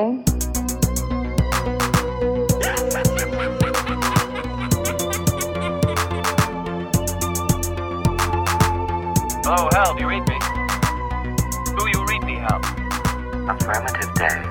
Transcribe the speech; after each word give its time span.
Hal, 0.00 0.16
do 9.94 10.00
you 10.00 10.08
read 10.08 10.26
me? 10.26 10.38
Do 11.76 11.88
you 11.88 12.04
read 12.06 12.22
me, 12.24 12.36
Hal? 12.36 12.60
Affirmative, 13.48 14.12
Dave. 14.14 14.44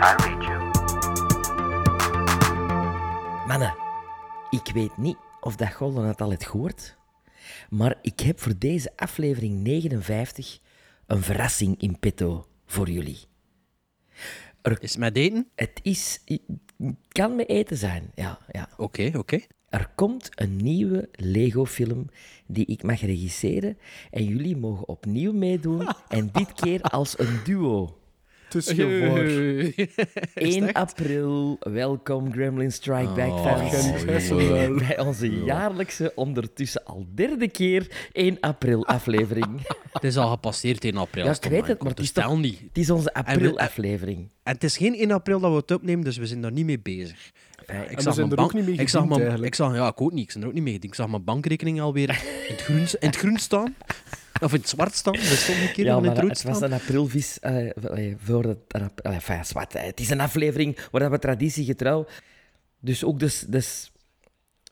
I 0.00 0.14
read 0.24 0.42
you. 0.42 0.58
Mannen, 3.46 3.74
ik 4.50 4.70
weet 4.74 4.96
niet 4.96 5.16
of 5.40 5.56
dat 5.56 5.72
Golden 5.72 6.04
het 6.04 6.20
al 6.20 6.30
heeft 6.30 6.46
gehoord, 6.46 6.96
maar 7.70 7.98
ik 8.02 8.20
heb 8.20 8.40
voor 8.40 8.58
deze 8.58 8.92
aflevering 8.96 9.60
59 9.60 10.58
een 11.06 11.22
verrassing 11.22 11.80
in 11.80 11.98
petto 11.98 12.46
voor 12.66 12.90
jullie. 12.90 13.30
Is 14.62 14.90
het 14.90 14.98
met 14.98 15.16
eten? 15.16 15.48
Het 15.54 15.80
is... 15.82 16.20
kan 17.08 17.36
met 17.36 17.48
eten 17.48 17.76
zijn, 17.76 18.10
ja. 18.14 18.38
ja. 18.50 18.68
Oké, 18.76 19.10
oké. 19.16 19.40
Er 19.68 19.90
komt 19.94 20.28
een 20.34 20.56
nieuwe 20.56 21.08
Lego-film 21.12 22.10
die 22.46 22.66
ik 22.66 22.82
mag 22.82 23.00
regisseren 23.00 23.78
en 24.10 24.24
jullie 24.24 24.56
mogen 24.56 24.88
opnieuw 24.88 25.32
meedoen 25.32 25.88
en 26.08 26.30
dit 26.32 26.52
keer 26.52 26.82
als 26.82 27.18
een 27.18 27.40
duo. 27.44 28.01
Het 28.54 28.66
is 28.66 28.72
gevoor. 28.74 29.18
1 30.34 30.72
april, 30.72 31.56
welkom 31.60 32.32
Gremlin 32.32 32.72
Strike 32.72 33.12
Back 33.12 33.28
Oh, 33.30 33.42
fans. 33.56 34.28
jee. 34.28 34.74
Bij 34.74 34.98
onze 35.00 35.30
jaarlijkse, 35.44 36.12
ondertussen 36.14 36.84
al 36.84 37.06
derde 37.14 37.48
keer 37.48 38.08
1 38.12 38.36
april 38.40 38.86
aflevering. 38.86 39.60
Het 39.92 40.04
is 40.04 40.16
al 40.16 40.30
gepasseerd 40.30 40.84
1 40.84 40.96
april. 40.96 41.24
Ja, 41.24 41.30
ik 41.30 41.44
weet 41.50 41.66
het, 41.66 41.78
maar 41.82 41.90
het 41.90 42.00
is 42.00 42.12
dus 42.12 42.24
toch... 42.24 42.38
niet. 42.38 42.58
Het 42.68 42.78
is 42.78 42.90
onze 42.90 43.14
april 43.14 43.58
aflevering. 43.58 44.18
En 44.42 44.52
het 44.54 44.64
is 44.64 44.76
geen 44.76 44.94
1 44.94 45.10
april 45.10 45.40
dat 45.40 45.50
we 45.50 45.56
het 45.56 45.70
opnemen, 45.70 46.04
dus 46.04 46.16
we 46.16 46.26
zijn 46.26 46.40
daar 46.40 46.52
niet 46.52 46.66
mee 46.66 46.80
bezig. 46.80 47.30
Ik 47.88 48.00
zag 48.00 48.14
zijn 48.14 48.28
mijn 48.28 48.30
ook 48.30 48.36
bank- 48.36 48.52
niet 48.52 48.64
mee 48.66 48.74
ik 48.76 48.88
zag 48.88 49.04
mijn, 49.06 49.20
eigenlijk. 49.20 49.46
ik 49.48 49.54
zag, 49.54 49.74
Ja, 49.74 49.86
ik 49.88 50.00
ook 50.00 50.12
niet. 50.12 50.28
Ik 50.28 50.32
ben 50.34 50.42
er 50.42 50.48
ook 50.48 50.54
niet 50.54 50.62
mee 50.62 50.72
gediend. 50.72 50.92
Ik 50.92 50.98
zag 50.98 51.08
mijn 51.08 51.24
bankrekening 51.24 51.80
alweer 51.80 52.08
in 52.48 52.54
het 52.54 52.62
groen, 52.62 52.76
in 52.78 53.06
het 53.06 53.16
groen 53.16 53.36
staan. 53.38 53.74
Of 54.42 54.52
in 54.52 54.60
het 54.60 54.68
zwart 54.68 54.94
staan. 54.94 55.12
Dat 55.12 55.22
stond 55.22 55.58
een 55.58 55.72
keer 55.72 55.84
Ja, 55.84 55.96
in 55.96 56.04
het 56.04 56.18
rood 56.18 56.28
het 56.28 56.42
was 56.42 56.60
een 56.60 56.72
aprilvis 56.72 57.38
voor 58.18 58.44
het... 58.44 58.58
eh, 58.68 59.14
enfin, 59.14 59.44
zwart, 59.44 59.72
het 59.72 60.00
is 60.00 60.10
een 60.10 60.20
aflevering 60.20 60.78
waar 60.90 61.10
we 61.10 61.18
traditiegetrouw... 61.18 62.06
Dus 62.84 63.04
ook, 63.04 63.18
dus, 63.18 63.44
dus, 63.48 63.92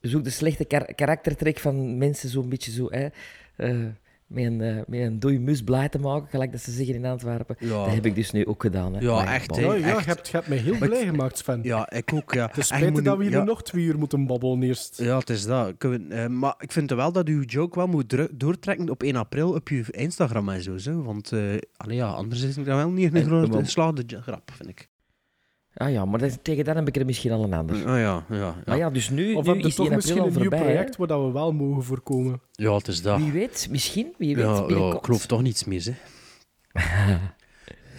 dus 0.00 0.14
ook 0.14 0.24
de 0.24 0.30
slechte 0.30 0.64
kar- 0.64 0.94
karaktertrek 0.94 1.58
van 1.58 1.98
mensen 1.98 2.28
zo'n 2.28 2.48
beetje 2.48 2.70
zo... 2.70 2.86
hè, 2.90 3.08
eh, 3.56 3.86
met 4.30 4.44
een, 4.44 4.60
eh, 4.60 4.76
met 4.86 5.00
een 5.00 5.18
dode 5.18 5.38
mus 5.38 5.62
blij 5.62 5.88
te 5.88 5.98
maken, 5.98 6.28
gelijk 6.28 6.52
dat 6.52 6.60
ze 6.60 6.70
zeggen 6.70 6.94
in 6.94 7.04
Antwerpen. 7.04 7.56
Ja. 7.58 7.84
Dat 7.84 7.94
heb 7.94 8.06
ik 8.06 8.14
dus 8.14 8.30
nu 8.30 8.46
ook 8.46 8.62
gedaan. 8.62 8.94
Hè. 8.94 9.00
Ja, 9.00 9.14
Maar 9.14 9.26
echt, 9.26 9.56
hè. 9.56 9.62
Ja, 9.62 9.74
ja, 9.74 9.96
echt. 9.96 10.04
je 10.04 10.10
hebt, 10.10 10.28
je 10.28 10.36
hebt 10.36 10.48
mij 10.48 10.58
heel 10.58 10.78
blij 10.78 11.04
gemaakt, 11.04 11.38
Sven. 11.38 11.60
Ja, 11.62 11.90
ik 11.90 12.12
ook, 12.14 12.34
ja. 12.34 12.46
Het 12.46 12.56
is 12.56 12.66
spijtig 12.66 12.90
moet 12.90 13.04
dat 13.04 13.16
we 13.16 13.22
hier 13.22 13.32
ja, 13.32 13.44
nog 13.44 13.62
twee 13.62 13.84
uur 13.84 13.98
moeten 13.98 14.26
babbelen 14.26 14.62
eerst. 14.62 14.98
Ja, 15.02 15.18
het 15.18 15.30
is 15.30 15.46
dat. 15.46 15.74
Eh, 15.78 16.26
maar 16.26 16.54
ik 16.58 16.72
vind 16.72 16.90
wel 16.90 17.12
dat 17.12 17.28
uw 17.28 17.42
joke 17.42 17.78
wel 17.78 17.86
moet 17.86 18.28
doortrekken 18.32 18.90
op 18.90 19.02
1 19.02 19.16
april 19.16 19.52
op 19.52 19.68
je 19.68 19.84
Instagram 19.90 20.48
en 20.48 20.62
zo. 20.62 20.78
zo. 20.78 21.02
Want 21.02 21.32
eh, 21.32 21.40
allee, 21.76 21.96
ja, 21.96 22.08
anders 22.08 22.42
is 22.42 22.56
het 22.56 22.64
dan 22.64 22.76
wel 22.76 22.90
niet 22.90 23.14
een 23.14 23.24
grote 23.24 23.58
geslaagde 23.58 24.20
grap, 24.20 24.50
vind 24.54 24.68
ik. 24.68 24.89
Ah 25.74 25.92
ja, 25.92 26.04
maar 26.04 26.18
dat, 26.20 26.38
tegen 26.44 26.64
dat 26.64 26.74
heb 26.74 26.88
ik 26.88 26.96
er 26.96 27.04
misschien 27.04 27.32
al 27.32 27.44
een 27.44 27.52
ander. 27.54 27.76
Ah 27.76 27.82
ja, 27.82 27.98
ja. 27.98 28.24
Ja, 28.36 28.54
Maar 28.66 28.76
ja, 28.76 28.90
dus 28.90 29.10
nu, 29.10 29.34
Of 29.34 29.46
nu 29.46 29.52
is 29.54 29.62
1 29.64 29.72
toch 29.74 29.90
misschien 29.90 30.16
een 30.16 30.22
nieuw 30.24 30.32
voorbij. 30.32 30.58
hè. 30.58 30.64
project 30.64 30.96
waar 30.96 31.06
dat 31.06 31.20
we 31.26 31.32
wel 31.32 31.52
mogen 31.52 31.82
voorkomen? 31.82 32.40
ja 32.52 32.74
het 32.74 32.88
is 32.88 33.02
dat. 33.02 33.18
Wie 33.18 33.32
weet, 33.32 33.66
misschien, 33.70 34.14
wie 34.18 34.36
weet. 34.36 34.44
Ja, 34.44 34.94
ik 34.96 35.04
geloof 35.04 35.26
toch 35.26 35.42
niets 35.42 35.64
meer, 35.64 35.84
hè. 35.84 35.92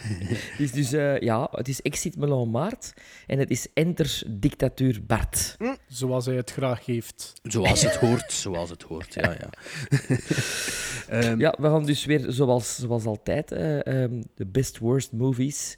Het 0.02 0.60
is 0.60 0.72
dus, 0.72 0.92
eh, 0.94 1.20
ja, 1.20 1.48
het 1.52 1.68
is 1.68 1.82
Exit 1.82 2.18
Melon 2.18 2.52
Maart 2.52 2.94
en 3.28 3.40
het 3.40 3.50
is 3.50 3.68
Enters 3.74 4.24
Dictatuur 4.28 5.00
Bart. 5.08 5.58
Zoals 5.88 6.26
hij 6.26 6.36
het 6.36 6.52
graag 6.52 6.86
heeft. 6.86 7.34
Zoals 7.44 7.82
het 7.84 7.96
hoort, 7.96 8.32
zoals 8.32 8.70
het 8.70 8.82
hoort, 8.84 9.14
ja, 9.14 9.32
ja. 9.40 9.50
Ehm, 11.08 11.40
Ja, 11.40 11.56
we 11.60 11.68
gaan 11.68 11.86
dus 11.86 12.06
weer, 12.06 12.26
zoals, 12.28 12.76
zoals 12.80 13.06
altijd, 13.06 13.52
eh, 13.52 13.86
ehm, 14.04 14.22
de 14.36 14.46
best 14.46 14.78
worst 14.78 15.12
movies 15.12 15.78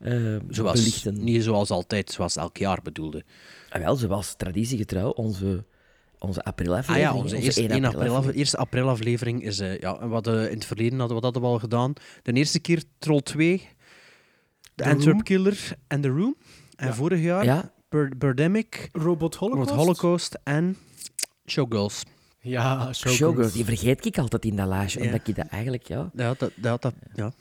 eh, 0.00 0.36
zoals, 0.48 0.78
belichten. 0.78 1.24
Niet 1.24 1.42
zoals 1.44 1.70
altijd, 1.70 2.10
zoals 2.10 2.36
elk 2.36 2.56
jaar 2.56 2.78
bedoelde. 2.82 3.24
Ah, 3.70 3.80
wel, 3.82 3.96
zoals 3.96 4.34
traditiegetrouw, 4.36 5.10
onze, 5.10 5.64
onze 6.18 6.40
Ah 6.40 6.46
aprilaflevering. 6.46 7.10
ja, 7.12 7.16
onze 7.22 7.36
eerste, 7.36 7.60
1 7.60 7.70
1 7.70 7.84
april 7.84 8.00
april, 8.00 8.10
aflevering. 8.12 8.38
eerste 8.38 8.56
aprilaflevering 8.56 9.42
is... 9.42 9.58
eh, 9.58 9.78
ja, 9.78 9.98
en 10.00 10.08
wat 10.08 10.26
in 10.26 10.54
het 10.54 10.64
verleden 10.64 10.98
hadden 10.98 11.16
we 11.16 11.22
dat 11.22 11.36
al 11.42 11.58
gedaan. 11.58 11.92
De 12.22 12.32
eerste 12.32 12.60
keer 12.60 12.82
Troll 12.98 13.20
2, 13.20 13.68
The, 14.74 14.84
Antwerp 14.84 15.04
Room. 15.12 15.22
Killer 15.22 15.76
en 15.86 16.00
The 16.00 16.08
Room. 16.08 16.36
En 16.76 16.86
Ja. 16.86 16.94
vorig 16.94 17.20
jaar 17.20 17.44
Ja, 17.44 17.72
Bir- 17.88 18.12
Birdemic, 18.18 18.88
Robot 18.92 19.34
Holocaust? 19.34 19.70
Holocaust, 19.70 20.00
Holocaust 20.00 20.38
en 20.44 20.76
Showgirls. 21.46 22.02
Ja, 22.40 22.92
Showgirls. 22.92 23.16
Showgirls, 23.16 23.52
die 23.52 23.64
vergeet 23.64 24.04
ik 24.06 24.18
altijd 24.18 24.44
in 24.44 24.56
dat 24.56 24.68
lijstje, 24.68 25.00
Ja. 25.00 25.06
omdat 25.06 25.28
ik 25.28 25.36
dat 25.36 25.46
eigenlijk, 25.46 25.86
ja... 25.88 26.10
Ja, 26.14 26.34
dat, 26.38 26.50
dat, 26.56 26.82
dat, 26.82 26.94
ja. 27.14 27.22
dat 27.24 27.32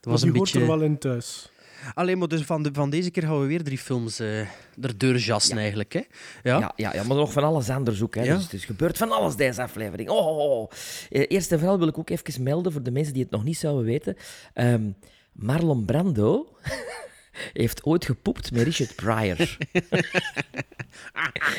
was 0.00 0.20
die 0.20 0.30
een 0.30 0.36
hoort 0.36 0.52
beetje... 0.52 0.60
er 0.66 0.66
wel 0.78 0.80
in 0.82 0.98
thuis. 0.98 1.50
Alleen 1.94 2.18
maar 2.18 2.28
dus 2.28 2.42
van, 2.42 2.62
de, 2.62 2.70
van 2.72 2.90
deze 2.90 3.10
keer 3.10 3.22
gaan 3.22 3.40
we 3.40 3.46
weer 3.46 3.62
drie 3.62 3.78
films 3.78 4.20
eh 4.20 4.40
er 4.80 4.98
deurjassen 4.98 5.58
eigenlijk. 5.58 5.92
Hè? 5.92 6.00
Ja? 6.42 6.58
Ja, 6.58 6.72
ja, 6.76 6.94
ja, 6.94 7.02
maar 7.02 7.16
nog 7.16 7.32
van 7.32 7.44
alles 7.44 7.70
anders 7.70 8.02
ook. 8.02 8.14
Hè. 8.14 8.22
Ja. 8.22 8.34
Dus 8.34 8.42
het 8.42 8.52
is 8.52 8.64
gebeurd 8.64 8.98
van 8.98 9.12
alles 9.12 9.36
deze 9.36 9.62
aflevering. 9.62 10.08
Oh, 10.08 10.26
oh, 10.26 10.60
oh. 10.60 10.70
Eh, 11.10 11.24
Eerst 11.28 11.52
en 11.52 11.58
vooral 11.58 11.78
wil 11.78 11.88
ik 11.88 11.98
ook 11.98 12.10
even 12.10 12.42
melden 12.42 12.72
voor 12.72 12.82
de 12.82 12.90
mensen 12.90 13.12
die 13.12 13.22
het 13.22 13.30
nog 13.32 13.44
niet 13.44 13.58
zouden 13.58 13.84
weten. 13.84 14.16
Ehm, 14.54 14.90
Marlon 15.32 15.84
Brando 15.84 16.46
heeft 17.52 17.84
ooit 17.84 18.04
gepoept 18.04 18.52
met 18.52 18.62
Richard 18.62 18.94
Pryor. 18.94 19.36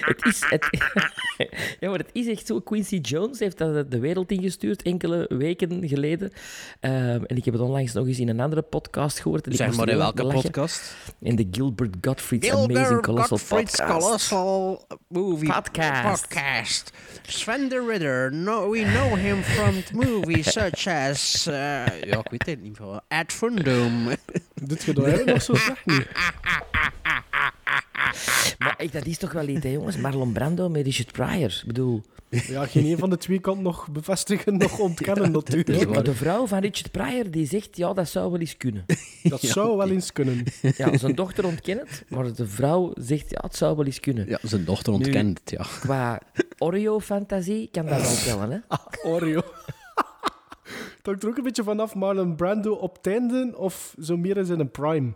het 0.09 0.25
is... 0.25 0.41
Het, 0.49 0.67
ja, 1.79 1.89
maar 1.89 1.99
het 1.99 2.09
is 2.13 2.27
echt 2.27 2.45
zo. 2.45 2.59
Quincy 2.59 2.95
Jones 2.95 3.39
heeft 3.39 3.57
dat 3.57 3.91
de 3.91 3.99
wereld 3.99 4.31
ingestuurd 4.31 4.81
enkele 4.81 5.25
weken 5.29 5.87
geleden. 5.87 6.31
Ehm, 6.79 7.23
en 7.23 7.37
ik 7.37 7.45
heb 7.45 7.53
het 7.53 7.63
onlangs 7.63 7.93
nog 7.93 8.07
eens 8.07 8.19
in 8.19 8.29
een 8.29 8.39
andere 8.39 8.61
podcast 8.61 9.19
gehoord. 9.19 9.47
En 9.47 9.53
Zeg 9.55 9.75
maar 9.75 9.89
in 9.89 9.97
welke 9.97 10.23
lachen. 10.23 10.41
podcast? 10.41 10.95
In 11.19 11.35
de 11.35 11.47
Gilbert 11.51 11.95
Gottfried's 12.01 12.49
Amazing 12.49 13.01
Colossal 13.01 13.39
Podcast. 13.47 13.85
Colossal 13.85 14.87
Movie 15.07 15.51
Podcast. 15.53 16.21
podcast. 16.21 16.91
Sven 17.27 17.69
the 17.69 17.85
Ritter. 17.89 18.33
No, 18.33 18.69
we 18.69 18.79
know 18.81 19.15
him 19.15 19.41
from 19.41 19.75
movies 19.93 20.51
such 20.51 20.87
as... 20.87 21.47
eh, 21.47 21.53
ja, 22.01 22.19
ik 22.19 22.29
weet 22.29 22.45
het 22.45 22.61
niet. 22.61 22.79
meer. 22.79 22.99
Ad 23.07 23.33
Fundum. 23.33 24.07
Doet 24.63 24.83
je 24.83 24.93
dat 24.93 25.03
eigenlijk 25.05 25.33
nog 25.33 25.43
zo 25.43 25.53
slecht 25.53 25.85
niet? 25.85 26.07
Maar 28.59 28.75
echt, 28.77 28.93
dat 28.93 29.05
is 29.05 29.17
toch 29.17 29.31
wel 29.31 29.47
iets, 29.47 29.63
hè, 29.63 29.69
jongens? 29.69 29.97
Marlon 29.97 30.31
Brando 30.31 30.69
met 30.69 30.85
Richard 30.85 31.11
Pryor. 31.11 31.49
Ik 31.49 31.63
bedoel, 31.65 32.01
Ja, 32.29 32.65
geen 32.65 32.85
een 32.85 32.97
van 32.97 33.09
de 33.09 33.17
twee 33.17 33.39
kan 33.39 33.61
nog 33.61 33.87
bevestigen, 33.91 34.57
nog 34.57 34.79
ontkennen 34.89 35.31
natuurlijk. 35.31 35.89
maar 35.89 36.03
de 36.03 36.13
vrouw 36.13 36.47
van 36.47 36.59
Richard 36.59 36.91
Pryor 36.91 37.31
die 37.31 37.47
zegt, 37.47 37.77
ja, 37.77 37.93
dat 37.93 38.09
zou 38.09 38.31
wel 38.31 38.39
eens 38.39 38.57
kunnen. 38.57 38.85
Dat 39.23 39.41
zou 39.41 39.77
wel 39.77 39.89
eens 39.89 40.11
kunnen. 40.13 40.43
Ja, 40.77 40.97
zijn 40.97 41.15
dochter 41.15 41.45
ontkent 41.45 41.79
het, 41.89 42.03
maar 42.07 42.33
de 42.33 42.47
vrouw 42.47 42.91
zegt, 42.95 43.29
ja, 43.29 43.39
het 43.41 43.55
zou 43.55 43.75
wel 43.75 43.85
eens 43.85 43.99
kunnen. 43.99 44.27
Ja, 44.27 44.39
zijn 44.41 44.65
dochter 44.65 44.93
ontkent 44.93 45.39
het, 45.39 45.49
ja. 45.49 45.65
Qua 45.79 46.21
Oreo-fantasie 46.57 47.69
kan 47.71 47.85
dat 47.85 48.01
wel 48.01 48.15
tellen, 48.15 48.51
hè? 48.51 48.75
Oreo. 49.09 49.41
Het 50.99 51.07
hangt 51.07 51.23
er 51.23 51.29
ook 51.29 51.37
een 51.37 51.43
beetje 51.43 51.63
vanaf, 51.63 51.95
Marlon 51.95 52.35
Brando 52.35 52.73
op 52.73 52.95
het 52.97 53.07
einde 53.07 53.53
of 53.57 53.95
zo 54.01 54.17
meer 54.17 54.37
in 54.37 54.45
zijn 54.45 54.71
prime. 54.71 55.13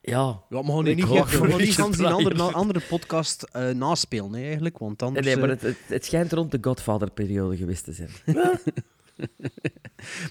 Ja. 0.00 0.42
Ja, 0.48 0.62
maar 0.62 0.64
gewoon 0.64 0.84
niet, 0.84 1.04
gaan 1.04 1.58
niet 1.58 1.74
gans 1.74 1.96
die 1.96 2.06
andere, 2.06 2.42
andere 2.42 2.80
podcast 2.88 3.42
eh, 3.42 3.68
naspelen, 3.70 4.32
hè, 4.32 4.42
eigenlijk. 4.44 4.78
Want 4.78 5.00
Nee, 5.00 5.08
anders... 5.08 5.26
nee, 5.26 5.36
maar 5.36 5.48
eh, 5.48 5.54
het, 5.54 5.62
het, 5.62 5.78
het 5.86 6.04
schijnt 6.04 6.32
rond 6.32 6.50
de 6.50 6.58
Godfather-periode 6.60 7.56
geweest 7.56 7.84
te 7.84 7.92
zijn. 7.92 8.10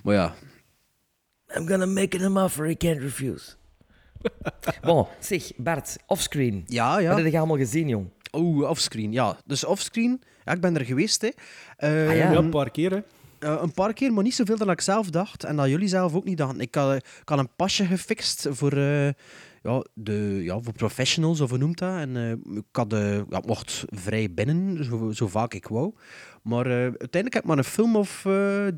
maar 0.03 0.15
ja, 0.15 0.35
I'm 1.55 1.67
gonna 1.67 1.85
make 1.85 2.17
him 2.17 2.37
an 2.37 2.43
offer 2.43 2.65
he 2.65 2.75
can't 2.75 2.99
refuse. 2.99 3.55
bon, 4.81 5.05
zeg, 5.19 5.51
Bart, 5.55 5.97
offscreen. 6.05 6.63
ja, 6.67 6.99
ja. 6.99 7.09
Wat 7.13 7.23
heb 7.23 7.31
je 7.31 7.37
allemaal 7.37 7.57
gezien, 7.57 7.87
jong? 7.87 8.09
Oeh, 8.33 8.69
offscreen, 8.69 9.11
ja. 9.11 9.37
Dus 9.45 9.65
offscreen, 9.65 10.21
ja, 10.45 10.51
ik 10.51 10.61
ben 10.61 10.77
er 10.77 10.85
geweest, 10.85 11.21
hè. 11.21 11.29
Ah, 11.77 11.89
ja. 11.89 12.11
Ja, 12.11 12.35
een 12.35 12.49
paar 12.49 12.71
keer, 12.71 12.91
hè. 12.91 13.01
Eh, 13.39 13.57
een 13.61 13.73
paar 13.73 13.93
keer, 13.93 14.13
maar 14.13 14.23
niet 14.23 14.35
zoveel 14.35 14.57
dan 14.57 14.69
ik 14.69 14.81
zelf 14.81 15.09
dacht. 15.09 15.43
En 15.43 15.55
dat 15.55 15.69
jullie 15.69 15.87
zelf 15.87 16.15
ook 16.15 16.23
niet 16.23 16.37
dachten. 16.37 16.59
Ik 16.59 16.75
had, 16.75 17.01
een 17.25 17.55
pasje 17.55 17.85
gefixt 17.85 18.47
voor, 18.49 18.71
eh, 18.71 19.07
ja, 19.63 19.85
de, 19.93 20.39
ja, 20.43 20.59
voor 20.59 20.73
professionals, 20.73 21.41
of 21.41 21.49
hoe 21.49 21.57
noemt 21.57 21.77
dat. 21.77 21.97
En 21.97 22.17
eh, 22.17 22.55
ik 22.57 22.65
had, 22.71 22.91
ja, 23.29 23.41
mocht 23.45 23.85
vrij 23.89 24.33
binnen, 24.33 24.83
zo, 24.83 25.11
zo 25.11 25.27
vaak 25.27 25.53
ik 25.53 25.67
wou. 25.67 25.93
Maar 26.41 26.65
uiteindelijk 26.65 27.33
heb 27.33 27.43
ik 27.43 27.49
maar 27.49 27.57
een 27.57 27.63
film 27.63 27.95
of 27.95 28.25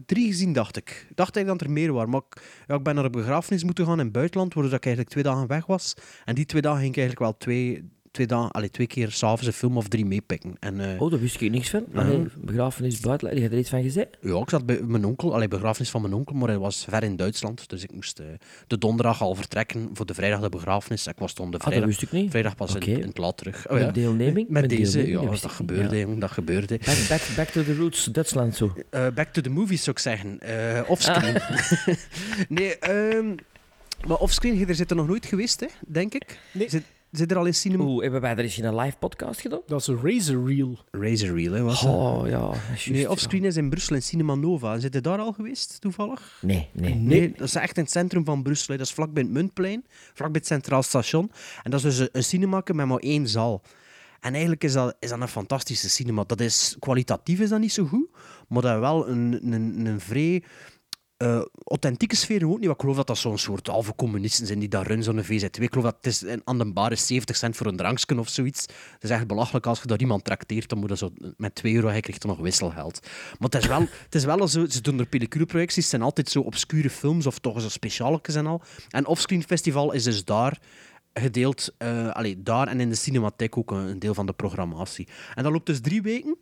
drie 0.05 0.27
gezien, 0.27 0.53
dacht 0.53 0.77
ik. 0.77 1.05
Ik 1.09 1.15
dacht 1.15 1.33
dat 1.45 1.61
er 1.61 1.71
meer 1.71 1.93
waren. 1.93 2.09
Maar 2.09 2.21
ik, 2.29 2.41
ik 2.67 2.83
ben 2.83 2.95
naar 2.95 3.05
een 3.05 3.11
begrafenis 3.11 3.63
moeten 3.63 3.85
gaan 3.85 3.99
in 3.99 4.03
het 4.03 4.11
buitenland, 4.11 4.53
waardoor 4.53 4.73
ik 4.73 4.85
eigenlijk 4.85 5.13
twee 5.13 5.23
dagen 5.23 5.47
weg 5.47 5.65
was. 5.65 5.93
En 6.25 6.35
die 6.35 6.45
twee 6.45 6.61
dagen 6.61 6.79
ging 6.79 6.91
ik 6.91 6.97
eigenlijk 6.97 7.29
wel 7.29 7.37
twee 7.37 7.83
twee, 8.11 8.27
dagen, 8.27 8.51
allee, 8.51 8.69
twee 8.71 8.87
keer 8.87 9.11
s'avonds 9.11 9.45
een 9.45 9.53
film 9.53 9.77
of 9.77 9.87
drie 9.87 10.05
meepikken. 10.05 10.55
En, 10.59 10.79
eh, 10.93 11.01
Oh, 11.01 11.11
daar 11.11 11.19
wist 11.19 11.41
ik 11.41 11.51
niks 11.51 11.69
van. 11.69 11.85
Allee, 11.93 12.25
begrafenis 12.37 12.99
buiten, 12.99 13.27
heb 13.27 13.37
je 13.37 13.49
er 13.49 13.57
iets 13.57 13.69
van 13.69 13.81
gezegd? 13.81 14.07
Ja, 14.21 14.37
ik 14.39 14.49
zat 14.49 14.65
bij 14.65 14.81
mijn 14.81 15.05
onkel, 15.05 15.33
allee, 15.33 15.47
begrafenis 15.47 15.89
van 15.89 16.01
mijn 16.01 16.13
onkel, 16.13 16.35
maar 16.35 16.47
hij 16.47 16.57
was 16.57 16.85
ver 16.89 17.03
in 17.03 17.15
Duitsland. 17.15 17.69
Dus 17.69 17.83
ik 17.83 17.91
moest 17.93 18.19
eh, 18.19 18.25
de 18.67 18.77
donderdag 18.77 19.21
al 19.21 19.35
vertrekken 19.35 19.89
voor 19.93 20.05
de 20.05 20.13
vrijdag 20.13 20.39
de 20.41 20.49
begrafenis. 20.49 21.07
Ik 21.07 21.17
was 21.17 21.33
toen 21.33 21.51
de 21.51 21.57
Ah, 21.57 21.63
dat 21.63 21.67
vrijdag, 21.69 21.89
wist 21.89 22.01
ik 22.01 22.11
niet. 22.11 22.29
vrijdag 22.31 22.55
pas 22.55 22.75
in, 22.75 22.81
in 22.81 23.07
het 23.07 23.17
laat 23.17 23.37
terug. 23.37 23.69
Oh, 23.69 23.77
Met 23.77 23.93
deelneming? 23.93 24.49
Met, 24.49 24.61
Met 24.61 24.69
deze, 24.69 24.91
deelneming, 24.91 25.23
ja, 25.25 25.31
dat 25.31 25.41
dat, 25.41 25.51
gebeurde, 25.51 25.95
ja. 25.95 26.01
jongen, 26.01 26.19
dat 26.19 26.31
gebeurde. 26.31 26.79
Back, 26.85 27.05
back, 27.09 27.21
back 27.35 27.47
to 27.47 27.63
the 27.63 27.75
roots, 27.75 28.03
Duitsland 28.05 28.55
zo. 28.55 28.73
Eh, 28.89 29.07
back 29.15 29.27
to 29.33 29.41
the 29.41 29.49
movies 29.49 29.83
zou 29.83 29.95
ik 29.95 30.01
zeggen. 30.01 30.39
Eh 30.39 30.81
offscreen. 30.87 31.35
nee, 32.49 32.77
ehm 32.77 33.35
maar 34.07 34.17
offscreen, 34.17 34.67
er 34.67 34.75
zit 34.75 34.89
er 34.89 34.95
nog 34.95 35.07
nooit 35.07 35.25
geweest, 35.25 35.59
hè, 35.59 35.67
denk 35.87 36.13
ik. 36.13 36.39
Nee. 36.51 36.69
Zit, 36.69 36.83
zit 37.11 37.31
er 37.31 37.37
al 37.37 37.45
in 37.45 37.55
cinema? 37.55 37.83
Oeh, 37.83 38.01
hebben 38.01 38.21
wij 38.21 38.31
er 38.31 38.39
eens 38.39 38.57
in 38.57 38.63
een 38.65 38.75
live 38.75 38.97
podcast 38.97 39.39
gedaan? 39.41 39.61
Dat 39.67 39.79
is 39.81 39.87
een 39.87 39.99
razor 40.03 40.47
reel. 40.47 40.77
Razor 40.91 41.35
Reel, 41.35 41.51
hè, 41.53 41.61
was 41.61 41.81
dat? 41.81 41.93
Oh, 41.93 42.27
ja. 42.27 42.39
dat 42.39 42.85
Nee, 42.85 43.01
ja. 43.01 43.09
offscreen 43.09 43.45
is 43.45 43.57
in 43.57 43.69
Brussel 43.69 43.95
in 43.95 44.01
Cinema 44.01 44.35
Nova. 44.35 44.79
Zit 44.79 44.93
je 44.93 45.01
daar 45.01 45.19
al 45.19 45.31
geweest, 45.31 45.81
toevallig? 45.81 46.37
Nee, 46.41 46.69
nee. 46.73 46.93
Nee, 46.95 47.31
dat 47.31 47.47
is 47.47 47.55
echt 47.55 47.77
in 47.77 47.83
het 47.83 47.91
centrum 47.91 48.25
van 48.25 48.43
Brussel. 48.43 48.73
hè. 48.73 48.77
Dat 48.77 48.87
is 48.87 48.93
vlakbij 48.93 49.23
het 49.23 49.31
Muntplein, 49.31 49.85
vlakbij 50.13 50.39
het 50.39 50.47
Centraal 50.47 50.83
Station. 50.83 51.31
En 51.63 51.71
dat 51.71 51.79
is 51.83 51.85
dus 51.85 51.97
een, 51.99 52.09
een 52.11 52.23
cinema 52.23 52.61
met 52.73 52.85
maar 52.85 52.97
één 52.97 53.27
zaal. 53.27 53.61
En 54.19 54.31
eigenlijk 54.31 54.63
is 54.63 54.73
dat, 54.73 54.95
is 54.99 55.09
dat 55.09 55.21
een 55.21 55.27
fantastische 55.27 55.89
cinema. 55.89 56.23
Dat 56.23 56.39
is, 56.39 56.75
kwalitatief 56.79 57.39
is 57.39 57.49
dat 57.49 57.59
niet 57.59 57.73
zo 57.73 57.85
goed, 57.85 58.07
maar 58.47 58.61
dat 58.61 58.79
wel 58.79 59.07
een, 59.09 59.39
een, 59.53 59.85
een 59.85 59.99
vrij 59.99 60.43
eh, 61.19 61.41
authentieke 61.63 62.15
sfeer 62.15 62.47
ook 62.47 62.59
niet. 62.59 62.69
Ik 62.69 62.79
geloof 62.79 62.95
dat 62.95 63.07
dat 63.07 63.17
zo'n 63.17 63.37
soort 63.37 63.67
halve 63.67 63.95
communisten 63.95 64.47
zijn 64.47 64.59
die 64.59 64.69
daar 64.69 64.87
runnen, 64.87 65.03
zo'n 65.03 65.23
VZ2. 65.23 65.61
Ik 65.61 65.69
geloof 65.69 65.83
dat 65.83 65.95
het 66.01 66.05
is 66.05 66.25
aan 66.43 66.57
de 66.57 66.73
bar 66.73 66.91
is 66.91 67.07
70 67.07 67.35
cent 67.35 67.55
voor 67.55 67.65
een 67.65 67.75
drankje 67.75 68.19
of 68.19 68.29
zoiets. 68.29 68.61
Het 68.93 69.03
is 69.03 69.09
echt 69.09 69.27
belachelijk 69.27 69.65
als 69.65 69.81
je 69.81 69.87
daar 69.87 69.99
iemand 69.99 70.23
trakteert, 70.23 70.69
dan 70.69 70.79
moet 70.79 70.89
dat 70.89 70.97
zo 70.97 71.11
met 71.37 71.55
2 71.55 71.73
euro, 71.73 71.87
hij 71.87 71.99
krijgt 71.99 72.21
dan 72.21 72.31
nog 72.31 72.39
wisselgeld. 72.39 72.99
Maar 73.39 73.49
het 73.49 73.55
is 73.55 73.67
wel, 73.67 73.79
het 73.79 74.15
is 74.15 74.25
wel 74.25 74.47
zo, 74.47 74.65
ze 74.65 74.81
doen 74.81 74.99
er 74.99 75.05
pelliculeprojecties, 75.05 75.81
het 75.81 75.91
zijn 75.91 76.01
altijd 76.01 76.29
zo 76.29 76.39
obscure 76.39 76.89
films 76.89 77.25
of 77.25 77.39
toch 77.39 77.61
zo 77.61 77.69
specialetjes 77.69 78.35
en 78.35 78.45
al. 78.45 78.61
En 78.89 79.05
Offscreen 79.05 79.43
Festival 79.43 79.91
is 79.91 80.03
dus 80.03 80.25
daar 80.25 80.59
gedeeld, 81.13 81.73
allee, 82.11 82.43
daar 82.43 82.67
en 82.67 82.79
in 82.79 82.89
de 82.89 82.95
cinematheek 82.95 83.57
ook 83.57 83.71
een 83.71 83.99
deel 83.99 84.13
van 84.13 84.25
de 84.25 84.33
programmatie. 84.33 85.07
En 85.33 85.43
dat 85.43 85.51
loopt 85.51 85.65
dus 85.65 85.81
drie 85.81 86.01
weken. 86.01 86.37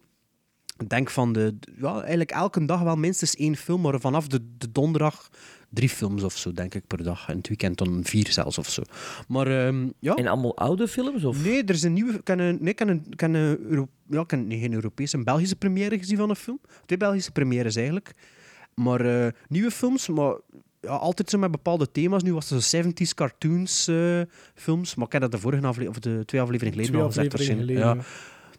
Ik 0.78 0.90
denk 0.90 1.10
van 1.10 1.34
de, 1.34 1.56
ja, 1.80 2.00
eigenlijk 2.00 2.32
elke 2.32 2.66
dag 2.66 2.82
wel 2.82 2.96
minstens 2.96 3.36
één 3.36 3.56
film, 3.56 3.82
maar 3.82 4.00
vanaf 4.00 4.28
de, 4.28 4.40
de 4.58 4.72
donderdag 4.72 5.30
drie 5.70 5.90
films 5.90 6.24
of 6.24 6.38
zo, 6.38 6.52
denk 6.52 6.76
ik, 6.76 6.88
per 6.88 7.04
dag. 7.04 7.30
En 7.30 7.38
het 7.38 7.48
weekend 7.48 7.78
dan 7.78 8.00
vier 8.04 8.32
zelfs 8.32 8.58
of 8.58 8.70
zo. 8.70 8.82
Maar 9.28 9.48
ehm, 9.48 9.88
ja. 10.00 10.16
En 10.16 10.28
allemaal 10.28 10.58
oude 10.58 10.88
films? 10.88 11.24
Of? 11.24 11.44
Nee, 11.44 11.64
er 11.64 11.74
is 11.74 11.84
een 11.84 11.94
nieuwe. 11.94 12.14
Ik 12.14 12.28
heb 12.28 12.40
een, 12.40 12.58
nee, 12.62 12.72
ik 12.72 12.80
heb 12.80 12.88
een, 12.88 13.06
ik 13.10 13.20
heb 13.20 13.34
een 13.34 13.60
Euro- 13.70 13.90
ja, 14.10 14.22
ik 14.22 14.32
heb 14.32 14.40
nee, 14.46 14.60
geen 14.60 14.74
Europese, 14.74 15.18
een 15.18 15.24
Belgische 15.24 15.56
première 15.56 15.98
gezien 15.98 16.18
van 16.18 16.30
een 16.30 16.36
film. 16.36 16.60
Twee 16.86 16.98
Belgische 16.98 17.32
premières 17.32 17.76
eigenlijk. 17.76 18.12
Maar 18.74 19.26
eh, 19.26 19.32
nieuwe 19.48 19.72
films, 19.72 20.08
maar 20.08 20.36
ja, 20.82 20.90
altijd 20.90 21.30
zo 21.30 21.38
met 21.38 21.52
bepaalde 21.52 21.92
thema's. 21.92 22.24
Nu 22.24 22.34
was 22.34 22.50
het 22.50 22.64
zo 22.64 22.84
70s 22.84 23.14
cartoons 23.16 23.88
eh, 23.88 24.22
films, 24.56 24.96
maar 24.96 25.06
ik 25.06 25.12
heb 25.12 25.22
dat 25.22 25.32
de 25.32 25.38
vorige 25.38 25.68
aflevering, 25.68 25.96
of 25.96 26.00
de 26.00 26.26
twee 26.26 26.42
afleveringen 26.42 26.80
geleden 26.80 27.12
Twee 27.12 27.26
al 27.26 27.32
gezegd. 27.32 27.68
Ja. 27.70 27.98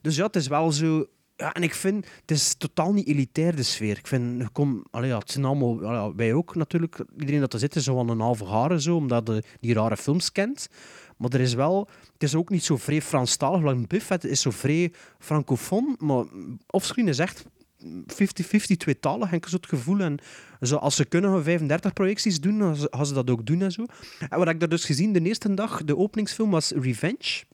Dus 0.01 0.17
ja, 0.17 0.27
het 0.27 0.37
is 0.37 0.47
wel 0.47 0.73
zo. 0.73 1.07
Ja, 1.41 1.53
en 1.53 1.63
ik 1.63 1.75
vind, 1.75 2.07
het 2.21 2.31
is 2.31 2.55
totaal 2.55 2.93
niet 2.93 3.07
elitair, 3.07 3.57
de 3.57 3.63
sfeer. 3.63 3.99
Ik 3.99 4.07
vind, 4.07 4.53
kom, 4.53 4.85
allee, 4.91 5.09
ja, 5.09 5.19
het 5.19 5.31
zijn 5.31 5.45
allemaal, 5.45 6.15
wij 6.17 6.33
ook 6.33 6.55
natuurlijk, 6.55 7.05
iedereen 7.19 7.41
dat 7.41 7.53
er 7.53 7.59
zit 7.59 7.77
is 7.77 7.85
zo 7.85 7.99
aan 7.99 8.09
een 8.09 8.21
halve 8.21 8.45
haren, 8.45 8.81
zo, 8.81 8.97
omdat 8.97 9.29
je 9.29 9.43
die 9.61 9.75
rare 9.75 9.97
films 9.97 10.33
kent. 10.33 10.69
Maar 11.17 11.31
er 11.31 11.41
is 11.41 11.55
wel, 11.55 11.89
het 12.13 12.23
is 12.23 12.35
ook 12.35 12.51
niet 12.51 12.65
zo 12.65 12.77
vrij 12.77 13.03
Franstalig, 13.03 13.61
want 13.61 13.89
Buffet 13.89 14.25
is 14.25 14.41
zo 14.41 14.51
vrij 14.51 14.93
francofoon, 15.19 15.97
maar 15.99 16.25
offscreen 16.67 17.09
is 17.09 17.19
echt 17.19 17.45
50-50 17.85 18.77
tweetalig, 18.77 19.31
heb 19.31 19.43
ik 19.45 19.49
zo 19.49 19.57
het 19.57 19.67
gevoel. 19.67 20.01
En 20.01 20.19
zo, 20.61 20.77
als 20.77 20.97
ze 20.97 21.05
kunnen 21.05 21.31
gaan 21.31 21.43
35 21.43 21.93
projecties 21.93 22.41
doen, 22.41 22.59
dan 22.59 22.77
gaan 22.77 23.07
ze 23.07 23.15
dat 23.15 23.31
ook 23.31 23.47
doen 23.47 23.63
en 23.63 23.73
zo. 23.73 23.85
En 24.29 24.39
wat 24.39 24.49
ik 24.49 24.61
daar 24.61 24.69
dus 24.69 24.85
gezien, 24.85 25.13
de 25.13 25.21
eerste 25.21 25.55
dag, 25.55 25.85
de 25.85 25.97
openingsfilm 25.97 26.51
was 26.51 26.71
Revenge. 26.71 27.45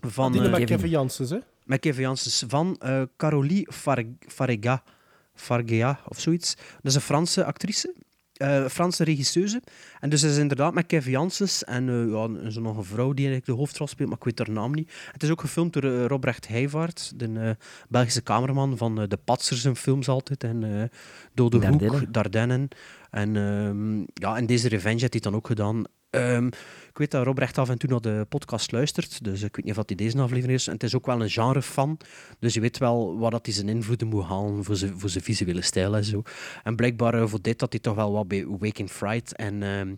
Van, 0.00 0.32
Die 0.32 0.42
eh. 0.42 0.66
Kevin 0.66 0.90
Janssens, 0.90 1.30
hè? 1.30 1.38
Met 1.66 1.80
Kevin 1.80 2.02
Janssens 2.02 2.44
van 2.48 2.76
eh 2.78 3.02
Carolie 3.16 3.68
Fargea 5.34 6.00
of 6.08 6.20
zoiets. 6.20 6.54
Dat 6.54 6.64
is 6.82 6.94
een 6.94 7.00
Franse 7.00 7.44
actrice, 7.44 7.94
eh 8.32 8.64
Franse 8.64 9.04
regisseuse. 9.04 9.62
En 10.00 10.10
dus 10.10 10.22
is 10.22 10.36
inderdaad 10.36 10.74
met 10.74 10.86
Kevin 10.86 11.10
Janssens 11.10 11.64
en 11.64 11.88
eh, 11.88 12.10
ja, 12.10 12.26
nog 12.60 12.76
een 12.76 12.84
vrouw 12.84 13.12
die 13.12 13.26
eigenlijk 13.26 13.46
de 13.46 13.52
hoofdrol 13.52 13.86
speelt, 13.86 14.08
maar 14.08 14.18
ik 14.18 14.24
weet 14.24 14.38
haar 14.38 14.50
naam 14.50 14.74
niet. 14.74 14.92
Het 15.12 15.22
is 15.22 15.30
ook 15.30 15.40
gefilmd 15.40 15.72
door 15.72 15.84
eh, 15.84 16.04
Robrecht 16.04 16.48
Heijvaart, 16.48 17.12
de 17.16 17.56
Belgische 17.88 18.22
cameraman 18.22 18.76
van 18.76 18.94
De 18.94 19.18
Patsers 19.24 19.64
en 19.64 19.76
films 19.76 20.08
altijd. 20.08 20.44
En 20.44 20.90
Dode 21.34 21.58
Dardenne. 21.58 21.98
Hoek, 21.98 22.12
Dardennen. 22.12 22.68
En, 23.10 23.36
ehm, 23.36 23.98
ja, 23.98 24.36
en 24.36 24.46
deze 24.46 24.68
Revenge 24.68 25.00
heeft 25.00 25.12
hij 25.12 25.22
dan 25.22 25.34
ook 25.34 25.46
gedaan. 25.46 25.84
Ehm, 26.10 26.48
ik 26.96 27.02
weet 27.02 27.10
dat 27.10 27.24
Robrecht 27.24 27.58
af 27.58 27.68
en 27.68 27.78
toe 27.78 27.90
naar 27.90 28.00
de 28.00 28.26
podcast 28.28 28.72
luistert, 28.72 29.24
dus 29.24 29.42
ik 29.42 29.56
weet 29.56 29.64
niet 29.64 29.70
of 29.70 29.76
dat 29.76 29.88
hij 29.88 29.96
deze 29.96 30.18
aflevering 30.18 30.58
is. 30.58 30.66
En 30.66 30.72
het 30.72 30.82
is 30.82 30.94
ook 30.94 31.06
wel 31.06 31.22
een 31.22 31.30
genre-fan, 31.30 31.98
dus 32.38 32.54
je 32.54 32.60
weet 32.60 32.78
wel 32.78 33.18
waar 33.18 33.30
dat 33.30 33.46
hij 33.46 33.54
zijn 33.54 33.68
invloeden 33.68 34.08
moet 34.08 34.24
halen 34.24 34.64
voor 34.64 34.76
zijn, 34.76 34.98
voor 34.98 35.08
zijn 35.08 35.24
visuele 35.24 35.62
stijl 35.62 35.96
en 35.96 36.04
zo. 36.04 36.22
En 36.62 36.76
blijkbaar 36.76 37.14
eh, 37.14 37.26
voor 37.26 37.42
dit 37.42 37.58
dat 37.58 37.72
hij 37.72 37.80
toch 37.80 37.94
wel 37.94 38.12
wat 38.12 38.28
bij 38.28 38.46
Waking 38.46 38.90
Fright 38.90 39.36
en 39.36 39.62
ehm, 39.62 39.94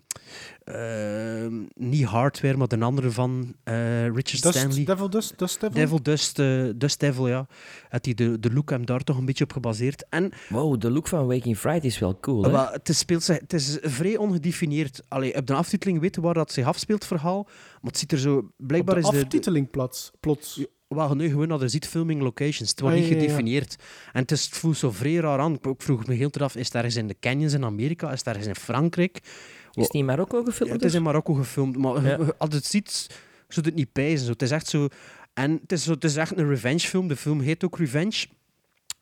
ehm, 0.65 1.65
niet 1.75 2.05
Hardware, 2.05 2.57
maar 2.57 2.69
de 2.69 2.79
andere 2.79 3.11
van 3.11 3.55
eh, 3.65 4.03
Richard 4.03 4.43
Dust, 4.43 4.59
Stanley. 4.59 4.85
Devil 4.85 5.11
Dust, 5.11 5.39
Dust 5.39 5.61
Devil? 5.61 5.77
Devil 5.77 6.03
Dust, 6.03 6.39
eh, 6.39 6.65
Dust 6.77 7.01
Devil, 7.01 7.29
ja. 7.29 7.47
Had 7.89 8.05
hij 8.05 8.15
de, 8.15 8.39
de 8.39 8.53
look 8.53 8.71
hem 8.71 8.87
daar 8.87 9.05
toch 9.05 9.19
een 9.19 9.25
beetje 9.25 9.45
op 9.45 9.53
gebaseerd. 9.53 10.05
En 10.09 10.33
Wow, 10.49 10.81
de 10.81 10.91
look 10.91 11.09
van 11.09 11.27
Waking 11.27 11.59
Friday 11.59 11.87
is 11.87 11.99
wel 11.99 12.21
cool, 12.21 12.43
hè? 12.43 12.51
maar 12.51 12.73
het, 12.73 12.89
is, 12.89 12.99
speelt 12.99 13.23
zich, 13.23 13.39
het 13.41 13.53
is 13.53 13.79
vrij 13.81 14.17
ongedefinieerd. 14.17 15.03
Allee, 15.09 15.35
op 15.35 15.47
de 15.47 15.55
aftiteling 15.55 16.01
weten 16.01 16.21
we 16.21 16.27
waar 16.27 16.37
dat 16.37 16.53
zich 16.53 16.67
afspeelt, 16.67 16.87
verhaal. 16.97 17.43
Maar 17.45 17.91
het 17.91 17.99
ziet 17.99 18.13
er 18.13 18.19
zo... 18.19 18.37
Op 18.37 18.51
Blijkbaar 18.57 18.95
de 18.95 19.01
is 19.01 19.07
de... 19.07 19.13
de 19.17 19.23
aftiteling 19.23 19.71
plots. 19.71 20.11
plots. 20.21 20.65
wel, 20.89 21.15
nee, 21.15 21.29
gewoon 21.29 21.49
dat 21.49 21.61
je 21.61 21.69
ziet 21.69 21.87
filming 21.89 22.21
locations. 22.23 22.71
Het 22.71 22.81
wordt 22.81 22.97
Ah, 22.97 23.03
niet 23.03 23.11
ja, 23.11 23.17
ja, 23.17 23.23
ja. 23.23 23.29
gedefinieerd. 23.29 23.77
En 24.13 24.21
het, 24.21 24.31
is, 24.31 24.45
het 24.45 24.57
voelt 24.57 24.77
zo 24.77 24.91
vrij 24.91 25.15
raar 25.15 25.39
aan. 25.39 25.55
Ik 25.55 25.83
vroeg 25.83 26.07
me 26.07 26.15
heel 26.15 26.29
eraf, 26.33 26.57
is 26.57 26.65
het 26.67 26.75
ergens 26.75 26.97
in 26.97 27.07
de 27.07 27.17
canyons 27.21 27.53
in 27.53 27.65
Amerika? 27.65 28.13
Is 28.13 28.19
het 28.19 28.27
ergens 28.29 28.47
in 28.47 28.55
Frankrijk? 28.57 29.17
Is 29.17 29.85
het 29.85 29.93
niet 29.93 30.03
in 30.03 30.05
Marokko 30.05 30.43
gefilmd? 30.45 30.73
Ja, 30.73 30.79
het 30.79 30.85
is 30.89 30.95
in? 30.95 31.03
Marokko 31.03 31.35
gefilmd, 31.35 31.77
maar 31.77 32.05
Ja. 32.05 32.19
als 32.39 32.55
het 32.55 32.65
ziet, 32.67 33.07
zou 33.49 33.67
het 33.67 33.75
niet 33.75 33.93
pijzen. 33.93 34.27
Zo. 34.27 34.33
Het 34.33 34.43
is 34.43 34.51
echt 34.51 34.67
zo... 34.67 34.89
En 35.35 35.59
het 35.63 35.73
is, 35.73 35.83
zo, 35.83 35.93
het 35.93 36.05
is 36.05 36.17
echt 36.17 36.37
een 36.39 36.49
revenge 36.49 36.79
film. 36.79 37.09
De 37.09 37.17
film 37.17 37.41
heet 37.41 37.65
ook 37.65 37.79
Revenge. 37.79 38.27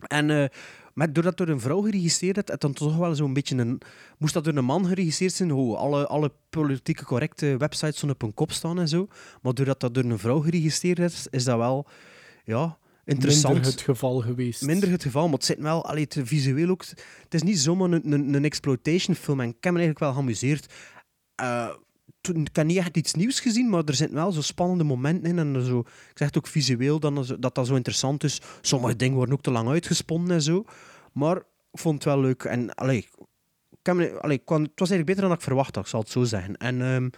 En 0.07 0.31
eh, 0.31 0.49
maar 0.97 1.13
doordat 1.13 1.37
door 1.37 1.49
een 1.49 1.61
vrouw 1.61 1.81
geregisseerd 1.81 2.37
is, 2.37 2.43
het 2.47 2.61
dan 2.61 2.73
toch 2.73 2.97
wel 2.97 3.15
zo'n 3.15 3.33
beetje 3.33 3.57
een... 3.57 3.81
Moest 4.19 4.35
dat 4.35 4.45
door 4.45 4.57
een 4.57 4.65
man 4.65 4.87
geregisseerd 4.87 5.33
zijn, 5.33 5.51
hoe 5.51 5.77
alle, 5.77 6.07
alle 6.07 6.33
politieke 6.51 7.05
correcte 7.05 7.57
websites 7.57 7.99
zo 7.99 8.09
op 8.09 8.21
hun 8.21 8.35
kop 8.35 8.53
staan 8.53 8.79
en 8.79 8.89
zo. 8.89 9.09
Maar 9.43 9.55
doordat 9.55 9.81
dat 9.81 9.95
door 9.95 10.05
een 10.05 10.19
vrouw 10.19 10.41
geregisseerd 10.41 10.99
is, 10.99 11.27
is 11.31 11.45
dat 11.45 11.57
wel... 11.57 11.87
Ja, 12.45 12.79
interessant. 13.05 13.55
Minder 13.55 13.71
het 13.73 13.81
geval 13.81 14.21
geweest. 14.21 14.63
Minder 14.63 14.91
het 14.91 15.03
geval, 15.03 15.25
maar 15.25 15.35
het 15.35 15.45
zit 15.45 15.59
wel 15.59 15.85
allee, 15.85 16.03
het 16.03 16.19
visueel 16.23 16.69
ook. 16.69 16.85
Het 17.23 17.35
is 17.35 17.43
niet 17.43 17.59
zomaar 17.59 17.91
een, 17.91 18.13
een, 18.13 18.35
een 18.35 18.45
exploitation 18.45 19.17
film 19.17 19.41
en 19.41 19.49
ik 19.49 19.65
heb 19.65 19.73
me 19.73 19.79
eigenlijk 19.79 19.99
wel 19.99 20.13
geamuseerd. 20.13 20.73
Eh, 21.35 21.69
ik 22.29 22.57
heb 22.57 22.67
niet 22.67 22.77
echt 22.77 22.97
iets 22.97 23.15
nieuws 23.15 23.41
gezien, 23.41 23.71
maar 23.71 23.85
er 23.85 23.95
zitten 23.95 24.17
wel 24.17 24.33
zo 24.33 24.41
spannende 24.43 24.85
momenten 24.85 25.31
in. 25.31 25.39
En 25.39 25.65
zo, 25.65 25.79
ik 25.79 26.19
zeg 26.19 26.27
het 26.29 26.37
ook 26.37 26.47
visueel 26.47 27.01
dan, 27.01 27.27
dat 27.39 27.55
dat 27.55 27.67
zo 27.67 27.75
interessant 27.75 28.25
is. 28.25 28.41
Sommige 28.61 28.97
dingen 28.97 29.17
worden 29.17 29.35
ook 29.35 29.43
te 29.43 29.51
lang 29.51 29.69
uitgesponnen 29.69 30.31
en 30.31 30.43
zo. 30.43 30.65
Maar 31.13 31.37
ik 31.37 31.79
vond 31.79 31.95
het 31.95 32.05
wel 32.05 32.21
leuk. 32.21 32.45
En 32.45 32.75
allee, 32.75 33.09
ik 33.83 33.89
allee, 34.21 34.41
het 34.45 34.49
was 34.49 34.91
eigenlijk 34.91 35.07
beter 35.07 35.23
dan 35.23 35.33
ik 35.33 35.41
verwacht 35.41 35.75
had, 35.75 35.85
ik 35.85 35.91
zal 35.91 36.01
het 36.01 36.11
zo 36.11 36.25
zeggen. 36.25 36.57
En 36.57 36.83
ehm, 36.83 37.09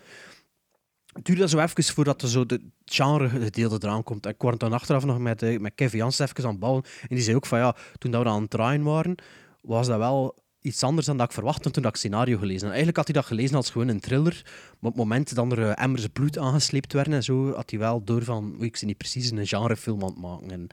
het 1.12 1.24
duurde 1.24 1.48
zo 1.48 1.58
even 1.58 1.84
voordat 1.84 2.22
er 2.22 2.28
zo 2.28 2.46
de 2.46 2.60
genre 2.84 3.28
gedeelte 3.28 3.86
eraan 3.86 4.02
komt. 4.02 4.26
Ik 4.26 4.38
kwam 4.38 4.58
dan 4.58 4.72
achteraf 4.72 5.04
nog 5.04 5.18
met, 5.18 5.42
eh, 5.42 5.58
met 5.58 5.72
Kevin 5.74 5.98
Jans 5.98 6.18
even 6.18 6.44
aan 6.44 6.50
het 6.50 6.58
bouwen. 6.58 6.84
En 7.00 7.14
die 7.14 7.20
zei 7.24 7.36
ook 7.36 7.46
van 7.46 7.58
ja, 7.58 7.76
toen 7.98 8.10
dat 8.10 8.22
we 8.22 8.28
aan 8.28 8.40
het 8.40 8.50
draaien 8.50 8.82
waren, 8.82 9.14
was 9.60 9.86
dat 9.86 9.98
wel 9.98 10.34
iets 10.68 10.82
anders 10.82 11.06
dan 11.06 11.16
dat 11.16 11.26
ik 11.26 11.32
verwachtte 11.32 11.70
toen 11.70 11.82
dat 11.82 11.92
ik 11.92 11.98
scenario 11.98 12.38
gelezen 12.38 12.60
had. 12.60 12.68
Eigenlijk 12.68 12.96
had 12.96 13.06
hij 13.06 13.14
dat 13.14 13.24
gelezen 13.24 13.56
als 13.56 13.70
gewoon 13.70 13.88
een 13.88 14.00
thriller. 14.00 14.42
Maar 14.44 14.90
op 14.90 14.96
het 14.96 14.96
moment 14.96 15.34
dat 15.34 15.52
er 15.52 15.70
eh, 15.70 15.84
emmers 15.84 16.06
bloed 16.12 16.38
aangesleept 16.38 16.92
werden 16.92 17.12
en 17.12 17.22
zo, 17.22 17.54
had 17.54 17.70
hij 17.70 17.78
wel 17.78 18.04
door 18.04 18.24
van 18.24 18.54
oei, 18.58 18.66
ik 18.66 18.76
ben 18.78 18.86
niet 18.86 18.96
precies 18.96 19.30
een 19.30 19.46
genrefilm 19.46 20.02
aan 20.02 20.08
het 20.08 20.18
maken. 20.18 20.50
En 20.50 20.66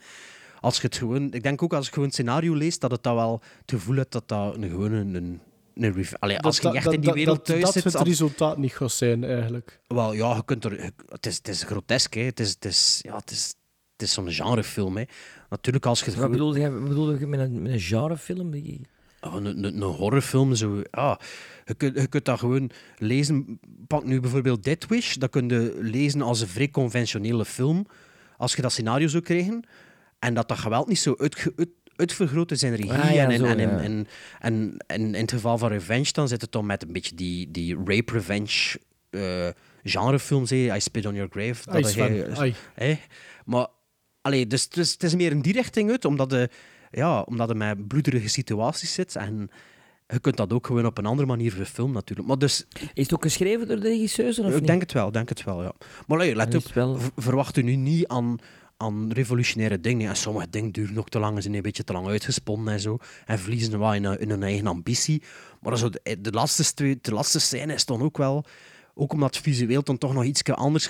als 0.60 0.76
je 0.76 0.82
het 0.82 0.98
gewoon... 0.98 1.34
Ik 1.34 1.44
denk 1.44 1.62
ook 1.64 1.74
als 1.74 1.86
je 1.86 1.92
gewoon 1.92 2.08
het 2.08 2.18
scenario 2.18 2.54
leest, 2.54 2.82
dat 2.82 2.92
het 2.92 3.04
dan 3.04 3.16
wel 3.16 3.42
het 3.62 3.72
gevoel 3.72 3.96
hebt 3.96 4.12
dat 4.12 4.28
dat 4.28 4.56
een, 4.56 4.70
gewoon 4.70 4.92
een... 4.92 5.16
een 5.16 5.42
een 5.76 5.94
rev- 5.94 6.14
Allee, 6.20 6.40
als 6.40 6.60
je 6.60 6.72
echt 6.72 6.92
in 6.92 7.02
die 7.02 7.12
wereld 7.12 7.36
dat, 7.36 7.46
thuis 7.46 7.62
dat 7.62 7.74
zit... 7.74 7.84
het 7.84 8.02
resultaat 8.02 8.58
niet 8.58 8.76
gaat 8.76 8.92
zijn, 8.92 9.24
eigenlijk. 9.24 9.80
wel, 9.88 10.14
ja, 10.14 10.36
je 10.36 10.46
kunt 10.46 10.66
er... 10.66 10.92
Het 11.08 11.26
is, 11.26 11.36
het 11.36 11.48
is 11.48 11.64
grotesk, 11.64 12.14
hè. 12.14 12.22
Het 12.22 12.40
is, 12.40 12.50
het 12.50 12.66
is, 12.66 13.00
ja, 13.02 13.16
het 13.16 13.32
is, 13.32 13.56
het 13.92 14.02
is 14.02 14.14
zo'n 14.14 14.32
genrefilm, 14.32 14.98
hè. 14.98 15.04
Natuurlijk, 15.50 15.86
als 15.86 16.02
je... 16.02 16.16
Wat 16.16 16.32
bedoelde 16.32 16.60
je, 16.60 16.72
wat 16.72 16.88
bedoelde 16.88 17.20
je 17.20 17.28
met 17.28 17.40
een, 17.40 17.62
met 17.62 17.72
een 17.72 17.80
genrefilm? 17.80 18.54
Oh, 19.26 19.36
een, 19.36 19.46
een, 19.46 19.64
een 19.64 19.82
horrorfilm, 19.82 20.56
zo... 20.56 20.82
Ja, 20.92 21.20
je, 21.66 21.74
kunt, 21.74 22.00
je 22.00 22.08
kunt 22.08 22.26
dat 22.26 22.40
gewoon 22.40 22.70
lezen. 22.98 23.60
Pak 23.88 24.04
nu 24.04 24.20
bijvoorbeeld 24.20 24.64
Dead 24.64 24.86
Wish. 24.88 25.16
Dat 25.16 25.30
kun 25.30 25.50
je 25.50 25.78
lezen 25.82 26.22
als 26.22 26.42
een 26.42 26.48
vrij 26.48 26.70
conventionele 26.70 27.46
film. 27.46 27.86
als 28.38 28.56
je 28.56 28.62
dat 28.62 28.72
scenario 28.72 29.08
zou 29.08 29.24
krijgen 29.24 29.64
en 30.20 30.34
dat 30.34 30.48
dat 30.48 30.58
geweld 30.58 30.88
niet 30.88 31.00
zo 31.00 31.16
uitge, 31.18 31.54
uit, 31.56 31.70
uitvergroot 31.96 32.52
is 32.52 32.64
in 32.64 32.74
regie 32.74 32.92
Ah, 32.94 33.14
ja, 33.14 33.30
en, 33.30 33.38
zo, 33.38 33.46
en, 33.46 33.60
ja. 33.60 33.78
en, 33.80 34.08
en, 34.40 34.78
en 34.88 35.02
in 35.02 35.14
het 35.22 35.32
geval 35.32 35.58
van 35.58 35.70
Revenge, 35.70 36.12
dan 36.12 36.28
zit 36.28 36.42
het 36.42 36.52
dan 36.52 36.66
met 36.66 36.84
een 36.84 36.94
beetje 36.94 37.16
die, 37.16 37.52
die 37.52 37.76
rape-revenge 37.86 38.80
eh 39.10 39.48
genrefilms. 39.84 40.52
I 40.52 40.72
Spit 40.78 41.06
on 41.06 41.14
Your 41.14 41.30
Grave. 41.32 41.72
Dat 41.72 41.94
hij- 41.94 42.36
ai. 42.38 42.56
Hè? 42.74 43.00
Maar 43.46 43.68
allee, 44.22 44.48
dus, 44.48 44.70
dus 44.70 44.92
het 44.92 45.04
is 45.04 45.16
meer 45.16 45.32
in 45.32 45.42
die 45.42 45.54
richting 45.54 45.90
uit, 45.92 46.06
omdat 46.06 46.32
je, 46.32 46.50
ja, 46.96 47.22
omdat 47.22 47.50
je 47.50 47.56
met 47.56 47.88
bloederige 47.88 48.28
situaties 48.28 48.94
zit. 48.94 49.16
En 49.16 49.50
je 50.08 50.20
kunt 50.20 50.38
dat 50.38 50.54
ook 50.54 50.66
gewoon 50.68 50.86
op 50.86 50.98
een 50.98 51.06
andere 51.06 51.28
manier 51.28 51.52
verfilmen, 51.52 51.94
natuurlijk. 51.94 52.28
Maar 52.28 52.38
dus, 52.38 52.66
Is 52.94 53.04
het 53.04 53.14
ook 53.14 53.22
geschreven 53.24 53.68
door 53.68 53.80
de 53.80 53.88
regisseurs? 53.88 54.40
Of 54.40 54.48
ik 54.48 54.54
niet? 54.54 54.68
denk 54.68 54.82
het 54.82 54.92
wel, 54.92 55.12
denk 55.12 55.30
het 55.30 55.44
wel, 55.44 55.64
ja. 55.64 55.74
Maar 56.08 56.18
allee, 56.18 56.36
let 56.36 56.56
op, 56.56 56.64
het 56.64 56.74
wel- 56.74 56.98
verwacht 57.16 57.58
u 57.58 57.62
nu 57.62 57.76
niet 57.76 58.08
aan, 58.08 58.38
aan 58.78 59.12
revolutionaire 59.12 59.80
dingen. 59.80 60.10
En 60.10 60.16
sommige 60.16 60.50
dingen 60.50 60.72
duren 60.72 60.98
ook 60.98 61.10
te 61.10 61.20
lang 61.20 61.36
en 61.36 61.42
zijn 61.42 61.54
een 61.56 61.62
beetje 61.62 61.84
te 61.84 61.94
lang 61.94 62.08
uitgesponnen 62.08 62.74
en 62.74 62.80
zo. 62.80 62.98
En 63.26 63.40
verliezen 63.40 63.80
wel 63.80 63.94
in, 63.94 64.06
hun- 64.06 64.20
in 64.20 64.30
hun 64.30 64.44
eigen 64.44 64.68
ambitie. 64.68 65.24
Maar 65.62 65.78
zo, 65.78 65.90
de, 65.90 66.18
de, 66.22 66.32
laatste, 66.32 66.98
de 67.02 67.12
laatste 67.12 67.40
scène 67.40 67.74
is 67.74 67.86
dan 67.86 68.02
ook 68.02 68.18
wel... 68.18 68.46
Ook 68.98 69.14
omdat 69.14 69.38
visueel 69.38 69.84
dan 69.84 69.98
toch 69.98 70.14
nog 70.14 70.24
iets 70.24 70.44
anders, 70.44 70.90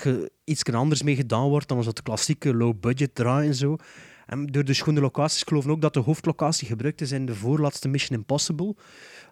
anders 0.72 1.02
mee 1.02 1.16
gedaan 1.16 1.48
wordt 1.48 1.68
dan 1.68 1.76
als 1.76 1.86
het 1.86 2.02
klassieke 2.02 2.54
low-budget 2.54 3.14
draaien 3.14 3.48
en 3.48 3.54
zo. 3.54 3.76
En 4.26 4.46
door 4.46 4.64
de 4.64 4.74
schone 4.74 5.00
locaties, 5.00 5.40
ik 5.40 5.48
geloof 5.48 5.66
ook 5.66 5.80
dat 5.80 5.94
de 5.94 6.00
hoofdlocatie 6.00 6.66
gebruikt 6.66 7.00
is 7.00 7.12
in 7.12 7.26
de 7.26 7.34
voorlaatste 7.34 7.88
Mission 7.88 8.18
Impossible. 8.18 8.74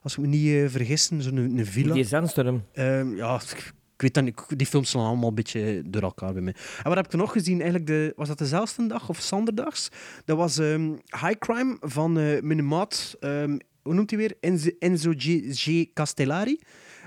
Als 0.03 0.13
ik 0.13 0.19
me 0.19 0.27
niet 0.27 0.55
eh, 0.55 0.69
vergis, 0.69 1.09
zo'n 1.19 1.37
een 1.37 1.67
villa. 1.67 1.95
Die 1.95 2.05
Zandstorm. 2.05 2.63
Ehm, 2.73 3.17
ja, 3.17 3.41
ik 3.95 4.01
weet 4.03 4.15
dat 4.15 4.25
niet. 4.25 4.43
Die 4.59 4.67
films 4.67 4.91
slaan 4.91 5.07
allemaal 5.07 5.29
een 5.29 5.35
beetje 5.35 5.83
door 5.87 6.03
elkaar 6.03 6.33
bij 6.33 6.43
mij. 6.43 6.55
En 6.77 6.85
wat 6.85 6.97
heb 6.97 7.05
ik 7.07 7.13
er 7.13 7.19
nog 7.19 7.33
gezien? 7.33 7.61
Eigenlijk 7.61 7.87
de, 7.87 8.13
was 8.17 8.29
dat 8.29 8.39
dezelfde 8.39 8.87
dag 8.87 9.09
of 9.09 9.21
zonderdags? 9.21 9.89
Dat 10.25 10.37
was 10.37 10.59
ehm, 10.59 10.91
High 11.21 11.39
Crime 11.39 11.77
van 11.81 12.13
mijn 12.47 12.67
maat, 12.67 13.17
ehm, 13.21 13.57
hoe 13.83 13.95
noemt 13.95 14.11
hij 14.11 14.19
weer? 14.19 14.37
Enzo, 14.41 14.71
Enzo 14.79 15.13
G. 15.17 15.41
G. 15.51 15.93
Castellari. 15.93 16.59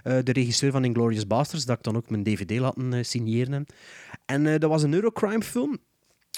eh, 0.04 0.18
de 0.24 0.32
regisseur 0.32 0.72
van 0.72 0.86
Inglourious 0.86 1.28
Basterds, 1.28 1.66
dat 1.66 1.78
ik 1.78 1.84
dan 1.84 1.96
ook 1.96 2.10
mijn 2.10 2.24
dvd 2.24 2.60
laten 2.60 2.94
eh, 2.94 3.04
signeren. 3.04 3.66
En 4.26 4.48
eh, 4.48 4.60
dat 4.60 4.70
was 4.70 4.84
een 4.84 4.94
Eurocrime 4.94 5.42
film. 5.42 5.78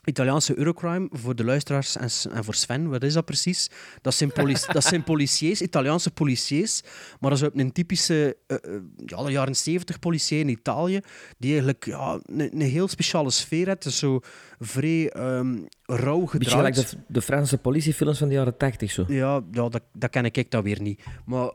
Italiaanse 0.05 0.57
Eurocrime, 0.57 1.07
voor 1.11 1.35
de 1.35 1.43
luisteraars 1.43 1.97
en, 1.97 2.09
en 2.31 2.43
voor 2.43 2.53
Sven, 2.53 2.89
wat 2.89 3.03
is 3.03 3.13
dat 3.13 3.25
precies? 3.25 3.69
Dat 4.01 4.13
zijn, 4.13 4.31
dat 4.71 4.83
zijn 4.83 5.03
policiers, 5.03 5.61
Italiaanse 5.61 6.11
policiers, 6.11 6.81
maar 7.19 7.29
dat 7.29 7.41
is 7.41 7.49
een 7.53 7.71
typische 7.71 8.37
eh, 8.47 8.57
eh, 8.57 8.81
ja, 9.05 9.23
de 9.23 9.31
jaren 9.31 9.55
70 9.55 9.99
politie 9.99 10.39
in 10.39 10.49
Italië, 10.49 10.99
die 11.37 11.51
eigenlijk 11.51 11.85
ja, 11.85 12.19
een, 12.25 12.61
heel 12.61 12.87
speciale 12.87 13.31
sfeer 13.31 13.67
heeft. 13.67 13.85
Is 13.85 13.97
zo 13.97 14.19
vrij 14.59 15.09
ehm 15.09 15.57
rauw 15.85 16.19
Beetje 16.19 16.37
gedraaid. 16.37 16.75
gelijk 16.75 16.89
de, 16.89 16.97
de 17.07 17.21
Franse 17.21 17.57
politiefilms 17.57 18.17
van 18.17 18.27
de 18.27 18.33
jaren 18.33 18.57
80 18.57 18.91
zo. 18.91 19.05
Ja, 19.07 19.41
ja 19.51 19.69
dat, 19.69 19.81
dat 19.93 20.09
ken 20.09 20.25
ik 20.25 20.51
dan 20.51 20.63
weer 20.63 20.81
niet. 20.81 21.03
Maar 21.25 21.51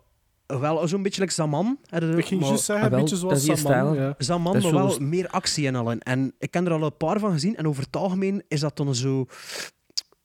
wel 0.47 0.89
zo'n 0.89 1.03
beetje 1.03 1.21
like 1.21 1.33
Zaman. 1.33 1.79
Ik 1.91 2.25
ging 2.25 2.41
maar- 2.41 2.49
juist 2.49 2.65
zeggen, 2.65 2.87
ah, 2.87 2.93
een 2.93 2.99
beetje 3.01 3.17
zoals 3.17 3.43
stijl. 3.61 3.95
Ja. 3.95 4.15
Zaman, 4.19 4.53
maar 4.53 4.61
zo- 4.63 4.73
wel 4.73 4.99
meer 5.01 5.29
actie 5.29 5.67
en 5.67 5.75
al. 5.75 5.91
in. 5.91 6.01
En 6.01 6.35
ik 6.39 6.51
ken 6.51 6.67
er 6.67 6.73
al 6.73 6.83
een 6.83 6.97
paar 6.97 7.19
van 7.19 7.33
gezien. 7.33 7.57
En 7.57 7.69
over 7.69 7.83
het 7.83 7.97
algemeen 7.97 8.43
is 8.49 8.61
dat 8.61 8.77
dan 8.77 8.95
zo... 8.95 9.27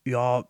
Ja, 0.01 0.45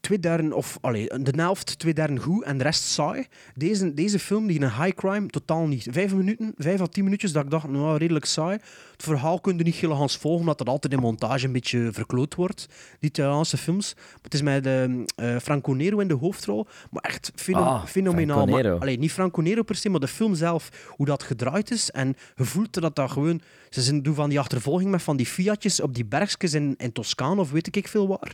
twee 0.00 0.18
derde... 0.18 0.54
Of, 0.54 0.78
allee, 0.80 1.06
de 1.06 1.32
helft, 1.36 1.78
twee 1.78 1.94
derde 1.94 2.20
goed 2.20 2.44
en 2.44 2.58
de 2.58 2.64
rest 2.64 2.82
saai. 2.82 3.26
Deze, 3.54 3.94
deze 3.94 4.18
film, 4.18 4.46
die 4.46 4.60
een 4.60 4.72
high 4.82 4.94
crime, 4.96 5.26
totaal 5.26 5.66
niet. 5.66 5.86
Vijf 5.90 6.14
minuten, 6.14 6.52
vijf 6.56 6.80
à 6.80 6.86
tien 6.86 7.04
minuutjes, 7.04 7.32
dat 7.32 7.44
ik 7.44 7.50
dacht, 7.50 7.68
nou, 7.68 7.96
redelijk 7.98 8.24
saai. 8.24 8.58
Het 8.92 9.02
verhaal 9.02 9.40
kun 9.40 9.56
je 9.56 9.62
niet 9.62 9.74
heel 9.74 9.96
gaan 9.96 10.10
volgen, 10.10 10.40
omdat 10.40 10.58
dat 10.58 10.68
altijd 10.68 10.92
in 10.92 10.98
montage 10.98 11.46
een 11.46 11.52
beetje 11.52 11.88
verkloot 11.92 12.34
wordt, 12.34 12.66
die 12.98 13.08
Italiaanse 13.10 13.56
films. 13.56 13.94
Het 14.22 14.34
is 14.34 14.42
met 14.42 14.66
eh, 14.66 14.84
eh, 14.84 15.00
Franco 15.42 15.72
Nero 15.72 15.98
in 15.98 16.08
de 16.08 16.14
hoofdrol, 16.14 16.66
maar 16.90 17.02
echt 17.02 17.32
feno- 17.34 17.58
Ah, 17.58 17.84
fenomenaal. 17.86 18.36
Maar- 18.46 18.80
allee, 18.80 18.98
niet 18.98 19.12
Franco 19.12 19.40
Nero 19.42 19.62
per 19.62 19.74
se, 19.76 19.88
maar 19.88 20.00
de 20.00 20.08
film 20.08 20.34
zelf, 20.34 20.68
hoe 20.96 21.06
dat 21.06 21.22
gedraaid 21.22 21.70
is. 21.70 21.90
En 21.90 22.16
je 22.36 22.44
voelt 22.44 22.72
dat 22.72 22.96
dat 22.96 23.10
gewoon... 23.10 23.40
Ze 23.70 23.82
zijn, 23.82 24.02
doen 24.02 24.14
van 24.14 24.28
die 24.28 24.38
achtervolging 24.38 24.90
met 24.90 25.02
van 25.02 25.16
die 25.16 25.26
Fiatjes 25.26 25.80
op 25.80 25.94
die 25.94 26.04
bergjes 26.04 26.54
in, 26.54 26.74
in 26.78 26.92
Toscane 26.92 27.40
of 27.40 27.50
weet 27.50 27.76
ik 27.76 27.88
veel 27.88 28.08
waar. 28.08 28.32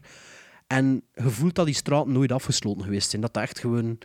En 0.67 1.03
je 1.15 1.31
voelt 1.31 1.55
dat 1.55 1.67
die 1.67 1.75
straten 1.75 2.13
nooit 2.13 2.33
afgesloten 2.33 2.83
geweest 2.85 3.11
zijn. 3.11 3.23
Dat 3.23 3.35
dat 3.35 3.43
echt 3.43 3.59
gewoon... 3.59 3.99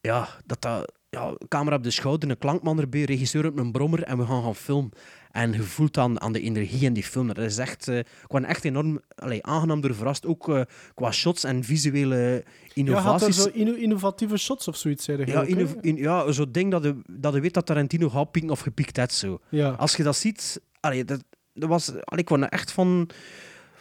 Ja, 0.00 0.28
dat 0.46 0.62
dat... 0.62 0.92
Ja, 1.10 1.34
camera 1.48 1.76
op 1.76 1.82
de 1.82 1.90
schouder, 1.90 2.30
een 2.30 2.38
klankman 2.38 2.80
erbij, 2.80 3.02
regisseur 3.04 3.46
op 3.46 3.58
een 3.58 3.72
brommer 3.72 4.02
en 4.02 4.18
we 4.18 4.26
gaan 4.26 4.42
gaan 4.42 4.54
filmen. 4.54 4.90
En 5.30 5.52
je 5.52 5.62
voelt 5.62 5.98
aan, 5.98 6.20
aan 6.20 6.32
de 6.32 6.40
energie 6.40 6.84
in 6.84 6.92
die 6.92 7.02
film. 7.02 7.26
Dat 7.26 7.38
is 7.38 7.58
echt... 7.58 7.88
eh, 7.88 7.98
ik 7.98 8.26
ben 8.28 8.44
echt 8.44 8.64
enorm 8.64 9.00
allee, 9.14 9.46
aangenaam 9.46 9.80
door 9.80 9.94
verrast. 9.94 10.26
Ook 10.26 10.48
eh, 10.48 10.60
qua 10.94 11.10
shots 11.12 11.44
en 11.44 11.64
visuele 11.64 12.16
Ja, 12.16 12.32
had 12.34 12.42
er 12.42 12.74
innovaties. 12.74 13.36
zo 13.36 13.48
inno- 13.52 13.74
innovatieve 13.74 14.36
shots 14.36 14.68
of 14.68 14.76
zoiets, 14.76 15.04
zei 15.04 15.24
Ja, 15.24 15.42
in, 15.80 15.96
ja 15.96 16.32
zo'n 16.32 16.52
ding 16.52 16.70
dat 16.70 16.82
je, 16.82 16.96
dat 17.10 17.34
je 17.34 17.40
weet 17.40 17.54
dat 17.54 17.66
Tarantino 17.66 18.08
gaat 18.08 18.30
pieken 18.30 18.50
of 18.50 18.60
gepiekt 18.60 18.96
heeft. 18.96 19.14
Zo. 19.14 19.38
Ja. 19.48 19.70
Als 19.70 19.96
je 19.96 20.02
dat 20.02 20.16
ziet, 20.16 20.60
allee, 20.80 21.04
dat, 21.04 21.24
dat 21.54 21.68
was, 21.68 21.88
allee, 21.88 22.24
ik 22.24 22.30
er 22.30 22.42
echt 22.42 22.72
van. 22.72 23.08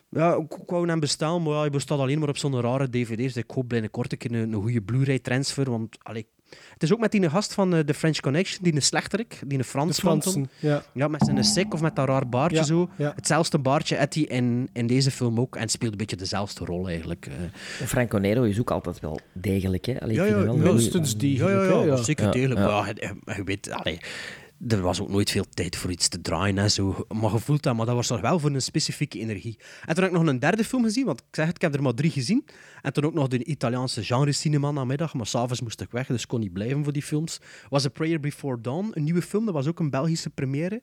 Ja, 0.10 0.36
ik 0.36 0.54
ik 0.54 0.70
wou 0.70 0.88
hem 0.88 1.00
bestellen, 1.00 1.44
maar 1.44 1.54
ja, 1.54 1.60
hij 1.60 1.70
bestaat 1.70 2.00
alleen 2.00 2.20
maar 2.20 2.30
op 2.30 2.38
zo'n 2.38 2.62
rare 2.62 2.90
dvd's. 2.90 3.36
Ik 3.36 3.52
hoop 3.52 3.70
binnenkort 3.70 4.12
een 4.12 4.18
keer 4.18 4.32
een, 4.34 4.54
een 4.54 4.62
goede 4.62 4.82
Blu-ray 4.82 5.20
transfer. 5.20 5.70
Want 5.72 5.98
allee, 6.04 6.28
het 6.74 6.84
is 6.84 6.94
ook 6.94 7.00
met 7.00 7.12
die 7.12 7.30
gast 7.30 7.54
van 7.54 7.74
eh, 7.74 7.80
The 7.80 7.94
French 7.94 8.20
Connection, 8.20 8.64
die 8.64 8.76
een 8.76 8.82
slechterik, 8.82 9.40
die 9.46 9.58
een 9.58 9.64
toen. 9.64 9.94
Fransen. 9.94 10.50
Ja. 10.60 10.84
Ja, 10.94 11.08
met 11.08 11.26
zijn 11.26 11.44
sik 11.44 11.74
of 11.74 11.82
met 11.82 11.96
dat 11.96 12.08
raar 12.08 12.30
baardje 12.30 12.58
Ja, 12.58 12.64
zo. 12.64 12.90
ja. 12.96 13.14
Hetzelfde 13.16 13.58
baardje 13.60 13.98
had 13.98 14.14
hij 14.14 14.24
in, 14.24 14.70
in 14.74 14.88
deze 14.88 15.12
film 15.12 15.40
ook. 15.40 15.56
En 15.56 15.70
speelt 15.70 15.92
een 15.92 15.98
beetje 15.98 16.16
dezelfde 16.16 16.66
rol 16.66 16.88
eigenlijk. 16.88 17.26
eh. 17.26 17.86
Franco 17.88 18.18
Nero 18.18 18.44
is 18.44 18.60
ook 18.60 18.72
altijd 18.72 19.00
wel 19.00 19.20
degelijk. 19.34 19.86
Hè? 19.86 20.02
Allee, 20.02 20.16
Ja, 20.16 20.24
vind 20.24 20.36
ja, 20.38 20.44
wel 20.46 20.56
minstens 20.74 21.18
die. 21.18 21.38
Ja, 21.38 21.50
ja, 21.50 21.84
ja, 21.84 21.96
zeker 21.96 22.26
Ja, 22.26 22.32
degelijk. 22.32 22.60
ja. 22.60 22.66
Maar 22.68 22.88
ja, 22.88 22.94
je, 23.26 23.34
je 23.36 23.44
weet, 23.44 23.72
allee, 23.72 24.00
er 24.68 24.82
was 24.82 25.02
ook 25.02 25.10
nooit 25.10 25.32
veel 25.32 25.46
tijd 25.50 25.76
voor 25.76 25.92
iets 25.92 26.08
te 26.08 26.22
draaien 26.22 26.58
en 26.58 26.72
zo. 26.72 27.06
Maar 27.08 27.32
je 27.32 27.40
voelt 27.40 27.64
dat, 27.64 27.76
maar 27.76 27.86
dat 27.86 27.96
was 27.96 28.08
toch 28.08 28.22
wel 28.22 28.40
voor 28.40 28.50
een 28.50 28.62
specifieke 28.62 29.20
energie. 29.20 29.58
En 29.86 29.96
toen 29.96 30.04
heb 30.04 30.14
ik 30.14 30.20
nog 30.20 30.28
een 30.28 30.40
derde 30.40 30.64
film 30.64 30.84
gezien, 30.84 31.06
want 31.06 31.20
ik 31.20 31.26
zeg 31.32 31.46
het, 31.46 31.56
ik 31.56 31.62
heb 31.62 31.74
er 31.74 31.82
maar 31.82 31.94
drie 31.94 32.12
gezien. 32.12 32.46
En 32.82 32.94
toen 32.94 33.04
ook 33.04 33.14
nog 33.14 33.28
de 33.28 33.44
Italiaanse 33.44 34.04
genre 34.04 34.32
cinema 34.32 34.72
namiddag, 34.72 35.14
maar 35.14 35.26
s'avonds 35.26 35.62
moest 35.62 35.82
ik 35.82 35.92
weg, 35.92 36.08
dus 36.08 36.26
kon 36.26 36.40
niet 36.40 36.54
blijven 36.54 36.84
voor 36.84 36.94
die 36.94 37.04
films. 37.04 37.40
Was 37.70 37.86
A 37.86 37.90
Prayer 37.90 38.20
Before 38.20 38.62
Dawn, 38.62 38.92
een 38.94 39.04
nieuwe 39.04 39.22
film, 39.22 39.46
dat 39.46 39.54
was 39.54 39.68
ook 39.68 39.80
een 39.80 39.90
Belgische 39.90 40.30
première. 40.30 40.82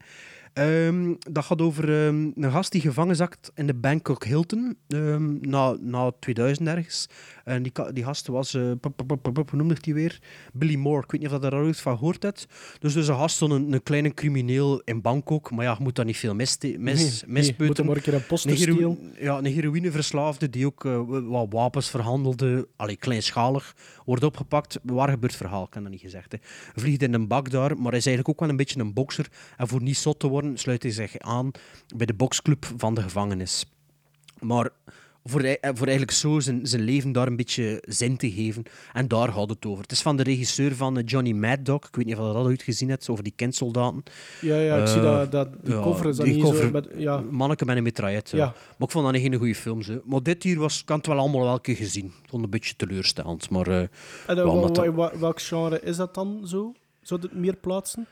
Ehm, 0.57 1.15
dat 1.31 1.45
gaat 1.45 1.61
over 1.61 2.07
ehm, 2.07 2.31
een 2.35 2.51
gast 2.51 2.73
die 2.73 2.81
gevangen 2.81 3.17
zakt 3.17 3.53
in 3.55 3.67
de 3.67 3.75
Bangkok 3.75 4.25
Hilton, 4.25 4.77
ehm, 4.89 5.37
na, 5.41 5.77
na 5.81 6.13
2000 6.21 6.69
ergens. 6.69 7.09
En 7.45 7.63
die, 7.63 7.73
die 7.93 8.05
gast 8.05 8.27
was, 8.27 8.55
eh, 8.55 8.71
pop, 8.81 8.97
pop, 8.97 9.23
pop, 9.23 9.35
pop, 9.35 9.51
hoe 9.51 9.59
noemde 9.59 9.75
ik 9.75 9.83
die 9.83 9.95
weer? 9.95 10.19
Billy 10.53 10.75
Moore. 10.75 11.03
Ik 11.03 11.11
weet 11.11 11.21
niet 11.21 11.31
of 11.31 11.41
dat 11.41 11.53
er 11.53 11.59
ooit 11.59 11.81
van 11.81 11.99
gehoord 11.99 12.23
hebt. 12.23 12.47
Dus, 12.79 12.93
dus 12.93 13.09
een 13.09 13.15
gast, 13.15 13.41
een, 13.41 13.73
een 13.73 13.83
kleine 13.83 14.15
crimineel 14.15 14.81
in 14.85 15.01
Bangkok. 15.01 15.51
Maar 15.51 15.65
ja, 15.65 15.75
je 15.79 15.83
moet 15.83 15.95
daar 15.95 16.05
niet 16.05 16.17
veel 16.17 16.35
mis, 16.35 16.59
mis, 16.79 17.25
Nee, 17.27 17.55
moet 17.59 17.85
maar 17.85 17.97
een 17.97 18.03
keer 18.03 18.15
een 18.15 18.27
poster 18.27 18.57
stelen. 18.57 19.13
ja, 19.19 19.39
een 19.39 19.45
heroïneverslaafde 19.45 20.51
die 20.51 20.67
ook 20.67 20.85
eh, 20.85 21.01
wat 21.07 21.47
wapens 21.51 21.91
verhandelde, 21.91 22.69
allee, 22.77 22.97
kleinschalig, 22.97 23.75
wordt 24.05 24.25
opgepakt. 24.25 24.79
Waar 24.83 25.09
gebeurt 25.09 25.33
het 25.33 25.41
verhaal? 25.41 25.65
Ik 25.65 25.75
heb 25.75 25.83
dat 25.83 25.93
niet 25.93 26.01
gezegd. 26.01 26.33
Hè. 26.33 26.39
Vliegt 26.75 27.03
in 27.03 27.15
een 27.15 27.29
bak 27.29 27.51
daar, 27.51 27.77
maar 27.77 27.91
hij 27.91 27.99
is 27.99 28.07
eigenlijk 28.07 28.29
ook 28.29 28.41
wel 28.41 28.49
een 28.49 28.57
beetje 28.57 28.81
een 28.81 28.93
bokser. 28.93 29.27
En 29.57 29.69
voor 29.69 29.83
niet 29.83 29.97
zot 29.97 30.19
te 30.19 30.27
worden, 30.29 30.46
sluit 30.55 30.83
hij 30.83 30.93
zich 30.93 31.19
aan 31.19 31.51
bij 31.97 32.07
de 32.07 32.15
boksclub 32.15 32.67
van 32.77 32.95
de 32.95 33.03
gevangenis. 33.03 33.65
Maar 34.41 34.71
voor, 35.25 35.41
eh, 35.41 35.71
voor 35.75 35.87
eigenlijk 35.87 36.17
zo 36.17 36.41
zijn, 36.41 36.67
zijn 36.67 36.83
leven 36.83 37.13
daar 37.13 37.27
een 37.27 37.37
beetje 37.37 37.83
zin 37.89 38.17
te 38.17 38.31
geven. 38.31 38.63
En 38.93 39.09
daar 39.09 39.33
gaat 39.33 39.49
het 39.49 39.67
over. 39.67 39.83
Het 39.83 39.93
is 39.93 40.03
van 40.03 40.17
de 40.17 40.23
regisseur 40.23 40.75
van 40.75 40.99
eh, 40.99 41.03
Johnny 41.07 41.33
Mad 41.33 41.65
Dog. 41.65 41.87
Ik 41.87 41.97
weet 41.97 42.07
niet 42.07 42.17
of 42.17 42.27
je 42.27 42.33
dat 42.33 42.45
ooit 42.45 42.63
gezien 42.63 42.89
hebt, 42.89 43.09
over 43.09 43.25
die 43.25 43.33
kindsoldaten. 43.37 44.03
Ja, 44.41 44.57
ja, 44.59 44.77
ik 44.77 44.83
Eh, 44.87 44.93
zie 44.93 45.01
dat, 45.01 45.33
dat 45.33 45.49
die 45.65 45.75
ja, 45.75 45.83
cover 45.83 46.09
is 46.09 46.17
dan 46.17 46.29
niet 46.29 46.47
zo... 46.47 46.71
Met, 46.71 46.89
ja, 46.97 47.21
Manneke 47.31 47.65
met 47.65 47.77
een 47.77 47.83
mitraillet. 47.83 48.31
Ja. 48.31 48.39
Ja. 48.39 48.45
Maar 48.45 48.89
ik 48.89 48.91
vond 48.91 49.05
dat 49.05 49.15
een 49.15 49.21
hele 49.21 49.37
goede 49.37 49.55
film. 49.55 49.81
Hè. 49.81 49.99
Maar 50.05 50.23
dit 50.23 50.43
hier 50.43 50.59
was, 50.59 50.83
had 50.87 50.97
het 50.97 51.07
wel 51.07 51.19
allemaal 51.19 51.43
wel 51.43 51.55
een 51.55 51.61
keer 51.61 51.77
gezien. 51.77 52.05
Ik 52.05 52.13
vond 52.13 52.31
het 52.33 52.43
een 52.43 52.51
beetje 52.51 52.77
teleurstellend. 52.77 53.51
Maar 53.51 53.67
eh, 53.67 53.79
en 54.27 54.37
wel, 54.37 55.19
welk 55.19 55.41
genre 55.41 55.81
is 55.81 55.97
dat 55.97 56.15
dan 56.15 56.41
zo? 56.45 56.73
Zou 57.03 57.21
het 57.21 57.35
meer 57.35 57.57
plaatsen? 57.57 58.07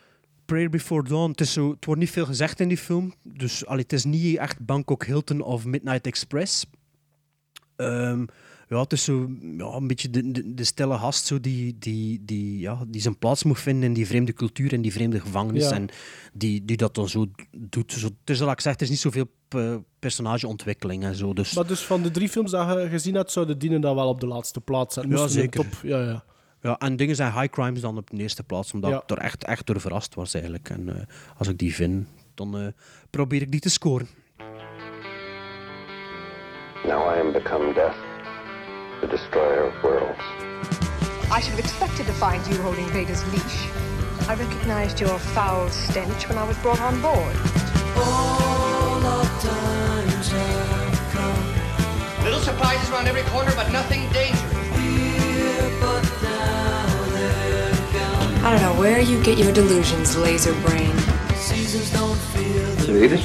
Prayer 0.44 0.70
Before 0.70 1.08
Dawn, 1.08 1.30
het, 1.30 1.40
is 1.40 1.52
zo, 1.52 1.70
het 1.70 1.84
wordt 1.84 2.00
niet 2.00 2.10
veel 2.10 2.26
gezegd 2.26 2.60
in 2.60 2.68
die 2.68 2.78
film. 2.78 3.14
Dus 3.22 3.66
allee, 3.66 3.82
het 3.82 3.92
is 3.92 4.04
niet 4.04 4.36
echt 4.36 4.66
Bangkok 4.66 5.04
Hilton 5.04 5.40
of 5.40 5.64
Midnight 5.64 6.06
Express. 6.06 6.66
Ehm, 7.76 8.24
ja, 8.68 8.80
het 8.80 8.92
is 8.92 9.04
zo 9.04 9.30
ja, 9.40 9.66
een 9.66 9.86
beetje 9.86 10.10
de, 10.10 10.30
de, 10.30 10.54
de 10.54 10.64
stille 10.64 10.98
gast 10.98 11.26
zo 11.26 11.40
die, 11.40 11.76
die, 11.78 12.24
die, 12.24 12.58
ja, 12.58 12.84
die 12.86 13.00
zijn 13.00 13.18
plaats 13.18 13.44
moet 13.44 13.60
vinden 13.60 13.84
in 13.84 13.92
die 13.92 14.06
vreemde 14.06 14.32
cultuur 14.32 14.72
en 14.72 14.82
die 14.82 14.92
vreemde 14.92 15.20
gevangenis. 15.20 15.68
Ja. 15.68 15.72
En 15.72 15.88
die, 16.32 16.64
die 16.64 16.76
dat 16.76 16.94
dan 16.94 17.08
zo 17.08 17.26
doet. 17.56 17.92
Zo, 17.92 18.06
het 18.06 18.30
is, 18.30 18.40
ik 18.40 18.60
zeg, 18.60 18.72
het 18.72 18.82
is 18.82 18.90
niet 18.90 18.98
zoveel 18.98 19.26
personageontwikkeling 19.98 21.04
en 21.04 21.14
zo. 21.14 21.32
Dus 21.32 21.54
Maar 21.54 21.66
dus 21.66 21.80
van 21.80 22.02
de 22.02 22.10
drie 22.10 22.28
films 22.28 22.50
dat 22.50 22.68
je 22.68 22.88
gezien 22.88 23.14
hebt, 23.14 23.32
zouden 23.32 23.58
dienen 23.58 23.80
dan 23.80 23.94
wel 23.94 24.08
op 24.08 24.20
de 24.20 24.26
laatste 24.26 24.60
plaats 24.60 24.94
zijn. 24.94 25.08
Ja, 25.08 25.26
zeker. 25.26 25.60
Top. 25.60 25.80
Ja, 25.82 26.02
ja. 26.02 26.24
Ja, 26.64 26.76
en 26.78 26.96
dingen 26.96 27.16
zijn 27.16 27.32
high 27.32 27.52
crimes 27.52 27.80
dan 27.80 27.96
op 27.96 28.10
de 28.10 28.16
eerste 28.16 28.42
plaats, 28.42 28.72
omdat 28.72 28.90
Ja. 28.90 28.96
ik 29.02 29.10
er 29.10 29.18
echt, 29.18 29.44
echt 29.44 29.66
door 29.66 29.80
verrast 29.80 30.14
was 30.14 30.34
eigenlijk. 30.34 30.70
En 30.70 30.88
eh, 30.96 31.02
als 31.38 31.48
ik 31.48 31.58
die 31.58 31.74
vind, 31.74 32.06
dan 32.34 32.58
eh, 32.58 32.66
probeer 33.10 33.42
ik 33.42 33.50
die 33.50 33.60
te 33.60 33.70
scoren. 33.70 34.08
Now 36.86 37.16
I 37.16 37.20
am 37.20 37.32
become 37.32 37.72
death, 37.74 37.96
the 39.00 39.06
destroyer 39.06 39.66
of 39.66 39.80
worlds. 39.82 40.24
I 41.36 41.40
should 41.40 41.54
have 41.56 41.58
expected 41.58 42.06
to 42.06 42.12
find 42.12 42.46
you 42.46 42.60
holding 42.62 42.88
Vader's 42.90 43.22
leash. 43.32 43.64
I 44.30 44.34
recognized 44.44 44.98
your 44.98 45.18
foul 45.18 45.68
stench 45.70 46.26
when 46.28 46.38
I 46.44 46.46
was 46.46 46.56
brought 46.60 46.80
on 46.80 47.00
board. 47.00 47.36
Little 52.24 52.40
surprises 52.40 52.88
around 52.90 53.06
every 53.08 53.22
corner, 53.32 53.52
but 53.54 53.70
nothing 53.72 54.00
dangerous. 54.12 54.73
I 58.44 58.50
don't 58.50 58.60
know 58.60 58.78
where 58.78 59.00
you 59.00 59.22
get 59.22 59.38
your 59.38 59.54
delusions, 59.54 60.18
laser 60.18 60.52
brain. 60.66 60.94
Seasons 61.34 61.90
don't 61.92 62.14
feel 62.14 62.74
the 62.74 62.84
Should 62.84 62.94
we 62.94 63.04
eat 63.06 63.12
it? 63.12 63.24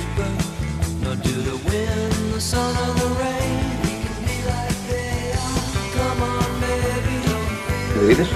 Nor 1.04 1.16
do 1.18 1.34
the 1.42 1.58
wind, 1.70 2.34
the 2.34 2.40
sun, 2.40 2.74
or 2.78 2.94
the 2.94 3.08
rain. 3.20 3.82
We 3.84 4.00
can 4.00 4.16
be 4.24 4.38
like 4.48 4.78
they 4.88 5.34
are. 5.36 5.68
Come 5.98 6.24
on, 6.24 6.62
baby, 6.62 7.16
don't 7.28 7.50
feel 7.68 7.92
Should 7.92 8.02
we 8.02 8.12
eat 8.14 8.20
it? 8.20 8.30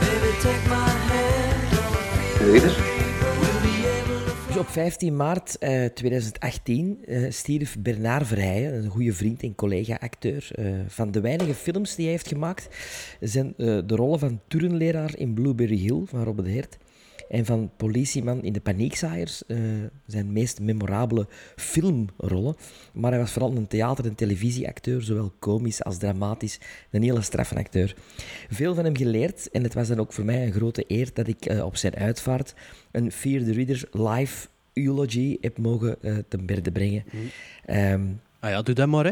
Baby, 0.00 0.30
take 0.40 0.66
my 0.66 0.88
hand, 0.88 1.60
don't 1.76 1.94
feel 1.94 2.38
Should 2.38 2.52
we 2.52 2.56
eat 2.56 2.64
it? 2.64 2.93
Dus 4.54 4.62
op 4.62 4.68
15 4.68 5.16
maart 5.16 5.58
eh, 5.58 5.84
2018 5.84 7.04
eh, 7.04 7.30
stierf 7.30 7.76
Bernard 7.78 8.26
Verheijen, 8.26 8.74
een 8.74 8.90
goede 8.90 9.12
vriend 9.12 9.42
en 9.42 9.54
collega-acteur. 9.54 10.48
eh, 10.54 10.66
van 10.86 11.10
de 11.10 11.20
weinige 11.20 11.54
films 11.54 11.94
die 11.94 12.04
hij 12.04 12.14
heeft 12.14 12.28
gemaakt 12.28 12.68
zijn 13.20 13.54
eh, 13.56 13.78
de 13.86 13.96
rollen 13.96 14.18
van 14.18 14.40
turnleraar 14.48 15.16
in 15.16 15.34
Blueberry 15.34 15.76
Hill 15.76 16.02
van 16.04 16.22
Robert 16.24 16.48
Hert 16.48 16.78
en 17.28 17.44
van 17.44 17.70
politieman 17.76 18.42
in 18.42 18.52
De 18.52 18.60
Paniekzaaiers, 18.60 19.46
eh, 19.46 19.58
zijn 20.06 20.32
meest 20.32 20.60
memorabele 20.60 21.26
filmrollen. 21.56 22.56
Maar 22.92 23.10
hij 23.10 23.20
was 23.20 23.30
vooral 23.30 23.56
een 23.56 23.66
theater- 23.66 24.04
en 24.04 24.14
televisieacteur, 24.14 25.02
zowel 25.02 25.32
komisch 25.38 25.84
als 25.84 25.98
dramatisch. 25.98 26.58
Een 26.90 27.02
hele 27.02 27.22
straffe 27.22 27.54
acteur. 27.54 27.94
Veel 28.50 28.74
van 28.74 28.84
hem 28.84 28.96
geleerd 28.96 29.50
en 29.50 29.62
het 29.62 29.74
was 29.74 29.88
dan 29.88 29.98
ook 29.98 30.12
voor 30.12 30.24
mij 30.24 30.46
een 30.46 30.52
grote 30.52 30.84
eer 30.86 31.10
dat 31.12 31.26
ik 31.26 31.46
eh, 31.46 31.64
op 31.64 31.76
zijn 31.76 31.94
uitvaart 31.94 32.54
een 32.90 33.12
Fear 33.12 33.44
the 33.44 33.52
Reader 33.52 33.88
live 33.90 34.48
eulogy 34.72 35.36
heb 35.40 35.58
mogen 35.58 35.96
eh 36.02 36.16
ten 36.28 36.46
berde 36.46 36.72
brengen. 36.72 37.04
Ehm, 37.64 38.02
Ah 38.40 38.50
ja, 38.50 38.62
doe 38.62 38.74
dat 38.74 38.88
maar, 38.88 39.04
hè. 39.04 39.10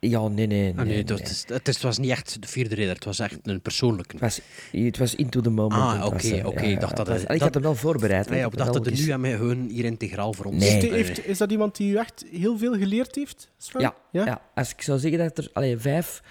Ja, 0.00 0.28
nee, 0.28 0.46
nee. 0.46 0.70
Ah, 0.70 0.76
nee, 0.76 0.84
nee, 0.86 1.04
dat, 1.04 1.18
nee. 1.18 1.26
is- 1.30 1.44
het, 1.48 1.68
is- 1.68 1.74
het 1.74 1.82
was 1.82 1.98
niet 1.98 2.10
echt 2.10 2.42
de 2.42 2.48
vierde 2.48 2.74
ridder, 2.74 2.94
het 2.94 3.04
was 3.04 3.18
echt 3.18 3.38
een 3.42 3.60
persoonlijke. 3.60 4.12
Het 4.12 4.20
was, 4.20 4.40
het 4.84 4.98
was 4.98 5.14
into 5.14 5.40
the 5.40 5.50
moment. 5.50 5.82
Ah, 5.82 6.02
oké, 6.06 6.28
eh, 6.28 6.46
oké, 6.46 6.62
ja, 6.62 6.68
ik 6.68 6.80
dacht 6.80 6.96
dat 6.96 7.08
Ik 7.08 7.28
dat- 7.28 7.40
had 7.40 7.54
hem 7.54 7.62
wel 7.62 7.74
voorbereid. 7.74 8.28
Ah, 8.30 8.34
ja, 8.34 8.40
want 8.40 8.52
ik 8.52 8.58
dacht 8.58 8.72
dat 8.72 8.84
het 8.84 8.98
nu 9.06 9.10
aan 9.10 9.20
mij 9.20 9.36
gewoon 9.36 9.68
hier 9.68 9.84
integraal 9.84 10.32
voor 10.32 10.44
ons 10.44 10.64
Nee. 10.64 10.76
is. 10.78 10.90
Heeft- 10.90 11.26
is 11.26 11.38
dat 11.38 11.50
iemand 11.50 11.76
die 11.76 11.92
u 11.92 11.96
echt 11.96 12.24
heel 12.32 12.58
veel 12.58 12.74
geleerd 12.78 13.14
heeft? 13.14 13.50
Sven? 13.58 13.80
Ja, 13.80 13.94
ja? 14.12 14.42
als 14.54 14.70
ik 14.72 14.82
zou 14.82 14.98
zeggen 14.98 15.18
dat 15.18 15.38
er 15.38 15.50
allee, 15.52 15.78
vijf 15.78 16.22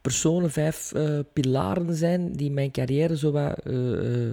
personen, 0.00 0.50
vijf 0.50 0.92
eh, 0.92 1.18
pilaren 1.32 1.94
zijn 1.94 2.32
die 2.32 2.50
mijn 2.50 2.70
carrière 2.70 3.16
zo 3.16 3.30
wat 3.32 3.58
eh, 3.64 4.24
eh, 4.26 4.30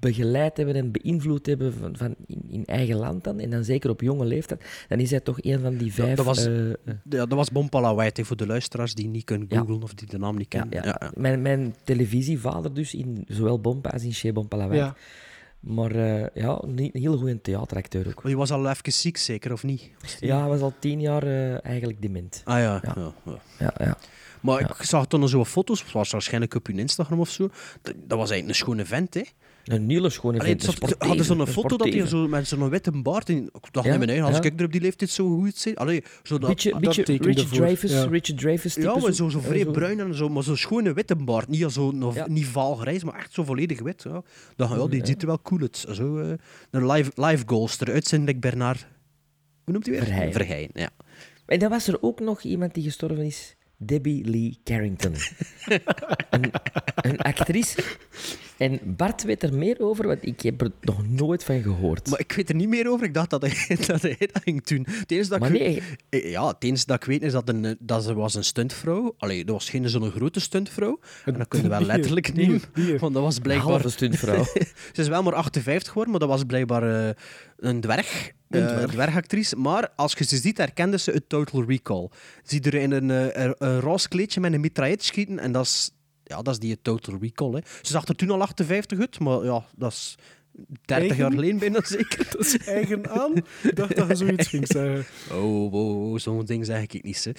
begeleid 0.00 0.56
hebben 0.56 0.74
en 0.74 0.90
beïnvloed 0.92 1.46
hebben 1.46 1.72
van, 1.74 1.96
van 1.96 2.14
in, 2.26 2.42
in 2.48 2.64
eigen 2.64 2.96
land 2.96 3.24
dan, 3.24 3.40
en 3.40 3.50
dan 3.50 3.64
zeker 3.64 3.90
op 3.90 4.00
jonge 4.00 4.24
leeftijd, 4.24 4.64
dan 4.88 4.98
is 4.98 5.10
hij 5.10 5.20
toch 5.20 5.36
een 5.40 5.60
van 5.60 5.76
die 5.76 5.92
vijf... 5.92 6.16
dat 6.16 6.24
was- 6.26 6.46
eh, 6.46 6.68
Ja, 6.84 7.26
dat 7.26 7.32
was 7.32 7.50
Bompala 7.50 7.94
White, 7.94 8.20
hè, 8.20 8.26
voor 8.26 8.36
de 8.36 8.46
luisteraars 8.46 8.94
die 8.94 9.08
niet 9.08 9.24
kunnen 9.24 9.46
Ja. 9.50 9.58
googlen 9.58 9.82
of 9.82 9.94
die 9.94 10.08
de 10.08 10.18
naam 10.18 10.36
niet 10.36 10.52
ja, 10.52 10.60
kennen. 10.60 10.84
ja, 11.00 11.10
Mijn, 11.14 11.42
mijn 11.42 11.74
televisievader 11.84 12.74
dus, 12.74 12.94
in 12.94 13.24
zowel 13.28 13.60
Bompa 13.60 13.88
als 13.90 14.02
in 14.02 14.12
Chez 14.12 14.32
Bompalawijk. 14.32 14.80
Ja. 14.80 14.96
Maar 15.60 15.90
eh, 15.90 16.26
ja, 16.42 16.58
een, 16.62 16.90
heel 16.92 17.16
goede 17.16 17.40
theateracteur 17.40 18.06
ook. 18.08 18.22
Maar 18.22 18.30
je 18.32 18.38
was 18.38 18.50
al 18.50 18.68
even 18.68 18.92
ziek, 18.92 19.16
zeker, 19.16 19.52
of 19.52 19.62
niet? 19.64 19.90
Ja, 20.20 20.38
hij 20.40 20.48
was 20.48 20.60
al 20.60 20.72
tien 20.78 21.00
jaar 21.00 21.22
eh, 21.22 21.64
eigenlijk 21.64 22.02
dement. 22.02 22.40
Ah 22.44 22.58
ja, 22.58 22.80
Ja. 22.82 22.92
ja. 22.96 23.12
ja. 23.24 23.38
Ja, 23.58 23.74
ja. 23.84 23.98
Maar 24.40 24.60
ik 24.60 24.82
zag 24.82 25.06
toen 25.06 25.20
nog 25.20 25.28
zo'n 25.28 25.46
foto's, 25.46 25.92
was 25.92 26.10
waarschijnlijk 26.10 26.54
op 26.54 26.66
hun 26.66 26.78
Instagram 26.78 27.20
of 27.20 27.30
zo. 27.30 27.48
Dat, 27.82 27.94
dat 28.06 28.18
was 28.18 28.30
eigenlijk 28.30 28.48
een 28.48 28.54
schone 28.54 28.84
vent, 28.84 29.14
hè. 29.14 29.22
Een 29.64 29.90
hele 29.90 30.10
schone 30.10 30.38
Allee, 30.38 30.48
vent, 30.50 30.60
een 30.60 30.66
zat- 30.66 30.76
sportieve, 30.76 31.06
hadden 31.06 31.24
zo'n 31.26 31.40
een 31.40 31.46
foto 31.46 31.76
dat 31.76 31.92
hij 31.92 32.06
zo, 32.06 32.28
met 32.28 32.48
zo'n 32.48 32.68
witte 32.68 32.90
baard... 32.90 33.28
In, 33.28 33.44
ik 33.44 33.72
dacht, 33.72 33.86
Ja, 33.86 33.96
nee, 33.96 34.22
als 34.22 34.36
ja. 34.36 34.42
ik 34.42 34.60
er 34.60 34.64
op 34.66 34.72
die 34.72 34.80
leeftijd 34.80 35.10
zo 35.10 35.38
goed 35.38 35.56
zit... 35.56 35.76
Allee, 35.76 36.02
zo 36.22 36.38
dat, 36.38 36.48
Beetje, 36.48 36.70
dat 36.70 36.80
beetje 36.80 37.02
Richard 37.04 37.48
voor, 37.48 37.56
Dreyfuss, 37.58 37.92
ja. 37.92 38.04
Richard 38.04 38.38
Dreyfuss 38.38 38.74
type 38.74 38.86
ja, 38.86 38.96
maar 38.96 39.12
zo, 39.12 39.28
zo 39.28 39.40
vrij 39.40 39.64
bruin 39.64 40.00
en 40.00 40.14
zo, 40.14 40.28
maar 40.28 40.42
zo'n 40.42 40.56
schone 40.56 40.92
witte 40.92 41.16
baard. 41.16 41.48
Niet, 41.48 41.70
zo, 41.72 41.90
nog, 41.90 42.28
niet 42.28 42.46
vaal 42.46 42.74
grijs, 42.74 43.04
maar 43.04 43.14
echt 43.14 43.32
zo 43.32 43.44
volledig 43.44 43.80
wit. 43.80 44.02
Ja. 44.02 44.22
Dan, 44.56 44.78
ja, 44.78 44.86
die 44.86 45.06
ziet 45.06 45.20
er 45.20 45.26
wel 45.26 45.42
cool 45.42 45.60
uit. 45.60 45.84
Zo, 45.92 46.18
eh, 46.18 46.32
een 46.70 46.86
live, 46.90 47.10
live 47.14 47.42
goalster, 47.46 47.92
uitzendelijk 47.92 48.40
Bernard... 48.40 48.86
Hoe 49.64 49.72
noemt 49.72 49.86
hij 49.86 49.94
weer? 49.94 50.04
Verheyen. 50.04 50.32
Verheyen, 50.32 50.70
ja. 50.72 50.90
En 51.46 51.58
dan 51.58 51.70
was 51.70 51.88
er 51.88 52.02
ook 52.02 52.20
nog 52.20 52.42
iemand 52.42 52.74
die 52.74 52.82
gestorven 52.84 53.24
is. 53.24 53.56
Debbie 53.76 54.24
Lee 54.30 54.58
Carrington. 54.64 55.12
een, 56.30 56.50
een 56.94 57.18
actrice. 57.18 57.82
En 58.56 58.80
Bart 58.84 59.22
weet 59.22 59.42
er 59.42 59.54
meer 59.54 59.80
over, 59.80 60.06
want 60.06 60.26
ik 60.26 60.40
heb 60.40 60.60
er 60.60 60.70
nog 60.80 61.08
nooit 61.08 61.44
van 61.44 61.62
gehoord. 61.62 62.10
Maar 62.10 62.20
ik 62.20 62.32
weet 62.32 62.48
er 62.48 62.54
niet 62.54 62.68
meer 62.68 62.90
over. 62.90 63.06
Ik 63.06 63.14
dacht 63.14 63.30
dat 63.30 63.42
hij 63.42 63.76
dat, 63.86 64.02
hij 64.02 64.16
dat 64.32 64.42
ging 64.42 64.64
doen. 64.64 64.86
Het 64.90 65.10
enige 65.10 65.28
dat 65.28 65.40
Maar 65.40 65.52
ik, 65.54 65.60
nee. 65.60 65.82
Eh, 66.08 66.30
Ja, 66.30 66.46
het 66.46 66.64
enige 66.64 66.86
dat 66.86 66.96
ik 66.96 67.04
weet 67.04 67.22
is 67.22 67.32
dat, 67.32 67.48
een, 67.48 67.64
eh, 67.64 67.72
dat 67.78 68.04
ze 68.04 68.14
was 68.14 68.34
een 68.34 68.44
stuntvrouw. 68.44 69.14
Allee, 69.18 69.44
dat 69.44 69.54
was 69.54 69.70
geen 69.70 69.88
zo'n 69.88 70.10
grote 70.10 70.40
stuntvrouw. 70.40 70.98
En 71.24 71.34
dat 71.38 71.48
kunnen 71.48 71.70
we 71.70 71.76
wel 71.76 71.86
letterlijk 71.86 72.34
nemen. 72.34 72.60
Want 73.00 73.14
dat 73.14 73.22
was 73.22 73.36
Een 73.36 73.42
blijkbaar... 73.42 73.70
halve 73.70 73.88
stuntvrouw. 73.88 74.44
Ze 74.92 75.00
is 75.00 75.08
wel 75.08 75.22
maar 75.22 75.34
58 75.34 75.88
geworden, 75.88 76.10
maar 76.10 76.20
dat 76.20 76.28
was 76.30 76.44
blijkbaar 76.44 77.08
eh, 77.08 77.14
een 77.56 77.80
dwerg. 77.80 78.32
Een 78.50 78.66
dwerg. 78.66 78.90
dwergactrice. 78.90 79.56
Maar 79.56 79.88
als 79.96 80.12
je 80.12 80.24
ze 80.24 80.36
ziet, 80.36 80.58
herkende 80.58 80.98
ze 80.98 81.10
het 81.10 81.28
Total 81.28 81.64
Recall. 81.64 82.08
Zie 82.42 82.60
er 82.60 82.74
in 82.74 82.90
een, 82.90 83.08
een, 83.08 83.54
een 83.58 83.80
roze 83.80 84.08
kleedje 84.08 84.40
met 84.40 84.52
een 84.52 84.60
mitraillet 84.60 85.04
schieten. 85.04 85.38
En 85.38 85.52
dat 85.52 85.64
is, 85.64 85.90
ja, 86.24 86.42
dat 86.42 86.54
is 86.54 86.58
die 86.60 86.78
Total 86.82 87.18
Recall. 87.20 87.50
Hè. 87.52 87.58
Ze 87.82 87.92
zag 87.92 88.06
er 88.08 88.16
toen 88.16 88.30
al 88.30 88.40
58 88.42 88.98
uit, 88.98 89.18
maar 89.18 89.44
ja, 89.44 89.64
dat 89.76 89.92
is 89.92 90.16
30 90.52 90.76
jaar 90.86 91.00
Eigen? 91.00 91.32
geleden 91.32 91.58
bijna 91.58 91.80
zeker. 91.84 92.26
Dat 92.36 92.40
is 92.40 92.58
eigen 92.58 93.10
aan. 93.10 93.32
Ik 93.62 93.76
dacht 93.76 93.96
dat 93.96 94.08
je 94.08 94.14
zoiets 94.14 94.48
ging 94.48 94.66
zeggen. 94.66 95.04
Oh, 95.38 95.72
oh, 95.72 96.10
oh, 96.12 96.18
zo'n 96.18 96.44
ding 96.44 96.66
zeg 96.66 96.82
ik 96.82 97.02
niet. 97.02 97.24
Hè. 97.24 97.30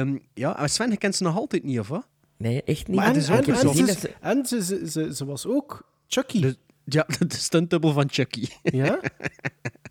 Ehm, 0.00 0.16
ja, 0.34 0.54
maar 0.58 0.68
Sven, 0.68 0.90
je 0.90 0.96
kent 0.96 1.14
ze 1.16 1.22
nog 1.22 1.36
altijd 1.36 1.64
niet, 1.64 1.78
of 1.78 1.88
wat? 1.88 2.06
Nee, 2.36 2.62
echt 2.62 2.86
niet. 2.86 2.96
Maar 2.96 3.06
en, 3.06 3.12
Het 3.14 3.22
is 3.22 3.28
en, 3.28 3.44
ze, 3.86 4.10
en 4.20 4.46
ze, 4.46 4.64
ze, 4.64 4.90
ze, 4.90 5.14
ze 5.14 5.24
was 5.24 5.46
ook 5.46 5.88
Chucky. 6.06 6.40
De- 6.40 6.56
Ja, 6.84 7.06
de 7.28 7.34
stuntdubbel 7.36 7.92
van 7.92 8.08
Chucky. 8.10 8.46
Ja? 8.62 9.00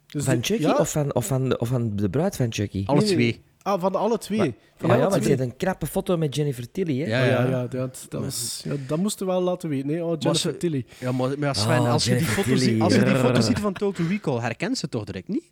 Dus 0.08 0.24
Van 0.24 0.44
Chucky 0.44 0.62
ja, 0.64 0.76
of, 0.76 0.92
van, 0.92 1.16
of, 1.16 1.26
van, 1.26 1.60
of 1.60 1.68
van 1.68 1.96
de 1.96 2.10
bruid 2.10 2.36
van 2.36 2.54
Chucky? 2.54 2.84
Alle 2.86 3.00
nee, 3.00 3.08
nee. 3.08 3.16
twee. 3.32 3.42
Ah, 3.68 3.82
van 3.82 3.96
alle 3.96 4.18
twee. 4.18 4.38
Maar- 4.38 4.54
Van 4.76 4.90
ja, 4.90 4.96
alle 5.06 5.16
ja, 5.16 5.22
twee. 5.22 5.40
een 5.42 5.56
knappe 5.58 5.86
foto 5.86 6.18
met 6.18 6.36
Jennifer 6.36 6.72
Tilly. 6.72 7.00
Hè? 7.00 7.06
Ja, 7.08 7.22
Oh, 7.22 7.28
ja, 7.30 7.44
ja. 7.44 7.50
ja, 7.62 7.68
dat, 7.68 8.06
dat, 8.10 8.24
was, 8.24 8.62
ja, 8.64 8.74
dat 8.88 8.98
moesten 8.98 9.26
we 9.26 9.32
wel 9.32 9.42
laten 9.42 9.70
weten. 9.70 9.88
Nee, 9.88 10.04
oh, 10.04 10.16
Jennifer 10.20 10.52
ze- 10.52 10.58
Tilly. 10.58 10.86
Ja, 11.00 11.12
maar, 11.12 11.40
maar 11.40 11.56
Sven, 11.56 11.80
Oh, 11.80 11.92
als, 11.92 12.06
je 12.06 12.16
die 12.16 12.26
foto 12.26 12.56
ziet, 12.56 12.82
als 12.82 12.94
je 12.96 13.04
die 13.04 13.16
foto 13.26 13.42
ziet 13.42 13.60
van 13.60 13.74
Total 13.74 14.06
Recall, 14.06 14.40
herkent 14.40 14.78
ze 14.78 14.90
toch 14.90 15.04
direct 15.04 15.28
niet? 15.28 15.44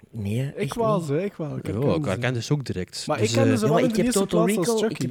Ik 0.00 0.20
Nee, 0.20 0.52
echt 0.52 0.74
wel, 0.74 0.96
niet. 0.98 1.06
ze, 1.06 1.24
ik 1.24 1.32
wel. 1.32 1.56
Ik 1.56 1.66
herken 1.66 1.94
ik 1.96 2.02
ze. 2.04 2.08
herken 2.08 2.42
ze 2.42 2.52
ook 2.52 2.64
direct. 2.64 3.04
Maar 3.06 3.18
Dus, 3.18 3.28
ik 3.28 3.34
kende 3.34 3.52
eh, 3.52 3.58
ze 3.58 3.68
wel 3.68 3.78
in 3.78 3.84
ik 3.84 3.90
de 3.90 3.96
heb 3.96 4.04
eerste 4.06 4.20
Total 4.20 4.44
plaats 4.44 4.58
als 4.58 4.80
Recall... 4.80 4.90
Ik 4.90 5.02
heb, 5.02 5.10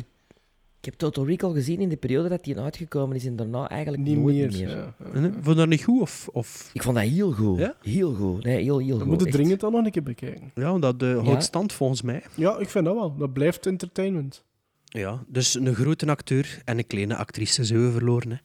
ik 0.84 0.89
heb 0.89 0.98
Total 1.00 1.26
Recall 1.28 1.54
gezien 1.54 1.80
in 1.80 1.89
de 1.89 1.96
periode 1.98 2.30
dat 2.30 2.43
die 2.43 2.60
uitgekomen 2.60 3.15
is 3.15 3.26
en 3.26 3.36
daarna 3.36 3.69
eigenlijk 3.69 4.04
Niet 4.04 4.17
nooit 4.17 4.36
meer. 4.36 4.52
meer. 4.52 4.69
ja, 4.69 4.93
ja. 5.13 5.22
Vond 5.22 5.46
je 5.46 5.54
dat 5.54 5.67
niet 5.67 5.84
goed? 5.84 6.02
Of, 6.02 6.30
of... 6.32 6.69
Ik 6.74 6.84
vond 6.84 6.96
dat 6.96 7.06
heel 7.06 7.32
goed. 7.32 7.60
Ja? 7.60 7.76
Heel 7.82 8.13
goed. 8.13 8.43
Nee, 8.43 8.63
heel, 8.63 8.78
heel 8.78 8.88
We 8.93 9.00
goed. 9.00 9.08
moeten 9.08 9.28
echt. 9.28 9.36
dringend 9.36 9.60
dan 9.60 9.72
nog 9.72 9.86
een 9.86 9.91
keer 9.91 10.04
bekijken. 10.04 10.52
Ja, 10.56 10.80
dat 10.80 11.02
uh, 11.04 11.10
Ja. 11.15 11.22
houdt 11.24 11.43
stand 11.43 11.74
volgens 11.74 12.02
mij. 12.02 12.24
Ja, 12.36 12.58
ik 12.58 12.69
vind 12.69 12.86
dat 12.86 12.93
wel. 12.96 13.15
Dat 13.17 13.34
blijft 13.34 13.65
entertainment. 13.65 14.43
Ja, 14.84 15.24
dus 15.28 15.54
een 15.56 15.76
grote 15.76 16.06
acteur 16.06 16.62
en 16.65 16.78
een 16.78 16.88
kleine 16.88 17.15
actrice 17.15 17.63
zijn 17.63 17.86
we 17.86 17.91
verloren. 17.91 18.30
Hè. 18.32 18.38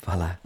Voilà. 0.00 0.40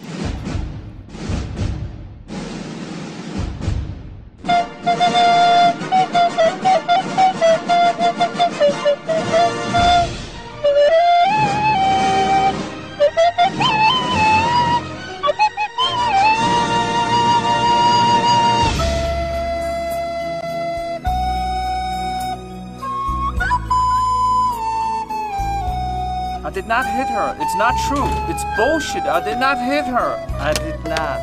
Not 26.68 26.84
hit 26.84 27.08
her. 27.08 27.34
It's 27.40 27.54
not 27.56 27.74
true. 27.88 28.04
It's 28.28 28.44
bullshit. 28.54 29.04
I 29.04 29.24
did 29.24 29.38
not 29.38 29.56
hit 29.56 29.86
her. 29.86 30.22
I 30.38 30.52
did 30.52 30.78
not. 30.84 31.18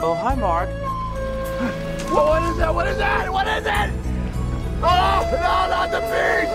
Oh, 0.00 0.14
hi, 0.14 0.36
Mark. 0.36 0.68
What 2.12 2.42
is 2.44 2.56
that? 2.58 2.72
What 2.72 2.86
is 2.86 2.98
that? 2.98 3.32
What 3.32 3.48
is 3.48 3.66
it? 3.66 3.90
Oh, 4.80 5.28
no, 5.32 5.66
not 5.74 5.90
the 5.90 6.00
beast! 6.06 6.54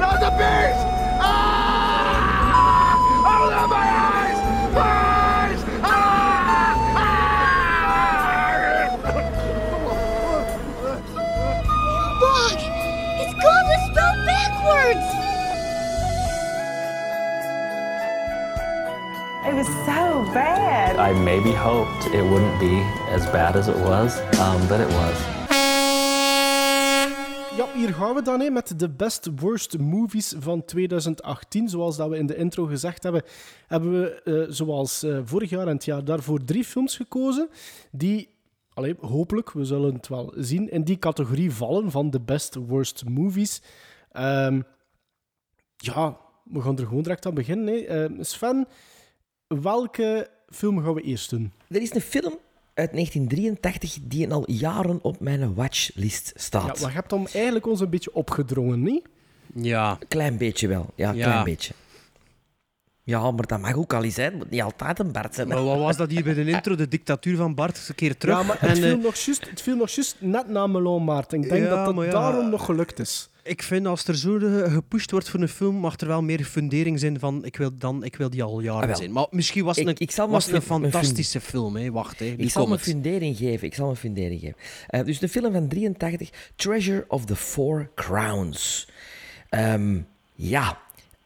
Not 0.00 0.18
the 0.20 0.30
beast! 0.40 0.80
Ah! 1.20 2.96
Oh, 3.28 3.50
no, 3.50 3.68
my 3.68 3.76
eyes! 3.76 4.74
Eyes! 4.74 5.07
So 19.56 20.32
bad. 20.32 20.96
I 20.96 21.12
maybe 21.12 21.52
hoped 21.52 22.06
it 22.14 22.22
wouldn't 22.22 22.58
be 22.60 22.82
as 23.10 23.26
bad 23.30 23.56
as 23.56 23.68
it 23.68 23.76
was, 23.76 24.20
um, 24.38 24.68
but 24.68 24.80
it 24.80 24.88
was. 24.88 25.16
Ja, 27.56 27.66
hier 27.74 27.94
gaan 27.94 28.14
we 28.14 28.22
dan 28.22 28.40
hè, 28.40 28.50
met 28.50 28.78
de 28.78 28.90
best 28.90 29.28
worst 29.40 29.78
movies 29.78 30.34
van 30.38 30.64
2018. 30.64 31.68
Zoals 31.68 31.96
dat 31.96 32.08
we 32.08 32.16
in 32.16 32.26
de 32.26 32.36
intro 32.36 32.64
gezegd 32.64 33.02
hebben, 33.02 33.22
hebben 33.66 34.00
we 34.00 34.22
eh, 34.22 34.54
zoals 34.54 35.02
eh, 35.02 35.18
vorig 35.24 35.50
jaar 35.50 35.66
en 35.66 35.74
het 35.74 35.84
jaar 35.84 36.04
daarvoor 36.04 36.44
drie 36.44 36.64
films 36.64 36.96
gekozen 36.96 37.48
die, 37.90 38.28
allee, 38.72 38.96
hopelijk, 39.00 39.52
we 39.52 39.64
zullen 39.64 39.94
het 39.94 40.08
wel 40.08 40.32
zien, 40.36 40.70
in 40.70 40.82
die 40.82 40.98
categorie 40.98 41.52
vallen 41.52 41.90
van 41.90 42.10
de 42.10 42.20
best 42.20 42.54
worst 42.54 43.04
movies. 43.08 43.62
Ehm, 44.12 44.60
ja, 45.76 46.18
we 46.44 46.60
gaan 46.60 46.78
er 46.78 46.86
gewoon 46.86 47.02
direct 47.02 47.26
aan 47.26 47.34
beginnen. 47.34 47.66
Hè. 47.66 47.80
Ehm, 47.80 48.22
Sven, 48.22 48.66
welke 49.48 50.28
film 50.48 50.82
gaan 50.84 50.94
we 50.94 51.00
eerst 51.00 51.30
doen? 51.30 51.52
Er 51.68 51.80
is 51.82 51.94
een 51.94 52.00
film 52.00 52.38
uit 52.74 52.90
1983 52.92 53.98
die 54.02 54.32
al 54.32 54.50
jaren 54.50 54.98
op 55.02 55.20
mijn 55.20 55.54
watchlist 55.54 56.30
Ja, 56.34 56.40
staat. 56.42 56.80
maar 56.80 56.90
je 56.90 56.96
hebt 56.96 57.10
hem 57.10 57.26
eigenlijk 57.32 57.66
ons 57.66 57.80
een 57.80 57.90
beetje 57.90 58.14
opgedrongen, 58.14 58.82
niet? 58.82 59.06
Ja. 59.54 59.98
Klein 60.08 60.36
beetje 60.38 60.68
wel. 60.68 60.86
Ja, 60.94 61.12
Ja. 61.12 61.24
klein 61.24 61.44
beetje. 61.44 61.74
Ja, 63.02 63.30
maar 63.30 63.46
dat 63.46 63.60
mag 63.60 63.74
ook 63.76 63.92
al 63.92 64.04
eens 64.04 64.14
zijn. 64.14 64.30
Het 64.30 64.38
moet 64.38 64.50
niet 64.50 64.62
altijd 64.62 64.98
een 64.98 65.12
Bart 65.12 65.34
zijn. 65.34 65.48
hè. 65.48 65.54
Maar 65.54 65.64
wat 65.64 65.78
was 65.78 65.96
dat 65.96 66.10
hier 66.10 66.24
bij 66.24 66.34
de 66.34 66.44
intro? 66.44 66.74
De 66.74 66.88
dictatuur 66.88 67.36
van 67.36 67.54
Bart. 67.54 67.88
Een 67.88 67.94
keer 67.94 68.16
terug. 68.16 68.36
Ja, 68.38 68.42
maar 68.42 68.58
en, 68.58 68.68
het 68.68 68.78
eh, 68.78 68.84
viel, 68.84 68.96
nog 68.98 69.16
juist, 69.16 69.50
het 69.50 69.62
viel 69.62 69.76
nog 69.76 69.90
juist 69.90 70.16
net 70.18 70.48
na 70.48 70.66
Melon 70.66 71.04
Maarten. 71.04 71.42
Ik 71.42 71.48
denk 71.48 71.64
Ja, 71.64 71.84
dat 71.84 71.94
dat 71.96 72.04
ja. 72.04 72.10
daarom 72.10 72.50
nog 72.50 72.64
gelukt 72.64 72.98
is. 72.98 73.30
Ik 73.48 73.62
vind 73.62 73.86
als 73.86 74.04
er 74.04 74.16
zo 74.16 74.38
gepusht 74.68 75.10
wordt 75.10 75.28
voor 75.28 75.40
een 75.40 75.48
film, 75.48 75.74
mag 75.76 76.00
er 76.00 76.06
wel 76.06 76.22
meer 76.22 76.44
fundering 76.44 76.98
zijn 76.98 77.18
van 77.18 77.44
ik 77.44 77.56
wil, 77.56 77.70
dan, 77.78 78.04
ik 78.04 78.16
wil 78.16 78.30
die 78.30 78.42
al 78.42 78.60
jaren 78.60 78.88
Ah, 78.90 78.96
zien. 78.96 79.12
Maar 79.12 79.26
misschien 79.30 79.64
was 79.64 79.76
het 79.76 79.86
een, 79.86 79.94
ik 79.98 80.10
zal 80.10 80.28
was 80.28 80.44
mijn 80.46 80.62
het 80.62 80.70
een 80.70 80.80
fantastische 80.80 81.40
film. 81.40 81.76
Hè. 81.76 81.90
Wacht, 81.90 82.18
hè. 82.18 82.24
Nu 82.24 82.36
Ik 82.36 82.50
zal 82.50 82.66
me 82.66 82.78
fundering 82.78 83.36
geven. 83.36 83.66
Ik 83.66 83.74
zal 83.74 83.88
me 83.88 83.96
fundering 83.96 84.40
geven. 84.40 84.56
Eh, 84.86 85.04
dus 85.04 85.18
de 85.18 85.28
film 85.28 85.52
van 85.52 85.68
83, 85.68 86.30
Treasure 86.56 87.04
of 87.08 87.24
the 87.24 87.36
Four 87.36 87.90
Crowns. 87.94 88.88
Ehm, 89.48 89.98
ja, 90.34 90.78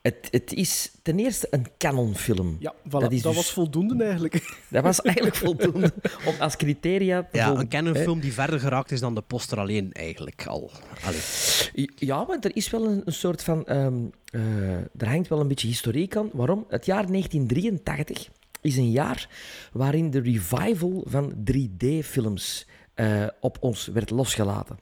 het, 0.03 0.29
het 0.31 0.53
is 0.53 0.93
ten 1.03 1.19
eerste 1.19 1.47
een 1.51 1.67
canonfilm. 1.79 2.57
Ja, 2.59 2.75
voilà, 2.75 2.91
Dat 2.91 3.11
dus- 3.11 3.23
was 3.23 3.53
voldoende 3.53 4.05
eigenlijk. 4.05 4.57
Dat 4.69 4.83
was 4.83 5.01
eigenlijk 5.01 5.37
voldoende 5.37 5.93
om 6.27 6.35
als 6.39 6.57
criteria 6.57 7.23
te 7.31 7.37
Ja, 7.37 7.51
een 7.51 7.69
Canon-film 7.69 8.21
die 8.21 8.33
verder 8.33 8.61
geraakt 8.61 8.91
is 8.91 9.01
dan 9.01 9.15
de 9.15 9.21
poster 9.21 9.59
alleen, 9.59 9.93
eigenlijk 9.93 10.47
al. 10.47 10.71
Allee. 11.05 11.91
Ja, 11.95 12.25
maar 12.25 12.39
er 12.41 12.57
is 12.57 12.71
wel 12.71 12.87
een, 12.87 13.03
een 13.05 13.13
soort 13.13 13.43
van... 13.43 13.67
ehm, 13.67 13.95
eh, 14.25 14.77
er 14.77 15.09
hangt 15.09 15.29
wel 15.29 15.41
een 15.41 15.49
beetje 15.49 15.67
historiek 15.69 16.17
aan. 16.17 16.31
Waarom? 16.33 16.65
Het 16.69 16.87
jaar 16.87 17.07
1983 17.07 18.29
is 18.61 18.77
een 18.77 18.91
jaar 18.91 19.29
waarin 19.73 20.11
de 20.11 20.21
revival 20.21 21.05
van 21.09 21.33
3D-films 21.53 22.67
eh, 22.95 23.27
op 23.41 23.57
ons 23.61 23.87
werd 23.87 24.11
losgelaten. 24.11 24.79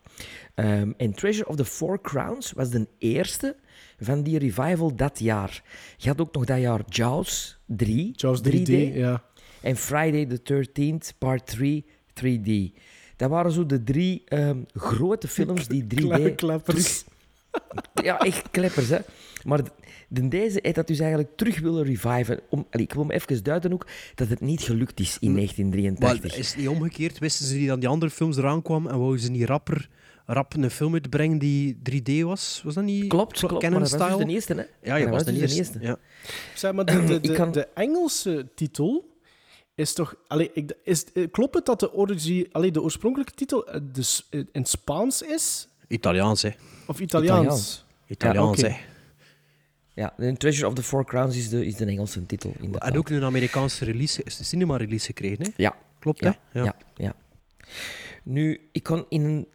Ehm, 0.55 0.93
en 0.97 1.13
Treasure 1.13 1.49
of 1.49 1.57
the 1.57 1.65
Four 1.65 2.01
Crowns 2.01 2.53
was 2.53 2.71
de 2.71 2.87
eerste 2.99 3.57
van 4.01 4.23
die 4.23 4.39
revival 4.39 4.97
dat 4.97 5.19
jaar. 5.19 5.63
Je 5.97 6.09
had 6.09 6.21
ook 6.21 6.35
nog 6.35 6.45
dat 6.45 6.61
jaar 6.61 6.83
Jaws 6.89 7.59
3, 7.67 8.13
Jaws 8.17 8.41
3D, 8.49 8.95
ja. 8.95 9.23
en 9.61 9.77
Friday 9.77 10.27
the 10.27 10.67
13th, 10.67 11.19
part 11.19 11.47
3, 11.47 11.85
3D. 12.25 12.79
Dat 13.17 13.31
waren 13.31 13.53
zo 13.53 13.67
de 13.67 13.83
drie 13.83 14.23
ehm, 14.25 14.59
grote 14.75 15.29
films 15.29 15.69
die 15.69 15.83
3D... 15.85 15.95
Kleine 15.95 16.35
kleppers. 16.35 17.05
Ja, 18.03 18.19
echt 18.19 18.51
kleppers, 18.51 18.89
hè. 18.89 18.99
Maar 19.45 19.63
de, 20.09 20.29
deze 20.29 20.59
heeft 20.63 20.75
dat 20.75 20.87
dus 20.87 20.99
eigenlijk 20.99 21.37
terug 21.37 21.61
willen 21.61 21.85
reviven. 21.85 22.41
Om, 22.49 22.67
allee, 22.71 22.87
ik 22.87 22.93
wil 22.93 23.05
me 23.05 23.13
even 23.13 23.43
duiden 23.43 23.73
ook 23.73 23.87
dat 24.15 24.29
het 24.29 24.41
niet 24.41 24.63
gelukt 24.63 25.01
is 25.01 25.17
in 25.21 25.33
Maar 25.33 25.35
1983. 25.35 26.37
is 26.39 26.49
het 26.49 26.57
niet 26.57 26.69
omgekeerd? 26.69 27.19
Wisten 27.19 27.47
ze 27.47 27.57
niet 27.57 27.69
dat 27.69 27.81
die 27.81 27.89
andere 27.89 28.11
films 28.11 28.37
eraan 28.37 28.63
kwamen 28.63 28.93
en 28.93 28.99
wouden 28.99 29.21
ze 29.21 29.31
niet 29.31 29.45
rapper, 29.45 29.89
rap 30.33 30.55
een 30.55 30.71
film 30.71 30.93
uitbrengen 30.95 31.39
die 31.39 31.79
3D 31.91 32.21
was? 32.23 32.61
Was 32.65 32.75
dat 32.75 32.85
niet 32.85 33.07
Klopt, 33.09 33.39
klopt. 33.39 33.63
Maar 33.63 33.71
dat 33.81 33.91
was 33.91 34.17
dus 34.17 34.27
de 34.27 34.33
eerste, 34.33 34.55
hè. 34.55 34.63
Ja, 34.91 34.97
je 34.97 35.05
dat 35.05 35.13
was 35.15 35.25
was 35.25 35.35
de 35.35 35.41
dus 35.41 35.51
de 35.51 35.57
eerste. 35.57 35.79
eerste. 35.81 35.87
Ja. 35.87 35.99
Zeg 36.55 36.73
maar, 36.73 36.85
de, 36.85 37.05
de, 37.05 37.21
de, 37.21 37.33
kan- 37.33 37.53
de 37.53 37.69
Engelse 37.75 38.49
titel 38.55 39.09
is 39.75 39.93
toch... 39.93 40.15
Allee, 40.27 40.51
ik, 40.55 40.73
is, 40.85 41.05
eh, 41.13 41.31
klopt 41.31 41.55
het 41.55 41.67
dat 41.67 41.81
de, 41.81 41.93
origi, 41.93 42.47
allee, 42.53 42.71
de 42.71 42.83
oorspronkelijke 42.83 43.33
titel 43.35 43.67
eh, 43.69 43.81
de, 43.93 44.19
eh, 44.31 44.41
in 44.53 44.65
Spaans 44.65 45.23
is? 45.23 45.69
Italiaans, 45.89 46.43
hè. 46.43 46.51
Of 46.87 47.01
Italiaans? 47.01 47.39
Italiaans. 47.41 47.85
Italiaans, 48.07 48.61
Ja, 48.61 48.67
oké. 48.69 48.77
hè. 48.77 48.89
Ja, 49.95 50.35
Treasure 50.35 50.67
of 50.67 50.75
the 50.75 50.83
Four 50.83 51.05
Crowns 51.05 51.37
is 51.37 51.49
de, 51.49 51.67
is 51.67 51.77
de 51.77 51.85
Engelse 51.85 52.27
titel. 52.27 52.53
Inderdaad. 52.61 52.91
En 52.91 52.99
ook 52.99 53.09
een 53.09 53.25
Amerikaanse 53.25 53.85
release, 53.85 54.23
cinema-release 54.27 55.07
gekregen, 55.07 55.45
hè. 55.45 55.51
Ja. 55.57 55.77
Klopt, 55.99 56.21
Ja, 56.21 56.37
hè? 56.51 56.63
ja. 56.63 56.77
ja, 56.97 57.15
Nu, 58.25 58.69
ik 58.73 58.83
kon 58.83 59.05
in 59.09 59.23
een 59.25 59.47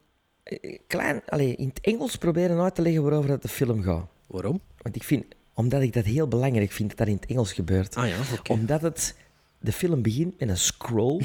klein... 0.88 1.22
Allee, 1.26 1.56
in 1.56 1.68
het 1.68 1.80
Engels 1.82 2.16
proberen 2.16 2.62
uit 2.62 2.76
te 2.76 2.82
leggen 2.82 3.04
waarover 3.04 3.30
dat 3.30 3.42
de 3.42 3.48
film 3.48 3.84
gaat. 3.84 4.08
Waarom? 4.28 4.62
Want 4.82 4.96
ik 4.96 5.04
vind... 5.04 5.26
Omdat 5.54 5.82
ik 5.82 5.94
dat 5.94 6.06
heel 6.06 6.28
belangrijk 6.28 6.72
vind 6.72 6.90
dat 6.90 6.98
dat 6.98 7.08
in 7.08 7.16
het 7.16 7.26
Engels 7.26 7.54
gebeurt. 7.54 7.96
Ah 7.96 8.08
ja, 8.08 8.16
oké. 8.38 8.52
Omdat 8.52 8.82
het... 8.82 9.16
De 9.60 9.72
film 9.72 10.02
begint 10.02 10.40
met 10.40 10.50
een 10.50 10.58
scroll, 10.58 11.18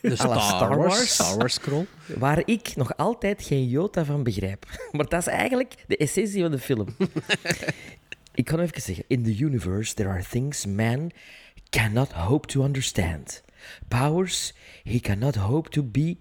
De 0.00 0.18
à 0.22 0.28
la 0.28 0.40
Star 0.40 0.76
Wars. 0.76 1.14
Star 1.14 1.36
Wars 1.36 1.54
scroll. 1.54 1.86
waar 2.18 2.42
ik 2.44 2.76
nog 2.76 2.96
altijd 2.96 3.42
geen 3.42 3.68
jota 3.68 4.04
van 4.04 4.22
begrijp. 4.22 4.66
Maar 4.92 5.08
dat 5.08 5.20
is 5.20 5.26
eigenlijk 5.26 5.74
de 5.86 5.96
essentie 5.96 6.42
van 6.42 6.50
de 6.50 6.58
film. 6.58 6.86
ik 8.34 8.44
kan 8.44 8.60
even 8.60 8.82
zeggen. 8.82 9.04
In 9.08 9.22
the 9.22 9.38
universe 9.38 9.94
there 9.94 10.08
are 10.08 10.24
things 10.30 10.66
man 10.66 11.10
cannot 11.70 12.12
hope 12.12 12.46
to 12.46 12.64
understand. 12.64 13.42
Powers 13.88 14.54
he 14.82 15.00
cannot 15.00 15.34
hope 15.34 15.70
to 15.70 15.82
be... 15.82 16.16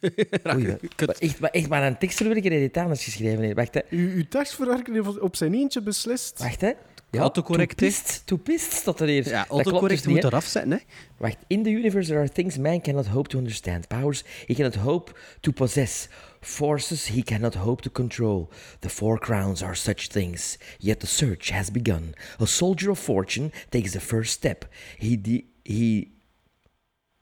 Oei, 0.54 0.76
maar, 1.06 1.16
echt, 1.18 1.40
maar 1.40 1.50
echt 1.50 1.68
maar 1.68 1.86
een 1.86 1.98
tekstverwerker 1.98 2.50
heeft 2.50 2.74
dit 2.74 2.82
anders 2.82 3.04
geschreven. 3.04 3.42
heeft. 3.42 3.56
Wacht, 3.56 3.74
hè. 3.74 3.80
Uw, 3.90 4.10
uw 4.10 4.24
tekstverwerker 4.28 4.94
heeft 4.94 5.20
op 5.20 5.36
zijn 5.36 5.54
eentje 5.54 5.82
beslist. 5.82 6.38
Wacht, 6.38 6.60
hè. 6.60 6.72
Autocorrect, 7.10 7.80
hè. 7.80 7.86
toepist, 7.86 8.22
toepist 8.26 8.72
staat 8.72 9.00
er 9.00 9.08
hier. 9.08 9.28
Ja, 9.28 9.46
autocorrect 9.48 10.02
dus 10.02 10.12
moet 10.12 10.22
hè. 10.22 10.28
eraf 10.28 10.44
zetten, 10.44 10.72
hè. 10.72 10.78
Wacht, 11.16 11.36
in 11.46 11.62
the 11.62 11.70
universe 11.70 12.08
there 12.08 12.20
are 12.20 12.32
things 12.32 12.58
man 12.58 12.80
cannot 12.80 13.06
hope 13.06 13.28
to 13.28 13.38
understand. 13.38 13.88
Powers 13.88 14.24
he 14.46 14.54
cannot 14.54 14.74
hope 14.74 15.12
to 15.40 15.52
possess. 15.52 16.08
Forces 16.40 17.06
he 17.06 17.22
cannot 17.22 17.54
hope 17.54 17.82
to 17.82 17.90
control. 17.90 18.48
The 18.80 18.88
four 18.88 19.18
crowns 19.18 19.62
are 19.62 19.74
such 19.74 20.08
things. 20.08 20.58
Yet 20.78 21.00
the 21.00 21.06
search 21.06 21.50
has 21.50 21.70
begun. 21.70 22.14
A 22.40 22.46
soldier 22.46 22.90
of 22.90 22.98
fortune 22.98 23.52
takes 23.68 23.92
the 23.92 24.00
first 24.00 24.32
step. 24.32 24.64
He 24.98 25.46
he 25.64 26.12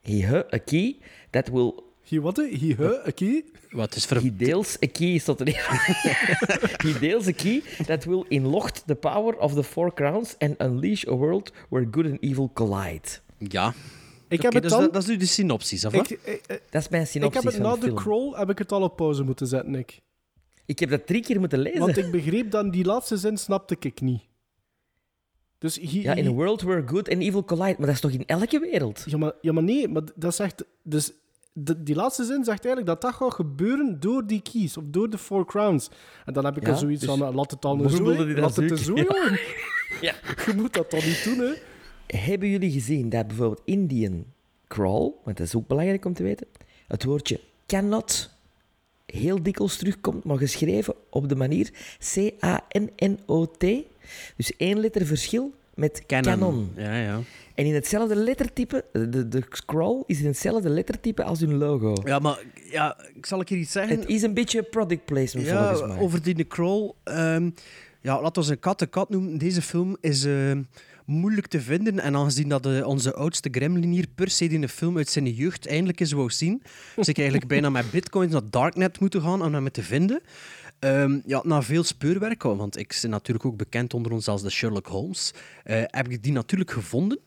he 0.03 0.25
a 0.53 0.59
key 0.59 1.01
that 1.31 1.51
will 1.51 1.86
He 2.09 2.21
wat? 2.21 2.37
He, 2.37 2.75
he, 2.77 2.85
oké. 3.07 3.43
Wat 3.71 3.95
is 3.95 4.05
voor... 4.05 4.17
he 4.17 4.37
deals 4.37 4.77
a 4.83 4.87
key 4.87 5.19
staat 5.19 5.41
er 5.41 5.47
hier. 5.47 5.67
he 6.93 6.99
deals 6.99 7.27
a 7.27 7.33
key 7.33 7.63
that 7.87 8.05
will 8.05 8.25
unlock 8.29 8.71
the 8.71 8.95
power 8.95 9.37
of 9.37 9.55
the 9.55 9.63
four 9.65 9.95
crowns 9.95 10.35
and 10.39 10.61
unleash 10.61 11.07
a 11.07 11.15
world 11.15 11.53
where 11.69 11.89
good 11.91 12.07
and 12.07 12.21
evil 12.21 12.51
collide. 12.53 13.09
Ja. 13.39 13.75
Ik 14.29 14.43
heb 14.43 14.53
het 14.53 14.63
dus 14.63 14.73
dan... 14.73 14.81
dat, 14.81 14.93
dat 14.93 15.03
is 15.03 15.09
nu 15.09 15.17
de 15.17 15.27
synopsis, 15.27 15.85
of 15.85 15.93
wat? 15.93 16.11
ik, 16.11 16.21
ik, 16.25 16.41
ik, 16.47 16.63
Dat 16.71 16.83
is 16.83 16.89
mijn 16.89 17.03
ik 17.03 17.09
synopsis 17.09 17.43
heb 17.43 17.53
het 17.53 17.63
van 17.63 17.79
na 17.81 17.87
de 17.87 17.93
crawl 17.93 18.35
heb 18.37 18.51
ik 18.51 18.59
het 18.59 18.73
al 18.73 18.83
op 18.83 18.97
pauze 18.97 19.23
moeten 19.23 19.47
zetten, 19.47 19.75
ik. 19.75 20.01
Ik 20.67 20.79
heb 20.79 20.91
dat 20.91 21.07
drie 21.07 21.23
keer 21.23 21.41
moeten 21.41 21.59
lezen. 21.59 21.81
Want 21.81 21.97
ik 21.97 22.11
begreep 22.11 22.51
dan 22.51 22.71
die 22.71 22.85
laatste 22.85 23.17
zin 23.17 23.37
snapte 23.37 23.77
ik 23.81 24.01
niet. 24.01 24.23
Dus 25.59 25.77
he, 25.77 26.01
Ja, 26.01 26.15
in 26.15 26.25
he- 26.25 26.31
a 26.31 26.33
world 26.33 26.63
where 26.63 26.83
good 26.87 27.09
and 27.09 27.23
evil 27.23 27.45
collide. 27.45 27.75
Maar 27.79 27.87
dat 27.87 27.95
is 27.95 28.01
toch 28.01 28.11
in 28.11 28.27
elke 28.27 28.59
wereld? 28.59 29.05
Ja, 29.07 29.17
maar, 29.17 29.33
ja, 29.41 29.53
maar 29.53 29.63
nee, 29.63 29.89
maar 29.89 30.03
dat 30.15 30.35
zegt... 30.35 30.65
Dus 30.83 31.13
de- 31.59 31.83
die 31.83 31.95
laatste 31.95 32.25
zin 32.25 32.45
zegt 32.45 32.65
eigenlijk 32.65 32.87
dat 32.87 33.01
dat 33.01 33.15
gaat 33.15 33.35
gebeuren 33.35 34.01
door 34.01 34.27
die 34.27 34.43
keys, 34.43 34.77
of 34.77 34.85
door 34.87 35.11
de 35.11 35.19
Four 35.19 35.47
Crowns. 35.47 35.89
En 36.25 36.33
dan 36.33 36.45
heb 36.45 36.57
ik 36.57 36.67
Ja, 36.67 36.75
zoiets 36.75 37.01
dus 37.01 37.09
van, 37.11 37.25
eh, 37.29 37.35
laat 37.35 37.51
het 37.51 37.63
dan 37.63 37.91
zo, 37.91 38.05
laat 38.27 38.57
het 38.57 38.79
zo, 38.79 38.95
jongen. 38.95 39.41
Ja. 40.01 40.15
Je 40.47 40.53
moet 40.57 40.73
dat 40.75 40.91
toch 40.91 41.05
niet 41.05 41.25
doen, 41.25 41.39
hè. 41.39 41.53
Hebben 42.19 42.49
jullie 42.49 42.71
gezien 42.71 43.09
dat 43.09 43.27
bijvoorbeeld 43.27 43.63
Indian 43.65 44.25
crawl, 44.69 45.11
want 45.25 45.37
dat 45.37 45.47
is 45.47 45.55
ook 45.57 45.67
belangrijk 45.67 46.05
om 46.05 46.15
te 46.15 46.23
weten, 46.23 46.47
het 46.87 47.05
woordje 47.05 47.41
cannot 47.67 48.31
heel 49.07 49.43
dikwijls 49.43 49.77
terugkomt, 49.77 50.25
maar 50.25 50.37
geschreven 50.39 50.95
op 51.11 51.29
de 51.29 51.37
manier 51.37 51.71
C-A-N-N-O-T. 52.15 53.65
Dus 54.37 54.57
één 54.57 54.79
letter 54.81 55.07
verschil 55.07 55.55
met 55.77 56.03
canon. 56.07 56.71
Ja, 56.77 56.97
ja. 56.97 57.21
En 57.55 57.67
in 57.67 57.75
hetzelfde 57.75 58.17
lettertype, 58.17 58.85
de, 58.93 59.29
de 59.29 59.43
scroll 59.51 60.03
is 60.07 60.21
in 60.21 60.27
hetzelfde 60.27 60.69
lettertype 60.69 61.25
als 61.25 61.41
hun 61.41 61.55
logo. 61.55 61.95
Ja, 62.05 62.19
maar 62.19 62.39
ja, 62.71 62.97
ik 63.15 63.27
zal 63.27 63.41
ik 63.41 63.49
hier 63.49 63.59
iets 63.59 63.73
zeggen. 63.73 63.99
Het 63.99 64.09
is 64.09 64.23
een 64.23 64.35
beetje 64.35 64.63
product 64.63 65.05
placement 65.05 65.47
ja, 65.47 65.69
volgens 65.69 65.95
mij. 65.95 66.05
over 66.05 66.23
die 66.23 66.47
Crawl. 66.47 66.93
ehm 67.05 67.51
ja, 68.07 68.21
laten 68.21 68.43
we 68.43 68.51
een 68.51 68.59
kat 68.59 68.79
de 68.79 68.87
kat 68.87 69.11
noemen. 69.11 69.39
Deze 69.39 69.63
film 69.63 69.97
is 70.01 70.25
ehm, 70.25 70.63
moeilijk 71.05 71.47
te 71.47 71.61
vinden. 71.61 72.01
En 72.01 72.17
aangezien 72.17 72.49
dat 72.49 72.67
eh, 72.67 72.87
onze 72.87 73.15
oudste 73.15 73.49
gremlin 73.53 73.91
hier 73.91 74.07
per 74.15 74.31
se 74.31 74.47
die 74.47 74.59
een 74.63 74.69
film 74.69 74.97
uit 74.97 75.09
zijn 75.09 75.33
jeugd 75.33 75.67
eindelijk 75.67 76.01
eens 76.01 76.13
wou 76.13 76.31
zien, 76.31 76.63
dus 76.97 77.09
ik 77.09 77.17
eigenlijk 77.19 77.49
bijna 77.49 77.71
met 77.71 77.91
bitcoins 77.91 78.33
naar 78.33 78.51
Darknet 78.51 79.01
moeten 79.01 79.23
gaan 79.23 79.43
om 79.43 79.55
hem 79.55 79.71
te 79.71 79.83
vinden. 79.83 80.21
Ehm, 80.79 81.19
ja, 81.27 81.41
na 81.45 81.63
veel 81.63 81.85
speurwerk, 81.85 82.43
want 82.43 82.79
ik 82.79 82.99
ben 83.03 83.11
natuurlijk 83.11 83.47
ook 83.47 83.57
bekend 83.57 83.95
onder 83.95 84.13
ons 84.13 84.29
als 84.29 84.43
de 84.43 84.51
Sherlock 84.51 84.87
Holmes, 84.87 85.33
eh, 85.65 85.83
heb 85.87 86.09
ik 86.09 86.23
die 86.23 86.33
natuurlijk 86.33 86.71
gevonden. 86.71 87.19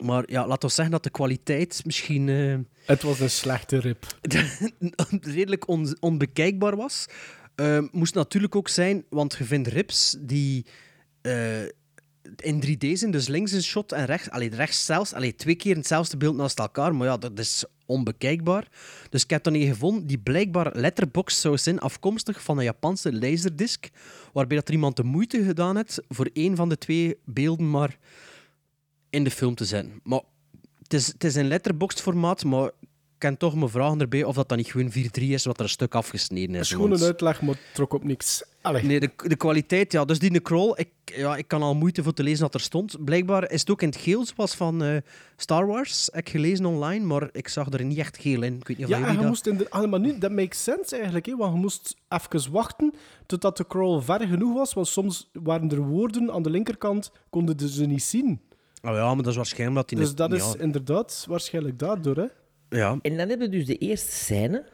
Maar 0.00 0.24
ja, 0.30 0.46
laten 0.46 0.68
we 0.68 0.74
zeggen 0.74 0.94
dat 0.94 1.02
de 1.02 1.10
kwaliteit 1.10 1.82
misschien 1.84 2.28
eh, 2.28 2.56
Het 2.86 3.02
was 3.02 3.20
een 3.20 3.30
slechte 3.30 3.78
rip. 3.78 4.06
redelijk 5.20 5.68
on- 5.68 5.96
onbekijkbaar 6.00 6.76
was. 6.76 7.06
Ehm, 7.54 7.86
moest 7.92 8.14
natuurlijk 8.14 8.56
ook 8.56 8.68
zijn, 8.68 9.04
want 9.10 9.34
je 9.38 9.44
vindt 9.44 9.68
rips 9.68 10.16
die 10.20 10.66
eh, 11.20 11.62
in 12.36 12.62
3D 12.66 12.92
zijn, 12.92 13.10
dus 13.10 13.28
links 13.28 13.52
een 13.52 13.62
shot 13.62 13.92
en 13.92 14.04
rechts, 14.04 14.30
allee, 14.30 14.50
rechts 14.50 14.84
zelfs, 14.84 15.12
allee, 15.12 15.34
twee 15.34 15.54
keer 15.54 15.76
hetzelfde 15.76 16.16
beeld 16.16 16.36
naast 16.36 16.58
elkaar, 16.58 16.94
maar 16.94 17.06
ja, 17.06 17.16
dat 17.16 17.38
is 17.38 17.64
onbekijkbaar. 17.86 18.68
Dus 19.10 19.22
ik 19.22 19.30
heb 19.30 19.46
er 19.46 19.54
een 19.54 19.66
gevonden 19.66 20.06
die 20.06 20.18
blijkbaar 20.18 20.70
letterbox 20.74 21.40
zou 21.40 21.58
zijn, 21.58 21.80
afkomstig 21.80 22.42
van 22.42 22.58
een 22.58 22.64
Japanse 22.64 23.12
laserdisc, 23.12 23.88
waarbij 24.32 24.56
dat 24.56 24.68
er 24.68 24.74
iemand 24.74 24.96
de 24.96 25.04
moeite 25.04 25.44
gedaan 25.44 25.76
heeft 25.76 26.02
voor 26.08 26.30
één 26.32 26.56
van 26.56 26.68
de 26.68 26.78
twee 26.78 27.18
beelden 27.24 27.70
maar 27.70 27.98
in 29.10 29.24
de 29.24 29.30
film 29.30 29.54
te 29.54 29.64
zetten. 29.64 30.00
Maar 30.02 30.20
het 30.82 30.94
is, 30.94 31.06
het 31.06 31.24
is 31.24 31.36
in 31.36 31.48
letterboxd 31.48 32.00
formaat, 32.00 32.44
maar 32.44 32.66
ik 33.18 33.18
kan 33.18 33.36
toch 33.36 33.54
me 33.54 33.68
vragen 33.68 34.00
erbij 34.00 34.24
of 34.24 34.34
dat 34.34 34.48
dan 34.48 34.58
niet 34.58 34.70
gewoon 34.70 34.92
4-3 34.92 34.94
is, 35.12 35.44
wat 35.44 35.56
er 35.58 35.62
een 35.62 35.68
stuk 35.68 35.94
afgesneden 35.94 36.54
Het 36.54 36.64
is. 36.64 36.70
is 36.70 36.76
gewoon 36.76 36.92
een 36.92 37.02
uitleg, 37.02 37.42
maar 37.42 37.54
het 37.54 37.74
trok 37.74 37.92
op 37.92 38.04
niks. 38.04 38.42
Allee. 38.68 38.82
Nee, 38.82 39.00
de, 39.00 39.10
de 39.16 39.36
kwaliteit, 39.36 39.92
ja. 39.92 40.04
Dus 40.04 40.18
die 40.18 40.30
Necrol, 40.30 40.78
ik, 40.78 40.88
ja, 41.04 41.36
ik 41.36 41.48
kan 41.48 41.62
al 41.62 41.74
moeite 41.74 42.02
voor 42.02 42.12
te 42.12 42.22
lezen 42.22 42.42
wat 42.42 42.54
er 42.54 42.60
stond. 42.60 43.04
Blijkbaar 43.04 43.50
is 43.50 43.60
het 43.60 43.70
ook 43.70 43.82
in 43.82 43.88
het 43.88 43.96
geel, 43.96 44.26
zoals 44.26 44.54
van 44.54 44.82
eh, 44.82 44.96
Star 45.36 45.66
Wars. 45.66 46.08
Heb 46.12 46.26
ik 46.26 46.28
gelezen 46.28 46.66
online, 46.66 47.04
maar 47.04 47.28
ik 47.32 47.48
zag 47.48 47.72
er 47.72 47.84
niet 47.84 47.98
echt 47.98 48.18
geel 48.18 48.42
in. 48.42 48.54
Ik 48.54 48.68
weet 48.68 48.76
niet 48.76 48.86
of 48.86 48.92
Ja, 48.92 49.06
en 49.06 49.12
je 49.12 49.18
dat... 49.18 49.26
moest 49.26 49.46
in 49.46 49.56
de, 49.56 49.70
ah, 49.70 49.90
maar 49.90 50.00
nu, 50.00 50.18
dat 50.18 50.30
makes 50.30 50.62
sense 50.62 50.94
eigenlijk, 50.94 51.26
hè, 51.26 51.36
want 51.36 51.54
je 51.54 51.60
moest 51.60 51.96
even 52.08 52.52
wachten 52.52 52.94
totdat 53.26 53.56
de 53.56 53.66
crawl 53.66 54.00
ver 54.00 54.20
genoeg 54.20 54.54
was, 54.54 54.74
want 54.74 54.88
soms 54.88 55.30
waren 55.32 55.70
er 55.70 55.80
woorden 55.80 56.32
aan 56.32 56.42
de 56.42 56.50
linkerkant, 56.50 57.12
konden 57.30 57.68
ze 57.68 57.86
niet 57.86 58.02
zien. 58.02 58.40
Oh 58.82 58.94
ja, 58.94 59.06
maar 59.06 59.16
dat 59.16 59.26
is 59.26 59.36
waarschijnlijk 59.36 59.76
dat 59.76 59.88
die... 59.88 59.98
Dus 59.98 60.14
dat 60.14 60.32
is 60.32 60.52
ja, 60.52 60.62
inderdaad 60.62 61.24
waarschijnlijk 61.28 61.78
daardoor. 61.78 62.16
Hè. 62.16 62.26
ja. 62.78 62.98
En 63.02 63.16
dan 63.16 63.28
hebben 63.28 63.50
we 63.50 63.56
dus 63.56 63.66
de 63.66 63.76
eerste 63.76 64.10
scène. 64.12 64.64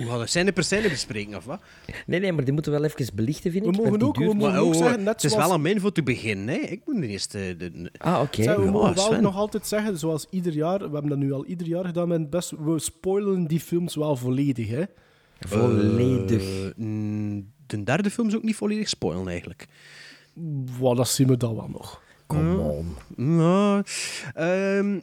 Hoe 0.00 0.08
gaan 0.08 0.18
we 0.18 0.26
scène 0.26 0.52
per 0.52 0.64
scène 0.64 0.88
bespreken, 0.88 1.36
of 1.36 1.44
wat? 1.44 1.60
Nee, 2.06 2.20
nee, 2.20 2.32
maar 2.32 2.44
die 2.44 2.52
moeten 2.52 2.72
we 2.72 2.78
wel 2.78 2.88
even 2.88 3.14
belichten, 3.14 3.52
vind 3.52 3.64
We 3.64 3.70
ik. 3.70 3.76
mogen 3.76 3.90
want 3.98 4.00
die 4.00 4.08
ook- 4.08 4.16
we 4.32 4.34
mogen- 4.38 4.52
Maar, 4.52 4.60
ook 4.60 4.74
oh, 4.74 4.78
zeggen, 4.80 4.98
net 5.02 5.14
het 5.14 5.24
is 5.24 5.30
zoals- 5.30 5.46
wel 5.46 5.54
aan 5.54 5.60
mijn 5.62 5.80
voor 5.80 5.92
te 5.92 6.02
beginnen, 6.02 6.48
hè. 6.54 6.60
Ik 6.60 6.80
moet 6.86 7.02
eerst... 7.02 7.34
eh, 7.34 7.42
de, 7.58 7.90
Ah, 7.98 8.20
oké. 8.20 8.42
Zeg, 8.42 8.56
we 8.56 8.62
ja, 8.64 8.70
mogen 8.70 8.94
wel 9.10 9.20
nog 9.20 9.36
altijd 9.36 9.66
zeggen, 9.66 9.98
zoals 9.98 10.26
ieder 10.30 10.52
jaar, 10.52 10.78
we 10.78 10.82
hebben 10.92 11.08
dat 11.08 11.18
nu 11.18 11.32
al 11.32 11.44
ieder 11.46 11.66
jaar 11.66 11.84
gedaan 11.84 12.08
met 12.08 12.30
best, 12.30 12.50
we 12.50 12.78
spoilen 12.78 13.46
die 13.46 13.60
films 13.60 13.94
wel 13.94 14.16
volledig. 14.16 14.68
Hè. 14.68 14.82
Volledig. 15.38 16.42
Eh, 16.42 16.70
de 17.66 17.82
derde 17.84 18.10
film 18.10 18.28
is 18.28 18.36
ook 18.36 18.42
niet 18.42 18.56
volledig 18.56 18.88
spoilen, 18.88 19.28
eigenlijk. 19.28 19.66
Wat, 20.78 20.96
dat 20.96 21.08
zien 21.08 21.26
we 21.26 21.36
dan 21.36 21.54
wel 21.54 21.68
nog. 21.68 22.02
Come 22.26 22.58
on. 22.58 22.96
Ja, 23.38 23.82
ehm, 24.34 25.00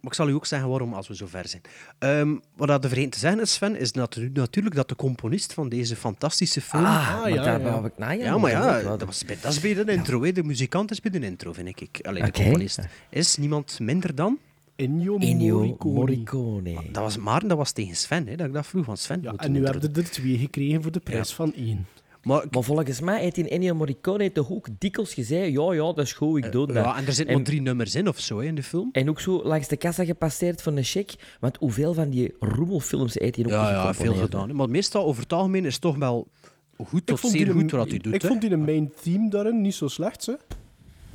maar 0.00 0.10
ik 0.10 0.14
zal 0.14 0.28
u 0.28 0.32
ook 0.32 0.46
zeggen 0.46 0.68
waarom 0.68 0.94
als 0.94 1.08
we 1.08 1.16
zo 1.16 1.26
ver 1.26 1.48
zijn. 1.48 1.62
Ehm, 1.98 2.36
wat 2.56 2.68
dat 2.68 2.82
de 2.82 2.88
vergeten 2.88 3.10
te 3.10 3.18
zeggen 3.18 3.40
is, 3.40 3.52
Sven, 3.52 3.76
is 3.76 3.92
natu- 3.92 4.30
natuurlijk 4.34 4.74
dat 4.74 4.88
de 4.88 4.96
componist 4.96 5.52
van 5.52 5.68
deze 5.68 5.96
fantastische 5.96 6.60
film... 6.60 6.84
Ah, 6.84 7.20
maar 7.20 7.30
ja, 7.30 7.42
daar 7.42 7.60
ja. 7.60 7.70
wou 7.70 7.86
ik 7.86 7.98
naar. 7.98 8.16
ja, 8.18 8.38
maar 8.38 8.50
ja, 8.50 8.82
dat 8.82 9.02
was 9.04 9.24
bij, 9.24 9.38
dat 9.40 9.52
is 9.52 9.60
bij 9.60 9.74
de 9.74 9.92
intro. 9.92 10.32
De 10.32 10.42
muzikant 10.42 10.90
is 10.90 11.00
bij 11.00 11.10
de 11.10 11.26
intro, 11.26 11.52
vind 11.52 11.80
ik. 11.80 11.98
Alleen 12.06 12.24
de 12.24 12.30
componist 12.32 12.78
is 13.08 13.36
niemand 13.36 13.78
minder 13.80 14.14
dan... 14.14 14.38
Ennio, 14.76 15.18
Ennio 15.18 15.56
Morricone. 15.58 15.94
Morricone. 15.94 16.74
Dat 16.92 17.02
was, 17.02 17.16
maar 17.16 17.48
dat 17.48 17.56
was 17.56 17.72
tegen 17.72 17.96
Sven, 17.96 18.26
hè, 18.26 18.36
dat 18.36 18.46
ik 18.46 18.52
dat 18.52 18.66
vroeg 18.66 18.84
van 18.84 18.96
Sven. 18.96 19.22
Ja, 19.22 19.30
moet 19.30 19.40
en 19.40 19.52
nu 19.52 19.64
hebben 19.64 19.92
we 19.92 20.00
er 20.00 20.10
twee 20.10 20.38
gekregen 20.38 20.82
voor 20.82 20.92
de 20.92 21.00
prijs 21.00 21.28
Ja. 21.28 21.34
van 21.34 21.54
één. 21.54 21.86
Maar, 22.22 22.44
volgens 22.50 23.00
mij 23.00 23.20
heeft 23.20 23.36
in 23.36 23.48
Ennio 23.48 23.74
Morricone 23.74 24.32
toch 24.32 24.50
ook 24.50 24.66
dikwijls 24.78 25.14
gezegd 25.14 25.52
ja, 25.52 25.72
ja, 25.72 25.82
dat 25.92 25.98
is 25.98 26.12
goed, 26.12 26.44
ik 26.44 26.52
doe 26.52 26.66
dat. 26.66 26.76
ja, 26.76 26.96
en 26.96 27.06
er 27.06 27.12
zitten 27.12 27.26
En- 27.26 27.34
maar 27.34 27.44
drie 27.50 27.60
nummers 27.62 27.94
in 27.94 28.08
of 28.08 28.18
zo 28.20 28.38
hè, 28.38 28.44
in 28.44 28.54
de 28.54 28.62
film. 28.62 28.88
En 28.92 29.08
ook 29.10 29.20
zo 29.20 29.42
langs 29.44 29.68
de 29.68 29.76
kassa 29.76 30.04
gepasseerd 30.04 30.62
van 30.62 30.76
een 30.76 30.84
check. 30.84 31.14
Want 31.40 31.56
hoeveel 31.56 31.94
van 31.94 32.10
die 32.10 32.34
roemelfilms 32.40 33.14
heeft 33.14 33.36
hij 33.36 33.44
ook 33.44 33.50
Ja, 33.50 33.70
ja, 33.70 33.94
veel 33.94 34.14
gedaan. 34.14 34.56
Maar 34.56 34.68
meestal, 34.70 35.04
over 35.04 35.22
het 35.22 35.32
algemeen, 35.32 35.64
is 35.64 35.72
het 35.72 35.82
toch 35.82 35.96
wel 35.96 36.28
goed 36.86 37.06
tot 37.06 37.18
zeer 37.20 37.48
een- 37.48 37.52
goed 37.60 37.70
wat 37.70 37.88
hij 37.88 37.98
doet. 37.98 38.14
Ik 38.14 38.22
hè. 38.22 38.28
vond 38.28 38.40
die 38.40 38.50
een 38.50 38.64
main 38.64 38.92
theme 39.02 39.30
daarin 39.30 39.60
niet 39.60 39.74
zo 39.74 39.88
slecht. 39.88 40.26
Hè. 40.26 40.32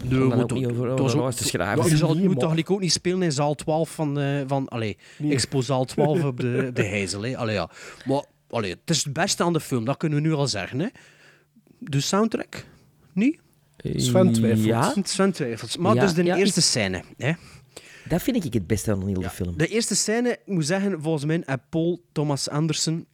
Nee, 0.09 0.19
maar 0.19 0.41
ook 0.41 0.51
niet 0.53 0.67
over- 0.71 0.89
over 0.89 1.17
was 1.19 1.35
te 1.35 1.43
schrijven. 1.43 1.89
Je 1.89 1.97
zal, 1.97 2.15
moet 2.15 2.39
toch 2.39 2.55
niet 2.55 2.67
ook 2.67 2.79
niet 2.79 2.91
spelen 2.91 3.21
in 3.23 3.31
zaal 3.31 3.55
12 3.55 3.89
van... 3.89 4.19
eh 4.19 4.41
van 4.47 4.67
allee, 4.67 4.97
Nee. 5.17 5.31
Expo 5.31 5.61
zaal 5.61 5.85
12 5.85 6.23
op 6.31 6.39
de, 6.39 6.69
de 6.73 6.83
Heizel. 6.83 7.21
Hè. 7.25 7.37
Allee, 7.37 7.53
ja. 7.55 7.69
Maar 8.05 8.23
allee, 8.49 8.71
het 8.71 8.89
is 8.89 9.03
het 9.03 9.13
beste 9.13 9.43
aan 9.43 9.53
de 9.53 9.60
film, 9.60 9.86
dat 9.86 9.97
kunnen 9.97 10.21
we 10.21 10.27
nu 10.27 10.34
al 10.34 10.47
zeggen. 10.47 10.79
Hè. 10.79 10.88
De 11.79 11.99
soundtrack? 11.99 12.65
Niet? 13.13 13.39
Sven 13.95 14.31
twijfelt. 14.34 14.65
Ja, 14.65 14.93
Sven 15.03 15.31
twijfelt. 15.31 15.77
Maar 15.77 15.95
Ja, 15.95 16.01
dus 16.01 16.13
de 16.13 16.23
ja, 16.23 16.36
eerste 16.38 16.60
ik- 16.60 16.65
scène. 16.65 17.03
Hè. 17.17 17.31
dat 18.08 18.21
vind 18.21 18.45
ik 18.45 18.53
het 18.53 18.67
beste 18.67 18.91
aan 18.91 19.05
heel 19.08 19.13
de 19.21 19.29
film. 19.29 19.58
De 19.58 19.67
eerste 19.67 19.95
scène, 19.95 20.29
ik 20.29 20.53
moet 20.53 20.65
zeggen, 20.65 21.01
volgens 21.01 21.25
mij 21.25 21.41
heeft 21.45 21.69
Paul 21.69 22.01
Thomas 22.12 22.49
Anderson 22.49 23.05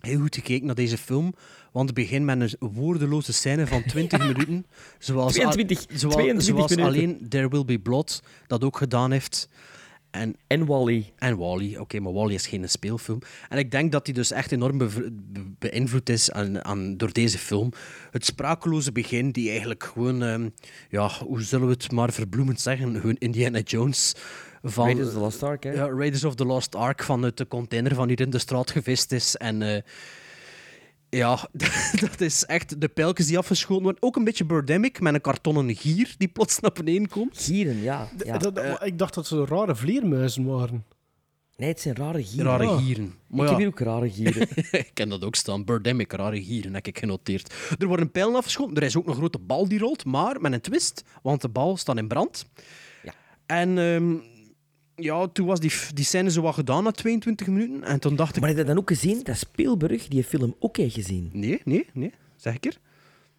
heel 0.00 0.20
goed 0.20 0.34
gekeken 0.34 0.66
naar 0.66 0.74
deze 0.74 0.98
film. 0.98 1.34
Want 1.72 1.86
het 1.88 1.94
begint 1.98 2.24
met 2.24 2.40
een 2.40 2.72
woordeloze 2.72 3.32
scène 3.32 3.66
van 3.66 3.84
20 3.84 4.18
minuten. 4.28 4.66
Zoals, 4.98 5.32
22 5.32 5.84
zoals, 5.88 6.14
22 6.14 6.44
zoals 6.44 6.70
minuten. 6.76 6.86
alleen 7.18 7.28
There 7.28 7.48
Will 7.48 7.64
Be 7.64 7.78
Blood 7.78 8.22
dat 8.46 8.64
ook 8.64 8.76
gedaan 8.76 9.10
heeft. 9.10 9.48
En 10.14 10.36
En 10.46 10.66
Wally. 10.66 11.12
En 11.18 11.36
Wally, 11.36 11.76
oké, 11.76 12.00
maar 12.00 12.12
Wally 12.12 12.34
is 12.34 12.46
geen 12.46 12.68
speelfilm. 12.68 13.18
En 13.48 13.58
ik 13.58 13.70
denk 13.70 13.92
dat 13.92 14.06
hij 14.06 14.14
dus 14.14 14.30
echt 14.30 14.52
enorm 14.52 14.78
be- 14.78 15.12
beïnvloed 15.58 16.08
is 16.08 16.30
aan, 16.30 16.64
aan, 16.64 16.96
door 16.96 17.12
deze 17.12 17.38
film. 17.38 17.72
Het 18.10 18.24
sprakeloze 18.24 18.92
begin, 18.92 19.30
die 19.30 19.50
eigenlijk 19.50 19.84
gewoon, 19.84 20.22
ehm, 20.22 20.48
ja, 20.88 21.10
hoe 21.26 21.42
zullen 21.42 21.66
we 21.66 21.72
het 21.72 21.92
maar 21.92 22.12
verbloemend 22.12 22.60
zeggen, 22.60 23.00
gewoon 23.00 23.16
Indiana 23.18 23.58
Jones 23.60 24.14
van... 24.62 24.84
Raiders 24.84 25.08
of 25.08 25.14
the 25.14 25.18
Lost 25.20 25.42
Ark, 25.42 25.62
hè? 25.64 25.72
Ja, 25.72 25.88
Raiders 25.88 26.24
of 26.24 26.34
the 26.34 26.44
Lost 26.44 26.74
Ark 26.74 27.02
vanuit 27.02 27.36
de 27.36 27.48
container 27.48 27.94
van 27.94 28.08
hier 28.08 28.20
in 28.20 28.30
de 28.30 28.38
straat 28.38 28.70
gevist 28.70 29.12
is. 29.12 29.36
En 29.36 29.62
eh, 29.62 29.82
ja, 31.16 31.48
dat 32.00 32.20
is 32.20 32.44
echt 32.44 32.80
de 32.80 32.88
pijltjes 32.88 33.26
die 33.26 33.38
afgeschoten 33.38 33.82
worden. 33.82 34.02
Ook 34.02 34.16
een 34.16 34.24
beetje 34.24 34.44
Birdemic, 34.44 35.00
met 35.00 35.14
een 35.14 35.20
kartonnen 35.20 35.76
gier 35.76 36.14
die 36.18 36.28
plots 36.28 36.60
naar 36.60 36.72
beneden 36.72 37.08
komt. 37.08 37.38
Gieren, 37.38 37.82
ja. 37.82 38.08
ja. 38.24 38.38
Dat- 38.38 38.54
dat- 38.54 38.84
ik 38.86 38.98
dacht 38.98 39.14
dat 39.14 39.26
ze 39.26 39.44
rare 39.44 39.76
vleermuizen 39.76 40.44
waren. 40.44 40.84
Nee, 41.56 41.68
het 41.68 41.80
zijn 41.80 41.94
rare 41.96 42.24
gieren. 42.24 42.46
Rare 42.46 42.66
Ah. 42.66 42.78
gieren. 42.84 43.04
Ik 43.04 43.12
Maar 43.28 43.40
heb 43.40 43.50
ja, 43.50 43.56
hier 43.56 43.66
ook 43.66 43.80
rare 43.80 44.10
gieren. 44.10 44.48
ik 44.70 44.90
ken 44.94 45.08
dat 45.08 45.24
ook 45.24 45.34
staan. 45.34 45.64
Birdemic, 45.64 46.12
rare 46.12 46.42
gieren, 46.44 46.74
heb 46.74 46.86
ik 46.86 46.98
genoteerd. 46.98 47.54
Er 47.78 47.86
worden 47.86 48.10
pijlen 48.10 48.34
afgeschoten. 48.34 48.76
Er 48.76 48.82
is 48.82 48.96
ook 48.96 49.06
een 49.06 49.14
grote 49.14 49.38
bal 49.38 49.68
die 49.68 49.78
rolt, 49.78 50.04
maar 50.04 50.40
met 50.40 50.52
een 50.52 50.60
twist, 50.60 51.04
want 51.22 51.40
de 51.40 51.48
bal 51.48 51.76
staat 51.76 51.96
in 51.96 52.08
brand. 52.08 52.46
Ja. 53.02 53.12
En 53.46 53.78
ehm, 53.78 54.14
ja, 54.96 55.28
toen 55.28 55.46
was 55.46 55.60
die, 55.60 55.72
die 55.94 56.04
scène 56.04 56.30
zo 56.30 56.42
wat 56.42 56.54
gedaan 56.54 56.84
na 56.84 56.90
22 56.90 57.46
minuten. 57.46 57.82
En 57.82 58.00
toen 58.00 58.16
dacht 58.16 58.34
ik... 58.34 58.40
maar 58.40 58.50
heb 58.50 58.58
je 58.58 58.64
dan 58.64 58.78
ook 58.78 58.88
gezien 58.88 59.20
dat 59.22 59.36
Spielberg 59.36 60.08
die 60.08 60.24
film 60.24 60.54
ook 60.58 60.76
heeft 60.76 60.94
gezien? 60.94 61.30
Nee, 61.32 61.60
nee, 61.64 61.86
nee. 61.92 62.12
Zeg 62.36 62.54
ik 62.54 62.64
er? 62.64 62.78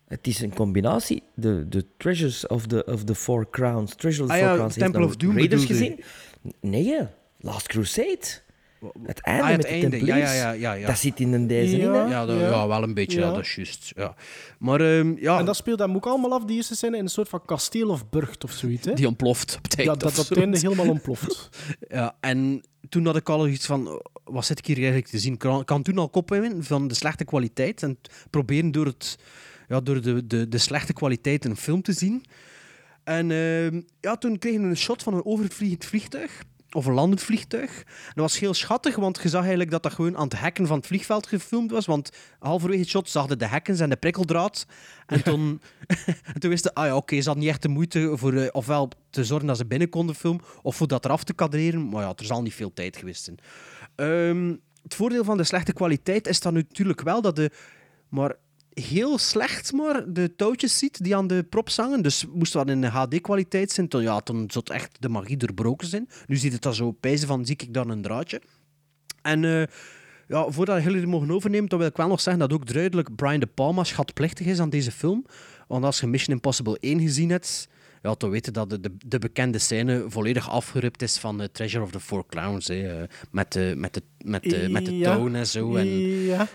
Het 0.08 0.28
is 0.28 0.42
een 0.42 0.54
combinatie. 0.54 1.24
De, 1.34 1.66
de 1.70 1.86
Treasures 1.98 2.48
of 2.48 2.68
the, 2.68 2.86
of 2.86 3.04
the 3.04 3.16
Four 3.16 3.50
Crowns. 3.50 3.96
Treasure 3.96 4.24
of 4.24 4.30
the 4.30 4.36
Ah 4.36 4.40
Four 4.40 4.52
ja, 4.52 4.56
Crowns. 4.56 4.76
Temple 4.76 5.06
of 5.06 5.16
Doom 5.16 5.38
Raiders 5.38 5.66
gezien? 5.66 6.00
Nee. 6.62 6.98
Last 7.40 7.68
Crusade. 7.68 8.44
Het 9.04 9.20
einde 9.22 9.44
Ah, 9.44 9.48
het 9.50 9.58
met 9.58 9.66
de 9.66 9.72
einde. 9.72 9.86
Ja, 9.98 10.04
Templiers. 10.06 10.32
ja, 10.32 10.36
ja, 10.36 10.52
ja, 10.52 10.74
ja. 10.74 10.88
Dat 10.88 10.98
zit 10.98 11.20
in 11.20 11.48
deze 11.48 11.78
Ja. 11.78 11.84
in, 11.84 11.92
hè? 11.92 12.04
Ja, 12.04 12.26
dat- 12.26 12.40
Ja. 12.40 12.50
ja, 12.50 12.68
wel 12.68 12.84
een 12.84 12.94
beetje. 12.94 13.20
Ja. 13.20 13.26
Ja. 13.28 13.32
dat 13.34 13.42
is 13.44 13.56
juist. 13.56 13.92
Ja. 13.96 14.16
Maar 14.60 14.82
ehm, 14.82 15.14
ja, 15.18 15.40
En 15.40 15.46
dat 15.46 15.56
speelt 15.56 15.80
hem 15.80 15.96
ook 15.96 16.06
allemaal 16.06 16.34
af, 16.34 16.44
die 16.46 16.56
eerste 16.56 16.76
scène, 16.76 16.98
in 16.98 17.04
een 17.04 17.10
soort 17.10 17.30
van 17.30 17.46
kasteel 17.46 17.90
of 17.90 18.10
burcht 18.10 18.44
of 18.44 18.52
zoiets. 18.52 18.86
Hè? 18.88 18.94
die 18.94 19.08
ontploft 19.08 19.60
ja, 19.78 19.96
dat 19.96 20.20
op 20.20 20.30
het 20.30 20.38
einde 20.38 20.58
helemaal 20.60 20.90
ontploft. 20.90 21.50
Ja, 21.88 22.16
en 22.20 22.62
toen 22.90 23.06
had 23.06 23.16
ik 23.16 23.30
al 23.30 23.48
iets 23.48 23.66
van, 23.66 24.02
wat 24.24 24.46
zit 24.46 24.60
ik 24.60 24.66
hier 24.66 24.76
eigenlijk 24.78 25.08
te 25.08 25.20
zien? 25.20 25.34
Ik 25.34 25.40
kan, 25.40 25.66
kan 25.66 25.82
toen 25.84 25.98
al 25.98 26.10
kop 26.10 26.30
hebben 26.30 26.64
van 26.64 26.88
de 26.88 26.94
slechte 26.94 27.26
kwaliteit 27.26 27.84
en 27.84 27.98
proberen 28.30 28.72
door, 28.72 28.86
het, 28.86 29.18
ja, 29.68 29.82
door 29.82 30.02
de, 30.02 30.28
de, 30.28 30.48
de 30.50 30.58
slechte 30.58 30.94
kwaliteit 30.94 31.46
een 31.46 31.58
film 31.58 31.82
te 31.82 31.94
zien. 31.94 32.24
En 33.04 33.32
ehm, 33.32 33.82
ja, 34.02 34.16
toen 34.18 34.38
kregen 34.38 34.62
we 34.62 34.68
een 34.68 34.78
shot 34.78 35.04
van 35.04 35.14
een 35.14 35.26
overvliegend 35.26 35.86
vliegtuig. 35.86 36.44
Of 36.76 36.86
een 36.86 36.94
landend 36.94 37.22
vliegtuig. 37.22 37.84
Dat 37.86 38.16
was 38.16 38.40
heel 38.40 38.54
schattig, 38.54 38.96
want 38.96 39.20
je 39.22 39.30
zag 39.30 39.40
eigenlijk 39.40 39.72
dat 39.72 39.84
dat 39.84 39.94
gewoon 39.94 40.18
aan 40.18 40.24
het 40.24 40.40
hekken 40.40 40.68
van 40.68 40.78
het 40.78 40.88
vliegveld 40.88 41.28
gefilmd 41.28 41.72
was. 41.72 41.86
Want 41.86 42.10
halverwege 42.40 42.80
het 42.80 42.90
shot 42.90 43.10
zag 43.10 43.30
je 43.30 43.36
de 43.36 43.48
hekken 43.48 43.80
en 43.80 43.90
de 43.90 43.96
prikkeldraad. 43.96 44.66
En 45.06 45.24
toen, 45.24 45.62
en 46.34 46.40
toen 46.40 46.50
wisten 46.50 46.74
ah 46.74 46.86
ja, 46.86 46.96
oké, 46.96 47.16
ze 47.16 47.26
hadden 47.26 47.44
niet 47.44 47.54
echt 47.54 47.62
de 47.62 47.68
moeite 47.68 48.12
voor 48.14 48.34
eh, 48.34 48.48
ofwel 48.52 48.90
te 49.10 49.24
zorgen 49.24 49.48
dat 49.48 49.58
ze 49.58 49.66
binnen 49.66 49.90
konden 49.90 50.16
filmen, 50.16 50.44
of 50.62 50.76
voor 50.76 50.88
dat 50.88 51.06
eraf 51.06 51.24
te 51.24 51.34
kadreren. 51.34 51.90
Maar 51.90 52.04
ja, 52.04 52.14
er 52.16 52.26
zal 52.26 52.42
niet 52.42 52.54
veel 52.54 52.74
tijd 52.74 52.98
geweest 52.98 53.24
zijn. 53.24 53.38
Ehm, 53.96 54.56
het 54.84 54.96
voordeel 54.96 55.24
van 55.24 55.38
de 55.38 55.44
slechte 55.44 55.74
kwaliteit 55.74 56.28
is 56.28 56.40
dan 56.40 56.54
natuurlijk 56.54 57.02
wel 57.02 57.22
dat 57.22 57.36
de... 57.36 57.52
Maar 58.10 58.36
heel 58.82 59.18
slecht 59.18 59.72
maar 59.74 60.14
de 60.14 60.36
touwtjes 60.36 60.78
ziet 60.78 61.04
die 61.04 61.16
aan 61.16 61.28
de 61.28 61.44
prop 61.50 61.70
zangen. 61.70 62.02
Dus 62.02 62.26
moest 62.34 62.54
wat 62.54 62.70
in 62.70 62.84
HD-kwaliteit 62.84 63.72
zijn, 63.72 63.88
toen, 63.88 64.02
ja, 64.02 64.20
toen 64.20 64.50
het 64.54 64.70
echt 64.70 64.98
de 65.00 65.10
magie 65.10 65.38
doorbroken 65.38 65.88
zijn. 65.88 66.10
Nu 66.28 66.36
ziet 66.36 66.54
het 66.54 66.62
dan 66.62 66.74
zo 66.74 66.92
pijzen 66.92 67.28
van, 67.28 67.46
zie 67.46 67.56
ik 67.58 67.74
dan 67.74 67.90
een 67.90 68.02
draadje. 68.02 68.42
En 69.22 69.44
eh, 69.46 69.64
Ja, 70.28 70.52
voordat 70.52 70.84
jullie 70.84 71.00
het 71.00 71.10
mogen 71.10 71.32
overnemen, 71.32 71.70
dan 71.70 71.80
wil 71.80 71.88
ik 71.88 71.98
wel 71.98 72.08
nog 72.08 72.22
zeggen 72.22 72.42
dat 72.48 72.54
ook 72.54 72.74
duidelijk 72.74 73.16
Brian 73.16 73.40
De 73.40 73.46
Palma 73.46 73.84
schatplichtig 73.84 74.46
is 74.46 74.60
aan 74.60 74.70
deze 74.70 74.92
film. 74.92 75.26
Want 75.68 75.84
als 75.86 76.00
je 76.00 76.08
Mission 76.08 76.36
Impossible 76.36 76.78
1 76.80 77.00
gezien 77.02 77.30
hebt, 77.30 77.68
ja, 78.02 78.16
dan 78.18 78.30
weet 78.30 78.46
je 78.46 78.52
dat 78.52 78.70
de, 78.70 78.80
de, 78.80 78.96
de 79.06 79.20
bekende 79.20 79.60
scène 79.60 80.06
volledig 80.08 80.50
afgerupt 80.50 81.02
is 81.02 81.18
van 81.18 81.42
eh, 81.42 81.48
Treasure 81.52 81.84
of 81.84 81.92
the 81.92 82.00
Four 82.00 82.26
Clowns. 82.28 82.68
Hè, 82.68 83.02
eh, 83.02 83.08
met, 83.32 83.52
de, 83.52 83.74
met, 83.78 83.94
de, 83.94 84.02
met, 84.26 84.44
de, 84.44 84.68
met 84.70 84.86
de 84.86 84.98
Ja. 84.98 85.16
toon 85.16 85.36
en 85.36 85.48
zo. 85.48 85.76
En, 85.76 85.88
Ja. 86.24 86.48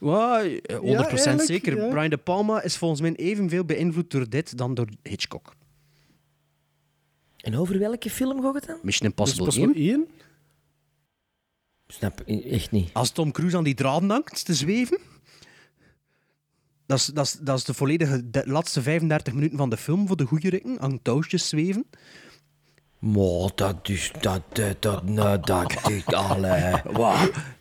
Eh, 0.00 0.78
100% 0.78 0.80
eigenlijk, 0.82 1.40
zeker. 1.42 1.76
ja. 1.76 1.88
Brian 1.88 2.10
De 2.10 2.16
Palma 2.16 2.62
is 2.62 2.76
volgens 2.76 3.00
mij 3.00 3.14
evenveel 3.14 3.64
beïnvloed 3.64 4.10
door 4.10 4.28
dit 4.28 4.58
dan 4.58 4.74
door 4.74 4.88
Hitchcock. 5.02 5.54
En 7.36 7.56
over 7.56 7.78
welke 7.78 8.10
film 8.10 8.42
gaat 8.42 8.54
het 8.54 8.66
dan? 8.66 8.78
Mission 8.82 9.08
Impossible 9.08 9.44
pas 9.44 9.56
1. 9.56 9.74
één. 9.74 10.08
Snap 11.86 12.20
echt 12.20 12.70
niet. 12.70 12.90
Als 12.92 13.10
Tom 13.10 13.32
Cruise 13.32 13.56
aan 13.56 13.64
die 13.64 13.74
draden 13.74 14.10
hangt 14.10 14.44
te 14.44 14.54
zweven. 14.54 14.98
Dat 16.86 16.98
is, 16.98 17.06
dat 17.06 17.24
is, 17.26 17.32
dat 17.40 17.58
is 17.58 17.64
de 17.64 17.74
volledige 17.74 18.30
de 18.30 18.42
laatste 18.46 18.82
35 18.82 19.32
minuten 19.34 19.58
van 19.58 19.70
de 19.70 19.76
film 19.76 20.06
voor 20.06 20.16
de 20.16 20.24
goede 20.24 20.48
rikken. 20.48 20.80
Aan 20.80 21.02
touwtjes 21.02 21.48
zweven. 21.48 21.86
Maar 22.98 23.50
dat 23.54 23.88
is... 23.88 24.12
Dat, 24.20 24.42
dat, 24.52 24.82
dat, 24.82 25.04
nou, 25.04 25.40
dat, 25.40 25.72
dat, 25.84 26.14
allee. 26.14 26.74
Wow. 26.84 27.20
Dat, 27.20 27.26
is- 27.26 27.32
dat 27.32 27.32
is 27.32 27.34
toch 27.34 27.57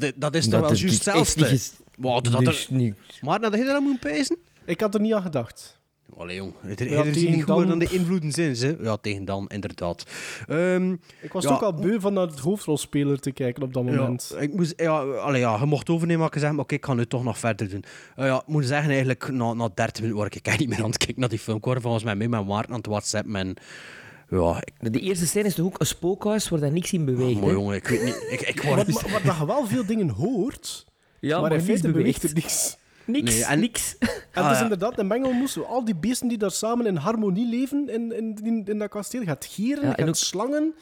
Dat 0.00 0.30
wel 0.30 0.70
is 0.70 0.80
juist 0.80 0.82
echt 0.82 1.04
hetzelfde. 1.04 1.40
niet 1.40 1.48
ges- 1.48 1.72
Wow, 1.96 2.24
dat 2.24 2.44
Dus 2.44 2.68
er... 2.68 2.74
niet... 2.74 2.94
Maar 3.20 3.40
dat 3.40 3.54
je 3.54 3.64
dat 3.64 3.80
moet 3.82 4.00
pijzen? 4.00 4.36
Ik 4.64 4.80
had 4.80 4.94
er 4.94 5.00
niet 5.00 5.12
aan 5.14 5.22
gedacht. 5.22 5.80
Allee, 6.16 6.36
jong. 6.36 6.52
Het 6.60 6.80
er, 6.80 6.90
Ja, 6.90 7.02
tegen 7.02 7.30
niet 7.30 7.34
goed 7.42 7.46
dan- 7.46 7.66
dan 7.68 7.78
de 7.78 7.88
invloeden 7.90 8.32
zijn, 8.32 8.56
ze. 8.56 8.76
Ja, 8.82 8.96
tegen 8.96 9.24
dan, 9.24 9.48
inderdaad. 9.48 10.04
Ehm, 10.48 10.92
Ik 11.20 11.32
was 11.32 11.44
Ja. 11.44 11.50
ook 11.50 11.62
al 11.62 11.74
beu 11.74 12.00
van 12.00 12.12
naar 12.12 12.26
het 12.26 12.38
hoofdrolspeler 12.38 13.20
te 13.20 13.30
kijken 13.32 13.62
op 13.62 13.72
dat 13.74 13.84
moment. 13.84 14.30
Ja, 14.34 14.40
ik 14.40 14.54
moest, 14.54 14.72
ja, 14.76 15.00
allee, 15.02 15.40
ja, 15.40 15.56
je 15.60 15.66
mocht 15.66 15.90
overnemen, 15.90 16.20
maar 16.22 16.32
ik 16.34 16.38
zei, 16.40 16.52
maar 16.52 16.62
oké, 16.64 16.74
ik 16.74 16.84
ga 16.84 16.94
nu 16.94 17.06
toch 17.06 17.24
nog 17.24 17.38
verder 17.38 17.68
doen. 17.70 17.84
Eh, 18.16 18.26
ja, 18.26 18.36
ik 18.36 18.46
moet 18.46 18.66
zeggen, 18.66 18.88
eigenlijk, 18.90 19.28
na, 19.30 19.52
na 19.52 19.68
30 19.74 19.94
minuten 20.02 20.20
word 20.20 20.34
ik 20.34 20.46
eigenlijk 20.46 20.58
niet 20.58 20.68
meer 20.68 20.78
aan 20.84 20.90
het 20.90 20.98
kijken 20.98 21.20
naar 21.20 21.28
die 21.28 21.38
film. 21.38 21.56
Ik 21.56 21.64
word 21.64 21.80
volgens 21.82 22.04
mij 22.04 22.14
mee 22.16 22.28
met 22.28 22.46
Maarten 22.46 22.70
aan 22.72 22.76
het 22.78 22.86
whatsappen 22.86 23.36
en... 23.36 23.54
Ja, 24.40 24.62
ik, 24.64 24.92
De 24.92 25.00
eerste 25.00 25.26
scène 25.26 25.46
is 25.46 25.54
toch 25.54 25.66
ook 25.66 25.80
een 25.80 25.86
spookhuis 25.86 26.48
waar 26.48 26.60
daar 26.60 26.72
niks 26.72 26.92
in 26.92 27.04
beweegt, 27.04 27.34
mooi 27.40 27.46
hè? 27.46 27.52
jongen, 27.52 27.74
ik 27.76 27.88
weet 27.88 28.04
niet... 28.04 28.26
Ik, 28.30 28.40
ik 28.40 28.62
word... 28.62 28.76
Wat, 28.76 29.02
maar, 29.02 29.12
wat 29.12 29.22
dat 29.24 29.36
je 29.38 29.46
wel 29.46 29.66
veel 29.66 29.86
dingen 29.86 30.08
hoort, 30.08 30.84
Ja, 31.20 31.40
maar, 31.40 31.40
maar, 31.40 31.50
in 31.50 31.56
niks 31.66 31.80
feite 31.80 31.98
beweegt 31.98 32.22
er 32.22 32.30
niks. 32.34 32.76
Niks, 33.04 33.34
Nee, 33.34 33.44
en- 33.44 33.60
niks. 33.60 33.96
En 34.32 34.42
Ah, 34.42 34.42
het 34.42 34.52
is 34.52 34.58
ja. 34.58 34.62
inderdaad 34.62 34.98
een 34.98 35.06
mengelmoes. 35.06 35.64
Al 35.64 35.84
die 35.84 35.94
beesten 35.96 36.28
die 36.28 36.38
daar 36.38 36.50
samen 36.50 36.86
in 36.86 36.96
harmonie 36.96 37.48
leven 37.48 37.88
in, 37.88 38.12
in, 38.12 38.38
in, 38.42 38.64
in 38.66 38.78
dat 38.78 38.88
kasteel. 38.90 39.22
Hebt 39.22 39.44
gieren, 39.44 39.84
Ja, 39.88 39.96
en 39.96 40.08
ook 40.08 40.14
slangen, 40.16 40.74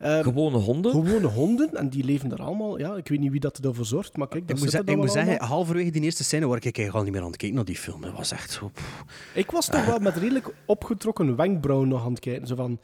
eh, 0.00 0.18
Gewone 0.18 0.56
honden. 0.56 0.92
gewone 0.92 1.26
honden. 1.26 1.74
En 1.74 1.88
die 1.88 2.04
leven 2.04 2.28
daar 2.28 2.42
allemaal. 2.42 2.78
Ja, 2.78 2.96
ik 2.96 3.08
weet 3.08 3.20
niet 3.20 3.30
wie 3.30 3.40
dat 3.40 3.58
ervoor 3.58 3.84
zorgt, 3.84 4.16
maar 4.16 4.28
kijk, 4.28 4.42
Ik 4.42 4.48
dat 4.48 4.58
moet, 4.58 4.70
zeggen, 4.70 4.88
er 4.88 4.94
ik 4.94 5.00
moet 5.00 5.12
zeggen, 5.12 5.42
halverwege 5.42 5.90
die 5.90 6.02
eerste 6.02 6.24
scène 6.24 6.46
word 6.46 6.64
ik 6.64 6.76
eigenlijk 6.76 6.96
al 6.96 7.02
niet 7.02 7.12
meer 7.12 7.22
aan 7.22 7.28
het 7.28 7.36
kijken 7.36 7.56
naar 7.56 7.66
die 7.66 7.76
film. 7.76 8.00
Dat 8.00 8.12
was 8.12 8.32
echt 8.32 8.50
zo... 8.50 8.68
pff. 8.68 9.04
Ik 9.34 9.50
was 9.50 9.66
toch 9.66 9.84
wel 9.84 9.98
met 9.98 10.16
redelijk 10.16 10.54
opgetrokken 10.66 11.36
wenkbrauwen 11.36 11.88
nog 11.88 12.04
aan 12.04 12.10
het 12.10 12.20
kijken. 12.20 12.46
Zo 12.46 12.54
van, 12.54 12.80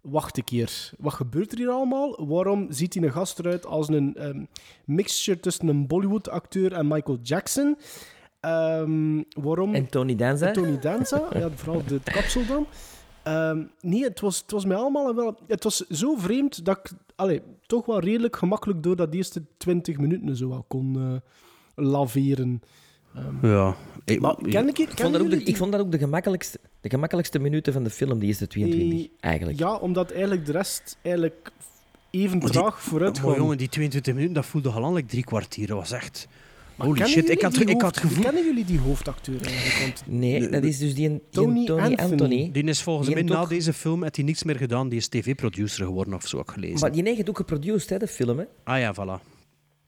wacht 0.00 0.36
een 0.36 0.44
keer, 0.44 0.90
wat 0.98 1.12
gebeurt 1.12 1.52
er 1.52 1.58
hier 1.58 1.68
allemaal? 1.68 2.26
Waarom 2.26 2.66
ziet 2.70 2.94
hij 2.94 3.02
een 3.02 3.12
gast 3.12 3.38
eruit 3.38 3.66
als 3.66 3.88
een 3.88 4.14
ehm, 4.16 4.44
mixture 4.84 5.40
tussen 5.40 5.68
een 5.68 5.86
Bollywood-acteur 5.86 6.72
en 6.72 6.88
Michael 6.88 7.18
Jackson? 7.22 7.78
Ehm, 8.40 9.22
waarom... 9.40 9.74
En 9.74 9.88
Tony 9.88 10.14
Danza. 10.16 10.50
Tony 10.50 10.78
Danza, 10.78 11.28
ja, 11.32 11.48
vooral 11.54 11.82
de 11.86 12.00
kapsel 12.04 12.46
dan. 12.46 12.66
Ehm, 13.28 13.62
nee, 13.80 14.04
het 14.04 14.20
was, 14.20 14.38
het 14.38 14.50
was 14.50 14.64
mij 14.64 14.76
allemaal 14.76 15.14
wel... 15.14 15.38
Het 15.46 15.64
was 15.64 15.76
zo 15.76 16.16
vreemd 16.16 16.64
dat 16.64 16.78
ik 16.78 16.90
allee, 17.14 17.42
toch 17.66 17.86
wel 17.86 18.00
redelijk 18.00 18.36
gemakkelijk 18.36 18.82
door 18.82 18.96
dat 18.96 19.14
eerste 19.14 19.42
20 19.56 19.98
minuten 19.98 20.36
zo 20.36 20.48
wel 20.48 20.64
kon 20.68 20.96
eh, 20.96 21.84
laveren. 21.84 22.62
Ja. 23.42 23.74
Ik, 24.04 24.20
Maar 24.20 24.34
ken 24.34 24.68
ik, 24.68 24.78
Ik 24.78 24.90
vond, 24.96 25.12
dat 25.12 25.22
ook 25.22 25.30
de, 25.30 25.42
ik 25.42 25.56
vond 25.56 25.72
dat 25.72 25.80
ook 25.80 25.90
de 25.92 25.98
gemakkelijkste, 25.98 26.58
de 26.80 26.88
gemakkelijkste 26.88 27.38
minuten 27.38 27.72
van 27.72 27.84
de 27.84 27.90
film, 27.90 28.18
die 28.18 28.28
eerste 28.28 28.46
22, 28.46 28.98
Eh, 28.98 29.10
eigenlijk. 29.20 29.58
Ja, 29.58 29.74
omdat 29.74 30.10
eigenlijk 30.10 30.46
de 30.46 30.52
rest 30.52 30.96
eigenlijk 31.02 31.50
even 32.10 32.40
traag 32.40 32.82
vooruit 32.82 33.20
Mooi 33.20 33.32
gaat. 33.32 33.42
jongen, 33.42 33.58
die 33.58 33.68
22 33.68 34.14
minuten, 34.14 34.34
dat 34.34 34.46
voelde 34.46 34.70
al 34.70 34.92
like 34.94 35.08
drie 35.08 35.24
kwartier. 35.24 35.66
Dat 35.66 35.76
was 35.76 35.92
echt... 35.92 36.28
Maar 36.78 36.86
Holy 36.86 37.06
shit, 37.06 37.16
ik 37.16 37.40
jullie 37.40 37.42
had, 37.44 37.56
ik 37.60 37.68
had 37.68 37.82
hoofd- 37.82 37.94
het 37.94 38.04
gevoel... 38.04 38.24
Kennen 38.24 38.44
jullie 38.44 38.64
die 38.64 38.78
hoofdacteur 38.78 39.46
eigenlijk? 39.46 39.96
Nee, 40.06 40.48
dat 40.48 40.64
is 40.64 40.78
dus 40.78 40.94
die, 40.94 41.08
die 41.08 41.20
Tony 41.30 41.64
Tony, 41.66 41.80
Anthony. 41.82 42.10
Anthony. 42.10 42.50
Die 42.52 42.64
is 42.64 42.82
volgens 42.82 43.06
Die 43.06 43.16
mij 43.16 43.24
na 43.24 43.40
ook- 43.40 43.48
deze 43.48 43.72
film 43.72 44.02
heeft 44.02 44.16
hij 44.16 44.24
niks 44.24 44.42
meer 44.42 44.56
gedaan. 44.56 44.88
Die 44.88 44.98
is 44.98 45.08
tv-producer 45.08 45.84
geworden 45.84 46.14
of 46.14 46.26
zo, 46.26 46.38
ik 46.38 46.50
gelezen. 46.50 46.80
Maar 46.80 46.92
die 46.92 47.02
heeft 47.02 47.28
ook 47.28 47.36
geproduceerd, 47.36 47.88
hè, 47.90 47.98
de 47.98 48.06
film. 48.06 48.38
Hè? 48.38 48.44
Ah 48.64 48.78
ja, 48.78 48.94
voilà. 48.94 49.22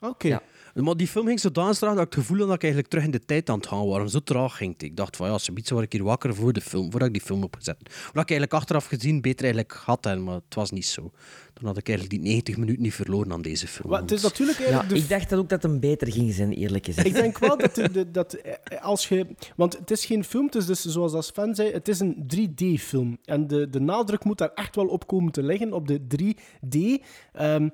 Oké. 0.00 0.28
Ja. 0.28 0.42
Maar 0.74 0.96
die 0.96 1.06
film 1.06 1.26
ging 1.26 1.40
zodanig 1.40 1.76
traag 1.78 1.94
dat 1.94 2.06
ik 2.06 2.12
het 2.14 2.20
gevoel 2.20 2.38
had 2.38 2.46
dat 2.46 2.54
ik 2.56 2.62
eigenlijk 2.62 2.92
terug 2.92 3.04
in 3.06 3.10
de 3.10 3.24
tijd 3.24 3.50
aan 3.50 3.56
het 3.58 3.66
gaan 3.66 3.86
was. 3.86 4.12
Zo 4.12 4.18
traag 4.20 4.56
ging 4.56 4.72
het. 4.72 4.82
Ik 4.82 4.96
dacht 4.96 5.16
van 5.16 5.30
ja, 5.30 5.38
zoiets 5.38 5.70
word 5.70 5.84
ik 5.84 5.92
hier 5.92 6.02
wakker 6.02 6.34
voor 6.34 6.52
de 6.52 6.60
film, 6.60 6.90
voordat 6.90 7.08
ik 7.08 7.14
die 7.14 7.22
film 7.22 7.42
opgezet. 7.42 7.76
Wat 7.82 8.22
ik 8.22 8.30
eigenlijk 8.30 8.52
achteraf 8.52 8.86
gezien 8.86 9.20
beter 9.20 9.44
eigenlijk 9.44 9.80
had, 9.84 10.04
hè, 10.04 10.16
maar 10.16 10.34
het 10.34 10.54
was 10.54 10.70
niet 10.70 10.86
zo. 10.86 11.10
Toen 11.54 11.66
had 11.68 11.76
ik 11.76 11.88
eigenlijk 11.88 12.22
die 12.22 12.32
90 12.32 12.56
minuten 12.56 12.82
niet 12.82 12.94
verloren 12.94 13.32
aan 13.32 13.42
deze 13.42 13.66
film. 13.66 13.90
Maar 13.90 14.00
het 14.00 14.10
is 14.10 14.22
natuurlijk 14.22 14.58
Ja, 14.58 14.82
de 14.82 14.94
ik 14.94 15.08
dacht 15.08 15.30
dat 15.30 15.38
ook 15.38 15.48
dat 15.48 15.62
hem 15.62 15.80
beter 15.80 16.12
ging 16.12 16.32
zijn, 16.34 16.52
eerlijk 16.52 16.84
gezegd. 16.84 17.06
Ik 17.06 17.12
denk 17.14 17.38
wel 17.38 17.56
dat, 17.66 17.74
de, 17.74 17.90
de- 17.90 18.10
dat 18.10 18.32
eh, 18.34 18.82
als 18.84 19.08
je... 19.08 19.26
Want 19.56 19.78
het 19.78 19.90
is 19.90 20.04
geen 20.04 20.24
film, 20.24 20.44
het 20.46 20.54
is 20.54 20.66
dus 20.66 20.84
zoals 20.84 21.12
als 21.12 21.30
fan 21.30 21.54
zei, 21.54 21.72
het 21.72 21.88
is 21.88 22.00
een 22.00 22.26
3D-film. 22.36 23.18
En 23.24 23.46
de, 23.46 23.70
de 23.70 23.80
nadruk 23.80 24.24
moet 24.24 24.38
daar 24.38 24.52
echt 24.54 24.76
wel 24.76 24.86
op 24.86 25.06
komen 25.06 25.32
te 25.32 25.42
liggen, 25.42 25.72
op 25.72 25.88
de 25.88 26.00
3D. 26.18 27.04
Ehm, 27.32 27.68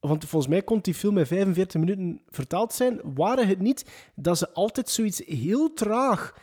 want 0.00 0.24
volgens 0.24 0.50
mij 0.52 0.62
kon 0.62 0.78
die 0.82 0.94
film 0.94 1.18
in 1.18 1.26
45 1.26 1.80
minuten 1.80 2.20
vertaald 2.28 2.72
zijn. 2.72 3.00
Waren 3.14 3.48
het 3.48 3.60
niet 3.60 3.84
dat 4.14 4.38
ze 4.38 4.50
altijd 4.52 4.88
zoiets 4.88 5.22
heel 5.26 5.72
traag 5.74 6.34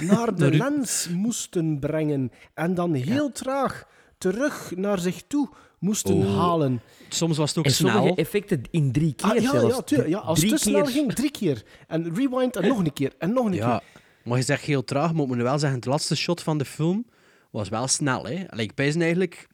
naar 0.00 0.34
de 0.36 0.50
lens 0.56 1.08
moesten 1.14 1.78
brengen. 1.78 2.32
En 2.54 2.74
dan 2.74 2.94
heel 2.94 3.32
traag 3.32 3.86
terug 4.18 4.72
naar 4.76 4.98
zich 4.98 5.22
toe 5.26 5.48
moesten 5.78 6.14
Oh. 6.14 6.36
halen. 6.38 6.80
Soms 7.08 7.36
was 7.36 7.48
het 7.48 7.58
ook 7.58 7.64
En 7.64 7.70
snel. 7.72 7.92
sommige 7.92 8.14
effecten 8.14 8.62
in 8.70 8.92
drie 8.92 9.14
keer 9.14 9.30
Ah, 9.30 9.36
ja, 9.42 9.50
zelfs. 9.50 9.76
ja, 9.76 9.82
tuurlijk. 9.82 10.08
ja, 10.10 10.18
als 10.18 10.40
het 10.40 10.50
te 10.50 10.56
snel 10.58 10.82
keer. 10.82 10.92
ging, 10.92 11.12
drie 11.14 11.30
keer. 11.30 11.62
En 11.86 12.14
rewind 12.14 12.56
en 12.56 12.68
nog 12.68 12.78
een 12.78 12.92
keer. 12.92 13.12
En 13.18 13.32
nog 13.32 13.46
een 13.46 13.52
Ja, 13.52 13.78
keer. 13.78 14.02
maar 14.24 14.38
je 14.38 14.44
zegt 14.44 14.64
heel 14.64 14.84
traag, 14.84 15.12
maar 15.12 15.22
ik 15.22 15.28
moet 15.28 15.36
wel 15.36 15.58
zeggen, 15.58 15.78
het 15.78 15.88
laatste 15.88 16.16
shot 16.16 16.42
van 16.42 16.58
de 16.58 16.64
film 16.64 17.06
was 17.50 17.68
wel 17.68 17.86
snel. 17.88 18.24
Hè? 18.26 18.44
Allee, 18.50 18.64
ik 18.64 18.74
pijs 18.74 18.96
eigenlijk... 18.96 19.48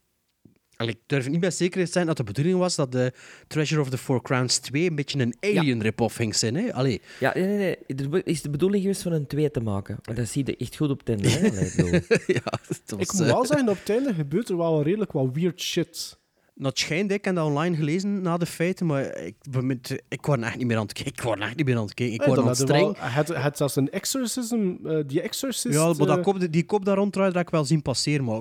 Ik 0.87 0.99
durf 1.07 1.29
niet 1.29 1.41
met 1.41 1.55
zekerheid 1.55 1.87
te 1.87 1.93
zijn 1.93 2.07
dat 2.07 2.17
de 2.17 2.25
bedoeling 2.25 2.59
was 2.59 2.75
dat 2.75 2.93
de 2.93 3.13
Treasure 3.47 3.81
of 3.81 3.91
the 3.91 3.99
Four 3.99 4.23
Crowns 4.23 4.59
2 4.59 4.87
een 4.89 4.95
beetje 4.95 5.19
een 5.21 5.35
alien 5.41 5.83
rip-off 5.83 6.17
ging 6.17 6.35
zijn. 6.35 6.55
Hè? 6.55 6.75
Allee, 6.75 7.01
Ja, 7.21 7.33
nee, 7.35 7.47
nee, 7.47 7.77
nee. 8.11 8.23
Is 8.23 8.43
de 8.43 8.51
bedoeling 8.51 8.83
geweest 8.83 9.03
van 9.03 9.13
een 9.13 9.27
2 9.27 9.51
te 9.51 9.61
maken. 9.61 9.99
Maar 10.05 10.15
dat 10.15 10.29
zie 10.29 10.47
je 10.47 10.57
echt 10.57 10.77
goed 10.77 10.91
op 10.91 11.03
ten 11.03 11.21
einde. 11.21 11.51
hè. 11.51 11.91
Ja, 12.27 12.53
het 12.67 12.91
was, 12.91 13.01
Ik 13.01 13.13
moet 13.13 13.27
wel 13.27 13.47
zeggen, 13.47 13.69
op 13.69 13.79
het 13.79 13.91
einde 13.91 14.15
gebeurt 14.15 14.49
er 14.49 14.57
wel 14.57 14.83
redelijk 14.83 15.13
wat 15.13 15.29
weird 15.33 15.61
shit. 15.61 16.19
Dat 16.61 16.79
schijnt, 16.79 17.11
ik 17.13 17.25
heb 17.25 17.35
dat 17.35 17.47
online 17.47 17.77
gelezen 17.77 18.23
na 18.23 18.37
de 18.37 18.47
feiten, 18.47 18.87
maar 18.87 19.17
ik, 19.19 19.35
met- 19.63 20.03
ik 20.09 20.27
word 20.27 20.41
echt 20.43 20.57
niet 20.57 20.67
meer 20.67 20.77
aan 20.77 20.83
het 20.83 20.93
kijken. 20.93 21.13
Ik 21.13 21.21
word 21.23 21.41
echt 21.41 21.57
niet 21.57 21.67
meer 21.67 21.77
aan 21.77 21.83
het 21.85 21.95
kijken. 21.95 22.15
Ik 22.15 22.23
word 22.23 22.39
aan 22.39 22.49
het 22.49 22.57
streng. 22.57 22.97
Het, 22.99 23.29
het 23.29 23.57
zelfs 23.57 23.77
een 23.77 23.91
exorcism, 23.91 24.73
eh, 24.85 24.99
die 25.07 25.21
exorcist... 25.21 25.75
Ja, 25.75 25.87
maar 25.87 26.07
dat 26.07 26.17
eh, 26.17 26.23
kop, 26.23 26.47
die 26.53 26.65
kop 26.65 26.85
daar 26.85 26.97
rond 26.97 27.13
dat 27.13 27.37
ik 27.37 27.51
wel 27.51 27.65
zien 27.65 27.83
passeren, 27.83 28.25
maar 28.25 28.41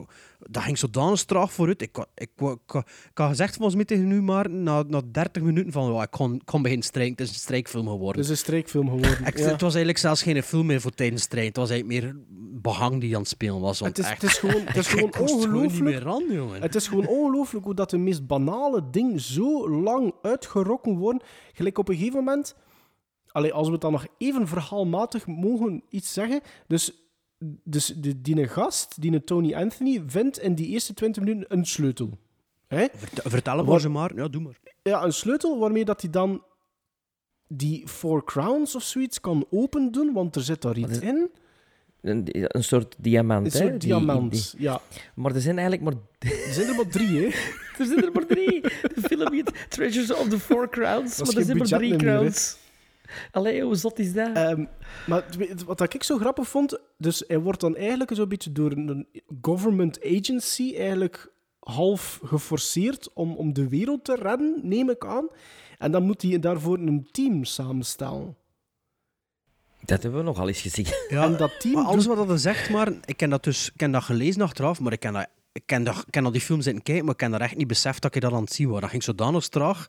dat 0.49 0.63
ging 0.63 0.77
zodanig 0.77 1.23
traag 1.23 1.51
vooruit. 1.53 1.81
Ik, 1.81 1.97
ik, 1.97 2.05
ik, 2.15 2.29
ik, 2.41 2.73
ik 3.09 3.17
had 3.17 3.29
gezegd 3.29 3.53
volgens 3.55 3.75
mij 3.75 3.85
tegen 3.85 4.11
u, 4.11 4.21
maar 4.21 4.49
na, 4.49 4.83
na 4.87 5.01
30 5.11 5.43
minuten 5.43 5.71
van, 5.71 6.01
ik 6.01 6.11
kon, 6.11 6.33
ik 6.35 6.41
kon 6.45 6.61
beginnen 6.61 6.85
strijken. 6.85 7.15
Het 7.15 7.21
is 7.27 7.29
een 7.29 7.35
strijkfilm 7.41 7.87
geworden. 7.87 8.15
Het 8.21 8.23
is 8.23 8.29
een 8.29 8.37
streekfilm 8.37 8.85
geworden. 8.89 9.25
Ik- 9.27 9.37
ja. 9.37 9.43
Het 9.45 9.61
was 9.61 9.69
eigenlijk 9.75 9.97
zelfs 9.97 10.21
geen 10.23 10.43
film 10.43 10.65
meer 10.65 10.81
voor 10.81 10.91
tijdens 10.91 11.21
strijd. 11.21 11.47
Het 11.47 11.57
was 11.57 11.69
eigenlijk 11.69 12.01
meer 12.03 12.15
behang 12.61 13.01
die 13.01 13.13
aan 13.15 13.21
het 13.21 13.29
spelen 13.29 13.59
was. 13.59 13.79
want 13.79 13.97
Het 13.97 14.05
is, 14.05 14.11
echt, 14.11 14.21
het 14.21 14.31
is 14.31 14.37
gewoon, 14.37 14.61
het 14.65 14.75
is 14.77 14.85
ik 14.93 14.99
gewoon 15.15 15.29
ongelooflijk. 15.29 16.31
jongen. 16.31 16.61
Het 16.61 16.75
is 16.75 16.87
gewoon 16.87 17.07
ongelooflijk 17.07 17.65
hoe 17.65 17.75
dat 17.75 17.89
de 17.89 17.97
meest 18.07 18.27
banale 18.27 18.89
dingen 18.89 19.19
zo 19.19 19.69
lang 19.69 20.13
uitgerokken 20.21 20.97
worden. 20.97 21.21
Gelijk 21.53 21.77
op 21.77 21.89
een 21.89 21.95
gegeven 21.95 22.17
moment... 22.23 22.55
Allee, 23.27 23.53
als 23.53 23.65
we 23.67 23.71
het 23.73 23.81
dan 23.81 23.91
nog 23.91 24.05
even 24.17 24.47
verhaalmatig 24.47 25.27
mogen 25.27 25.83
iets 25.89 26.13
zeggen. 26.13 26.41
Dus, 26.67 26.91
dus 27.63 27.85
die, 27.85 28.21
die 28.21 28.47
gast, 28.47 29.01
die 29.01 29.23
Tony 29.23 29.53
Anthony, 29.53 30.03
vindt 30.07 30.39
in 30.39 30.55
die 30.55 30.67
eerste 30.67 30.93
20 30.93 31.23
minuten 31.23 31.53
een 31.57 31.65
sleutel. 31.65 32.09
Hè? 32.67 32.85
Vert- 32.95 33.21
Vertel 33.23 33.63
maar 33.63 33.79
ze 33.79 33.89
maar. 33.89 34.15
Ja, 34.15 34.27
doe 34.27 34.41
maar. 34.41 34.59
Ja, 34.83 35.03
een 35.03 35.13
sleutel 35.13 35.59
waarmee 35.59 35.85
dat 35.85 36.01
hij 36.01 36.09
dan 36.09 36.43
die 37.47 37.87
Four 37.87 38.23
Crowns 38.23 38.75
of 38.75 38.83
zoiets 38.83 39.19
kan 39.21 39.45
opendoen, 39.49 40.13
want 40.13 40.35
er 40.35 40.41
zit 40.41 40.61
daar 40.61 40.77
iets 40.77 40.99
in. 40.99 41.29
Een, 42.01 42.27
een 42.31 42.63
soort 42.63 42.95
diamant. 42.97 43.45
Een 43.45 43.51
hè, 43.61 43.67
soort 43.67 43.81
die- 43.81 43.89
diamant. 43.89 44.31
die- 44.31 44.61
Ja, 44.61 44.81
maar 45.15 45.35
er 45.35 45.41
zijn 45.41 45.57
eigenlijk 45.57 45.89
maar, 45.89 46.03
er 46.47 46.53
zijn 46.53 46.67
er 46.67 46.75
maar 46.75 46.87
drie, 46.87 47.19
hè. 47.21 47.29
er 47.79 47.85
zijn 47.85 48.03
er 48.03 48.11
maar 48.11 48.25
drie. 48.25 48.61
De 48.61 49.01
film 49.01 49.33
heet 49.33 49.51
Treasures 49.69 50.13
of 50.13 50.27
the 50.27 50.39
Four 50.39 50.69
Crowns. 50.69 51.17
Maar 51.17 51.27
er 51.27 51.43
zijn 51.43 51.47
maar 51.47 51.67
budget 51.67 51.79
drie 51.79 51.95
crowns. 51.95 52.57
Allee, 53.31 53.61
hoe 53.61 53.75
zot 53.75 53.99
is 53.99 54.13
dat? 54.13 54.35
Ehm, 54.35 54.65
maar 55.07 55.25
wat 55.65 55.93
ik 55.93 56.03
zo 56.03 56.17
grappig 56.17 56.47
vond, 56.47 56.79
dus 56.97 57.23
hij 57.27 57.39
wordt 57.39 57.59
dan 57.59 57.75
eigenlijk 57.75 58.11
zo'n 58.13 58.27
beetje 58.27 58.51
door 58.51 58.71
een 58.71 59.07
government 59.41 60.03
agency 60.03 60.75
eigenlijk 60.77 61.31
half 61.59 62.19
geforceerd 62.23 63.13
om, 63.13 63.35
om 63.35 63.53
de 63.53 63.69
wereld 63.69 64.03
te 64.03 64.15
redden, 64.15 64.59
neem 64.63 64.89
ik 64.89 65.05
aan. 65.05 65.27
En 65.77 65.91
dan 65.91 66.03
moet 66.03 66.21
hij 66.21 66.39
daarvoor 66.39 66.77
een 66.77 67.07
team 67.11 67.43
samenstellen. 67.43 68.35
Dat 69.85 70.01
hebben 70.01 70.19
we 70.19 70.25
nogal 70.25 70.47
eens 70.47 70.61
gezien. 70.61 70.85
Ja, 71.09 71.23
En 71.23 71.37
dat 71.37 71.59
team 71.59 71.73
maar 71.73 71.83
alles 71.83 72.05
wat 72.05 72.27
dat 72.27 72.41
zegt, 72.41 72.69
maar 72.69 72.91
ik 73.05 73.17
ken 73.17 73.29
dat 73.29 73.43
dus, 73.43 73.67
ik 73.67 73.73
ken 73.77 73.91
dat 73.91 74.03
gelezen 74.03 74.41
achteraf, 74.41 74.79
maar 74.79 74.91
ik 74.91 74.99
ken 74.99 75.13
dat, 75.13 75.27
ik 75.57 75.63
ken 75.65 75.85
ik 75.85 76.03
ken 76.09 76.23
dat 76.23 76.31
die 76.31 76.41
film 76.41 76.61
zitten 76.61 76.83
kijken, 76.83 77.03
maar 77.03 77.13
ik 77.13 77.19
ken 77.19 77.31
dat 77.31 77.41
echt 77.41 77.55
niet 77.55 77.67
beseft 77.67 78.01
dat 78.01 78.15
ik 78.15 78.21
dat 78.21 78.33
aan 78.33 78.41
het 78.43 78.53
zien 78.53 78.69
was. 78.69 78.81
Dat 78.81 78.89
ging 78.89 79.03
zodanig 79.03 79.47
traag. 79.47 79.87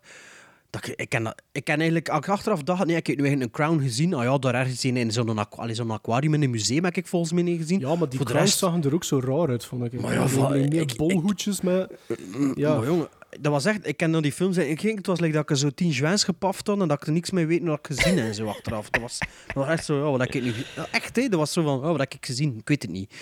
Dat 0.71 0.87
ik, 0.87 0.95
ik, 1.01 1.09
ken 1.09 1.23
dat, 1.25 1.43
ik 1.53 1.65
ken 1.65 1.75
eigenlijk, 1.77 2.09
als 2.09 2.19
ik 2.19 2.29
achteraf 2.29 2.63
dacht, 2.63 2.87
nee, 2.87 2.97
ik 2.97 3.07
heb 3.07 3.17
nu 3.17 3.23
eigenlijk 3.27 3.57
een 3.59 3.65
Crown 3.65 3.83
gezien. 3.83 4.15
Ah 4.15 4.25
ja, 4.25 4.39
daar 4.39 4.55
ergens 4.55 4.85
in, 4.85 4.97
in 4.97 5.13
zo'n 5.13 5.39
aquarium 5.91 6.35
in 6.35 6.43
een 6.43 6.51
museum 6.51 6.85
heb 6.85 6.97
ik 6.97 7.07
volgens 7.07 7.33
mij 7.33 7.43
niet 7.43 7.61
gezien. 7.61 7.81
Ja, 7.81 7.95
maar 7.95 8.09
die 8.09 8.19
crowns 8.19 8.41
rest- 8.43 8.59
zagen 8.59 8.83
er 8.85 8.95
ook 8.95 9.05
zo 9.05 9.21
raar 9.21 9.49
uit, 9.49 9.65
vond 9.65 9.85
ik. 9.85 10.01
Maar 10.01 10.13
ja, 10.13 10.29
van- 10.29 10.51
meer 10.53 10.65
ik- 10.75 10.91
ik- 10.91 10.97
bolhoedjes 10.97 11.61
met... 11.61 11.93
Ja. 12.55 12.77
Maar 12.77 12.87
jongen, 12.87 13.09
dat 13.41 13.53
was 13.53 13.65
echt, 13.65 13.87
ik 13.87 13.97
ken 13.97 14.13
dan 14.13 14.23
die 14.23 14.33
films 14.33 14.57
en 14.57 14.71
ik 14.71 14.81
ging, 14.81 14.97
het 14.97 15.07
was 15.07 15.21
like 15.21 15.33
dat 15.33 15.51
ik 15.51 15.57
zo 15.57 15.71
tien 15.71 15.93
zwijns 15.93 16.25
gepaft 16.25 16.67
had 16.67 16.81
en 16.81 16.89
dat 16.89 17.01
ik 17.01 17.07
er 17.07 17.13
niks 17.13 17.31
mee 17.31 17.47
weet 17.47 17.63
wat 17.63 17.79
ik 17.79 17.87
gezien 17.97 18.19
en 18.19 18.35
zo 18.35 18.47
achteraf. 18.47 18.91
Dat 18.91 19.01
was, 19.03 19.19
dat 19.47 19.55
was 19.55 19.69
echt 19.69 19.85
zo, 19.85 19.97
ja, 20.05 20.11
wat 20.11 20.21
heb 20.21 20.35
ik 20.35 20.43
nu... 20.43 20.53
ja, 20.77 20.87
Echt, 20.91 21.17
hè, 21.17 21.29
dat 21.29 21.39
was 21.39 21.53
zo 21.53 21.63
van, 21.63 21.79
oh, 21.79 21.83
wat 21.91 21.99
heb 21.99 22.15
ik 22.15 22.27
gezien? 22.27 22.57
Ik 22.59 22.69
weet 22.69 22.83
het 22.83 22.91
niet. 22.91 23.15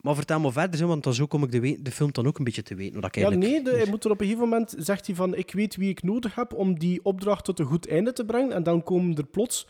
Maar 0.00 0.14
vertel 0.14 0.40
maar 0.40 0.52
verder, 0.52 0.86
want 0.86 1.04
dan 1.04 1.14
zo 1.14 1.26
kom 1.26 1.42
ik 1.42 1.50
de, 1.50 1.78
de 1.82 1.90
film 1.90 2.12
dan 2.12 2.26
ook 2.26 2.38
een 2.38 2.44
beetje 2.44 2.62
te 2.62 2.74
weten. 2.74 3.00
Wat 3.00 3.04
ik 3.04 3.14
Ja, 3.14 3.22
eigenlijk 3.22 3.52
nee, 3.52 3.62
de- 3.64 3.78
hij 3.80 3.90
moet 3.90 4.04
er 4.04 4.10
op 4.10 4.20
een 4.20 4.26
gegeven 4.26 4.48
moment, 4.48 4.74
zegt 4.78 5.06
hij 5.06 5.14
van, 5.16 5.34
ik 5.34 5.52
weet 5.52 5.76
wie 5.76 5.88
ik 5.88 6.02
nodig 6.02 6.34
heb 6.34 6.54
om 6.54 6.78
die 6.78 7.04
opdracht 7.04 7.44
tot 7.44 7.58
een 7.58 7.66
goed 7.66 7.88
einde 7.88 8.12
te 8.12 8.24
brengen. 8.24 8.52
En 8.52 8.62
dan 8.62 8.82
komen 8.82 9.16
er 9.16 9.26
plots, 9.26 9.66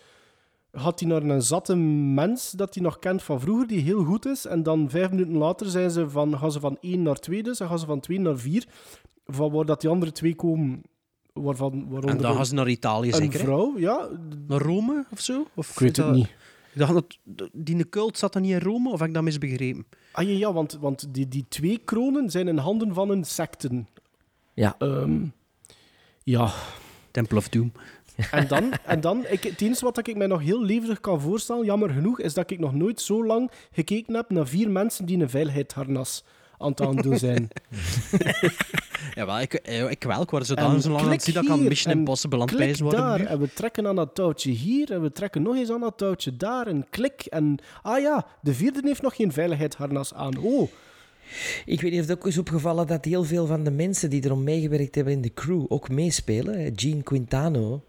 gaat 0.73 1.01
hij 1.01 1.09
naar 1.09 1.23
een 1.23 1.43
zatte 1.43 1.77
mens 1.77 2.51
dat 2.51 2.75
hij 2.75 2.83
nog 2.83 2.99
kent 2.99 3.23
van 3.23 3.41
vroeger, 3.41 3.67
die 3.67 3.81
heel 3.81 4.05
goed 4.05 4.27
is. 4.27 4.47
En 4.47 4.63
dan 4.63 4.91
vijf 4.91 5.11
minuten 5.11 5.37
later 5.37 5.67
zijn 5.71 5.91
ze 5.91 6.11
van, 6.11 6.39
gaan 6.39 6.53
ze 6.53 6.61
van 6.61 6.79
één 6.81 7.03
naar 7.03 7.17
twee 7.19 7.43
dus, 7.43 7.61
en 7.61 7.69
gaan 7.69 7.79
ze 7.79 7.87
van 7.87 8.01
twee 8.01 8.21
naar 8.21 8.39
vier. 8.39 8.67
Van 9.27 9.51
waar 9.53 9.65
dat 9.65 9.81
die 9.81 9.91
andere 9.91 10.13
twee 10.13 10.35
komen, 10.35 10.83
waarvan, 11.33 11.73
En 11.73 12.17
dan 12.17 12.31
een- 12.31 12.37
gaan 12.37 12.47
ze 12.47 12.55
naar 12.55 12.69
Italië, 12.69 13.09
een 13.09 13.15
zeker? 13.15 13.39
hè? 13.39 13.45
vrouw, 13.45 13.79
ja. 13.79 14.09
Naar 14.49 14.61
Rome 14.61 15.05
of 15.13 15.21
zo? 15.21 15.47
Of 15.55 15.71
Ik 15.71 15.79
weet 15.79 15.97
het 15.97 16.07
dat- 16.07 16.15
niet. 16.15 16.35
Ik 16.73 16.79
dacht 16.79 17.19
dat 17.25 17.51
die 17.53 17.89
cult 17.89 18.19
zat 18.19 18.33
dan 18.33 18.43
niet 18.43 18.51
in 18.53 18.61
Rome, 18.61 18.91
of 18.91 18.99
heb 18.99 19.09
ik 19.09 19.15
dat 19.15 19.23
misbegrepen? 19.23 19.87
Ah 20.13 20.25
ja, 20.25 20.31
ja 20.31 20.53
want, 20.53 20.73
want 20.81 21.15
die, 21.15 21.29
die 21.29 21.45
twee 21.49 21.79
kronen 21.85 22.31
zijn 22.31 22.49
in 22.49 22.57
handen 22.57 22.95
van 22.95 23.11
een 23.11 23.25
secten. 23.25 23.89
Ja. 24.55 24.75
Ehm, 24.79 25.25
ja, 26.23 26.53
Temple 27.11 27.37
of 27.37 27.49
Doom. 27.49 27.73
En 28.31 28.49
dan, 28.49 28.73
en 28.73 29.01
dan 29.01 29.27
ik, 29.29 29.43
het 29.43 29.61
enige 29.61 29.85
wat 29.85 30.09
ik 30.09 30.17
mij 30.17 30.27
nog 30.27 30.41
heel 30.41 30.63
levendig 30.63 31.01
kan 31.01 31.21
voorstellen, 31.21 31.65
jammer 31.65 31.91
genoeg, 31.91 32.21
is 32.21 32.35
dat 32.35 32.51
ik 32.51 32.59
nog 32.59 32.75
nooit 32.75 33.01
zo 33.01 33.27
lang 33.27 33.51
gekeken 33.73 34.15
heb 34.15 34.31
naar 34.31 34.47
vier 34.47 34.71
mensen 34.71 35.07
die 35.07 35.19
een 35.19 35.31
veiligheidsharnas 35.31 36.25
aan 36.61 36.71
het 36.71 36.81
aandoen 36.81 37.19
zijn. 37.19 37.49
Jawel, 39.15 39.41
ik, 39.41 39.55
eh, 39.55 39.91
ik 39.91 40.03
wel. 40.05 40.23
Ik 40.23 40.31
was 40.31 40.47
zo 40.47 40.55
En 40.55 40.65
dan 40.65 40.81
zo 40.83 40.91
lang 40.91 41.05
aan 41.05 41.11
het 41.11 41.23
klik 41.23 41.25
zien 41.25 41.35
dat 41.35 41.45
ik 41.45 41.51
aan 41.51 41.59
hier, 41.59 41.69
Mission 41.69 41.93
en 41.93 41.99
Impossible 41.99 42.41
aan 42.41 42.47
het 42.49 42.57
pijzen 42.57 42.85
worden. 42.85 43.01
daar, 43.01 43.19
nu. 43.19 43.25
en 43.25 43.41
we 43.41 43.53
trekken 43.55 43.87
aan 43.87 43.97
dat 43.97 44.15
touwtje 44.15 44.51
hier, 44.51 44.93
en 44.93 45.03
we 45.03 45.13
trekken 45.13 45.43
nog 45.43 45.55
eens 45.57 45.71
aan 45.71 45.81
dat 45.81 45.99
touwtje 45.99 46.37
daar, 46.37 46.67
en 46.67 46.87
klik, 46.91 47.23
en 47.29 47.59
ah 47.83 48.01
ja, 48.01 48.27
de 48.43 48.55
vierde 48.55 48.81
heeft 48.85 49.03
nog 49.03 49.17
geen 49.17 49.33
veiligheidsharnas 49.33 50.15
aan. 50.15 50.39
Oh, 50.39 50.71
Ik 51.65 51.81
weet 51.81 51.91
niet 51.91 52.01
of 52.01 52.07
het 52.09 52.19
ook 52.19 52.27
is 52.27 52.39
opgevallen 52.39 52.87
dat 52.87 53.05
heel 53.05 53.25
veel 53.25 53.47
van 53.47 53.65
de 53.65 53.71
mensen 53.71 54.11
die 54.11 54.25
erom 54.25 54.45
meegewerkt 54.45 54.95
hebben 54.95 55.13
in 55.15 55.21
de 55.21 55.35
crew 55.35 55.65
ook 55.69 55.89
meespelen. 55.89 56.73
Gene 56.77 57.03
Quintano 57.03 57.83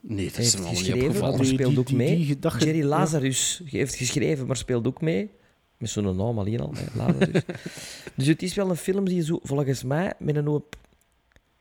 Nee, 0.00 0.24
dat 0.30 0.38
is 0.38 0.52
heeft 0.52 0.58
niet 0.68 0.78
geschreven, 0.78 1.06
opgevallen. 1.06 1.36
maar 1.36 1.44
Die- 1.44 1.54
speelt 1.54 1.70
die- 1.70 1.78
ook 1.78 1.86
die- 1.86 1.96
mee. 1.96 2.16
die- 2.16 2.38
Jerry 2.58 2.78
ja. 2.78 2.84
Lazarus 2.86 3.62
heeft 3.64 3.94
geschreven, 3.94 4.46
maar 4.46 4.56
speelt 4.56 4.86
ook 4.86 5.00
mee. 5.00 5.30
Met 5.80 5.90
zo'n 5.90 6.16
naam 6.16 6.38
alleen 6.38 6.60
al, 6.60 6.72
hè, 6.76 6.84
Lazarus. 6.98 7.42
dus 8.16 8.26
het 8.26 8.42
is 8.42 8.54
wel 8.54 8.70
een 8.70 8.76
film 8.76 9.04
die 9.04 9.22
zo, 9.22 9.38
volgens 9.42 9.82
mij 9.82 10.12
met 10.18 10.36
een 10.36 10.46
hoop 10.46 10.76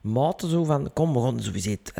maten 0.01 0.49
zo 0.49 0.63
van... 0.63 0.93
Kom, 0.93 1.13
we 1.13 1.19
gaan 1.21 1.41
sowieso 1.41 1.69
het, 1.69 1.91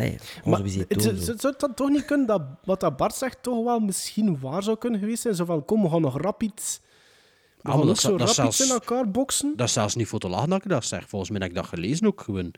maar 0.46 0.62
zou 0.68 1.38
het 1.42 1.60
dan 1.60 1.74
toch 1.74 1.90
niet 1.90 2.06
kunnen 2.06 2.28
dat 2.28 2.42
wat 2.64 2.80
dat 2.80 2.98
Bart 2.98 3.16
zegt 3.16 3.44
toch 3.44 3.64
wel 3.64 3.80
misschien 3.80 4.40
waar 4.40 4.64
zou 4.64 4.78
kunnen 4.78 5.00
geweest 5.00 5.22
zijn? 5.22 5.36
Zo 5.36 5.46
van, 5.46 5.66
kom, 5.66 5.82
we 5.82 5.90
gaan 5.90 6.02
nog 6.02 6.22
rap 6.22 6.44
iets... 6.44 6.80
We 6.82 7.70
Ah, 7.70 7.72
gaan 7.72 7.80
maar 7.80 7.82
ook 7.82 7.88
dat 7.88 8.00
zo 8.00 8.10
rap 8.10 8.22
iets 8.28 8.36
zelfs- 8.36 8.62
in 8.66 8.70
elkaar 8.70 9.12
boksen. 9.12 9.54
Dat 9.56 9.68
is 9.68 9.74
zelfs 9.74 9.96
niet 9.96 10.08
voor 10.08 10.20
te 10.20 10.30
lachen 10.30 10.50
dat 10.50 10.64
ik 10.64 10.70
dat 10.70 10.86
zeg. 10.86 11.10
Volgens 11.10 11.32
mij 11.32 11.40
heb 11.40 11.50
ik 11.50 11.56
dat 11.56 11.66
gelezen 11.66 12.08
ook 12.08 12.22
gewoon. 12.22 12.54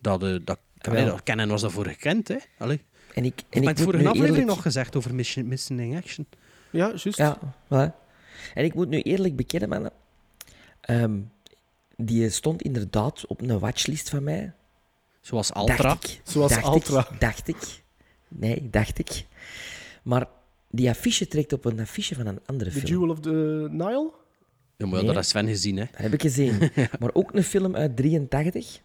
Dat, 0.00 0.22
eh, 0.22 0.36
dat, 0.44 0.58
Wel. 0.78 0.94
allee, 0.94 1.04
dat 1.04 1.22
kennen 1.22 1.48
was 1.48 1.60
daarvoor 1.60 1.86
gekend, 1.86 2.28
hè. 2.28 2.36
Allee. 2.58 2.82
En 3.14 3.24
ik, 3.24 3.40
Ik 3.40 3.44
en 3.50 3.60
heb 3.60 3.62
ik 3.62 3.68
het 3.68 3.78
moet 3.78 3.84
vorige 3.84 4.04
aflevering 4.08 4.36
eerlijk... 4.36 4.46
nog 4.54 4.62
gezegd 4.62 4.96
over 4.96 5.10
in 5.68 5.96
Action. 5.96 6.26
Ja, 6.70 6.86
juist. 6.88 7.16
Ja, 7.16 7.38
voilà. 7.66 8.03
En 8.54 8.64
ik 8.64 8.74
moet 8.74 8.88
nu 8.88 9.00
eerlijk 9.00 9.36
bekennen, 9.36 9.68
mannen. 9.68 9.92
Ehm, 10.80 11.18
die 11.96 12.30
stond 12.30 12.62
inderdaad 12.62 13.26
op 13.26 13.40
een 13.40 13.58
watchlist 13.58 14.08
van 14.08 14.22
mij. 14.22 14.52
Zoals 15.20 15.52
Altra. 15.52 15.76
Dacht 15.76 16.04
ik. 16.04 16.20
Zoals 16.24 16.52
dacht 16.52 16.64
Altra. 16.64 17.08
Ik, 17.10 17.20
dacht 17.20 17.48
ik. 17.48 17.82
Nee, 18.28 18.68
dacht 18.70 18.98
ik. 18.98 19.24
Maar 20.02 20.26
die 20.70 20.88
affiche 20.88 21.28
trekt 21.28 21.52
op 21.52 21.64
een 21.64 21.80
affiche 21.80 22.14
van 22.14 22.26
een 22.26 22.40
andere 22.46 22.70
The 22.70 22.76
film. 22.78 22.92
Jewel 22.92 23.08
of 23.08 23.20
the 23.20 23.66
Nile? 23.70 24.12
Ja, 24.76 24.86
maar 24.86 24.88
ja, 24.88 24.94
Nee. 24.96 25.04
dat 25.04 25.14
heeft 25.14 25.28
Sven 25.28 25.46
gezien, 25.46 25.76
hè. 25.76 25.84
Dat 25.90 26.00
heb 26.00 26.12
ik 26.12 26.20
gezien. 26.22 26.58
maar 27.00 27.10
ook 27.12 27.34
een 27.34 27.42
film 27.44 27.76
uit 27.76 27.96
83. 27.96 28.80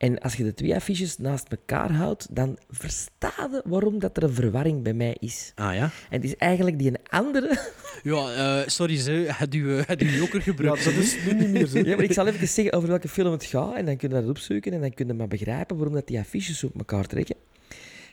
En 0.00 0.18
als 0.18 0.34
je 0.34 0.44
de 0.44 0.54
twee 0.54 0.74
affiches 0.74 1.18
naast 1.18 1.48
elkaar 1.48 1.92
houdt, 1.92 2.26
dan 2.30 2.58
versta 2.70 3.32
je 3.36 3.62
waarom 3.64 3.98
dat 3.98 4.16
er 4.16 4.22
een 4.22 4.32
verwarring 4.34 4.82
bij 4.82 4.92
mij 4.92 5.16
is. 5.18 5.52
Ah 5.54 5.74
ja? 5.74 5.82
En 5.82 5.90
het 6.20 6.24
is 6.24 6.36
eigenlijk 6.36 6.78
die 6.78 6.88
een 6.88 6.98
andere... 7.08 7.58
Ja, 8.02 8.32
eh, 8.32 8.68
sorry, 8.68 8.96
ze. 8.96 9.26
Had 9.28 9.54
u, 9.54 9.82
had 9.82 10.02
u 10.02 10.10
joker 10.16 10.36
Ja, 10.36 10.42
gebruikt? 10.42 10.84
dat 10.84 10.94
is 10.94 11.16
nu 11.24 11.32
niet 11.34 11.48
meer 11.48 11.66
zo. 11.66 11.78
Ja, 11.78 11.96
maar 11.96 12.04
ik 12.04 12.12
zal 12.12 12.26
even 12.26 12.48
zeggen 12.48 12.72
over 12.72 12.88
welke 12.88 13.08
film 13.08 13.32
het 13.32 13.44
gaat. 13.44 13.74
En 13.76 13.84
dan 13.84 13.96
kun 13.96 14.08
je 14.08 14.14
dat 14.14 14.28
opzoeken 14.28 14.72
en 14.72 14.80
dan 14.80 14.94
kun 14.94 15.06
je 15.06 15.12
maar 15.14 15.28
begrijpen 15.28 15.76
waarom 15.76 15.94
dat 15.94 16.06
die 16.06 16.18
affiches 16.18 16.64
op 16.64 16.78
elkaar 16.78 17.06
trekken. 17.06 17.36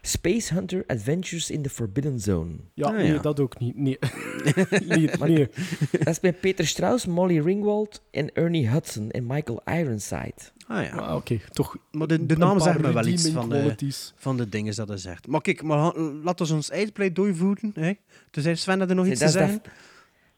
Space 0.07 0.53
Hunter 0.53 0.83
Adventures 0.87 1.49
in 1.51 1.61
the 1.61 1.69
Forbidden 1.69 2.19
Zone. 2.19 2.53
Ja, 2.73 2.87
Ah, 2.87 2.95
nee, 2.95 3.11
ja. 3.13 3.19
dat 3.19 3.39
ook 3.39 3.59
niet. 3.59 3.75
Nee. 3.77 3.97
nee, 4.87 5.09
nee. 5.19 5.47
Dat 5.91 6.07
is 6.07 6.19
met 6.19 6.39
Peter 6.39 6.67
Strauss, 6.67 7.05
Molly 7.05 7.39
Ringwald 7.39 8.01
en 8.11 8.33
Ernie 8.33 8.69
Hudson 8.69 9.11
en 9.11 9.25
Michael 9.25 9.61
Ironside. 9.65 10.33
Ah 10.67 10.83
ja. 10.83 10.95
Maar 10.95 11.15
oké, 11.15 11.39
toch. 11.51 11.77
Maar 11.91 12.07
de, 12.07 12.25
de 12.25 12.37
naam 12.37 12.59
zegt 12.59 12.79
me 12.81 12.93
wel 12.93 13.05
iets 13.05 13.29
van 13.29 13.49
de, 13.49 13.55
qualities. 13.59 14.13
van 14.15 14.37
de 14.37 14.49
dingen 14.49 14.75
dat 14.75 14.87
hij 14.87 14.97
zegt. 14.97 15.27
Maar 15.27 15.41
kijk, 15.41 15.63
maar 15.63 15.97
laten 15.97 16.45
we 16.47 16.53
ons 16.53 16.69
eindpleidooi 16.69 17.33
voeren. 17.35 17.71
Hè? 17.73 17.93
Toen 18.31 18.43
zei 18.43 18.55
Sven 18.55 18.79
dat 18.79 18.89
er 18.89 18.95
nog 18.95 19.03
Nee, 19.03 19.13
iets 19.13 19.21
te 19.21 19.29
zeggen. 19.29 19.59
dat- 19.63 19.71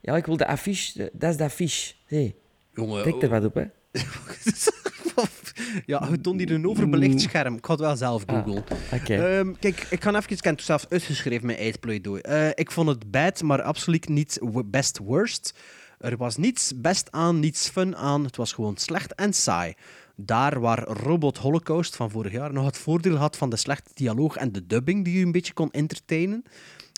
Ja, 0.01 0.15
ik 0.17 0.25
wil 0.25 0.37
de 0.37 0.47
affiche. 0.47 1.09
Dat 1.13 1.29
is 1.29 1.37
de 1.37 1.43
affiche. 1.43 1.93
Hey, 2.05 2.35
Jongen, 2.73 3.01
trek 3.01 3.21
er 3.21 3.29
wat 3.29 3.45
op, 3.45 3.53
hè. 3.53 3.63
Ja, 5.85 6.07
je 6.11 6.21
toont 6.21 6.39
hier 6.39 6.51
een 6.51 6.67
overbelicht 6.67 7.21
scherm. 7.21 7.55
Ik 7.55 7.65
ga 7.65 7.71
het 7.71 7.81
wel 7.81 7.95
zelf 7.95 8.25
Ah, 8.25 8.35
googlen. 8.35 8.63
Ehm, 8.91 9.53
kijk, 9.59 9.87
ik 9.89 9.99
kan 9.99 10.15
even... 10.15 10.31
Ik 10.31 10.43
heb 10.43 10.55
het 10.55 10.65
zelf 10.65 10.85
uitgeschreven, 10.89 11.45
mijn 11.45 11.57
eindpleidooi. 11.57 12.21
Eh 12.21 12.49
ik 12.53 12.71
vond 12.71 12.89
het 12.89 13.11
bad, 13.11 13.41
maar 13.41 13.61
absoluut 13.61 14.09
niet 14.09 14.39
best 14.65 14.97
worst. 14.97 15.53
Er 15.99 16.17
was 16.17 16.37
niets 16.37 16.73
best 16.75 17.11
aan, 17.11 17.39
niets 17.39 17.69
fun 17.69 17.95
aan. 17.95 18.23
Het 18.23 18.35
was 18.35 18.53
gewoon 18.53 18.77
slecht 18.77 19.15
en 19.15 19.33
saai. 19.33 19.73
Daar 20.15 20.59
waar 20.59 20.83
Robot 20.83 21.37
Holocaust 21.37 21.95
van 21.95 22.09
vorig 22.09 22.31
jaar 22.31 22.53
nog 22.53 22.65
het 22.65 22.77
voordeel 22.77 23.15
had 23.15 23.37
van 23.37 23.49
de 23.49 23.55
slechte 23.55 23.91
dialoog 23.93 24.35
en 24.35 24.51
de 24.51 24.67
dubbing 24.67 25.05
die 25.05 25.19
u 25.19 25.21
een 25.21 25.31
beetje 25.31 25.53
kon 25.53 25.71
entertainen, 25.71 26.43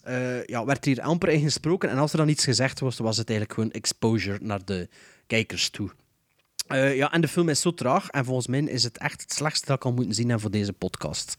eh, 0.03 0.45
ja, 0.45 0.65
werd 0.65 0.85
er 0.85 0.91
hier 0.91 1.01
amper 1.01 1.29
in 1.29 1.41
gesproken. 1.41 1.89
En 1.89 1.97
als 1.97 2.11
er 2.11 2.17
dan 2.17 2.27
iets 2.29 2.43
gezegd 2.43 2.79
was, 2.79 2.97
was 2.97 3.17
het 3.17 3.29
eigenlijk 3.29 3.59
gewoon 3.59 3.73
exposure 3.73 4.37
naar 4.41 4.65
de 4.65 4.89
kijkers 5.27 5.69
toe. 5.69 5.91
Eh, 6.71 6.95
ja, 6.95 7.11
en 7.11 7.21
de 7.21 7.27
film 7.27 7.49
is 7.49 7.61
zo 7.61 7.73
traag. 7.73 8.09
En 8.09 8.25
volgens 8.25 8.47
mij 8.47 8.59
is 8.59 8.83
het 8.83 8.97
echt 8.97 9.21
het 9.21 9.33
slechtste 9.33 9.65
dat 9.65 9.75
ik 9.75 9.85
al 9.85 9.93
moeten 9.93 10.13
zien 10.13 10.39
voor 10.39 10.51
deze 10.51 10.73
podcast. 10.73 11.37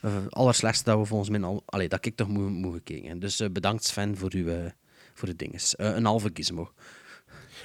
Het 0.00 0.34
allerslechtste 0.34 0.90
dat 0.90 0.98
we 0.98 1.04
volgens 1.04 1.30
mij 1.30 1.42
al... 1.42 1.62
Allee, 1.66 1.88
dat 1.88 2.06
ik 2.06 2.16
toch 2.16 2.28
moet, 2.28 2.50
moet 2.50 2.74
gekeken. 2.74 3.18
Dus 3.18 3.40
eh, 3.40 3.50
bedankt 3.50 3.84
Sven 3.84 4.16
voor, 4.16 4.32
uw, 4.34 4.52
voor 5.14 5.28
de 5.28 5.36
dinges. 5.36 5.74
Een 5.76 6.04
halve 6.04 6.30
gizmo. 6.34 6.70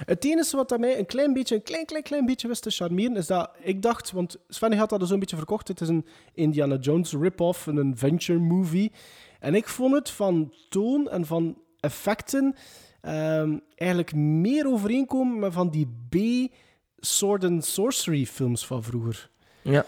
Het 0.04 0.24
enige 0.24 0.56
wat 0.56 0.78
mij 0.78 0.98
een 0.98 1.06
klein 1.06 1.32
beetje, 1.32 1.54
een 1.54 1.62
klein, 1.62 1.84
klein, 1.84 2.02
klein 2.02 2.26
beetje 2.26 2.48
wist 2.48 2.62
te 2.62 2.70
charmeren, 2.70 3.16
is 3.16 3.26
dat 3.26 3.50
ik 3.62 3.82
dacht, 3.82 4.10
want 4.10 4.36
Sven 4.48 4.72
had 4.72 4.88
dat 4.90 5.00
dus 5.00 5.10
een 5.10 5.18
beetje 5.18 5.36
verkocht, 5.36 5.68
het 5.68 5.80
is 5.80 5.88
een 5.88 6.06
Indiana 6.34 6.76
Jones 6.76 7.12
rip-off, 7.12 7.66
een 7.66 7.92
adventure 7.92 8.38
movie. 8.38 8.92
En 9.40 9.54
ik 9.54 9.68
vond 9.68 9.94
het 9.94 10.10
van 10.10 10.54
toon 10.68 11.08
en 11.08 11.26
van 11.26 11.58
effecten 11.80 12.54
ehm, 13.00 13.58
eigenlijk 13.74 14.14
meer 14.14 14.66
overeenkomen 14.66 15.38
met 15.38 15.52
van 15.52 15.70
die 15.70 15.88
B 16.08 16.14
sword 17.00 17.44
and 17.44 17.64
sorcery 17.64 18.26
films 18.26 18.66
van 18.66 18.82
vroeger. 18.82 19.30
Ja. 19.62 19.84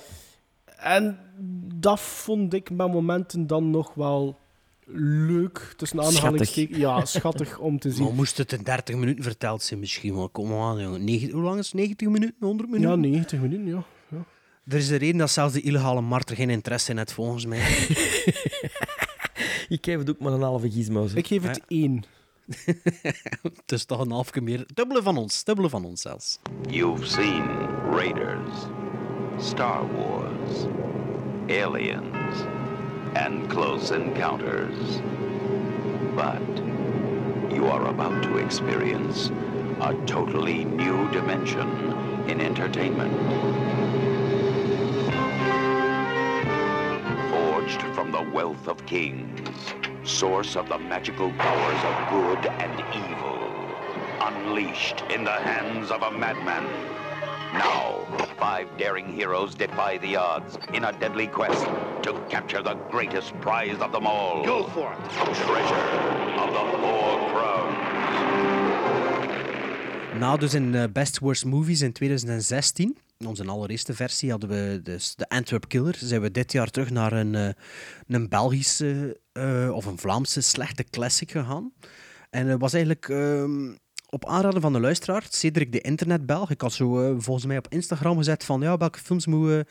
En 0.76 1.18
dat 1.74 2.00
vond 2.00 2.54
ik 2.54 2.70
met 2.70 2.92
momenten 2.92 3.46
dan 3.46 3.70
nog 3.70 3.94
wel 3.94 4.38
leuk, 4.94 5.74
tussen 5.76 6.00
aanhalingstekens. 6.00 6.78
Ja, 6.78 7.04
schattig 7.04 7.58
om 7.58 7.78
te 7.78 7.90
zien. 7.90 8.04
Maar 8.04 8.12
moest 8.14 8.38
het 8.38 8.52
in 8.52 8.62
30 8.62 8.96
minuten 8.96 9.24
verteld 9.24 9.62
zijn 9.62 9.80
misschien 9.80 10.14
wel. 10.14 10.28
Kom 10.28 10.48
maar 10.48 10.58
aan, 10.60 10.80
jongen. 10.82 11.04
Negen- 11.04 11.30
hoe 11.30 11.42
lang 11.42 11.58
is 11.58 11.66
het? 11.66 11.74
90 11.74 12.08
minuten? 12.08 12.36
100 12.40 12.70
minuten? 12.70 12.90
Ja, 12.90 12.96
90 12.96 13.40
minuten, 13.40 13.66
ja. 13.66 13.84
ja. 14.08 14.24
Er 14.66 14.76
is 14.76 14.88
een 14.90 14.96
reden 14.98 15.18
dat 15.18 15.30
zelfs 15.30 15.52
de 15.54 15.60
illegale 15.60 16.00
marter 16.00 16.36
geen 16.36 16.50
interesse 16.50 16.90
in 16.90 16.96
heeft, 16.96 17.12
volgens 17.12 17.46
mij. 17.46 17.58
Ik 19.68 19.84
geef 19.84 19.98
het 19.98 20.10
ook 20.10 20.18
maar 20.18 20.32
een 20.32 20.42
halve 20.42 20.70
gizmo. 20.70 21.08
Ik 21.14 21.26
geef 21.26 21.42
het 21.42 21.60
één. 21.68 22.04
Is 23.66 23.84
toch 23.84 24.01
een 24.01 24.11
half 24.11 24.30
keer 24.30 24.43
meer. 24.43 24.66
Dubbele 24.74 25.03
van 25.03 25.16
ons, 25.16 25.45
dubbele 25.45 25.68
van 25.68 25.84
ons 25.84 26.01
zelfs. 26.01 26.38
You've 26.68 27.07
seen 27.07 27.45
Raiders, 27.90 28.51
Star 29.38 29.86
Wars, 29.95 30.66
Aliens, 31.49 32.36
and 33.14 33.49
Close 33.49 33.95
Encounters. 33.95 35.01
But 36.14 36.62
you 37.53 37.66
are 37.66 37.86
about 37.86 38.22
to 38.22 38.36
experience 38.36 39.30
a 39.80 39.95
totally 40.07 40.64
new 40.64 41.11
dimension 41.11 41.68
in 42.28 42.40
entertainment. 42.40 43.12
Forged 47.30 47.82
from 47.95 48.12
the 48.12 48.30
wealth 48.34 48.68
of 48.68 48.84
kings, 48.86 49.49
source 50.05 50.57
of 50.57 50.68
the 50.68 50.78
magical 50.78 51.30
powers 51.32 51.84
of 51.84 51.94
good 52.11 52.46
and 52.61 52.80
evil, 52.94 53.38
unleashed 54.20 55.03
in 55.11 55.24
the 55.24 55.30
hands 55.30 55.90
of 55.90 56.03
a 56.03 56.11
madman. 56.11 56.64
Now, 57.53 58.07
five 58.38 58.66
daring 58.78 59.12
heroes 59.12 59.55
defy 59.55 59.98
the 59.98 60.16
odds 60.16 60.59
in 60.72 60.84
a 60.84 60.92
deadly 60.92 61.26
quest 61.26 61.64
to 62.03 62.12
capture 62.28 62.62
the 62.62 62.74
greatest 62.90 63.38
prize 63.40 63.78
of 63.80 63.92
them 63.92 64.07
all. 64.07 64.44
Go 64.44 64.64
for 64.68 64.92
it. 64.92 64.98
Treasure 65.11 65.74
of 66.42 66.53
the 66.53 66.64
Four 66.78 67.18
Crowns. 67.30 67.78
Na 70.18 70.36
dus 70.36 70.55
in 70.55 70.74
eh, 70.74 70.86
Best 70.88 71.20
Worst 71.20 71.44
Movies 71.46 71.82
in 71.82 71.92
2016, 71.92 72.96
onze 73.26 73.44
allereerste 73.44 73.94
versie, 73.94 74.30
hadden 74.30 74.48
we 74.48 74.80
dus 74.82 75.14
de 75.14 75.28
Antwerp 75.28 75.68
Killer. 75.68 75.96
Zijn 75.98 76.20
we 76.20 76.30
dit 76.30 76.52
jaar 76.52 76.70
terug 76.70 76.90
naar 76.90 77.12
een, 77.12 77.34
eh, 77.34 77.48
een 78.06 78.28
Belgische 78.28 79.20
eh, 79.32 79.70
of 79.72 79.84
een 79.84 79.98
Vlaamse 79.98 80.40
slechte 80.40 80.84
classic 80.84 81.30
gegaan. 81.30 81.72
En 82.30 82.46
het 82.46 82.60
was 82.60 82.72
eigenlijk 82.72 83.08
ehm, 83.08 83.74
op 84.08 84.26
aanraden 84.26 84.60
van 84.60 84.72
de 84.72 84.80
luisteraar, 84.80 85.26
Cedric 85.28 85.72
de 85.72 85.80
Internetbelg. 85.80 86.50
Ik 86.50 86.60
had 86.60 86.72
zo 86.72 87.00
eh, 87.00 87.14
volgens 87.18 87.46
mij 87.46 87.58
op 87.58 87.66
Instagram 87.68 88.16
gezet 88.16 88.44
van 88.44 88.60
ja, 88.60 88.76
welke 88.76 88.98
films 88.98 89.26
moeten 89.26 89.56
we, 89.56 89.66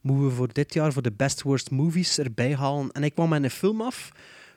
moeten 0.00 0.26
we 0.26 0.32
voor 0.32 0.52
dit 0.52 0.74
jaar 0.74 0.92
voor 0.92 1.02
de 1.02 1.12
Best 1.12 1.42
Worst 1.42 1.70
Movies 1.70 2.18
erbij 2.18 2.54
halen. 2.54 2.90
En 2.90 3.04
ik 3.04 3.14
kwam 3.14 3.28
met 3.28 3.42
een 3.42 3.50
film 3.50 3.80
af 3.80 4.12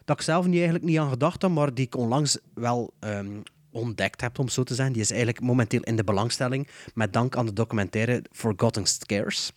dat 0.05 0.17
ik 0.17 0.23
zelf 0.23 0.45
niet, 0.45 0.55
eigenlijk 0.55 0.85
niet 0.85 0.97
aan 0.97 1.09
gedacht 1.09 1.41
had, 1.41 1.51
maar 1.51 1.73
die 1.73 1.85
ik 1.85 1.95
onlangs 1.95 2.37
wel 2.53 2.93
ehm, 2.99 3.41
ontdekt 3.71 4.21
heb, 4.21 4.39
om 4.39 4.49
zo 4.49 4.63
te 4.63 4.75
zijn. 4.75 4.91
Die 4.91 5.01
is 5.01 5.09
eigenlijk 5.09 5.41
momenteel 5.41 5.81
in 5.81 5.95
de 5.95 6.03
belangstelling, 6.03 6.67
met 6.93 7.13
dank 7.13 7.35
aan 7.35 7.45
de 7.45 7.53
documentaire 7.53 8.23
Forgotten 8.31 8.85
Scares. 8.85 9.51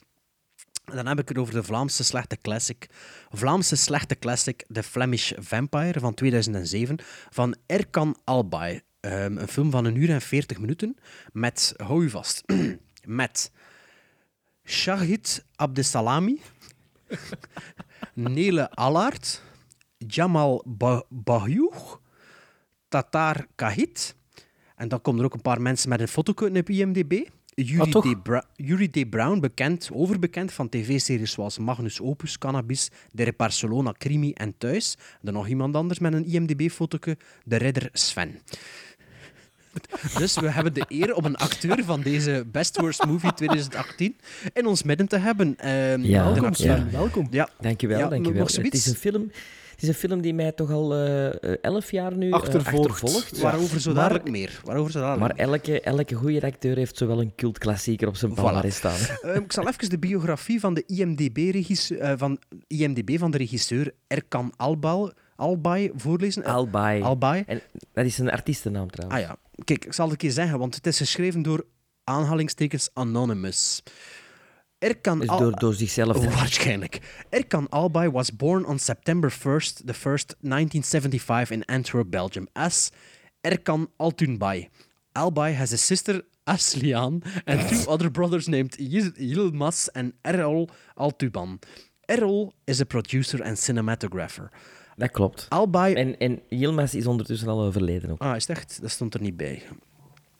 Dan 0.84 1.06
heb 1.06 1.18
ik 1.18 1.28
het 1.28 1.38
over 1.38 1.54
de 1.54 1.62
Vlaamse 1.62 2.04
slechte 2.04 2.38
classic. 2.42 2.88
Vlaamse 3.30 3.76
slechte 3.76 4.18
classic, 4.18 4.64
The 4.72 4.82
Flemish 4.82 5.32
Vampire 5.38 6.00
van 6.00 6.14
2007, 6.14 6.98
van 7.30 7.56
Erkan 7.66 8.16
Albay. 8.24 8.82
Ehm, 9.00 9.36
een 9.36 9.48
film 9.48 9.70
van 9.70 9.84
een 9.84 9.96
uur 9.96 10.10
en 10.10 10.20
40 10.20 10.58
minuten 10.58 10.96
met, 11.32 11.74
hou 11.76 12.02
je 12.02 12.10
vast, 12.10 12.42
met 13.04 13.50
Shahid 14.64 15.44
Abdesalami, 15.56 16.40
Nele 18.14 18.70
Allard, 18.70 19.42
Jamal 19.98 20.64
ba 20.66 21.02
Tatar 22.92 23.46
Kahit. 23.54 24.14
En 24.76 24.88
dan 24.88 25.00
komen 25.00 25.20
er 25.20 25.26
ook 25.26 25.34
een 25.34 25.42
paar 25.42 25.60
mensen 25.62 25.88
met 25.88 26.00
een 26.00 26.08
foto 26.08 26.32
op 26.46 26.68
IMDb. 26.70 27.12
Yuri, 27.54 27.80
Ah, 27.80 27.88
toch? 27.90 28.12
D. 28.14 28.22
Bra- 28.22 28.44
Yuri 28.56 28.90
D. 28.90 29.10
Brown, 29.10 29.40
bekend, 29.40 29.90
overbekend 29.92 30.52
van 30.52 30.68
tv-series 30.68 31.32
zoals 31.32 31.58
Magnus 31.58 32.00
Opus, 32.00 32.38
Cannabis, 32.38 32.90
De 33.12 33.34
Barcelona, 33.36 33.94
Crimi 33.98 34.32
en 34.32 34.54
Thuis. 34.58 34.96
Dan 35.20 35.34
nog 35.34 35.48
iemand 35.48 35.74
anders 35.76 35.98
met 35.98 36.12
een 36.12 36.24
IMDb-foto, 36.26 36.98
de 37.44 37.56
redder 37.56 37.88
Sven. 37.92 38.38
Dus 40.18 40.34
we 40.38 40.50
hebben 40.50 40.74
de 40.74 40.84
eer 40.88 41.14
om 41.14 41.24
een 41.24 41.36
acteur 41.36 41.84
van 41.84 42.00
deze 42.00 42.44
Best 42.52 42.80
Worst 42.80 43.04
Movie 43.04 43.34
2018 43.34 44.16
in 44.52 44.66
ons 44.66 44.82
midden 44.82 45.08
te 45.08 45.16
hebben. 45.16 45.58
Ehm, 45.58 46.00
Ja, 46.02 46.24
de 46.28 46.32
Welkom, 46.32 46.54
Sven. 46.54 46.90
Welkom. 46.90 47.26
Ja, 47.30 47.48
Dankjewel, 47.60 47.98
Ja, 47.98 48.08
dankjewel. 48.08 48.46
Het 48.46 48.74
is, 48.74 48.86
een 48.86 48.94
film, 48.94 49.30
het 49.82 49.90
is 49.90 50.02
een 50.02 50.08
film 50.08 50.20
die 50.20 50.34
mij 50.34 50.52
toch 50.52 50.70
al 50.70 50.94
eh, 50.94 51.26
eh, 51.26 51.56
elf 51.60 51.90
jaar 51.90 52.16
nu 52.16 52.26
eh, 52.28 52.32
Achtervolgt. 52.32 52.90
achtervolgt. 52.90 53.40
waarover 53.40 53.80
zo 53.80 53.92
Maar- 53.92 54.02
dadelijk 54.02 54.30
meer. 54.30 54.60
Waarover 54.64 54.92
zo 54.92 55.00
dadelijk 55.00 55.36
Maar 55.36 55.46
elke, 55.46 55.80
elke 55.80 56.14
goede 56.14 56.42
acteur 56.42 56.76
heeft 56.76 56.96
zowel 56.96 57.20
een 57.20 57.34
cultklassieker 57.34 58.08
op 58.08 58.16
zijn 58.16 58.34
palmarès 58.34 58.76
staan. 58.76 58.98
Ehm, 59.22 59.42
ik 59.42 59.52
zal 59.52 59.68
even 59.68 59.88
de 59.90 59.98
biografie 59.98 60.60
van 60.60 60.74
de 60.74 60.84
IMDb, 60.86 61.38
eh, 61.38 62.12
van, 62.16 62.38
IMDb 62.66 63.18
van 63.18 63.30
de 63.30 63.38
regisseur 63.38 63.94
Erkan 64.06 64.52
Albal, 64.56 65.12
Albay 65.36 65.90
voorlezen. 65.94 66.44
Albay. 66.44 67.02
Albay. 67.02 67.44
En 67.46 67.60
dat 67.92 68.04
is 68.04 68.18
een 68.18 68.30
artiestennaam 68.30 68.90
trouwens. 68.90 69.22
Ah 69.22 69.28
ja, 69.28 69.36
kijk, 69.64 69.84
ik 69.84 69.92
zal 69.92 70.04
het 70.04 70.12
een 70.14 70.20
keer 70.20 70.30
zeggen, 70.30 70.58
want 70.58 70.74
het 70.74 70.86
is 70.86 70.98
geschreven 70.98 71.42
door 71.42 71.64
aanhalingstekens 72.04 72.90
Anonymous. 72.92 73.82
Erkan 74.82 75.18
Dus 75.18 75.28
Al- 75.28 75.38
door, 75.38 75.52
door 75.58 75.74
zichzelf. 75.74 76.16
Oh, 76.16 76.34
waarschijnlijk. 76.38 77.00
Erkan 77.30 77.68
Albay 77.68 78.10
was 78.10 78.36
born 78.36 78.64
on 78.66 78.78
September 78.78 79.30
1st, 79.32 79.84
the 79.86 79.94
1st, 79.94 80.36
1975 80.40 81.50
in 81.50 81.64
Antwerp, 81.64 82.10
Belgium, 82.10 82.46
as 82.52 82.90
Erkan 83.40 83.90
Altunbay. 83.96 84.68
Albay 85.12 85.54
has 85.54 85.72
a 85.72 85.76
sister, 85.76 86.22
Aslian, 86.44 87.22
and 87.44 87.68
two 87.68 87.90
other 87.90 88.10
brothers 88.10 88.46
named 88.46 88.76
Yil- 88.78 89.12
Yilmaz 89.16 89.88
and 89.92 90.12
Errol 90.22 90.68
Altuban. 90.94 91.58
Errol 92.06 92.52
is 92.64 92.80
a 92.80 92.84
producer 92.84 93.42
and 93.44 93.58
cinematographer. 93.58 94.48
Dat 94.96 95.10
klopt. 95.10 95.46
Albay... 95.48 95.94
En, 95.94 96.18
en 96.18 96.40
Yilmaz 96.48 96.94
is 96.94 97.06
ondertussen 97.06 97.48
al 97.48 97.62
overleden 97.62 98.10
ook. 98.10 98.20
Ah, 98.20 98.36
is 98.36 98.46
echt? 98.46 98.78
Dat 98.80 98.90
stond 98.90 99.14
er 99.14 99.20
niet 99.20 99.36
bij. 99.36 99.62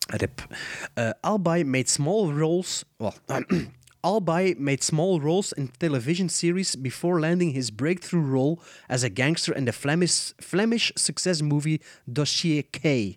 Rip. 0.07 0.47
Uh, 0.95 1.11
Albay 1.21 1.65
made 1.65 1.89
small 1.89 2.31
roles. 2.33 2.85
Well, 2.97 3.13
Albay 4.05 4.59
made 4.59 4.83
small 4.83 5.21
roles 5.21 5.53
in 5.53 5.69
television 5.79 6.29
series 6.29 6.75
before 6.75 7.21
landing 7.21 7.53
his 7.53 7.71
breakthrough 7.71 8.21
role 8.21 8.61
as 8.89 9.05
a 9.05 9.09
gangster 9.09 9.53
in 9.53 9.65
the 9.65 9.73
Flemish, 9.73 10.33
Flemish 10.41 10.93
success 10.97 11.41
movie 11.41 11.81
Dossier 12.13 12.63
K. 12.63 13.17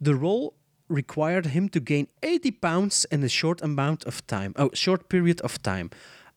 The 0.00 0.16
role 0.16 0.54
required 0.88 1.46
him 1.46 1.68
to 1.68 1.78
gain 1.78 2.08
80 2.24 2.50
pounds 2.50 3.06
in 3.12 3.22
a 3.22 3.28
short 3.28 3.62
amount 3.62 4.04
of 4.06 4.26
time. 4.26 4.54
Oh, 4.56 4.70
short 4.74 5.08
period 5.08 5.40
of 5.42 5.62
time. 5.62 5.90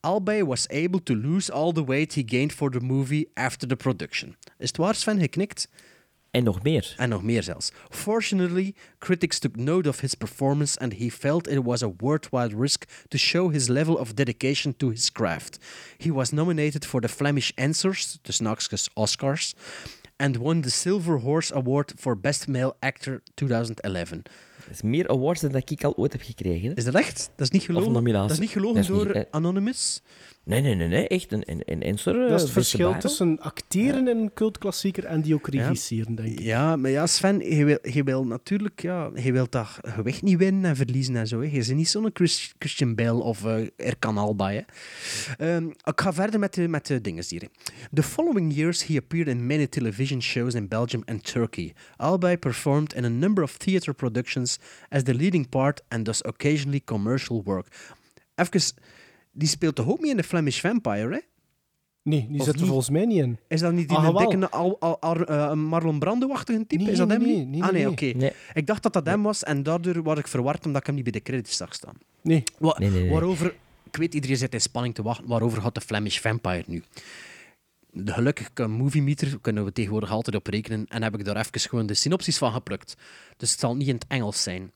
Albay 0.04 0.44
was 0.44 0.68
able 0.70 1.00
to 1.00 1.16
lose 1.16 1.50
all 1.50 1.72
the 1.72 1.84
weight 1.84 2.14
he 2.14 2.24
gained 2.24 2.54
for 2.54 2.70
the 2.70 2.80
movie 2.80 3.30
after 3.36 3.66
the 3.66 3.76
production. 3.76 4.36
Is 4.60 4.70
het 4.70 4.78
waar, 4.78 4.96
Sven? 4.96 5.20
En 6.32 6.44
nog 6.44 6.64
meer. 6.64 6.94
En 6.98 7.10
nog 7.10 7.24
meer 7.24 7.44
zelfs. 7.44 7.72
Fortunately, 7.90 8.74
critics 9.00 9.40
took 9.40 9.56
note 9.56 9.90
of 9.90 10.00
his 10.00 10.16
performance 10.16 10.80
and 10.80 10.94
he 10.94 11.10
felt 11.10 11.48
it 11.48 11.64
was 11.64 11.84
a 11.84 11.92
worthwhile 11.98 12.58
risk 12.60 12.84
to 13.08 13.18
show 13.18 13.52
his 13.52 13.68
level 13.68 13.96
of 13.96 14.14
dedication 14.14 14.76
to 14.78 14.90
his 14.90 15.12
craft. 15.12 15.58
He 15.98 16.12
was 16.14 16.32
nominated 16.32 16.86
for 16.86 17.02
the 17.02 17.10
Flemish 17.10 17.52
Answers, 17.56 18.18
de 18.22 18.32
Snakskus 18.32 18.90
Oscars, 18.94 19.54
and 20.18 20.38
won 20.38 20.62
the 20.62 20.70
Silver 20.70 21.20
Horse 21.20 21.54
Award 21.54 21.94
for 21.98 22.20
Best 22.20 22.48
Male 22.48 22.76
Actor 22.80 23.22
2011. 23.34 24.10
Dat 24.10 24.70
is 24.70 24.82
meer 24.82 25.08
awards 25.08 25.42
dan 25.42 25.52
dat 25.52 25.70
ik 25.70 25.84
al 25.84 25.96
ooit 25.96 26.12
heb 26.12 26.22
gekregen. 26.22 26.70
hè. 26.70 26.76
Is 26.76 26.84
dat 26.84 26.96
echt? 26.96 27.32
Dat 27.36 27.46
is 27.46 27.52
niet 27.52 27.64
gelogen? 27.64 28.04
Dat 28.14 28.32
is 28.32 28.40
niet 28.40 28.50
gelogen 28.50 28.76
Dat 28.76 28.84
is 28.84 28.90
niet, 28.90 29.14
door. 29.14 29.26
Anonymous? 29.32 30.02
Nee, 30.44 30.62
nee, 30.62 30.76
nee, 30.76 30.88
nee. 30.88 31.08
Echt 31.08 31.32
een, 31.32 31.44
een, 31.46 31.62
een 31.66 31.84
answer. 31.84 32.14
Dat 32.14 32.32
is 32.32 32.42
het 32.42 32.52
verschil 32.52 32.98
tussen 32.98 33.40
acteren 33.40 34.08
in 34.08 34.18
een 34.18 34.34
cultklassieker 34.34 35.06
en 35.06 35.22
die 35.22 35.34
ook 35.34 35.48
regisseren, 35.48 36.16
denk 36.16 36.28
ik. 36.30 36.40
Ja, 36.40 36.76
maar 36.76 36.92
ja, 36.92 37.08
Sven, 37.08 37.56
je 37.56 37.66
wil, 37.66 37.78
je 37.82 38.04
wil 38.04 38.26
natuurlijk, 38.26 38.82
ja, 38.82 39.12
je 39.16 39.32
wilt 39.32 39.52
dat 39.52 39.68
gewicht 39.82 40.22
niet 40.22 40.38
winnen 40.38 40.66
en 40.70 40.76
verliezen 40.76 41.16
en 41.16 41.28
zo. 41.28 41.40
Hè. 41.40 41.46
Je 41.46 41.52
bent 41.66 41.76
niet 41.76 41.88
zo'n 41.90 42.10
Chris- 42.14 42.54
Christian 42.60 42.96
Bale 42.96 43.24
of 43.24 43.46
eh 43.46 43.68
Erkan 43.76 44.18
Albay. 44.18 44.56
Hè. 44.56 45.56
Ehm, 45.56 45.68
ik 45.68 46.02
ga 46.02 46.14
verder 46.14 46.40
met 46.40 46.54
de, 46.54 46.68
met 46.68 46.88
de 46.88 47.02
dingen 47.02 47.24
hier. 47.28 47.48
The 47.94 48.04
following 48.04 48.54
years 48.54 48.86
he 48.86 48.98
appeared 48.98 49.28
in 49.28 49.46
many 49.48 49.68
television 49.68 50.22
shows 50.22 50.54
in 50.54 50.68
Belgium 50.68 51.02
and 51.06 51.24
Turkey. 51.32 51.74
Albay 51.98 52.38
performed 52.38 52.94
in 52.94 53.06
a 53.06 53.10
number 53.10 53.44
of 53.44 53.58
theater 53.58 53.94
productions 53.94 54.58
as 54.90 55.04
the 55.04 55.14
leading 55.14 55.50
part 55.50 55.82
and 55.88 56.06
does 56.06 56.24
occasionally 56.24 56.82
commercial 56.84 57.42
work. 57.44 57.68
Even, 58.36 58.62
die 59.32 59.48
speelt 59.48 59.76
toch 59.76 59.88
ook 59.90 60.00
mee 60.00 60.12
in 60.12 60.18
The 60.18 60.24
Flemish 60.24 60.60
Vampire, 60.62 61.14
hè? 61.14 61.20
Nee, 62.04 62.28
die 62.30 62.40
Of 62.40 62.46
zit 62.46 62.54
er 62.54 62.60
niet? 62.60 62.68
volgens 62.70 62.90
mij 62.90 63.06
niet 63.06 63.18
in. 63.18 63.38
Is 63.48 63.60
dat 63.60 63.74
niet 63.74 63.90
die 63.90 63.98
Ah, 63.98 64.18
dikke 64.18 64.50
al, 64.50 64.80
al, 64.80 65.00
al- 65.02 65.26
eh, 65.26 65.54
Marlon 65.54 66.00
Brando-achtige 66.00 66.66
type? 66.68 66.84
Nee, 66.84 66.92
is 66.92 66.98
dat 66.98 67.08
nee, 67.08 67.18
hem 67.18 67.28
nee, 67.28 67.36
niet? 67.38 67.48
nee, 67.48 67.64
ah 67.64 67.72
nee, 67.72 67.82
nee, 67.84 67.92
oké. 67.92 68.06
Nee. 68.06 68.32
Ik 68.54 68.68
dacht 68.68 68.84
dat 68.84 68.94
dat 68.94 69.06
hem 69.06 69.24
was 69.24 69.44
en 69.44 69.64
daardoor 69.64 70.04
word 70.04 70.18
ik 70.18 70.28
verward 70.28 70.66
omdat 70.66 70.80
ik 70.82 70.86
hem 70.88 70.96
niet 70.96 71.04
bij 71.04 71.14
de 71.14 71.22
credits 71.22 71.58
zag 71.58 71.74
staan. 71.74 71.96
Nee. 72.22 72.44
Wa- 72.58 72.76
Nee, 72.80 72.90
nee, 72.90 73.02
nee. 73.02 73.12
Waarover, 73.12 73.56
ik 73.84 73.96
weet, 73.96 74.14
iedereen 74.14 74.38
zit 74.38 74.54
in 74.54 74.62
spanning 74.62 74.96
te 74.96 75.02
wachten. 75.02 75.28
Waarover 75.28 75.62
gaat 75.62 75.76
de 75.76 75.82
Flemish 75.82 76.20
Vampire 76.20 76.64
nu? 76.68 76.84
De 77.94 78.14
gelukkig 78.14 78.54
kan 78.54 78.72
Movie 78.72 79.02
Meter 79.02 79.40
kunnen 79.42 79.66
we 79.66 79.72
tegenwoordig 79.72 80.12
altijd 80.12 80.36
op 80.36 80.48
rekenen 80.48 80.86
en 80.88 81.04
heb 81.04 81.16
ik 81.18 81.26
daar 81.26 81.38
even 81.38 81.60
gewoon 81.60 81.86
de 81.86 81.94
synopsis 81.94 82.38
van 82.38 82.52
geplukt. 82.54 82.96
Dus 83.38 83.52
het 83.52 83.60
zal 83.60 83.76
niet 83.76 83.88
in 83.88 83.94
het 83.96 84.06
Engels 84.08 84.44
zijn. 84.44 84.72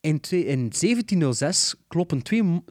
In, 0.00 0.20
in 0.30 0.70
1706 0.70 1.74
kloppen 1.88 2.22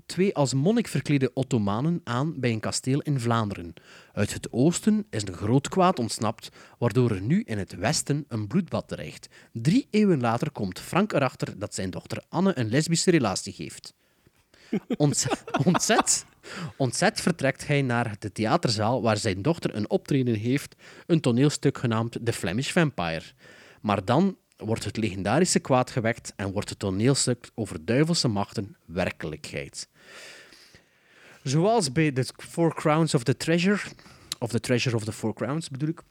twee 0.06 0.36
als 0.36 0.54
monnik 0.54 0.88
verklede 0.88 1.34
Ottomanen 1.34 2.02
aan 2.04 2.40
bij 2.40 2.52
een 2.52 2.60
kasteel 2.60 3.00
in 3.00 3.20
Vlaanderen. 3.20 3.74
Uit 4.14 4.34
het 4.34 4.52
oosten 4.52 5.08
is 5.10 5.22
een 5.28 5.34
groot 5.34 5.70
kwaad 5.70 6.00
ontsnapt, 6.00 6.50
waardoor 6.78 7.12
er 7.12 7.22
nu 7.22 7.44
in 7.46 7.58
het 7.58 7.76
westen 7.76 8.26
een 8.28 8.48
bloedbad 8.48 8.88
dreigt. 8.88 9.28
Drie 9.54 9.88
eeuwen 9.90 10.20
later 10.20 10.52
komt 10.52 10.80
Frank 10.80 11.14
erachter 11.14 11.60
dat 11.60 11.76
zijn 11.76 11.90
dochter 11.90 12.24
Anne 12.30 12.58
een 12.58 12.70
lesbische 12.70 13.12
relatie 13.12 13.54
heeft. 13.58 13.94
Ontzet, 14.98 15.44
ontzet, 15.66 16.26
ontzet 16.78 17.22
vertrekt 17.22 17.68
hij 17.68 17.82
naar 17.82 18.16
de 18.20 18.32
theaterzaal 18.32 19.02
waar 19.02 19.18
zijn 19.18 19.42
dochter 19.42 19.76
een 19.76 19.90
optreden 19.90 20.36
heeft, 20.36 20.76
een 21.06 21.22
toneelstuk 21.22 21.78
genaamd 21.78 22.20
The 22.24 22.34
Flemish 22.34 22.72
Vampire. 22.72 23.26
Maar 23.82 24.06
dan 24.06 24.38
wordt 24.66 24.84
het 24.84 24.98
legendarische 24.98 25.60
kwaad 25.60 25.92
gewekt 25.92 26.34
en 26.36 26.52
wordt 26.52 26.70
het 26.70 26.80
toneelstuk 26.80 27.50
over 27.56 27.86
duivelse 27.86 28.28
machten 28.28 28.76
werkelijkheid. 28.86 29.90
Zoals 31.44 31.92
bij 31.92 32.12
The 32.12 32.34
Four 32.38 32.76
Crowns 32.76 33.14
of 33.14 33.24
the 33.24 33.38
Treasure, 33.38 33.80
of 34.40 34.50
The 34.50 34.60
Treasure 34.60 34.96
of 34.96 35.04
the 35.04 35.12
Four 35.12 35.34
Crowns 35.34 35.70
bedoel 35.70 35.90
ik, 35.90 36.02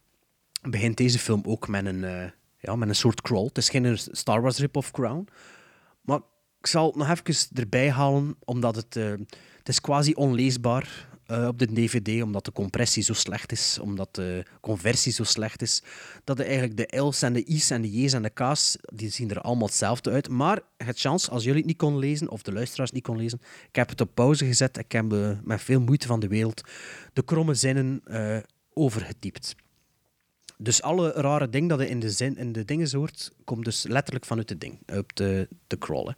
begint 0.63 0.97
deze 0.97 1.19
film 1.19 1.43
ook 1.47 1.69
met 1.69 1.87
een, 1.87 2.05
eh, 2.05 2.31
ja, 2.59 2.77
met 2.77 2.89
een 2.89 2.95
soort 2.95 3.21
crawl. 3.21 3.47
Het 3.47 3.59
is 3.59 3.69
geen 3.69 3.99
Star 3.99 4.43
Wars 4.43 4.59
rip-off 4.59 4.91
Crown. 4.91 5.29
Maar 6.01 6.21
ik 6.61 6.67
zal 6.67 6.87
het 6.87 6.97
nog 6.97 7.11
even 7.11 7.57
erbij 7.57 7.91
halen, 7.91 8.37
omdat 8.45 8.77
het, 8.77 8.97
eh, 8.97 9.11
het 9.59 9.69
is 9.69 9.81
quasi 9.81 10.13
onleesbaar 10.13 11.09
eh, 11.29 11.47
op 11.47 11.59
de 11.59 11.73
DVD, 11.73 12.23
omdat 12.23 12.45
de 12.45 12.53
compressie 12.53 13.03
zo 13.03 13.13
slecht 13.13 13.53
is, 13.53 13.79
omdat 13.79 14.15
de 14.15 14.45
conversie 14.61 15.13
zo 15.13 15.25
slecht 15.25 15.63
is, 15.63 15.83
dat 16.25 16.41
eigenlijk 16.41 16.77
de 16.77 17.01
L's 17.01 17.23
en 17.23 17.33
de 17.33 17.45
I's 17.45 17.71
en 17.71 17.83
de 17.83 17.91
J's 18.01 18.13
en 18.13 18.23
de 18.23 18.31
K's, 18.31 18.77
die 18.95 19.11
zien 19.11 19.31
er 19.31 19.41
allemaal 19.41 19.67
hetzelfde 19.67 20.11
uit. 20.11 20.29
Maar 20.29 20.61
het 20.77 20.99
chance, 21.01 21.31
als 21.31 21.43
jullie 21.43 21.59
het 21.59 21.67
niet 21.67 21.77
kon 21.77 21.99
lezen, 21.99 22.31
of 22.31 22.43
de 22.43 22.53
luisteraars 22.53 22.91
niet 22.91 23.03
kon 23.03 23.17
lezen, 23.17 23.41
ik 23.69 23.77
heb 23.77 23.89
het 23.89 24.01
op 24.01 24.11
pauze 24.15 24.45
gezet, 24.47 24.79
ik 24.79 24.93
heb 24.93 25.13
eh, 25.13 25.31
met 25.43 25.63
veel 25.63 25.81
moeite 25.81 26.07
van 26.07 26.21
de 26.21 26.29
wereld 26.29 26.63
de 27.13 27.25
kromme 27.25 27.55
zinnen 27.55 28.01
eh, 28.05 28.37
overgetypt. 28.73 29.55
Dus 30.59 30.83
alle 30.83 31.11
rare 31.13 31.49
dingen 31.49 31.69
dat 31.69 31.81
je 31.81 31.89
in 31.89 32.01
de, 32.01 32.11
zin, 32.11 32.37
in 32.37 32.53
de 32.53 32.65
dingen 32.65 32.91
hoort, 32.97 33.31
komt 33.45 33.65
dus 33.65 33.83
letterlijk 33.83 34.25
vanuit 34.25 34.49
de 34.49 34.59
ding, 34.59 34.79
op 34.99 35.17
de, 35.17 35.49
de 35.67 35.79
crawlen. 35.79 36.17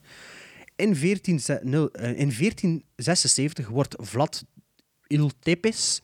In, 0.77 0.97
14, 0.97 1.41
ze- 1.41 1.61
nul- 1.63 1.91
eh, 1.91 2.09
in 2.19 2.33
1476 2.33 3.69
wordt 3.69 3.95
Vlad 3.99 4.45
Iltepes, 5.11 6.01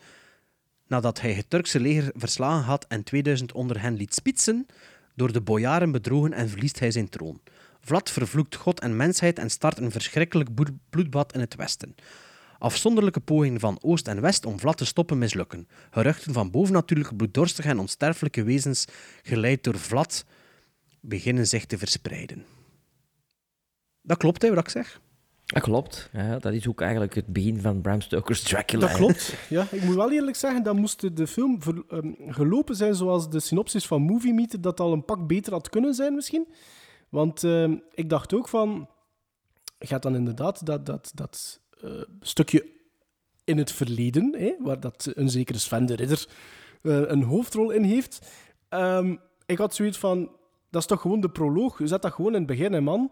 nadat 0.86 1.20
hij 1.20 1.32
het 1.32 1.50
Turkse 1.50 1.80
leger 1.80 2.12
verslagen 2.14 2.64
had 2.64 2.86
en 2.88 3.02
2000 3.02 3.52
onder 3.52 3.80
hen 3.80 3.96
liet 3.96 4.14
spitsen, 4.14 4.66
door 5.14 5.32
de 5.32 5.40
bojaren 5.40 5.90
bedrogen 5.90 6.32
en 6.32 6.48
verliest 6.48 6.78
hij 6.78 6.90
zijn 6.90 7.08
troon. 7.08 7.40
Vlad 7.80 8.10
vervloekt 8.10 8.54
God 8.54 8.80
en 8.80 8.96
mensheid 8.96 9.38
en 9.38 9.50
start 9.50 9.78
een 9.78 9.90
verschrikkelijk 9.90 10.48
bloedbad 10.90 11.32
in 11.34 11.40
het 11.40 11.54
westen. 11.54 11.94
Afzonderlijke 12.58 13.20
pogingen 13.20 13.60
van 13.60 13.78
Oost 13.82 14.08
en 14.08 14.20
West 14.20 14.46
om 14.46 14.60
Vlad 14.60 14.76
te 14.76 14.84
stoppen 14.84 15.18
mislukken. 15.18 15.68
Geruchten 15.90 16.32
van 16.32 16.50
bovennatuurlijke 16.50 17.14
bloeddorstige 17.14 17.68
en 17.68 17.78
onsterfelijke 17.78 18.42
wezens, 18.42 18.84
geleid 19.22 19.64
door 19.64 19.78
Vlad, 19.78 20.24
beginnen 21.00 21.46
zich 21.46 21.66
te 21.66 21.78
verspreiden. 21.78 22.44
Dat 24.02 24.18
klopt, 24.18 24.42
hè, 24.42 24.48
wat 24.48 24.58
ik 24.58 24.68
zeg? 24.68 25.00
Dat 25.46 25.62
klopt. 25.62 26.08
Ja, 26.12 26.38
dat 26.38 26.52
is 26.52 26.68
ook 26.68 26.80
eigenlijk 26.80 27.14
het 27.14 27.26
begin 27.26 27.60
van 27.60 27.80
Bram 27.80 28.00
Stoker's 28.00 28.42
Dracula. 28.42 28.86
Dat 28.86 28.96
klopt. 28.96 29.34
Ja, 29.48 29.66
ik 29.70 29.82
moet 29.82 29.94
wel 29.94 30.12
eerlijk 30.12 30.36
zeggen, 30.36 30.62
dat 30.62 30.76
moest 30.76 31.16
de 31.16 31.26
film 31.26 31.62
ver- 31.62 31.84
ehm, 31.88 32.12
gelopen 32.28 32.76
zijn 32.76 32.94
zoals 32.94 33.30
de 33.30 33.40
synopsis 33.40 33.86
van 33.86 34.02
Movie 34.02 34.34
Meter, 34.34 34.60
dat 34.60 34.80
al 34.80 34.92
een 34.92 35.04
pak 35.04 35.26
beter 35.26 35.52
had 35.52 35.68
kunnen 35.68 35.94
zijn 35.94 36.14
misschien. 36.14 36.48
Want 37.08 37.44
ehm, 37.44 37.76
ik 37.94 38.08
dacht 38.08 38.34
ook 38.34 38.48
van, 38.48 38.88
gaat 39.78 40.02
dan 40.02 40.14
inderdaad 40.14 40.66
dat, 40.66 40.86
dat, 40.86 41.10
dat 41.14 41.60
eh, 41.82 41.90
stukje 42.20 42.66
in 43.44 43.58
het 43.58 43.72
verleden, 43.72 44.34
hè, 44.38 44.54
waar 44.58 44.80
dat 44.80 45.10
een 45.14 45.30
zekere 45.30 45.58
Sven 45.58 45.86
de 45.86 45.94
Ridder 45.94 46.26
eh, 46.82 47.00
een 47.06 47.22
hoofdrol 47.22 47.70
in 47.70 47.82
heeft. 47.82 48.26
Ehm, 48.68 49.16
ik 49.46 49.58
had 49.58 49.74
zoiets 49.74 49.98
van, 49.98 50.30
dat 50.70 50.80
is 50.80 50.88
toch 50.88 51.00
gewoon 51.00 51.20
de 51.20 51.30
proloog. 51.30 51.78
Je 51.78 51.86
zet 51.86 52.02
dat 52.02 52.12
gewoon 52.12 52.32
in 52.32 52.38
het 52.38 52.46
begin, 52.46 52.72
hè, 52.72 52.80
man. 52.80 53.10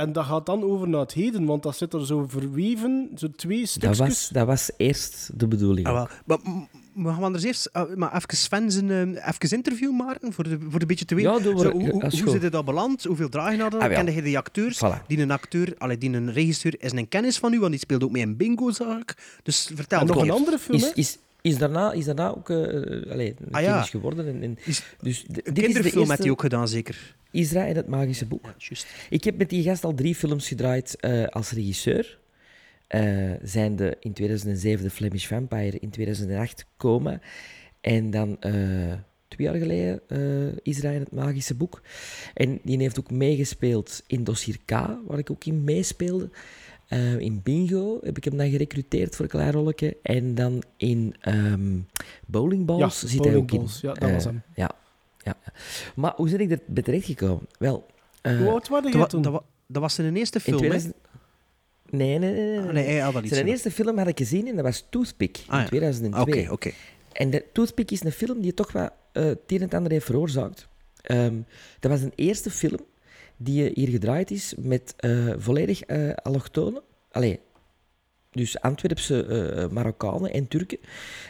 En 0.00 0.12
dat 0.12 0.24
gaat 0.24 0.46
dan 0.46 0.62
over 0.62 0.88
naar 0.88 1.00
het 1.00 1.12
heden, 1.12 1.44
want 1.44 1.62
dat 1.62 1.76
zit 1.76 1.92
er 1.92 2.06
zo 2.06 2.24
verweven, 2.28 3.10
zo 3.16 3.26
twee 3.36 3.60
Dat 3.60 3.68
stukjes. 3.68 3.98
was, 3.98 4.28
dat 4.32 4.46
was 4.46 4.70
eerst 4.76 5.30
de 5.34 5.48
bedoeling. 5.48 5.86
Ah, 5.86 5.94
wel. 5.94 6.08
Maar, 6.24 6.38
m- 6.42 6.68
maar 6.94 7.10
gaan 7.10 7.20
we 7.20 7.26
anders 7.26 7.44
eerst 7.44 7.72
ah, 7.72 7.94
maar 7.96 8.14
even 8.16 8.36
Sven 8.36 8.70
zijn 8.72 9.16
even 9.16 9.56
interview 9.56 9.92
maken, 9.96 10.32
voor, 10.32 10.44
de, 10.44 10.58
voor 10.68 10.80
een 10.80 10.86
beetje 10.86 11.04
te 11.04 11.14
weten. 11.14 11.32
Ja, 11.32 11.38
doen 11.38 11.54
we. 11.54 11.60
Zo, 11.60 11.70
hoe 11.70 11.90
hoe, 11.90 12.00
Dat 12.00 12.20
goed. 12.20 12.30
zit 12.40 12.52
dat 12.52 12.64
beland? 12.64 13.04
Hoeveel 13.04 13.28
draag 13.28 13.54
je 13.54 13.60
hadden? 13.62 13.80
Ah. 13.80 13.88
Kende 13.92 14.14
je 14.14 14.22
die 14.22 14.38
acteurs? 14.38 14.76
Voilà. 14.84 15.06
Die 15.06 15.18
een 15.20 15.30
acteur, 15.30 15.74
allee, 15.78 15.98
die 15.98 16.10
een 16.12 16.32
regisseur 16.32 16.74
is 16.82 16.92
een 16.92 17.08
kennis 17.08 17.38
van 17.38 17.52
u, 17.52 17.58
want 17.58 17.70
die 17.70 17.80
speelt 17.80 18.04
ook 18.04 18.10
mee 18.10 18.22
in 18.22 18.36
Bingo, 18.36 18.70
zag 18.70 18.98
ik. 18.98 19.16
Dus 19.42 19.70
vertel 19.74 20.00
En 20.00 20.06
nog 20.06 20.22
een 20.22 20.30
andere 20.30 20.58
film, 20.58 20.76
Is, 20.78 20.84
hè? 20.84 20.90
is, 20.94 21.18
is, 21.42 21.58
daarna, 21.58 21.92
is 21.92 22.04
daarna 22.04 22.28
ook 22.28 22.50
eh 22.50 22.56
eh, 23.02 23.10
allee, 23.12 23.34
een 23.38 23.52
Ah, 23.52 23.62
ja. 23.62 23.82
geworden. 23.82 24.26
En, 24.28 24.42
en, 24.42 24.58
Is- 24.64 24.82
dus 25.00 25.24
Een 25.28 25.34
de 25.54 25.62
kinderfilm 25.62 26.08
heeft 26.08 26.22
hij 26.22 26.30
ook 26.30 26.40
gedaan, 26.40 26.68
zeker. 26.68 27.14
Isra 27.30 27.66
en 27.66 27.76
het 27.76 27.86
Magische 27.86 28.26
Boek. 28.26 28.54
Ja. 28.58 28.76
Ik 29.10 29.24
heb 29.24 29.36
met 29.38 29.50
die 29.50 29.62
gast 29.62 29.84
al 29.84 29.94
drie 29.94 30.14
films 30.14 30.48
gedraaid 30.48 30.96
eh, 31.00 31.26
als 31.26 31.50
regisseur. 31.50 32.18
Eh 32.86 33.32
zijn 33.42 33.76
de 33.76 33.96
in 34.00 34.12
2007 34.12 34.84
The 34.84 34.90
Flemish 34.90 35.26
Vampire, 35.26 35.78
in 35.78 35.90
2008 35.90 36.66
Coma. 36.76 37.20
En 37.80 38.10
dan 38.10 38.38
twee 39.28 39.46
jaar 39.46 39.56
geleden 39.56 40.00
Isra 40.62 40.90
en 40.92 41.00
het 41.00 41.12
Magische 41.12 41.54
Boek. 41.54 41.82
En 42.34 42.58
die 42.62 42.78
heeft 42.78 42.98
ook 42.98 43.10
meegespeeld 43.10 44.02
in 44.06 44.24
Dossier 44.24 44.56
K, 44.64 44.70
waar 45.06 45.18
ik 45.18 45.30
ook 45.30 45.44
in 45.44 45.64
meespeelde. 45.64 46.30
Eh, 46.90 47.18
in 47.18 47.40
Bingo 47.42 47.98
heb 48.02 48.16
ik 48.16 48.24
hem 48.24 48.36
dan 48.36 48.50
gerecruiteerd 48.50 49.16
voor 49.16 49.24
een 49.24 49.30
klein 49.30 49.52
rolletje. 49.52 49.96
En 50.02 50.34
dan 50.34 50.62
in 50.76 51.14
ehm 51.20 51.78
Bowling 52.26 52.66
Balls 52.66 52.80
Ja, 52.80 52.88
zit 53.08 53.08
hij 53.10 53.18
Bowling 53.18 53.42
ook 53.42 53.50
in. 53.50 53.58
Balls, 53.58 53.80
ja, 53.80 53.92
dat 53.94 54.10
was 54.10 54.24
Eh, 54.24 54.30
hem. 54.30 54.42
Ja, 54.54 54.70
ja. 55.18 55.36
Maar 55.94 56.12
hoe 56.16 56.30
ben 56.30 56.40
ik 56.40 56.50
er 56.50 56.58
bij 56.66 56.82
terechtgekomen? 56.82 57.46
Wel... 57.58 57.86
eh, 58.22 58.36
Hoe 58.38 58.48
oud 58.48 58.68
waren 58.68 58.82
Dat, 58.84 58.92
jij 58.92 59.00
wa- 59.00 59.06
toen? 59.06 59.22
dat, 59.22 59.32
wa- 59.32 59.42
dat 59.66 59.82
was 59.82 59.94
zijn 59.94 60.16
eerste 60.16 60.40
film, 60.40 60.54
hè? 60.62 60.68
2000... 60.68 60.94
Nee, 61.90 62.18
nee, 62.18 62.32
nee. 62.32 62.46
nee, 62.48 62.58
Ah, 62.66 62.72
nee. 62.72 62.84
hij 62.84 62.98
had 62.98 63.12
dat 63.12 63.22
niet. 63.22 63.32
Zijn 63.32 63.46
eerste 63.46 63.70
film 63.70 63.98
had 63.98 64.06
ik 64.06 64.18
gezien 64.18 64.48
en 64.48 64.54
dat 64.56 64.64
was 64.64 64.86
Toothpick 64.90 65.38
in 65.38 65.44
Ah, 65.52 65.60
ja. 65.60 65.66
2002. 65.66 66.40
Oké, 66.42 66.52
oké. 66.52 66.70
En 67.12 67.30
de 67.30 67.44
Toothpick 67.52 67.90
is 67.90 68.04
een 68.04 68.12
film 68.12 68.40
die 68.40 68.54
toch 68.54 68.72
wat 68.72 68.92
eh 69.12 69.24
het 69.24 69.38
een 69.46 69.60
en 69.60 69.70
ander 69.70 69.92
heeft 69.92 70.04
veroorzaakt. 70.06 70.68
Ehm, 71.02 71.34
dat 71.80 71.90
was 71.90 72.00
een 72.00 72.12
eerste 72.14 72.50
film 72.50 72.78
die 73.42 73.68
eh, 73.68 73.74
hier 73.74 73.88
gedraaid 73.88 74.30
is 74.30 74.54
met 74.58 74.94
eh, 74.96 75.32
volledig 75.36 75.80
eh 75.80 76.12
allochtonen. 76.14 76.82
Allee, 77.10 77.40
dus 78.30 78.60
Antwerpse 78.60 79.68
Marokkanen 79.72 80.32
en 80.32 80.48
Turken. 80.48 80.78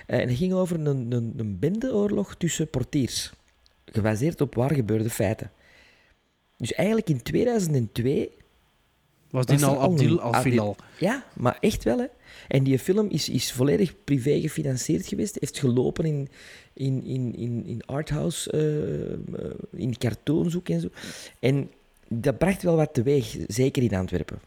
En 0.06 0.28
het 0.28 0.36
ging 0.36 0.52
over 0.52 0.80
een, 0.80 1.12
een, 1.12 1.34
een 1.36 1.58
bendeoorlog 1.58 2.36
tussen 2.36 2.70
portiers. 2.70 3.32
Gebaseerd 3.84 4.40
op 4.40 4.54
waar 4.54 4.74
gebeurde 4.74 5.10
feiten. 5.10 5.50
Dus 6.56 6.72
eigenlijk 6.72 7.08
in 7.08 7.22
2002 7.22 8.30
Was 9.30 9.46
die 9.46 9.58
er 9.58 9.64
al 9.64 9.80
Abdil 9.80 10.20
Al-Filal? 10.20 10.76
ja, 10.98 11.24
maar 11.36 11.56
echt 11.60 11.84
wel, 11.84 11.98
hè. 11.98 12.06
En 12.48 12.64
die 12.64 12.78
film 12.78 13.08
is, 13.08 13.28
is 13.28 13.52
volledig 13.52 13.94
privé 14.04 14.40
gefinancierd 14.40 15.06
geweest. 15.06 15.36
Heeft 15.40 15.58
gelopen 15.58 16.04
in, 16.04 16.28
in, 16.72 17.04
in, 17.04 17.34
in, 17.36 17.66
in 17.66 17.82
arthouse, 17.86 18.50
in 19.72 19.98
cartoons 19.98 20.56
ook 20.56 20.68
en 20.68 20.80
zo. 20.80 20.88
En 21.38 21.70
dat 22.14 22.38
bracht 22.38 22.62
wel 22.62 22.76
wat 22.76 22.94
teweeg, 22.94 23.36
zeker 23.46 23.82
in 23.82 23.94
Antwerpen. 23.94 24.38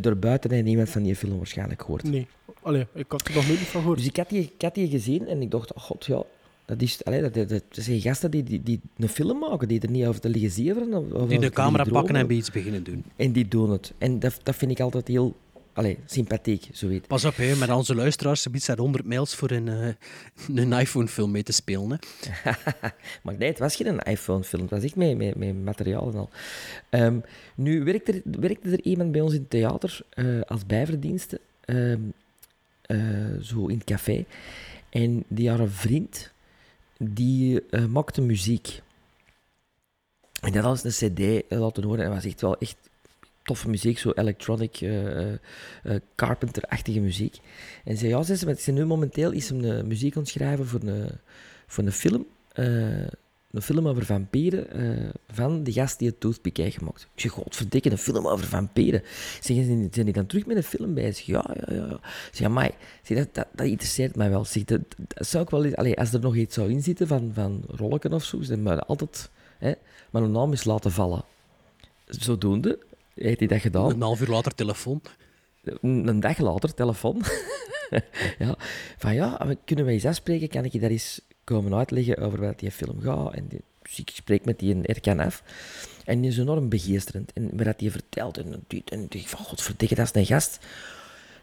Daarbuiten 0.00 0.50
heeft 0.50 0.64
niemand 0.64 0.88
van 0.88 1.02
die 1.02 1.16
film 1.16 1.36
waarschijnlijk 1.36 1.80
gehoord. 1.80 2.02
Nee. 2.02 2.26
Allee, 2.62 2.86
ik 2.94 3.04
had 3.08 3.28
er 3.28 3.34
nog 3.34 3.46
nooit 3.46 3.58
van 3.58 3.80
gehoord. 3.80 3.98
Dus 3.98 4.08
ik 4.08 4.16
had, 4.16 4.28
die, 4.28 4.52
ik 4.54 4.62
had 4.62 4.74
die 4.74 4.88
gezien 4.88 5.26
en 5.26 5.42
ik 5.42 5.50
dacht, 5.50 5.74
oh 5.74 5.82
god, 5.82 6.06
ja... 6.06 6.22
Dat, 6.64 6.82
is, 6.82 7.04
allee, 7.04 7.20
dat, 7.20 7.34
dat, 7.34 7.48
dat 7.48 7.62
zijn 7.70 8.00
gasten 8.00 8.30
die, 8.30 8.42
die, 8.42 8.62
die 8.62 8.80
een 8.96 9.08
film 9.08 9.38
maken, 9.38 9.68
die 9.68 9.80
er 9.80 9.90
niet 9.90 10.06
over 10.06 10.20
te 10.20 10.28
liggen 10.28 10.94
of 11.12 11.28
Die 11.28 11.38
de 11.38 11.50
camera 11.50 11.84
pakken 11.84 12.16
en 12.16 12.26
bij 12.26 12.36
iets 12.36 12.50
beginnen 12.50 12.84
doen. 12.84 13.04
En 13.16 13.32
die 13.32 13.48
doen 13.48 13.70
het. 13.70 13.92
En 13.98 14.18
dat, 14.18 14.40
dat 14.42 14.56
vind 14.56 14.70
ik 14.70 14.80
altijd 14.80 15.08
heel 15.08 15.36
allee, 15.72 15.98
sympathiek, 16.06 16.68
zoiets. 16.72 17.06
Pas 17.06 17.24
op, 17.24 17.36
hè, 17.36 17.56
met 17.56 17.70
onze 17.70 17.94
luisteraars, 17.94 18.42
ze 18.42 18.50
biedt 18.50 18.66
100 18.66 19.04
mails 19.04 19.34
voor 19.34 19.50
een, 19.50 19.68
eh, 19.68 19.94
een 20.56 20.72
iPhone-film 20.72 21.30
mee 21.30 21.42
te 21.42 21.52
spelen. 21.52 21.90
Hè. 21.90 22.50
Maar 23.22 23.34
nee, 23.38 23.48
het 23.48 23.58
was 23.58 23.76
geen 23.76 23.98
iPhone-film. 23.98 24.62
Het 24.62 24.70
was 24.70 24.82
echt 24.82 24.96
met, 24.96 25.16
met, 25.16 25.36
met 25.36 25.64
materiaal 25.64 26.10
en 26.10 26.18
al. 26.18 26.30
Ehm, 26.88 27.18
nu 27.54 27.84
werkte 27.84 28.12
er, 28.12 28.40
werkte 28.40 28.70
er 28.70 28.82
iemand 28.82 29.12
bij 29.12 29.20
ons 29.20 29.32
in 29.32 29.40
het 29.40 29.50
theater 29.50 30.00
eh, 30.10 30.40
als 30.40 30.66
bijverdienste, 30.66 31.40
ehm, 31.64 32.00
eh, 32.82 32.98
zo 33.40 33.66
in 33.66 33.76
het 33.76 33.84
café. 33.84 34.24
En 34.90 35.24
die 35.28 35.50
had 35.50 35.58
een 35.58 35.70
vriend, 35.70 36.32
die 36.96 37.62
maakte 37.88 38.20
muziek. 38.20 38.80
En 40.40 40.52
dat 40.52 40.64
was 40.64 40.84
een 40.84 41.14
cd 41.14 41.42
laten 41.48 41.84
horen 41.84 42.04
en 42.04 42.10
was 42.10 42.24
echt 42.24 42.40
wel 42.40 42.58
echt 42.58 42.76
toffe 43.42 43.68
muziek, 43.68 43.98
zo 43.98 44.10
electronic, 44.10 44.80
eh, 44.80 45.32
eh, 45.32 45.38
Carpenter-achtige 46.16 47.00
muziek. 47.00 47.38
En 47.84 47.96
zei, 47.96 48.10
ja, 48.10 48.22
ze, 48.22 48.50
is 48.50 48.66
nu 48.66 48.84
momenteel 48.84 49.30
is 49.30 49.50
een 49.50 49.86
muziek 49.86 50.16
aan 50.16 50.26
schrijven 50.26 50.66
voor 50.66 50.80
een, 50.82 51.10
voor 51.66 51.84
een 51.84 51.92
film. 51.92 52.26
een 53.50 53.62
film 53.62 53.88
over 53.88 54.04
vampieren 54.04 54.66
van 55.28 55.64
de 55.64 55.72
gast 55.72 55.98
die 55.98 56.08
het 56.08 56.20
Toothpick 56.20 56.56
heeft 56.56 56.78
gemaakt. 56.78 57.08
Ik 57.14 57.20
zeg, 57.20 57.30
godverdikke, 57.30 57.90
een 57.90 57.98
film 57.98 58.26
over 58.26 58.46
vampieren. 58.46 59.02
Zeg, 59.40 59.56
zijn 59.56 59.88
zijn 59.92 60.04
die 60.04 60.14
dan 60.14 60.26
terug 60.26 60.46
met 60.46 60.56
een 60.56 60.62
film 60.62 60.94
bezig? 60.94 61.26
Ja, 61.26 61.50
ja, 61.54 61.74
ja. 61.74 62.00
Zeg, 62.32 62.46
amai, 62.46 62.70
zeg, 63.02 63.18
dat, 63.18 63.34
dat, 63.34 63.46
dat 63.54 63.66
interesseert 63.66 64.16
mij 64.16 64.30
wel. 64.30 64.44
Zeg, 64.44 64.64
dat, 64.64 64.80
zou 65.14 65.44
ik 65.44 65.50
wel 65.50 65.74
allee, 65.74 65.98
als 65.98 66.12
er 66.12 66.20
nog 66.20 66.36
iets 66.36 66.54
zou 66.54 66.70
inzitten 66.70 67.06
van, 67.06 67.30
van 67.34 67.62
rolken 67.66 68.12
of 68.12 68.24
zo, 68.24 68.38
maar 68.56 68.80
altijd 68.80 69.30
hè, 69.58 69.72
maar 70.10 70.22
een 70.22 70.32
naam 70.32 70.50
eens 70.50 70.64
laten 70.64 70.92
vallen. 70.92 71.24
Zodoende 72.06 72.78
heeft 73.14 73.38
hij 73.38 73.48
dat 73.48 73.60
gedaan. 73.60 73.90
Een 73.90 74.02
half 74.02 74.20
uur 74.20 74.28
later 74.28 74.54
telefoon. 74.54 75.02
Een 75.80 76.20
dag 76.20 76.38
later, 76.38 76.74
telefoon. 76.74 77.22
ja, 78.38 78.56
van 78.98 79.14
ja, 79.14 79.54
kunnen 79.64 79.84
wij 79.84 79.94
eens 79.94 80.06
afspreken? 80.06 80.48
Kan 80.48 80.64
ik 80.64 80.72
je 80.72 80.80
daar 80.80 80.90
eens 80.90 81.20
komen 81.44 81.74
uitleggen 81.74 82.16
over 82.18 82.40
wat 82.40 82.58
die 82.58 82.70
film 82.70 83.00
gaat? 83.00 83.34
En 83.34 83.48
die, 83.48 83.60
dus 83.82 83.98
ik 83.98 84.10
spreek 84.10 84.44
met 84.44 84.58
die 84.58 84.82
Erkan 84.82 85.20
af. 85.20 85.42
En 86.04 86.20
die 86.20 86.30
is 86.30 86.38
enorm 86.38 86.68
begeesterend. 86.68 87.32
En 87.32 87.64
wat 87.64 87.80
hij 87.80 87.90
vertelt, 87.90 88.38
en, 88.38 88.64
dit, 88.66 88.90
en 88.90 89.02
ik 89.02 89.10
denk 89.10 89.26
van, 89.26 89.44
godverdikke, 89.44 89.94
dat 89.94 90.06
is 90.06 90.20
een 90.20 90.26
gast. 90.26 90.58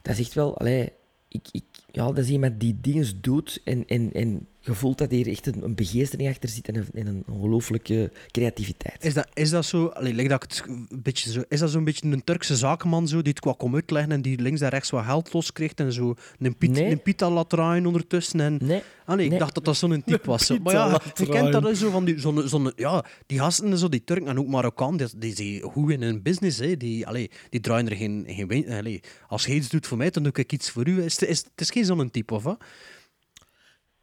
Dat 0.01 0.13
is 0.13 0.19
echt 0.19 0.33
wel, 0.33 0.57
allee, 0.57 0.91
ik, 1.27 1.47
ik, 1.51 1.63
ja, 1.91 2.05
dat 2.05 2.17
is 2.17 2.29
iemand 2.29 2.59
die 2.59 2.77
dingen 2.81 3.21
doet 3.21 3.61
en, 3.63 3.87
en, 3.87 4.13
en 4.13 4.47
je 4.69 4.75
voelt 4.75 4.97
dat 4.97 5.11
hier 5.11 5.27
echt 5.27 5.45
een, 5.47 5.63
een 5.63 5.75
begeestering 5.75 6.29
achter 6.29 6.49
zit 6.49 6.67
en 6.67 6.75
een, 6.75 6.87
en 6.93 7.07
een 7.07 7.23
ongelooflijke 7.31 8.11
creativiteit. 8.31 9.05
Is 9.05 9.13
dat, 9.13 9.27
is 9.33 9.49
dat 9.49 9.65
zo, 9.65 9.85
allee, 9.85 10.13
lijkt 10.13 10.29
dat 10.29 10.43
ik 10.43 10.49
het 10.49 10.63
een 10.67 11.01
beetje 11.03 11.31
zo, 11.31 11.41
is 11.47 11.59
dat 11.59 11.69
zo'n 11.71 11.83
beetje 11.83 12.07
een 12.11 12.23
Turkse 12.23 12.55
zakenman 12.55 13.07
zo, 13.07 13.21
die 13.21 13.29
het 13.31 13.39
kwam 13.39 13.57
kom 13.57 13.75
uitleggen 13.75 14.11
en 14.11 14.21
die 14.21 14.39
links 14.41 14.61
en 14.61 14.69
rechts 14.69 14.89
wat 14.89 15.03
geld 15.05 15.33
loskreeg 15.33 15.71
en 15.73 15.93
zo 15.93 16.13
een, 16.39 16.57
piet, 16.57 16.71
Nee. 16.71 16.91
een 16.91 17.01
pita 17.01 17.29
laat 17.29 17.49
draaien 17.49 17.85
ondertussen? 17.85 18.39
En, 18.39 18.57
Nee, 18.61 18.81
ik 19.17 19.29
Nee. 19.29 19.39
dacht 19.39 19.53
dat 19.55 19.65
dat 19.65 19.77
zo'n 19.77 20.03
type 20.05 20.19
was. 20.27 20.45
Zo. 20.45 20.57
Maar 20.63 20.73
ja, 20.73 21.01
je 21.15 21.27
kent 21.27 21.51
dat 21.51 21.77
zo 21.77 21.89
van 21.89 22.05
die, 22.05 22.19
zo'n, 22.19 22.47
zo'n, 22.47 22.71
ja, 22.75 23.05
die 23.25 23.39
gasten, 23.39 23.77
zo, 23.77 23.89
die 23.89 24.03
Turken 24.03 24.27
en 24.27 24.39
ook 24.39 24.47
Marokkaan, 24.47 24.97
die, 24.97 25.07
die 25.17 25.35
zijn 25.35 25.61
goed 25.61 25.91
in 25.91 26.01
hun 26.01 26.21
business. 26.21 26.59
Hè. 26.59 26.77
Die, 26.77 27.07
allee, 27.07 27.29
die 27.49 27.59
draaien 27.59 27.89
er 27.89 27.95
geen, 27.95 28.23
geen 28.27 28.69
allee, 28.71 29.01
Als 29.27 29.45
je 29.45 29.53
iets 29.53 29.69
doet 29.69 29.87
voor 29.87 29.97
mij, 29.97 30.09
dan 30.09 30.23
doe 30.23 30.31
ik 30.35 30.51
iets 30.51 30.69
voor 30.69 30.87
u. 30.87 31.03
Is, 31.03 31.19
het- 31.19 31.29
is, 31.29 31.37
het 31.37 31.61
is 31.61 31.69
geen 31.69 31.85
zo'n 31.85 32.11
type, 32.11 32.33
of 32.33 32.43
wat? 32.43 32.63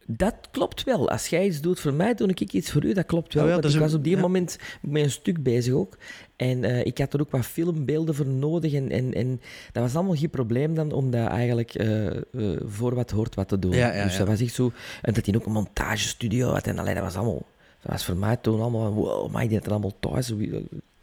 Dat 0.09 0.35
klopt 0.51 0.85
wel. 0.85 1.11
Als 1.11 1.27
jij 1.27 1.47
iets 1.47 1.61
doet 1.61 1.81
voor 1.81 1.95
mij, 1.95 2.15
doe 2.15 2.29
ik 2.29 2.41
iets 2.41 2.71
voor 2.73 2.85
u. 2.85 2.93
Dat 2.93 3.07
klopt 3.07 3.35
wel. 3.35 3.43
Oh 3.43 3.49
ja, 3.49 3.55
Want 3.55 3.65
dat 3.67 3.75
ik 3.75 3.81
een- 3.81 3.87
was 3.87 3.97
op 3.99 4.05
die 4.05 4.15
ja. 4.17 4.21
moment 4.21 4.59
met 4.83 5.03
een 5.03 5.11
stuk 5.11 5.43
bezig 5.43 5.75
ook. 5.75 5.97
En 6.37 6.65
eh, 6.65 6.85
ik 6.85 6.99
had 6.99 7.15
er 7.15 7.21
ook 7.21 7.31
wat 7.31 7.47
filmbeelden 7.47 8.15
voor 8.15 8.27
nodig. 8.27 8.73
En, 8.73 8.91
en, 8.91 9.15
en 9.15 9.41
dat 9.73 9.83
was 9.83 9.95
allemaal 9.95 10.15
geen 10.17 10.31
probleem 10.31 10.75
dan 10.75 10.93
om 10.93 11.11
dat 11.11 11.29
eigenlijk 11.29 11.75
eh, 11.75 12.07
eh, 12.17 12.23
voor 12.65 12.95
wat 12.95 13.11
hoort 13.11 13.35
wat 13.35 13.49
te 13.49 13.59
doen. 13.59 13.73
Ja, 13.73 13.95
ja, 13.95 14.03
dus 14.05 14.13
ja. 14.13 14.19
dat 14.19 14.29
was 14.29 14.41
echt 14.41 14.55
zo. 14.55 14.73
En 15.03 15.13
dat 15.15 15.27
hij 15.27 15.35
ook 15.35 15.47
een 15.47 15.53
montagestudio 15.53 16.51
had. 16.51 16.67
En 16.67 16.79
allee, 16.79 16.95
dat 16.95 17.03
was 17.03 17.17
allemaal. 17.17 17.43
Dat 17.83 17.93
was 17.93 18.05
voor 18.05 18.17
mij 18.17 18.37
toen 18.37 18.61
allemaal. 18.61 18.93
Wow, 18.93 19.31
maar 19.33 19.43
ik 19.43 19.49
deed 19.49 19.63
het 19.63 19.71
allemaal 19.73 19.95
thuis. 20.01 20.27
zo, 20.27 20.37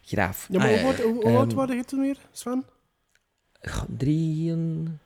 Graaf. 0.06 0.47
Ja, 0.51 0.58
maar 0.60 0.68
Ah, 0.68 0.74
hoe, 0.74 0.82
ja, 0.82 0.88
oud- 0.88 1.01
hoe, 1.01 1.14
hoe 1.14 1.38
oud 1.38 1.47
Ehm, 1.47 1.56
waren 1.56 1.76
je 1.76 1.84
toen 1.86 1.99
weer, 2.01 2.18
Sven? 2.32 2.64
Goh, 3.62 3.84
drieën- 3.97 4.99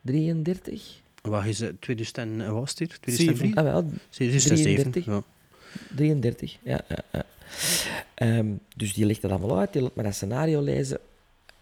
33? 0.00 1.00
Wat 1.22 1.44
is 1.44 1.58
het? 1.58 1.80
2000 1.80 2.18
en, 2.18 2.36
wat 2.38 2.60
was 2.60 2.70
het 2.70 2.78
hier? 2.78 2.88
2003? 2.88 3.36
Zeven. 3.36 3.54
Ah, 3.54 3.72
wel, 3.72 3.90
2007. 4.08 4.92
33. 4.92 5.04
Ja. 5.04 5.22
33, 5.96 6.58
ja. 6.62 6.80
ja, 6.88 6.98
ja. 7.12 7.24
Ehm, 8.14 8.46
dus 8.76 8.94
die 8.94 9.06
legt 9.06 9.22
dat 9.22 9.30
allemaal 9.30 9.58
uit, 9.58 9.72
die 9.72 9.82
laat 9.82 9.94
me 9.94 10.02
dat 10.02 10.14
scenario 10.14 10.60
lezen. 10.60 10.98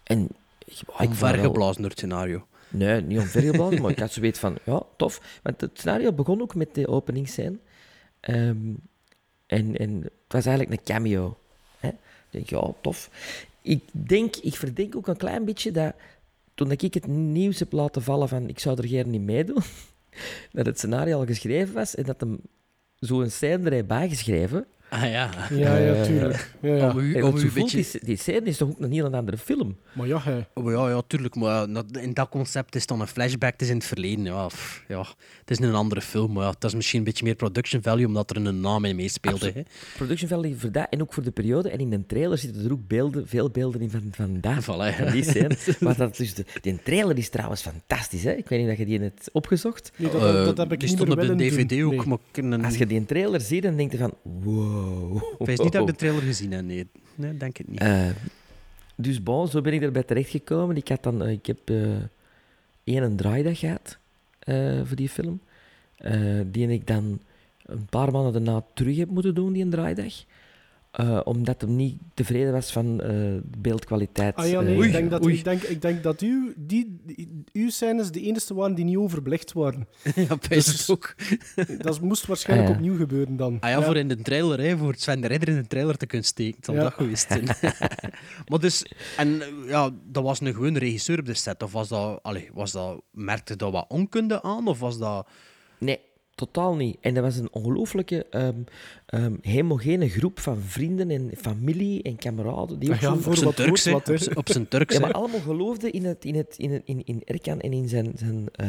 En 0.03 0.27
ik, 0.65 0.79
ik 0.79 1.09
Omvergeblazen 1.09 1.81
door 1.81 1.89
het 1.89 1.99
scenario. 1.99 2.45
Nee, 2.69 3.01
niet 3.01 3.19
omvergeblazen, 3.19 3.81
maar 3.81 3.91
ik 3.91 3.99
had 3.99 4.11
zoiets 4.11 4.39
van, 4.39 4.57
ja, 4.63 4.83
tof. 4.97 5.39
Want 5.43 5.61
het 5.61 5.71
scenario 5.73 6.11
begon 6.11 6.41
ook 6.41 6.55
met 6.55 6.75
de 6.75 6.87
openingsscène. 6.87 7.57
Ehm, 8.19 8.73
en, 9.45 9.77
en 9.77 10.01
het 10.01 10.11
was 10.27 10.45
eigenlijk 10.45 10.79
een 10.79 10.85
cameo. 10.93 11.37
Hè? 11.79 11.87
Ik 11.87 11.95
denk, 12.29 12.49
ja, 12.49 12.73
tof. 12.81 13.09
Ik 13.61 13.83
denk, 13.91 14.35
ik 14.35 14.55
verdenk 14.55 14.95
ook 14.95 15.07
een 15.07 15.17
klein 15.17 15.45
beetje 15.45 15.71
dat 15.71 15.93
toen 16.61 16.71
ik 16.71 16.93
het 16.93 17.07
nieuws 17.07 17.59
heb 17.59 17.71
laten 17.71 18.01
vallen 18.01 18.29
van 18.29 18.49
ik 18.49 18.59
zou 18.59 18.77
er 18.77 18.87
geen 18.87 19.09
niet 19.09 19.21
meedoen, 19.21 19.63
dat 20.51 20.65
het 20.65 20.77
scenario 20.77 21.19
al 21.19 21.25
geschreven 21.25 21.73
was 21.73 21.95
en 21.95 22.03
dat 22.03 22.19
hem 22.19 22.39
zo'n 22.99 23.29
scène 23.29 23.65
er 23.65 23.71
heeft 23.71 23.87
bijgeschreven. 23.87 24.67
Ah 24.93 25.01
ja. 25.01 25.29
Ja, 25.49 25.77
ja, 25.77 25.93
Eh, 25.93 26.01
tuurlijk. 26.03 26.53
Ja, 26.61 26.75
ja. 26.75 26.89
Om 26.91 26.99
u, 26.99 27.15
En 27.15 27.23
om 27.23 27.29
want 27.31 27.35
u 27.35 27.39
zo 27.39 27.45
een 27.45 27.51
voelt 27.51 27.71
beetje... 27.73 27.91
die, 27.99 28.05
die 28.05 28.17
scène 28.17 28.41
is 28.45 28.57
toch 28.57 28.69
ook 28.69 28.79
een 28.79 28.91
heel 28.91 29.13
andere 29.13 29.37
film? 29.37 29.77
Maar 29.93 30.07
ja, 30.07 30.19
hij. 30.21 30.47
Oh, 30.53 30.71
ja, 30.71 30.89
ja, 30.89 31.01
tuurlijk. 31.07 31.35
Maar 31.35 31.67
in 32.01 32.13
dat 32.13 32.29
concept 32.29 32.75
is 32.75 32.85
dan 32.85 33.01
een 33.01 33.07
flashback. 33.07 33.51
Het 33.51 33.61
is 33.61 33.69
in 33.69 33.75
het 33.75 33.85
verleden. 33.85 34.23
Ja, 34.25 34.47
pff, 34.47 34.83
ja. 34.87 34.99
Het 35.39 35.49
is 35.51 35.59
een 35.59 35.73
andere 35.73 36.01
film. 36.01 36.31
Maar 36.33 36.43
ja, 36.43 36.49
het 36.49 36.63
is 36.63 36.75
misschien 36.75 36.99
een 36.99 37.05
beetje 37.05 37.23
meer 37.25 37.35
production 37.35 37.81
value, 37.81 38.05
omdat 38.07 38.29
er 38.29 38.35
een 38.45 38.59
naam 38.61 38.85
in 38.85 38.95
meespeelde. 38.95 39.51
Hè. 39.55 39.61
Production 39.95 40.29
value 40.29 40.55
voor 40.57 40.71
dat 40.71 40.87
en 40.89 41.01
ook 41.01 41.13
voor 41.13 41.23
de 41.23 41.31
periode. 41.31 41.69
En 41.69 41.79
in 41.79 41.89
de 41.89 42.05
trailer 42.05 42.37
zitten 42.37 42.65
er 42.65 42.71
ook 42.71 42.87
beelden, 42.87 43.27
veel 43.27 43.49
beelden 43.49 43.81
in 43.81 43.89
van, 43.89 44.03
van 44.11 44.37
dat. 44.41 44.63
Voilà, 44.63 44.95
Van 44.97 45.11
die 45.11 45.23
scène. 45.31 45.55
Maar 45.79 45.97
dat 45.97 46.19
is 46.19 46.33
de, 46.33 46.45
die 46.61 46.79
trailer 46.83 47.17
is 47.17 47.29
trouwens 47.29 47.61
fantastisch. 47.61 48.23
Hè? 48.23 48.31
Ik 48.31 48.49
weet 48.49 48.61
niet 48.61 48.71
of 48.71 48.77
je 48.77 48.85
die 48.85 48.99
hebt 48.99 49.29
opgezocht. 49.31 49.91
Nee, 49.95 50.11
dat, 50.11 50.21
Eh, 50.21 50.45
dat 50.45 50.57
heb 50.57 50.71
ik 50.71 50.79
die 50.79 50.89
niet 50.89 50.97
stond 50.97 51.11
op 51.11 51.19
de 51.21 51.35
DVD 51.35 51.69
doen. 51.69 51.99
ook. 51.99 52.05
Nee. 52.05 52.45
Maar. 52.57 52.65
Als 52.65 52.77
je 52.77 52.85
die 52.85 53.05
trailer 53.05 53.41
ziet, 53.41 53.63
dan 53.63 53.75
denk 53.75 53.91
je 53.91 53.97
van... 53.97 54.13
Wow. 54.23 54.79
Ik 55.39 55.45
weet 55.45 55.63
niet 55.63 55.71
dat 55.71 55.81
ik 55.81 55.87
de 55.87 55.95
trailer 56.05 56.21
gezien 56.21 56.51
heb. 56.51 56.63
Nee, 56.63 56.87
nee 57.15 57.37
denk 57.37 57.57
het 57.57 57.67
niet. 57.67 57.79
Eh, 57.79 58.09
dus 58.95 59.23
bon, 59.23 59.47
zo 59.47 59.61
ben 59.61 59.73
ik 59.73 59.81
erbij 59.81 60.03
terechtgekomen. 60.03 60.77
Ik, 60.77 60.87
had 60.87 61.03
dan, 61.03 61.23
eh, 61.23 61.31
ik 61.31 61.45
heb 61.45 61.69
eh 61.69 61.95
één 62.83 63.15
draaidag 63.15 63.59
gehad 63.59 63.97
eh, 64.39 64.81
voor 64.83 64.95
die 64.95 65.09
film. 65.09 65.41
Die 66.45 66.67
ik 66.67 66.87
dan 66.87 67.21
een 67.65 67.85
paar 67.85 68.11
maanden 68.11 68.33
daarna 68.33 68.63
terug 68.73 68.97
heb 68.97 69.09
moeten 69.09 69.35
doen, 69.35 69.53
die 69.53 69.63
een 69.63 69.69
draaidag. 69.69 70.13
Eh, 70.91 71.19
omdat 71.23 71.61
hem 71.61 71.75
niet 71.75 71.97
tevreden 72.13 72.51
was 72.51 72.71
van 72.71 73.01
eh, 73.01 73.07
de 73.09 73.57
beeldkwaliteit. 73.57 74.35
Ah 74.35 74.47
ja, 74.47 74.59
eh, 74.59 74.65
nee, 74.65 74.77
Oei, 74.77 74.87
ik 74.87 74.93
denk, 74.93 75.09
dat, 75.09 75.27
ik, 75.27 75.43
denk, 75.43 75.61
ik 75.61 75.81
denk 75.81 76.03
dat 76.03 76.21
u, 76.21 76.53
die, 76.57 76.99
die, 77.05 77.43
uw 77.53 77.69
scènes 77.69 78.11
de 78.11 78.21
enige 78.21 78.53
waren 78.53 78.75
die 78.75 78.85
niet 78.85 78.97
overbelicht 78.97 79.53
waren. 79.53 79.87
ja, 80.15 80.37
dus- 80.47 80.65
het 80.67 80.89
ook. 80.89 81.15
Dat 81.77 82.01
moest 82.01 82.25
waarschijnlijk 82.25 82.69
Ah, 82.69 82.75
ja. 82.75 82.81
opnieuw 82.81 82.97
gebeuren 82.99 83.37
dan. 83.37 83.57
Ah 83.59 83.69
ja, 83.69 83.81
voor 83.81 83.97
in 83.97 84.07
de 84.07 84.21
trailer, 84.21 84.59
hè, 84.59 84.77
voor 84.77 84.95
Sven 84.97 85.21
de 85.21 85.27
Ridder 85.27 85.49
in 85.49 85.55
de 85.55 85.67
trailer 85.67 85.97
te 85.97 86.05
kunnen 86.05 86.27
steken. 86.27 86.55
Het 86.55 86.65
zal 86.65 86.75
Ja. 86.75 86.81
dat 86.81 86.93
geweest 86.93 87.27
zijn. 87.27 87.45
maar 88.49 88.59
dus, 88.59 88.85
en 89.17 89.41
eh, 89.41 89.47
ja, 89.67 89.89
dat 90.11 90.23
was 90.23 90.41
een 90.41 90.53
gewone 90.53 90.79
regisseur 90.79 91.19
op 91.19 91.25
de 91.25 91.33
set. 91.33 91.63
Of 91.63 91.71
was 91.71 91.87
dat, 91.87 92.19
allee, 92.23 92.49
was 92.53 92.71
dat, 92.71 93.01
merkte 93.11 93.55
dat 93.55 93.71
wat 93.71 93.85
onkunde 93.87 94.41
aan? 94.41 94.67
Of 94.67 94.79
was 94.79 94.97
dat... 94.97 95.27
Nee, 95.77 95.99
totaal 96.35 96.75
niet. 96.75 96.97
En 97.01 97.13
dat 97.13 97.23
was 97.23 97.37
een 97.37 97.51
ongelooflijke 97.53 98.25
ehm, 98.29 98.55
ehm, 99.05 99.35
homogene 99.41 100.09
groep 100.09 100.39
van 100.39 100.59
vrienden 100.61 101.09
en 101.11 101.31
familie 101.37 102.01
en 102.03 102.15
kameraden. 102.15 102.79
Die 102.79 102.89
ook 102.89 102.95
Ah 102.95 103.01
ja, 103.01 103.13
zo- 103.13 103.19
voor 103.19 103.31
Op 103.31 103.37
zijn 103.37 103.53
Turks, 103.53 103.85
hoort 103.85 104.07
wat. 104.07 104.15
Op 104.15 104.21
zijn- 104.23 104.37
Op 104.37 104.49
zijn 104.49 104.67
Turks, 104.67 104.93
Ja, 104.95 104.99
maar 105.01 105.11
allemaal 105.11 105.39
geloofden 105.39 105.91
in, 105.91 106.05
het, 106.05 106.25
in, 106.25 106.35
het, 106.35 106.55
in, 106.57 106.71
het, 106.71 106.81
in, 106.85 107.01
in 107.05 107.21
Erkan 107.25 107.59
en 107.59 107.73
in 107.73 107.87
zijn, 107.89 108.11
zijn, 108.15 108.47
eh, 108.51 108.67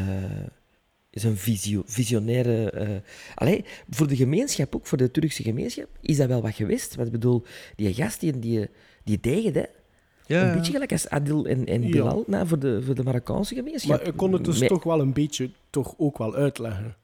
zijn 1.10 1.36
visio, 1.36 1.82
visionaire... 1.86 2.70
eh 2.70 2.88
Allee, 3.34 3.64
voor 3.90 4.08
de 4.08 4.16
gemeenschap, 4.16 4.74
ook 4.74 4.86
voor 4.86 4.98
de 4.98 5.10
Turkse 5.10 5.42
gemeenschap, 5.42 5.88
is 6.00 6.16
dat 6.16 6.28
wel 6.28 6.42
wat 6.42 6.54
gewist. 6.54 6.94
Want 6.94 7.06
ik 7.06 7.12
bedoel, 7.12 7.42
die 7.76 7.94
gast, 7.94 8.20
die, 8.20 8.38
die, 8.38 8.68
die 9.04 9.18
deed 9.20 9.54
hè. 9.54 9.64
Ja, 10.26 10.48
Een 10.50 10.56
beetje 10.56 10.72
gelijk 10.72 10.92
als 10.92 11.08
Adil 11.08 11.46
en, 11.46 11.66
en 11.66 11.82
Ja. 11.82 11.88
Bilal 11.88 12.24
nou, 12.26 12.46
voor, 12.46 12.58
de, 12.58 12.82
voor 12.82 12.94
de 12.94 13.02
Marokkaanse 13.02 13.54
gemeenschap. 13.54 13.90
Maar 13.98 14.06
ik 14.06 14.16
kon 14.16 14.32
het 14.32 14.44
dus 14.44 14.58
Met- 14.58 14.68
toch 14.68 14.82
wel 14.84 15.00
een 15.00 15.12
beetje 15.12 15.50
toch 15.70 15.94
ook 15.98 16.18
wel 16.18 16.34
uitleggen. 16.34 16.96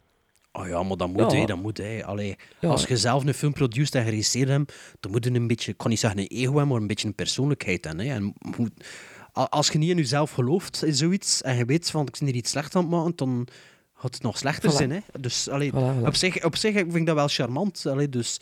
Oh 0.60 0.68
ja, 0.68 0.82
maar 0.82 0.96
dat 0.96 1.08
moet, 1.08 1.32
Ja. 1.32 1.38
hè. 1.38 1.44
Dat 1.46 1.62
moet, 1.62 1.78
hè. 1.78 2.04
Allee, 2.04 2.36
Ja. 2.60 2.68
Als 2.68 2.86
je 2.86 2.96
zelf 2.96 3.24
een 3.24 3.34
film 3.34 3.52
produceert 3.52 3.94
en 3.94 4.04
geregisseerd 4.04 4.48
hebt, 4.48 4.74
dan 5.00 5.10
moet 5.10 5.24
je 5.24 5.30
een 5.34 5.46
beetje, 5.46 5.70
ik 5.72 5.76
kan 5.78 5.90
niet 5.90 5.98
zeggen 5.98 6.20
een 6.20 6.26
ego 6.26 6.44
hebben, 6.46 6.68
maar 6.68 6.76
een 6.80 6.86
beetje 6.86 7.06
een 7.08 7.14
persoonlijkheid 7.14 7.84
hebben. 7.84 8.06
Hè. 8.06 8.14
En 8.14 8.34
moet, 8.56 8.70
als 9.32 9.68
je 9.68 9.78
niet 9.78 9.90
in 9.90 9.96
jezelf 9.96 10.30
gelooft 10.30 10.84
in 10.84 10.94
zoiets, 10.94 11.42
en 11.42 11.56
je 11.56 11.64
weet 11.64 11.90
van, 11.90 12.06
ik 12.06 12.16
ben 12.18 12.28
hier 12.28 12.36
iets 12.36 12.50
slecht 12.50 12.76
aan 12.76 12.82
het 12.82 12.90
maken, 12.90 13.12
dan 13.16 13.46
gaat 13.94 14.14
het 14.14 14.22
nog 14.22 14.38
slechter 14.38 14.70
Voilà. 14.72 14.74
zijn. 14.76 14.90
Hè. 14.90 14.98
Dus 15.20 15.48
allee, 15.48 15.70
Voilà, 15.72 15.74
voilà. 16.00 16.06
Op, 16.06 16.14
zich, 16.14 16.44
op 16.44 16.56
zich 16.56 16.72
vind 16.74 16.94
ik 16.96 17.06
dat 17.06 17.14
wel 17.14 17.28
charmant. 17.28 17.86
Allee, 17.86 18.08
dus, 18.08 18.40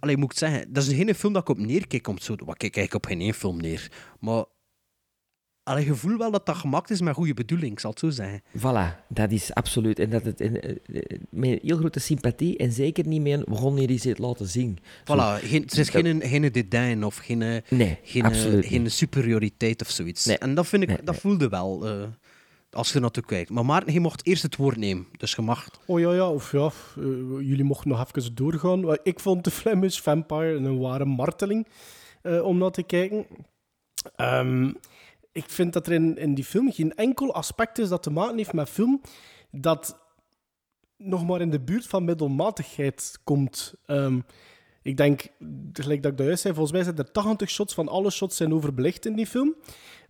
allee, 0.00 0.16
moet 0.16 0.32
ik 0.32 0.38
zeggen, 0.38 0.72
dat 0.72 0.82
is 0.86 0.94
geen 0.94 1.14
film 1.14 1.32
dat 1.32 1.42
ik 1.42 1.48
op 1.48 1.58
neerkijk. 1.58 2.08
Om 2.08 2.18
zo, 2.18 2.34
wat 2.44 2.56
kijk 2.56 2.76
ik 2.76 2.94
op 2.94 3.06
geen 3.06 3.20
één 3.20 3.34
film 3.34 3.56
neer. 3.60 3.90
Maar 4.20 4.44
allee, 5.70 5.84
je 5.84 5.94
voelt 5.94 6.18
wel 6.18 6.30
dat 6.30 6.46
dat 6.46 6.56
gemaakt 6.56 6.90
is 6.90 7.00
met 7.00 7.14
goede 7.14 7.34
bedoeling, 7.34 7.72
ik 7.72 7.80
zal 7.80 7.90
het 7.90 7.98
zo 7.98 8.10
zeggen. 8.10 8.42
Voilà, 8.58 9.06
dat 9.08 9.30
is 9.30 9.54
absoluut. 9.54 9.98
En 9.98 10.10
dat 10.10 10.24
het 10.24 10.40
en, 10.40 10.62
eh, 10.62 10.70
eh, 10.92 11.18
met 11.30 11.58
heel 11.62 11.76
grote 11.76 12.00
sympathie 12.00 12.56
en 12.56 12.72
zeker 12.72 13.06
niet 13.06 13.20
meer, 13.20 13.42
we 13.44 13.56
gaan 13.56 13.76
hier 13.76 13.90
iets 13.90 14.06
uit 14.06 14.18
laten 14.18 14.46
zien. 14.48 14.78
Zo. 15.04 15.14
Voilà, 15.14 15.44
geen, 15.44 15.62
er 15.68 15.78
is 15.78 15.90
Dat- 15.90 16.02
geen, 16.04 16.22
geen 16.22 16.52
dédain 16.52 17.04
of 17.04 17.16
geen, 17.16 17.42
eh, 17.42 17.56
Nee, 17.68 17.98
geen, 18.02 18.24
absoluut 18.24 18.66
geen 18.66 18.90
superioriteit 18.90 19.80
of 19.82 19.90
zoiets. 19.90 20.24
Nee. 20.26 20.38
En 20.38 20.54
dat, 20.54 20.66
vind 20.66 20.82
ik, 20.82 20.88
Nee, 20.88 20.96
dat 20.96 21.06
nee. 21.06 21.20
voelde 21.20 21.48
wel, 21.48 21.86
eh, 21.88 22.02
als 22.70 22.92
je 22.92 23.00
naartoe 23.00 23.24
kijkt. 23.24 23.50
Maar 23.50 23.64
Maarten, 23.64 23.92
je 23.92 24.00
mocht 24.00 24.26
eerst 24.26 24.42
het 24.42 24.56
woord 24.56 24.76
nemen. 24.76 25.06
Dus 25.16 25.32
je 25.34 25.42
mag... 25.42 25.70
Oh 25.86 26.00
ja, 26.00 26.14
ja, 26.14 26.28
of 26.30 26.52
ja, 26.52 26.70
eh, 26.96 27.02
jullie 27.40 27.64
mochten 27.64 27.88
nog 27.90 28.06
even 28.14 28.34
doorgaan. 28.34 28.98
Ik 29.02 29.20
vond 29.20 29.44
de 29.44 29.50
Flemish 29.50 29.98
Vampire 30.00 30.54
een 30.54 30.78
ware 30.78 31.04
marteling 31.04 31.66
eh, 32.22 32.42
om 32.44 32.58
naar 32.58 32.70
te 32.70 32.82
kijken. 32.82 33.26
Ehm, 34.16 34.70
ik 35.40 35.50
vind 35.50 35.72
dat 35.72 35.86
er 35.86 35.92
in, 35.92 36.34
die 36.34 36.44
film 36.44 36.72
geen 36.72 36.94
enkel 36.94 37.34
aspect 37.34 37.78
is 37.78 37.88
dat 37.88 38.02
te 38.02 38.10
maken 38.10 38.36
heeft 38.36 38.52
met 38.52 38.68
film 38.68 39.00
dat 39.50 39.98
nog 40.96 41.26
maar 41.26 41.40
in 41.40 41.50
de 41.50 41.60
buurt 41.60 41.86
van 41.86 42.04
middelmatigheid 42.04 43.18
komt. 43.24 43.74
Ehm, 43.86 44.20
ik 44.82 44.96
denk, 44.96 45.28
gelijk 45.72 46.02
dat 46.02 46.12
ik 46.12 46.18
juist 46.18 46.42
zei, 46.42 46.54
volgens 46.54 46.74
mij 46.74 46.84
zijn 46.84 46.98
er 46.98 47.12
80 47.12 47.50
shots 47.50 47.74
van 47.74 47.88
alle 47.88 48.10
shots 48.10 48.36
zijn 48.36 48.54
overbelicht 48.54 49.06
in 49.06 49.16
die 49.16 49.26
film. 49.26 49.54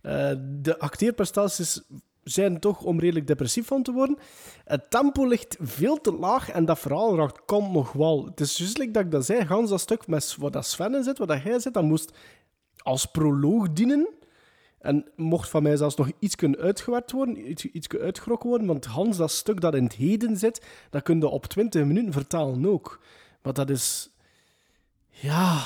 Eh, 0.01 0.31
de 0.61 0.79
acteerprestaties 0.79 1.81
zijn 2.23 2.59
toch 2.59 2.83
om 2.83 2.99
redelijk 2.99 3.27
depressief 3.27 3.67
van 3.67 3.83
te 3.83 3.91
worden. 3.91 4.17
Het 4.65 4.89
tempo 4.89 5.27
ligt 5.27 5.57
veel 5.59 6.01
te 6.01 6.13
laag 6.13 6.49
en 6.49 6.65
dat 6.65 6.79
verhaal 6.79 7.17
raakt 7.17 7.45
komt 7.45 7.71
nog 7.71 7.91
wel. 7.91 8.25
Het 8.25 8.39
is 8.39 8.57
juist 8.57 8.93
dat 8.93 9.03
ik 9.03 9.11
dat 9.11 9.25
zei, 9.25 9.45
gans 9.45 9.69
dat 9.69 9.81
stuk 9.81 10.07
met 10.07 10.35
wat 10.39 10.53
dat 10.53 10.65
Sven 10.65 10.95
in 10.95 11.03
zit, 11.03 11.17
wat 11.17 11.27
dat 11.27 11.43
jij 11.43 11.59
zit, 11.59 11.73
dat 11.73 11.83
moest 11.83 12.11
als 12.77 13.05
proloog 13.05 13.73
dienen. 13.73 14.19
En 14.81 15.05
mocht 15.15 15.49
van 15.49 15.63
mij 15.63 15.75
zelfs 15.77 15.95
nog 15.95 16.11
iets 16.19 16.35
kunnen 16.35 16.59
uitgewerkt 16.59 17.11
worden, 17.11 17.49
iets, 17.51 17.65
iets 17.65 17.87
uitgerokken 17.89 18.49
worden, 18.49 18.67
want 18.67 18.85
Hans, 18.85 19.17
dat 19.17 19.31
stuk 19.31 19.61
dat 19.61 19.75
in 19.75 19.83
het 19.83 19.93
heden 19.93 20.37
zit, 20.37 20.61
dat 20.89 21.03
kun 21.03 21.19
je 21.19 21.27
op 21.27 21.45
20 21.45 21.85
minuten 21.85 22.11
vertalen 22.13 22.65
ook. 22.65 23.01
Maar 23.41 23.53
dat 23.53 23.69
is... 23.69 24.09
Ja... 25.09 25.65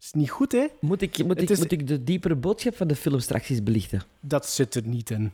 is 0.00 0.12
niet 0.12 0.30
goed, 0.30 0.52
hè? 0.52 0.66
Moet 0.80 1.02
ik, 1.02 1.24
moet, 1.24 1.40
ik, 1.40 1.50
is- 1.50 1.58
moet 1.58 1.72
ik 1.72 1.86
de 1.86 2.04
diepere 2.04 2.36
boodschap 2.36 2.76
van 2.76 2.86
de 2.88 2.96
film 2.96 3.20
straks 3.20 3.48
eens 3.48 3.62
belichten? 3.62 4.02
Dat 4.20 4.46
zit 4.48 4.74
er 4.74 4.86
niet 4.86 5.10
in. 5.10 5.32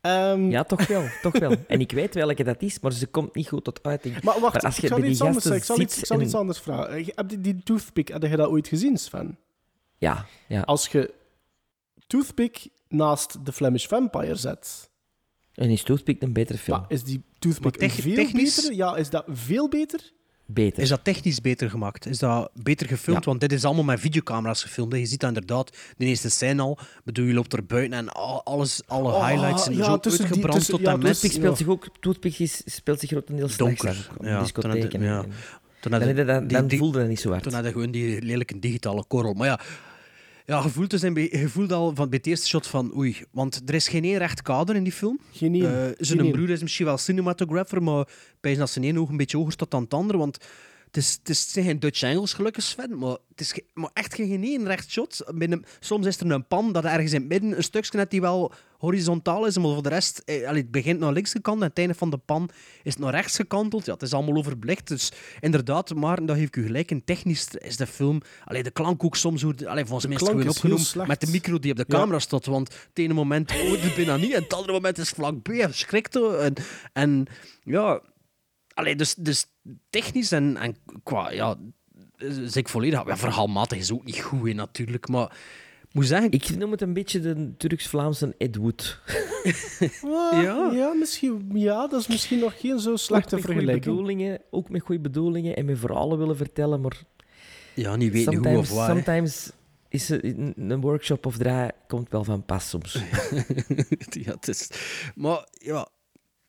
Ehm, 0.00 0.50
Ja, 0.50 0.64
toch 0.64 0.86
wel, 0.86 1.04
toch 1.22 1.38
wel. 1.38 1.54
En 1.68 1.80
ik 1.80 1.92
weet 1.92 2.14
welke 2.14 2.44
dat 2.44 2.62
is, 2.62 2.80
maar 2.80 2.92
ze 2.92 3.06
komt 3.06 3.34
niet 3.34 3.48
goed 3.48 3.64
tot 3.64 3.82
uiting. 3.82 4.22
Maar 4.22 4.40
wacht, 4.40 4.64
als 4.64 4.76
je 4.76 4.82
ik 4.82 4.88
zal 4.88 5.04
iets 5.04 5.20
anders. 5.20 5.46
Ik 5.46 5.64
zal, 5.64 5.80
iets, 5.80 5.92
ziet 5.94 6.02
ik 6.02 6.06
zal 6.08 6.18
en- 6.18 6.24
iets 6.24 6.34
anders 6.34 6.58
vragen. 6.58 7.04
Heb 7.14 7.30
je 7.30 7.40
die 7.40 7.62
toothpick, 7.62 8.08
heb 8.08 8.22
je 8.22 8.36
dat 8.36 8.48
ooit 8.48 8.68
gezien, 8.68 8.96
Sven? 8.98 9.38
Ja, 9.98 10.26
ja. 10.48 10.60
Als 10.60 10.88
je 10.88 11.14
toothpick 12.06 12.68
naast 12.88 13.36
The 13.44 13.52
Flemish 13.52 13.86
Vampire 13.86 14.34
zet, 14.34 14.90
En 15.54 15.70
is 15.70 15.82
Toothpick 15.82 16.22
een 16.22 16.32
betere 16.32 16.58
film? 16.58 16.78
maar 16.80 16.90
is 16.90 17.04
die 17.04 17.22
toothpick 17.38 17.76
tech- 17.76 17.92
veel 17.94 18.14
technisch- 18.14 18.54
beter? 18.56 18.74
Ja, 18.74 18.96
is 18.96 19.10
dat 19.10 19.24
veel 19.28 19.68
beter? 19.68 20.12
Beter. 20.46 20.82
Is 20.82 20.88
dat 20.88 21.04
technisch 21.04 21.40
beter 21.40 21.70
gemaakt? 21.70 22.06
Is 22.06 22.18
dat 22.18 22.50
beter 22.54 22.86
gefilmd? 22.86 23.24
Ja. 23.24 23.28
Want 23.30 23.40
dit 23.40 23.52
is 23.52 23.64
allemaal 23.64 23.84
met 23.84 24.00
videocamera's 24.00 24.62
gefilmd. 24.62 24.92
hè. 24.92 24.98
Je 24.98 25.06
ziet 25.06 25.20
dat 25.20 25.28
inderdaad, 25.28 25.76
de 25.96 26.04
eerste 26.04 26.28
scène 26.30 26.62
al. 26.62 26.78
Bedoel, 27.04 27.26
je 27.26 27.32
loopt 27.34 27.52
er 27.52 27.66
buiten 27.66 27.98
en 27.98 28.08
al- 28.08 28.44
alles, 28.44 28.82
alle 28.86 29.08
Oh, 29.12 29.26
highlights 29.28 29.64
zijn 29.64 29.76
ja, 29.76 29.84
zo 29.84 29.98
tussen 29.98 30.10
die- 30.12 30.20
uitgebrand 30.26 30.54
tussen- 30.58 30.74
tot 30.74 30.82
ja, 30.86 30.92
en 30.92 30.98
met. 30.98 31.06
tussen- 31.06 31.30
Toothpick 31.30 31.56
speelt 31.56 31.58
ja. 31.58 31.82
zich 31.82 31.90
ook... 31.92 32.00
Toothpick 32.02 32.38
is, 32.38 32.62
speelt 32.74 33.00
zich 33.00 33.08
grotendeels 33.08 33.56
Donker, 33.56 34.08
op 34.18 34.24
ja. 34.24 34.40
discotheken. 34.40 34.90
Toen 34.90 35.02
had- 35.06 35.24
ja. 35.24 35.30
Toen 35.80 35.90
Dan, 35.90 36.02
had 36.02 36.16
dan, 36.16 36.26
dan, 36.26 36.46
die- 36.46 36.56
dan 36.58 36.66
die- 36.66 36.78
voelde 36.78 36.98
dat 36.98 37.08
niet 37.08 37.20
zo 37.20 37.30
hard. 37.30 37.42
Toen 37.42 37.52
had 37.52 37.64
je 37.64 37.72
gewoon 37.72 37.90
die 37.90 38.22
lelijke 38.22 38.58
digitale 38.58 39.04
korrel. 39.08 39.32
Maar 39.34 39.46
ja, 39.46 39.60
ja 40.46 40.62
je, 40.62 40.68
voelt 40.68 40.90
dus 40.90 41.00
je 41.00 41.48
voelt 41.48 41.72
al 41.72 41.94
van 41.94 42.08
bij 42.08 42.18
het 42.18 42.26
eerste 42.26 42.48
shot 42.48 42.66
van 42.66 42.96
oei. 42.96 43.16
Want 43.30 43.62
er 43.66 43.74
is 43.74 43.88
geen 43.88 44.04
één 44.04 44.18
recht 44.18 44.42
kader 44.42 44.76
in 44.76 44.82
die 44.82 44.92
film. 44.92 45.20
Geen 45.32 45.54
één. 45.54 45.86
Eh, 45.86 45.90
zijn 45.98 46.30
broer 46.30 46.50
is 46.50 46.62
misschien 46.62 46.86
wel 46.86 46.98
cinematographer, 46.98 47.82
maar 47.82 48.08
bij 48.40 48.54
dat 48.54 48.70
zijn 48.70 48.84
één 48.84 48.98
oog 48.98 49.08
een 49.08 49.16
beetje 49.16 49.36
hoger 49.36 49.52
staat 49.52 49.70
dan 49.70 49.82
het 49.82 49.94
andere. 49.94 50.18
Want 50.18 50.38
het, 50.92 51.02
is, 51.02 51.12
het, 51.18 51.28
is, 51.28 51.40
het 51.40 51.48
zijn 51.50 51.64
geen 51.64 51.78
Dutch-Engels 51.80 52.32
gelukkig, 52.32 52.62
Sven, 52.64 52.98
maar 52.98 53.16
het 53.28 53.40
is 53.40 53.52
ge- 53.52 53.64
maar 53.74 53.90
echt 53.92 54.14
geen 54.14 54.42
één 54.44 54.66
recht 54.66 54.90
shot. 54.90 55.24
Binnen, 55.34 55.64
soms 55.80 56.06
is 56.06 56.20
er 56.20 56.30
een 56.30 56.46
pan 56.46 56.72
dat 56.72 56.84
ergens 56.84 57.12
in 57.12 57.20
het 57.20 57.28
midden 57.28 57.56
een 57.56 57.62
stukje 57.62 57.96
net 57.98 58.10
die 58.10 58.20
wel 58.20 58.52
horizontaal 58.78 59.46
is, 59.46 59.56
maar 59.58 59.72
voor 59.72 59.82
de 59.82 59.88
rest, 59.88 60.22
eh, 60.24 60.50
het 60.50 60.70
begint 60.70 61.00
naar 61.00 61.12
links 61.12 61.30
gekant 61.30 61.60
en 61.62 61.68
het 61.68 61.78
einde 61.78 61.94
van 61.94 62.10
de 62.10 62.16
pan 62.16 62.48
is 62.82 62.92
het 62.92 63.02
naar 63.02 63.10
rechts 63.12 63.36
gekanteld. 63.36 63.86
Ja, 63.86 63.92
het 63.92 64.02
is 64.02 64.12
allemaal 64.12 64.36
overblikt. 64.36 64.88
Dus 64.88 65.12
inderdaad, 65.40 65.94
maar 65.94 66.26
dat 66.26 66.36
geef 66.36 66.46
ik 66.46 66.56
u 66.56 66.62
gelijk. 66.66 66.90
En 66.90 67.04
technisch 67.04 67.48
is 67.58 67.76
de 67.76 67.86
film, 67.86 68.20
allee, 68.44 68.62
de 68.62 68.70
klank 68.70 69.04
ook 69.04 69.16
soms, 69.16 69.42
hoe, 69.42 69.54
allee, 69.68 69.84
volgens 69.84 70.06
mij 70.06 70.16
is 70.16 70.46
het 70.46 70.48
opgenomen 70.48 71.08
met 71.08 71.20
de 71.20 71.30
micro 71.30 71.58
die 71.58 71.70
op 71.70 71.76
de 71.76 71.84
Ja. 71.88 71.98
camera 71.98 72.18
staat. 72.18 72.46
Want 72.46 72.68
het 72.88 72.98
ene 72.98 73.14
moment 73.14 73.50
hoort 73.52 73.82
het 73.82 73.94
bijna 73.94 74.16
niet 74.16 74.32
en 74.32 74.42
het 74.42 74.52
andere 74.54 74.72
moment 74.72 74.98
is 74.98 75.08
vlakbij. 75.10 75.68
schrikt. 75.72 76.16
En, 76.16 76.54
en 76.92 77.26
ja, 77.62 78.00
allee, 78.74 78.96
dus, 78.96 79.14
dus 79.14 79.46
technisch 79.90 80.32
en, 80.32 80.56
en 80.56 80.76
qua, 81.02 81.30
ja, 81.30 81.56
zeg 82.18 82.54
ik 82.54 82.68
volledig. 82.68 83.06
Ja, 83.06 83.16
verhaalmatig 83.16 83.78
is 83.78 83.92
ook 83.92 84.04
niet 84.04 84.20
goed, 84.20 84.48
hè, 84.48 84.52
natuurlijk. 84.54 85.08
Maar 85.08 85.36
ik 85.88 85.94
moet 85.94 86.06
zeggen, 86.06 86.30
Ik 86.30 86.56
noem 86.56 86.70
het 86.70 86.80
een 86.80 86.92
beetje 86.92 87.20
de 87.20 87.54
Turks-Vlaamse 87.56 88.34
Ed 88.38 88.56
Wood. 88.56 88.98
Ja. 90.32 90.70
ja, 90.72 90.92
misschien, 90.94 91.50
ja, 91.54 91.86
dat 91.86 92.00
is 92.00 92.06
misschien 92.06 92.38
nog 92.38 92.60
geen 92.60 92.78
zo 92.78 92.90
Ook 92.90 92.98
slechte 92.98 93.34
met 93.34 93.44
goede 93.44 93.58
vergelijking. 93.60 93.94
bedoelingen, 93.96 94.40
ook 94.50 94.68
met 94.68 94.82
goede 94.82 95.00
bedoelingen 95.00 95.56
en 95.56 95.64
met 95.64 95.78
verhalen 95.78 96.18
willen 96.18 96.36
vertellen, 96.36 96.80
maar 96.80 97.02
ja, 97.74 97.96
niet 97.96 98.12
weten 98.12 98.34
hoe 98.34 98.42
sometimes, 98.44 98.70
of 98.70 98.76
waar. 98.76 98.88
sometimes 98.90 99.50
is 99.88 100.08
een, 100.08 100.54
een 100.56 100.80
workshop 100.80 101.26
of 101.26 101.36
draai 101.36 101.70
komt 101.88 102.10
wel 102.10 102.24
van 102.24 102.44
pas 102.44 102.68
soms. 102.68 102.92
ja, 104.24 104.32
het 104.32 104.48
is... 104.48 104.70
Maar, 105.14 105.48
ja... 105.52 105.88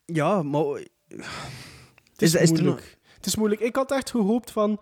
Ja, 0.05 0.43
maar... 0.43 0.63
Het 0.65 2.21
is, 2.21 2.33
Is- 2.33 2.41
is 2.41 2.49
er 2.49 2.55
moeilijk. 2.63 2.75
nog- 3.01 3.02
Het 3.23 3.31
is 3.31 3.37
moeilijk. 3.37 3.61
Ik 3.61 3.75
had 3.75 3.91
echt 3.91 4.09
gehoopt 4.09 4.51
van... 4.51 4.79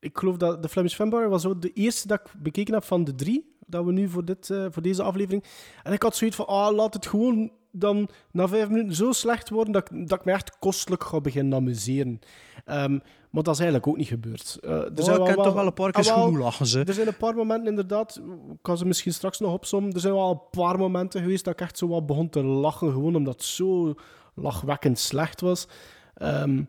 Ik 0.00 0.18
geloof 0.18 0.36
dat 0.36 0.62
de 0.62 0.68
Flemish 0.68 0.94
Vampire 0.96 1.28
was 1.28 1.46
ook 1.46 1.62
de 1.62 1.72
eerste 1.72 2.08
dat 2.08 2.20
ik 2.20 2.42
bekeken 2.42 2.74
heb 2.74 2.84
van 2.84 3.04
de 3.04 3.14
drie. 3.14 3.54
Dat 3.66 3.84
we 3.84 3.92
nu 3.92 4.08
voor, 4.08 4.24
dit, 4.24 4.50
eh, 4.50 4.66
voor 4.70 4.82
deze 4.82 5.02
aflevering... 5.02 5.44
En 5.82 5.92
ik 5.92 6.02
had 6.02 6.16
zoiets 6.16 6.36
van, 6.36 6.46
ah, 6.46 6.74
laat 6.74 6.94
het 6.94 7.06
gewoon 7.06 7.50
dan 7.70 8.08
na 8.30 8.48
vijf 8.48 8.68
minuten 8.68 8.94
zo 8.94 9.12
slecht 9.12 9.48
worden 9.48 9.72
dat, 9.72 9.90
ik- 9.90 10.08
dat 10.08 10.18
ik 10.18 10.24
me 10.24 10.32
echt 10.32 10.58
kostelijk 10.58 11.04
ga 11.04 11.20
beginnen 11.20 11.58
amuseren. 11.58 12.20
Ehm, 12.64 12.98
maar 13.30 13.42
dat 13.42 13.54
is 13.54 13.60
eigenlijk 13.60 13.86
ook 13.86 13.96
niet 13.96 14.08
gebeurd. 14.08 14.58
Eh, 14.60 14.70
er 14.70 14.94
Dus 14.94 15.04
zijn 15.04 15.20
ik 15.20 15.34
wel- 15.34 15.44
toch 15.44 15.54
wel 15.54 15.66
een 15.66 15.72
paar 15.72 15.90
keer 15.92 16.08
Ah, 16.10 16.14
wel, 16.16 16.24
schoen 16.26 16.38
lachen, 16.38 16.66
ze. 16.66 16.84
Er 16.84 16.94
zijn 16.94 17.06
een 17.08 17.16
paar 17.16 17.34
momenten 17.34 17.68
inderdaad, 17.68 18.16
ik 18.52 18.58
kan 18.62 18.78
ze 18.78 18.86
misschien 18.86 19.12
straks 19.12 19.38
nog 19.40 19.52
opzommen. 19.52 19.92
Er 19.92 20.00
zijn 20.00 20.14
wel 20.14 20.30
een 20.30 20.60
paar 20.60 20.78
momenten 20.78 21.20
geweest 21.20 21.44
dat 21.44 21.52
ik 21.54 21.60
echt 21.60 21.78
zo 21.78 21.88
wat 21.88 22.06
begon 22.06 22.28
te 22.28 22.42
lachen, 22.44 22.92
gewoon 22.92 23.16
omdat 23.16 23.34
het 23.34 23.42
zo 23.44 23.94
lachwekkend 24.34 24.98
slecht 24.98 25.40
was. 25.40 25.66
Ehm, 26.14 26.62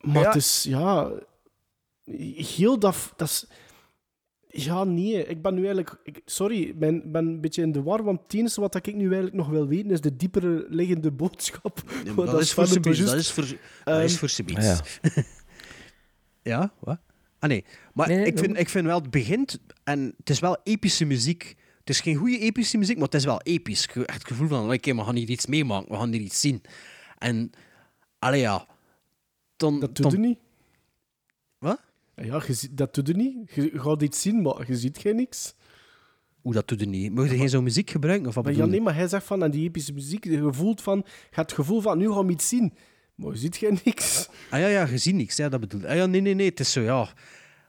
maar 0.00 0.22
Ja. 0.22 0.26
het 0.26 0.36
is, 0.36 0.62
ja, 0.68 1.10
heel 2.56 2.78
dat, 2.78 3.12
dat 3.16 3.28
is, 3.28 3.46
ja, 4.64 4.84
nee, 4.84 5.26
ik 5.26 5.42
ben 5.42 5.54
nu 5.54 5.58
eigenlijk, 5.66 5.96
ik, 6.02 6.20
sorry, 6.24 6.62
ik 6.62 6.78
ben, 6.78 7.12
ben 7.12 7.26
een 7.26 7.40
beetje 7.40 7.62
in 7.62 7.72
de 7.72 7.82
war, 7.82 8.02
want 8.04 8.20
het 8.22 8.34
enige 8.34 8.60
wat 8.60 8.74
ik 8.74 8.94
nu 8.94 9.04
eigenlijk 9.04 9.34
nog 9.34 9.48
wil 9.48 9.66
weten 9.66 9.90
is 9.90 10.00
de 10.00 10.16
diepere 10.16 10.66
liggende 10.68 11.10
boodschap. 11.10 11.82
Ja, 12.04 12.14
dat, 12.14 12.40
is 12.40 12.52
voor 12.52 12.66
juist- 12.66 13.06
Dat 13.06 13.14
is 13.14 13.30
voor, 13.32 13.44
dat 13.46 13.56
Ehm, 13.84 14.00
is 14.04 14.18
voor 14.18 14.28
subiet. 14.28 14.56
Ah, 14.56 14.62
ja. 14.64 14.80
Ja, 16.42 16.72
wat? 16.78 16.98
Ah 17.38 17.48
nee, 17.48 17.64
maar 17.94 18.08
Nee, 18.08 18.24
ik, 18.26 18.36
dat 18.36 18.44
vind, 18.44 18.58
ik 18.58 18.68
vind 18.68 18.86
wel, 18.86 19.00
het 19.00 19.10
begint 19.10 19.58
en 19.84 20.14
het 20.18 20.30
is 20.30 20.38
wel 20.38 20.56
epische 20.64 21.04
muziek. 21.04 21.54
Het 21.78 21.88
is 21.90 22.00
geen 22.00 22.16
goede 22.16 22.38
epische 22.38 22.78
muziek, 22.78 22.96
maar 22.96 23.04
het 23.04 23.14
is 23.14 23.24
wel 23.24 23.40
episch. 23.42 23.86
Echt 23.86 24.12
het 24.12 24.26
gevoel 24.26 24.48
van, 24.48 24.72
oké, 24.72 24.94
we 24.94 25.04
gaan 25.04 25.14
hier 25.16 25.28
iets 25.28 25.46
meemaken, 25.46 25.88
we 25.92 25.96
gaan 25.96 26.12
hier 26.12 26.20
iets 26.20 26.40
zien. 26.40 26.62
En, 27.18 27.50
allee 28.18 28.40
ja. 28.40 28.66
Dan, 29.58 29.80
Dat 29.80 29.94
doet 29.96 30.04
dan, 30.04 30.12
er 30.12 30.18
niet. 30.26 30.38
Wat? 31.58 31.80
Ja, 32.16 32.42
je 32.46 32.52
ziet- 32.54 32.76
dat 32.76 32.94
doet 32.94 33.08
er 33.08 33.16
niet. 33.16 33.52
Je 33.54 33.70
gaat 33.74 34.02
iets 34.02 34.20
zien, 34.20 34.42
maar 34.42 34.64
je 34.66 34.76
ziet 34.76 34.98
geen 34.98 35.16
niks. 35.16 35.54
Hoe 36.40 36.52
dat 36.52 36.68
doet 36.68 36.80
er 36.80 36.86
niet? 36.86 37.12
Mocht 37.12 37.30
je 37.30 37.36
geen 37.36 37.48
zo'n 37.48 37.62
muziek 37.62 37.90
gebruiken? 37.90 38.28
Of 38.28 38.34
wat 38.34 38.44
Maar 38.44 38.54
ja, 38.54 38.66
nee, 38.66 38.80
maar 38.80 38.94
hij 38.94 39.08
zegt 39.08 39.26
van, 39.26 39.42
aan 39.42 39.50
die 39.50 39.64
epische 39.68 39.92
muziek, 39.92 40.24
je 40.24 40.52
voelt 40.52 40.82
van, 40.82 40.96
je 41.04 41.12
hebt 41.30 41.50
het 41.50 41.52
gevoel 41.52 41.80
van, 41.80 41.98
nu 41.98 42.10
gaan 42.12 42.26
we 42.26 42.32
iets 42.32 42.48
zien. 42.48 42.72
Maar 43.14 43.30
je 43.32 43.38
ziet 43.38 43.56
geen 43.56 43.78
niks. 43.84 44.28
Ah 44.50 44.60
ja, 44.60 44.66
ja, 44.66 44.86
je 44.86 44.98
ziet 44.98 45.14
niks, 45.14 45.36
ja, 45.36 45.48
dat 45.48 45.60
bedoel. 45.60 45.86
Ah 45.86 45.94
ja, 45.96 46.06
nee, 46.06 46.20
nee, 46.20 46.34
nee, 46.34 46.48
het 46.48 46.60
is 46.60 46.72
zo, 46.72 46.80
ja. 46.80 47.08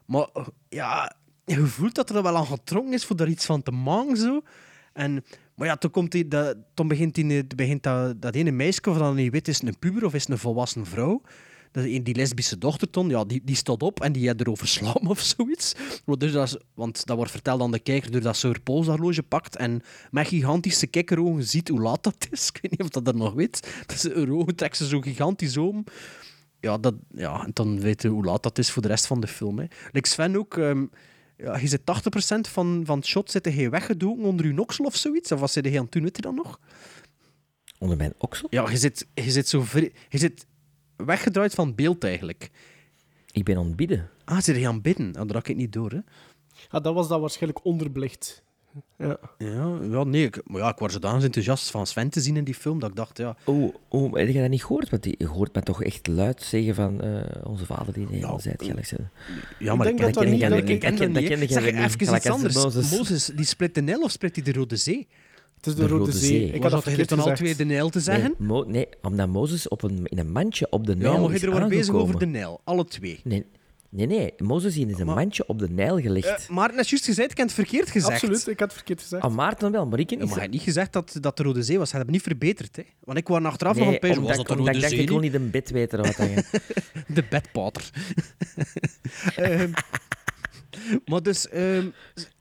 Maar 0.06 0.28
ja, 0.68 1.16
je 1.44 1.66
voelt 1.66 1.94
dat 1.94 2.10
er 2.10 2.22
wel 2.22 2.36
aan 2.36 2.46
getrokken 2.46 2.92
is 2.92 3.04
voor 3.04 3.16
daar 3.16 3.28
iets 3.28 3.46
van 3.46 3.62
te 3.62 3.70
maken, 3.70 4.16
zo. 4.16 4.42
En, 4.92 5.24
maar 5.54 5.66
ja, 5.66 5.76
toen, 5.76 5.90
komt 5.90 6.12
die, 6.12 6.28
dat, 6.28 6.56
toen 6.74 6.88
begint, 6.88 7.14
die, 7.14 7.46
begint 7.46 7.82
dat, 7.82 8.22
dat 8.22 8.34
ene 8.34 8.50
meisje, 8.50 8.90
of 8.90 8.98
dan 8.98 9.14
niet 9.14 9.32
weet, 9.32 9.48
is 9.48 9.58
het 9.60 9.68
een 9.68 9.78
puber 9.78 10.04
of 10.04 10.14
is 10.14 10.22
het 10.22 10.30
een 10.30 10.38
volwassen 10.38 10.86
vrouw. 10.86 11.22
Dat, 11.72 11.84
die 11.84 12.02
die 12.02 12.14
lesbische 12.14 12.58
dochter 12.58 12.90
toen, 12.90 13.08
ja, 13.08 13.24
die, 13.24 13.40
die 13.44 13.56
staat 13.56 13.82
op 13.82 14.00
en 14.00 14.12
die 14.12 14.26
heeft 14.26 14.40
erover 14.40 14.68
slaan 14.68 15.06
of 15.08 15.20
zoiets. 15.20 15.74
Want, 16.04 16.20
dus 16.20 16.32
dat 16.32 16.46
is- 16.46 16.56
want 16.74 17.06
dat 17.06 17.16
wordt 17.16 17.30
verteld 17.30 17.60
aan 17.60 17.70
de 17.72 17.78
kijker 17.78 18.10
doordat 18.10 18.36
ze 18.36 18.46
haar 18.46 18.60
polshorloge 18.60 19.22
pakt 19.22 19.56
en 19.56 19.82
met 20.10 20.26
gigantische 20.28 20.86
kikkerogen 20.86 21.44
ziet 21.44 21.68
hoe 21.68 21.80
laat 21.80 22.02
dat 22.02 22.26
is. 22.30 22.48
Ik 22.52 22.58
weet 22.62 22.70
niet 22.70 22.80
of 22.82 22.88
dat 22.88 23.06
er 23.06 23.14
nog 23.16 23.32
weet. 23.34 23.82
Dus 23.86 24.02
haar 24.02 24.30
ogen 24.30 24.54
trekt 24.56 24.76
ze 24.76 24.86
zo 24.86 25.00
gigantisch 25.00 25.56
om 25.56 25.84
ja, 26.60 26.78
dat, 26.78 26.94
ja, 27.14 27.44
en 27.44 27.50
dan 27.52 27.80
weten 27.80 28.08
we 28.08 28.14
hoe 28.14 28.24
laat 28.24 28.42
dat 28.42 28.58
is 28.58 28.70
voor 28.70 28.82
de 28.82 28.88
rest 28.88 29.06
van 29.06 29.20
de 29.20 29.26
film. 29.26 29.58
Hè. 29.58 29.64
Like 29.92 30.08
Sven 30.08 30.36
ook, 30.36 30.56
ehm, 30.56 30.84
ja, 31.36 31.58
je 31.58 31.66
zit 31.68 31.80
80% 31.86 32.48
van, 32.48 32.82
van 32.84 32.98
het 32.98 33.06
shot 33.06 33.30
zit 33.30 33.44
hij 33.44 33.70
weggedoken 33.70 34.24
onder 34.24 34.46
je 34.46 34.60
oksel 34.60 34.84
of 34.84 34.96
zoiets. 34.96 35.32
Of 35.32 35.40
wat 35.40 35.50
zit 35.50 35.64
hij 35.64 35.76
aan 35.76 35.82
het 35.82 35.92
doen, 35.92 36.02
weet 36.02 36.16
je 36.16 36.22
dat 36.22 36.34
nog? 36.34 36.60
Onder 37.78 37.96
mijn 37.96 38.14
oksel? 38.18 38.46
Ja, 38.50 38.70
je 38.70 38.76
zit, 38.76 39.06
je 39.14 39.30
zit, 39.30 39.48
zo 39.48 39.64
je 40.08 40.18
zit 40.18 40.46
weggedraaid 41.04 41.54
van 41.54 41.66
het 41.66 41.76
beeld 41.76 42.04
eigenlijk. 42.04 42.50
Ik 43.32 43.44
ben 43.44 43.56
aan 43.56 43.66
het 43.66 43.76
bidden. 43.76 44.08
Ah, 44.24 44.40
zit 44.40 44.56
hij 44.56 44.66
aan 44.68 44.74
het 44.74 44.82
bidden? 44.82 45.06
Oh, 45.08 45.14
dat 45.14 45.30
raak 45.30 45.48
ik 45.48 45.56
niet 45.56 45.72
door, 45.72 45.90
hè. 45.90 45.98
Ja, 46.70 46.80
dat 46.80 46.94
was 46.94 47.08
dat 47.08 47.20
waarschijnlijk 47.20 47.64
onderbelicht. 47.64 48.42
Ja. 48.98 49.16
Ja, 49.38 49.78
ja 49.90 50.04
nee, 50.04 50.24
ik, 50.24 50.40
maar 50.44 50.60
ja, 50.60 50.68
ik 50.68 50.78
was 50.78 50.92
zodanig 50.92 51.24
enthousiast 51.24 51.70
van 51.70 51.86
Sven 51.86 52.08
te 52.10 52.20
zien 52.20 52.36
in 52.36 52.44
die 52.44 52.54
film, 52.54 52.78
dat 52.80 52.90
ik 52.90 52.96
dacht, 52.96 53.18
ja... 53.18 53.36
Oh, 53.44 53.74
oh, 53.88 54.14
heb 54.14 54.28
je 54.28 54.40
dat 54.40 54.50
niet 54.50 54.64
gehoord? 54.64 54.90
Want 54.90 55.02
die, 55.02 55.14
je 55.18 55.26
hoort 55.26 55.54
me 55.54 55.62
toch 55.62 55.82
echt 55.82 56.06
luid 56.06 56.42
zeggen 56.42 56.74
van 56.74 57.00
eh, 57.00 57.22
onze 57.46 57.66
vader 57.66 57.92
die 57.92 58.02
in 58.02 58.08
de 58.08 58.14
hemel 58.14 58.28
Nou, 58.28 58.40
zijt. 58.40 58.62
gelijk 58.62 58.86
ze- 58.86 58.96
Ja, 59.58 59.70
Ik 59.72 59.76
maar 59.78 59.86
denk 59.86 59.98
ken- 59.98 60.12
dat 60.12 60.24
niet- 60.24 60.40
ken- 60.40 60.50
dat- 60.50 60.58
ik- 60.58 60.68
niet, 61.38 61.52
Zeg, 61.52 61.64
ik 61.66 61.74
even 61.76 62.02
iets 62.16 62.26
anders. 62.30 62.54
Mozes. 62.54 62.90
Mozes, 62.90 63.26
die 63.26 63.44
split 63.44 63.74
de 63.74 63.80
Nijl 63.82 64.00
of 64.02 64.10
split 64.10 64.34
hij 64.36 64.44
de 64.44 64.52
Rode 64.52 64.76
Zee? 64.76 65.08
Het 65.60 65.66
is 65.68 65.74
de, 65.74 65.86
Rode, 65.86 66.12
Zee. 66.12 66.44
Ik 66.52 66.62
had 66.62 66.72
Was 66.72 66.84
dat 66.84 67.08
dan 67.08 67.18
al 67.20 67.34
twee 67.34 67.56
de 67.56 67.64
Nijl 67.64 67.88
te 67.88 68.00
zeggen? 68.00 68.34
Nee, 68.38 68.48
Mo- 68.48 68.64
nee, 68.64 68.88
omdat 69.02 69.28
Mozes 69.28 69.68
op 69.68 69.82
een, 69.82 70.06
in 70.06 70.18
een 70.18 70.32
mandje 70.32 70.66
op 70.70 70.86
de 70.86 70.96
Nijl 70.96 71.12
ja, 71.12 71.18
maar 71.20 71.32
is 71.34 71.40
je 71.40 71.50
waren 71.50 71.68
bezig 71.68 71.82
aangekomen. 71.84 72.06
over 72.06 72.18
de 72.18 72.26
Nijl. 72.26 72.60
Alle 72.64 72.84
twee. 72.84 73.20
Nee, 73.24 73.44
nee, 73.88 74.06
nee. 74.06 74.32
Mozes 74.38 74.76
is 74.76 74.80
in 74.82 74.94
een 75.00 75.06
Maar- 75.06 75.14
mandje 75.14 75.46
op 75.46 75.58
de 75.58 75.68
Nijl 75.70 76.00
gelegd. 76.00 76.26
Eh, 76.26 76.48
maar 76.48 76.74
net 76.74 76.88
juist 76.88 77.04
gezegd, 77.04 77.30
ik 77.30 77.36
heb 77.36 77.46
het 77.46 77.54
verkeerd 77.54 77.90
gezegd. 77.90 78.12
Absoluut, 78.12 78.40
ik 78.46 78.58
had 78.58 78.68
het 78.68 78.72
verkeerd 78.76 79.00
gezegd. 79.00 79.22
Ah, 79.22 79.34
Maarten 79.34 79.72
wel, 79.72 79.86
maar 79.86 79.98
ik 79.98 80.10
Ja, 80.10 80.16
niet. 80.16 80.24
maar 80.24 80.34
hij 80.34 80.44
had 80.44 80.52
niet 80.54 80.62
gezegd 80.62 80.92
dat, 80.92 81.16
dat 81.20 81.36
de 81.36 81.42
Rode 81.42 81.62
Zee 81.62 81.78
was. 81.78 81.90
Hij 81.90 81.98
had 81.98 82.08
het 82.08 82.16
niet 82.16 82.24
verbeterd. 82.26 82.76
Hè? 82.76 82.82
Want 83.04 83.18
ik 83.18 83.28
was 83.28 83.42
achteraf 83.42 83.74
nog 83.74 83.82
Nee, 83.84 83.92
het 83.92 84.00
pijzen, 84.00 84.20
omdat, 84.20 84.36
was 84.36 84.46
dat 84.46 84.56
de 84.56 84.72
ik 84.72 84.80
dacht, 84.80 84.92
ik 84.92 85.06
kon 85.06 85.20
niet? 85.20 85.34
een 85.34 85.50
bed 85.50 85.70
weten 85.70 85.98
wat. 86.02 86.16
De 87.06 87.24
bedpater. 87.30 87.90
Ehm, 89.36 89.70
maar 91.04 91.22
dus, 91.22 91.48
ehm, 91.48 91.88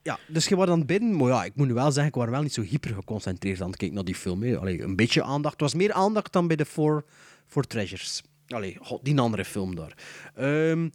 ja, 0.02 0.20
dus 0.28 0.48
je 0.48 0.56
was 0.56 0.68
aan 0.68 0.78
het 0.78 0.88
bidden. 0.88 1.16
Maar 1.16 1.28
ja, 1.28 1.44
ik 1.44 1.56
moet 1.56 1.68
nu 1.68 1.74
wel 1.74 1.92
zeggen, 1.92 2.14
ik 2.14 2.16
was 2.16 2.30
wel 2.30 2.42
niet 2.42 2.54
zo 2.54 2.62
hyper 2.62 2.94
geconcentreerd 2.94 3.62
aan 3.62 3.68
het 3.68 3.78
kijken 3.78 3.96
naar 3.96 4.06
die 4.06 4.16
film. 4.16 4.56
Allee, 4.56 4.82
een 4.82 4.96
beetje 4.96 5.24
aandacht. 5.24 5.54
Het 5.54 5.62
was 5.62 5.74
meer 5.74 5.94
aandacht 5.94 6.34
dan 6.34 6.48
bij 6.48 6.56
de 6.56 6.66
Four, 6.66 7.06
Four 7.48 7.64
Treasures. 7.64 8.22
Allee, 8.48 8.78
die 9.02 9.20
andere 9.20 9.46
film 9.46 9.76
daar. 9.76 9.94
Ehm, 10.36 10.90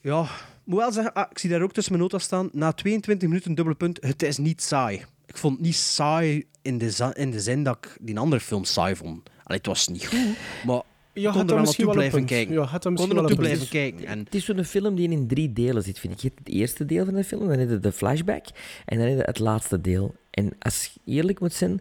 ja, 0.00 0.26
moet 0.64 0.78
wel 0.78 0.92
zeggen, 0.92 1.12
ah, 1.12 1.30
ik 1.30 1.38
zie 1.38 1.50
daar 1.50 1.62
ook 1.62 1.72
tussen 1.72 1.92
mijn 1.92 2.04
notas 2.04 2.22
staan. 2.22 2.48
Na 2.52 2.72
22 2.72 3.28
minuten 3.28 3.54
dubbele 3.54 3.76
punt, 3.76 3.98
het 4.00 4.22
is 4.22 4.38
niet 4.38 4.62
saai. 4.62 5.04
Ik 5.26 5.36
vond 5.36 5.56
het 5.56 5.66
niet 5.66 5.76
saai 5.76 6.46
in 6.62 6.78
de, 6.78 7.12
in 7.14 7.30
de 7.30 7.40
zin 7.40 7.62
dat 7.62 7.76
ik 7.76 7.96
die 8.00 8.18
andere 8.18 8.40
film 8.40 8.64
saai 8.64 8.96
vond. 8.96 9.30
Allee, 9.42 9.58
het 9.58 9.66
was 9.66 9.88
niet 9.88 10.06
goed, 10.06 10.36
maar 10.66 10.82
Ja, 11.20 11.30
kon 11.30 11.40
had 11.40 11.48
er 11.48 11.54
wel 11.54 11.64
misschien 11.64 11.84
naartoe 11.86 12.04
wel 12.04 12.14
een 12.14 12.24
blijven 12.24 12.24
kijken. 12.24 12.54
Ja, 12.54 12.70
had 12.70 12.82
kon 12.82 13.08
er 13.08 13.14
naartoe 13.14 13.36
blijven 13.36 13.68
kijken. 13.68 14.06
En 14.06 14.18
Het 14.18 14.34
is 14.34 14.44
zo'n 14.44 14.64
film 14.64 14.94
die 14.94 15.10
in 15.10 15.26
drie 15.26 15.52
delen 15.52 15.82
zit, 15.82 15.98
vind 15.98 16.12
ik. 16.12 16.18
Je 16.20 16.28
hebt 16.28 16.38
het 16.38 16.48
eerste 16.48 16.84
deel 16.84 17.04
van 17.04 17.14
de 17.14 17.24
film, 17.24 17.48
dan 17.48 17.58
heb 17.58 17.70
je 17.70 17.78
de 17.80 17.92
flashback 17.92 18.46
en 18.84 18.98
dan 18.98 19.06
heb 19.06 19.16
je 19.16 19.22
het 19.24 19.38
laatste 19.38 19.80
deel. 19.80 20.14
En 20.30 20.52
als 20.58 20.90
je 20.94 21.12
eerlijk 21.12 21.40
moet 21.40 21.52
zijn, 21.52 21.80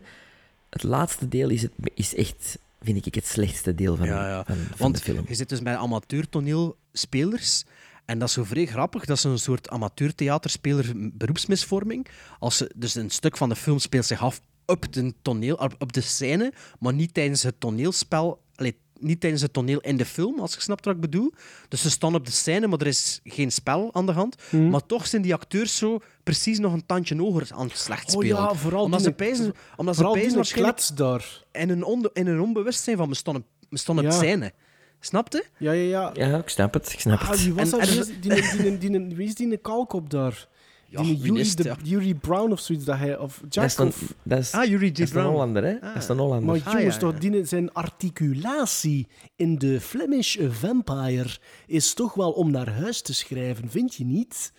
het 0.69 0.83
laatste 0.83 1.27
deel 1.27 1.49
is, 1.49 1.61
het, 1.61 1.71
is 1.93 2.15
echt, 2.15 2.57
vind 2.81 3.05
ik, 3.05 3.15
het 3.15 3.27
slechtste 3.27 3.75
deel 3.75 3.95
van, 3.95 4.05
Ja, 4.07 4.27
ja. 4.29 4.43
van, 4.45 4.55
van 4.55 4.77
Want 4.77 4.95
de 4.95 5.01
film. 5.01 5.25
je 5.27 5.35
zit 5.35 5.49
dus 5.49 5.61
bij 5.61 5.75
amateurtoneelspelers. 5.77 7.63
En 8.05 8.19
dat 8.19 8.27
is 8.27 8.33
zo 8.33 8.43
vrij 8.43 8.65
grappig. 8.65 9.05
Dat 9.05 9.17
is 9.17 9.23
een 9.23 9.39
soort 9.39 9.69
amateurtheaterspeler 9.69 10.91
beroepsmisvorming. 10.95 12.07
Als 12.39 12.57
ze, 12.57 12.71
dus 12.75 12.95
een 12.95 13.09
stuk 13.09 13.37
van 13.37 13.49
de 13.49 13.55
film 13.55 13.79
speelt 13.79 14.05
zich 14.05 14.21
af 14.21 14.41
op 14.65 14.93
de, 14.93 15.13
toneel, 15.21 15.55
op 15.79 15.93
de 15.93 16.01
scène, 16.01 16.53
maar 16.79 16.93
niet 16.93 17.13
tijdens 17.13 17.43
het 17.43 17.59
toneelspel. 17.59 18.41
Allee, 18.55 18.75
niet 18.99 19.19
tijdens 19.19 19.41
het 19.41 19.53
toneel 19.53 19.79
in 19.79 19.97
de 19.97 20.05
film, 20.05 20.39
als 20.39 20.53
je 20.53 20.61
snapt 20.61 20.85
wat 20.85 20.95
ik 20.95 21.01
bedoel. 21.01 21.33
Dus 21.69 21.81
ze 21.81 21.89
staan 21.89 22.15
op 22.15 22.25
de 22.25 22.31
scène, 22.31 22.67
maar 22.67 22.79
er 22.79 22.87
is 22.87 23.19
geen 23.23 23.51
spel 23.51 23.89
aan 23.93 24.05
de 24.05 24.11
hand. 24.11 24.35
Mhm. 24.49 24.69
Maar 24.69 24.85
toch 24.85 25.07
zijn 25.07 25.21
die 25.21 25.33
acteurs 25.33 25.77
zo 25.77 25.99
precies 26.23 26.59
nog 26.59 26.73
een 26.73 26.85
tandje 26.85 27.17
hoger 27.17 27.47
aan 27.53 27.67
het 27.67 27.77
slecht 27.77 28.05
Oh 28.05 28.21
spelen. 28.21 28.37
ja, 28.37 28.53
vooral 28.53 28.83
omdat 28.83 28.99
die- 28.99 29.07
ze 29.09 29.13
pijzen, 29.15 29.53
omdat 29.75 29.95
ze 29.95 30.01
Vooral 30.01 30.11
pijzen 30.11 30.27
die 30.29 30.35
waarschijnlijk 30.37 30.75
klets 30.77 30.95
daar. 30.95 31.43
in 31.51 31.69
een, 31.69 32.09
in 32.13 32.27
een 32.27 32.41
onbewustzijn 32.41 32.97
van 32.97 33.09
we 33.09 33.15
staan 33.15 33.35
op, 33.35 33.43
we 33.69 33.77
staan 33.77 33.97
op 33.97 34.03
Ja. 34.03 34.11
scène. 34.11 34.51
Snapte? 34.99 35.43
Ja, 35.57 35.71
ja, 35.71 36.11
ja. 36.13 36.27
Ja, 36.27 36.37
ik 36.37 36.49
snap 36.49 36.73
het, 36.73 36.91
ik 36.93 36.99
snap 36.99 37.19
Ah, 37.19 37.29
het. 37.29 37.43
wie 37.43 37.53
was 37.53 37.71
En- 37.71 38.03
die, 38.21 38.31
die, 38.57 38.77
die, 38.77 39.07
die, 39.07 39.33
die 39.35 39.57
kalkop 39.57 40.09
daar? 40.09 40.47
Ja, 40.89 41.01
die 41.01 41.17
wie 41.17 41.25
Yuri, 41.25 41.39
is 41.39 41.49
het, 41.49 41.57
de. 41.57 41.75
Yuri 41.83 42.15
Brown 42.15 42.51
of 42.51 42.59
zoiets. 42.59 42.85
Dat 42.85 42.97
hij, 42.97 43.17
of 43.17 43.41
of... 43.79 44.13
dat 44.23 44.39
is, 44.39 44.51
Ah, 44.51 44.65
Yuri 44.65 44.85
J. 44.85 44.89
dat 44.89 44.99
is 44.99 45.07
een 45.07 45.13
Brown. 45.13 45.27
Hollander, 45.29 45.63
hè? 45.63 45.79
Dat 45.79 45.95
is 45.95 46.07
een 46.07 46.17
Hollander. 46.17 46.45
Maar 46.45 46.61
Ah, 46.65 46.73
jongens, 46.73 46.93
ja, 46.95 46.99
toch, 47.01 47.13
ja. 47.13 47.19
die, 47.29 47.45
zijn 47.45 47.73
articulatie 47.73 49.07
in 49.35 49.57
de 49.57 49.81
Flemish 49.81 50.37
Vampire 50.49 51.29
is 51.65 51.93
toch 51.93 52.13
wel 52.13 52.31
om 52.31 52.51
naar 52.51 52.69
huis 52.69 53.01
te 53.01 53.13
schrijven, 53.13 53.69
vind 53.69 53.95
je 53.95 54.05
niet? 54.05 54.53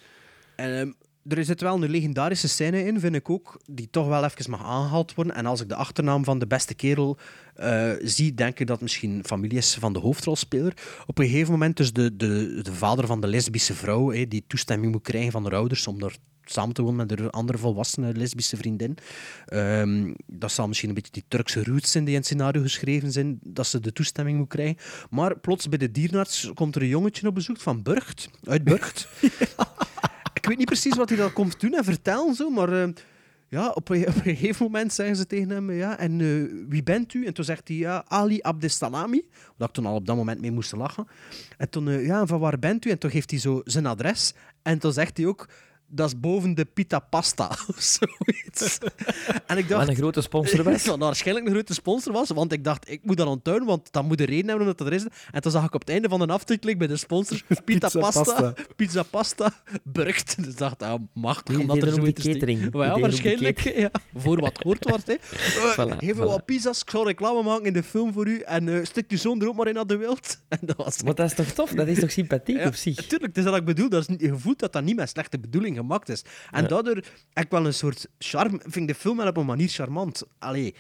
En, 0.57 0.79
ehm, 0.79 0.93
er 1.29 1.45
zit 1.45 1.61
wel 1.61 1.83
een 1.83 1.91
legendarische 1.91 2.49
scène 2.49 2.85
in, 2.85 3.01
vind 3.01 3.15
ik 3.15 3.31
ook, 3.31 3.61
die 3.71 3.89
toch 3.91 4.07
wel 4.07 4.25
even 4.25 4.51
mag 4.51 4.65
aangehaald 4.65 5.15
worden. 5.15 5.35
En 5.35 5.47
als 5.47 5.61
ik 5.61 5.69
de 5.69 5.75
achternaam 5.75 6.25
van 6.25 6.39
de 6.39 6.47
beste 6.47 6.75
kerel 6.75 7.19
eh, 7.55 7.91
zie, 8.03 8.35
denk 8.35 8.59
ik 8.59 8.67
dat 8.67 8.81
misschien 8.81 9.25
familie 9.25 9.59
is 9.59 9.75
van 9.75 9.93
de 9.93 9.99
hoofdrolspeler. 9.99 10.73
Op 11.07 11.19
een 11.19 11.29
gegeven 11.29 11.53
moment 11.53 11.77
dus 11.77 11.93
de, 11.93 12.17
de, 12.17 12.61
de 12.63 12.73
vader 12.73 13.07
van 13.07 13.21
de 13.21 13.27
lesbische 13.27 13.75
vrouw, 13.75 14.11
die 14.11 14.45
toestemming 14.47 14.93
moet 14.93 15.03
krijgen 15.03 15.33
van 15.33 15.43
haar 15.43 15.55
ouders 15.55 15.87
om 15.87 16.01
daar 16.01 16.17
samen 16.51 16.75
te 16.75 16.83
wonen 16.83 17.07
met 17.07 17.21
een 17.21 17.31
andere 17.31 17.59
volwassene 17.59 18.13
lesbische 18.13 18.57
vriendin. 18.57 18.97
Ehm, 19.47 20.13
dat 20.27 20.53
zal 20.53 20.69
misschien 20.69 20.89
een 20.89 20.95
beetje 20.95 21.13
die 21.13 21.25
Turkse 21.29 21.65
roots 21.65 21.91
zijn 21.91 22.05
die 22.05 22.13
in 22.13 22.19
het 22.19 22.29
scenario 22.29 22.63
geschreven 22.63 23.13
zijn, 23.13 23.39
dat 23.43 23.67
ze 23.67 23.81
de 23.81 23.93
toestemming 23.93 24.39
moet 24.39 24.49
krijgen. 24.49 24.77
Maar 25.11 25.39
plots 25.39 25.69
bij 25.69 25.79
de 25.79 25.91
dierenarts 25.91 26.51
komt 26.55 26.77
er 26.77 26.83
een 26.83 26.89
jongetje 26.89 27.29
op 27.29 27.35
bezoek 27.35 27.61
van 27.61 27.83
Burgt, 27.83 28.31
uit 28.45 28.65
Burgt. 28.65 29.09
Ik 30.39 30.47
weet 30.47 30.59
niet 30.59 30.67
precies 30.67 30.97
wat 30.97 31.09
hij 31.09 31.19
dan 31.19 31.33
komt 31.33 31.61
doen 31.61 31.75
en 31.75 31.85
vertellen, 31.85 32.35
zo, 32.35 32.51
maar 32.51 32.83
eh, 32.83 32.89
ja, 33.49 33.69
op, 33.81 33.89
een, 33.89 34.13
gegeven 34.13 34.65
moment 34.65 34.93
zeggen 34.93 35.17
ze 35.17 35.27
tegen 35.27 35.51
hem, 35.51 35.71
ja, 35.71 35.99
en 35.99 36.21
eh, 36.21 36.67
wie 36.69 36.83
bent 36.83 37.15
u? 37.15 37.27
En 37.27 37.35
toen 37.35 37.45
zegt 37.45 37.69
hij, 37.69 37.77
ja, 37.77 38.05
Ali 38.09 38.39
Abdesalami, 38.41 39.29
dat 39.57 39.69
ik 39.69 39.75
toen 39.75 39.87
al 39.87 39.95
op 39.95 40.07
dat 40.07 40.17
moment 40.17 40.41
mee 40.41 40.51
moest 40.51 40.73
lachen. 40.73 41.07
En 41.57 41.71
toen, 41.71 41.89
eh, 41.89 42.07
ja, 42.07 42.27
van 42.27 42.41
waar 42.41 42.59
bent 42.59 42.85
u? 42.85 42.91
En 42.91 42.99
toen 42.99 43.11
geeft 43.11 43.31
hij 43.31 43.41
zo 43.41 43.61
zijn 43.65 43.87
adres. 43.87 44.35
En 44.63 44.79
toen 44.79 44.93
zegt 44.93 45.17
hij 45.17 45.27
ook, 45.27 45.49
dat 45.91 46.07
is 46.09 46.21
boven 46.21 46.55
de 46.55 46.65
Pita 46.65 46.99
Pasta, 46.99 47.47
of 47.77 47.77
zoiets. 47.79 48.79
en 49.47 49.59
ik 49.59 49.69
dacht... 49.69 49.81
Wat 49.81 49.89
een 49.89 49.97
grote 49.97 50.21
sponsor 50.21 50.63
was. 50.71 50.85
Dat 50.85 50.99
waarschijnlijk 50.99 51.47
een 51.47 51.53
grote 51.53 51.75
sponsor 51.75 52.13
was, 52.13 52.29
want 52.31 52.53
ik 52.53 52.65
dacht, 52.65 52.91
ik 52.91 53.01
moet 53.05 53.17
dat 53.17 53.27
onthouden, 53.27 53.67
want 53.69 53.93
dat 53.93 54.05
moet 54.05 54.21
een 54.21 54.27
reden 54.27 54.49
hebben 54.49 54.61
omdat 54.67 54.79
dat 54.79 54.87
er 54.87 54.93
is. 54.93 55.07
En 55.31 55.41
toen 55.43 55.53
zag 55.53 55.65
ik 55.65 55.75
op 55.75 55.81
het 55.81 55.91
einde 55.91 56.09
van 56.09 56.19
de 56.21 56.27
aftiteling 56.27 56.79
bij 56.79 56.87
de 56.87 56.97
sponsor 56.97 57.43
Pita 57.65 57.89
Pizza 57.89 57.99
Pasta, 58.01 58.23
pasta. 58.23 58.55
Pizza 58.77 59.03
Pasta, 59.03 59.53
Burgt. 59.83 60.37
Dus 60.37 60.47
ik 60.53 60.59
dacht, 60.59 60.83
ah, 60.83 61.01
Die 61.45 61.59
omdat 61.59 61.83
er 61.83 61.93
zoiets 61.93 62.23
die 62.23 62.31
is. 62.31 62.39
catering. 62.39 62.61
Die 62.61 62.71
Maar 62.71 62.87
ja, 62.87 62.99
waarschijnlijk, 62.99 63.59
ja, 63.61 63.91
voor 64.17 64.41
wat 64.41 64.59
gehoord 64.59 64.89
wordt. 64.89 65.07
Hè. 65.07 65.13
Eh, 65.13 65.77
Voilà, 65.79 65.97
geef 65.99 66.15
voilà. 66.15 66.19
wat 66.19 66.45
pizza's, 66.45 66.81
ik 66.81 66.91
zal 66.91 67.07
reclame 67.07 67.43
maken 67.43 67.65
in 67.65 67.73
de 67.73 67.83
film 67.83 68.13
voor 68.13 68.27
u 68.27 68.41
en 68.41 68.69
eh 68.69 68.85
stik 68.85 69.11
je 69.11 69.17
zoon 69.17 69.41
er 69.41 69.49
ook 69.49 69.57
maar 69.57 69.69
in 69.69 69.75
naar 69.75 69.87
de 69.87 69.97
wild. 69.97 70.41
En 70.49 70.59
dat 70.63 70.77
was 70.77 71.03
Maar 71.03 71.15
dat 71.15 71.27
is 71.27 71.35
toch 71.35 71.47
tof? 71.47 71.71
Dat 71.71 71.87
is 71.89 72.01
toch 72.01 72.11
sympathiek 72.11 72.57
ja, 72.57 72.67
op 72.67 72.75
zich? 72.75 72.95
Tuurlijk, 72.97 73.27
het 73.27 73.37
is 73.37 73.45
dat 73.45 73.57
ik 73.57 73.65
bedoel. 73.65 73.89
Dat 73.89 74.01
is 74.01 74.07
niet, 74.09 74.21
je 74.21 74.39
voelt 74.39 74.59
dat 74.59 74.73
dat 74.73 74.83
niet 74.83 74.97
met 74.97 75.09
slechte 75.09 75.39
bedoeling 75.39 75.78
gemaakt 75.79 76.09
is. 76.09 76.25
En 76.51 76.67
daardoor 76.67 76.95
heb 77.33 77.45
ik 77.45 77.51
wel 77.51 77.67
een 77.67 77.75
soort 77.75 78.09
charme. 78.19 78.59
Vind 78.63 78.77
ik 78.77 78.87
de 78.87 78.95
film 78.95 79.17
wel 79.17 79.27
op 79.27 79.37
een 79.37 79.47
manier 79.47 79.69
charmant. 79.69 80.23
Allee, 80.39 80.75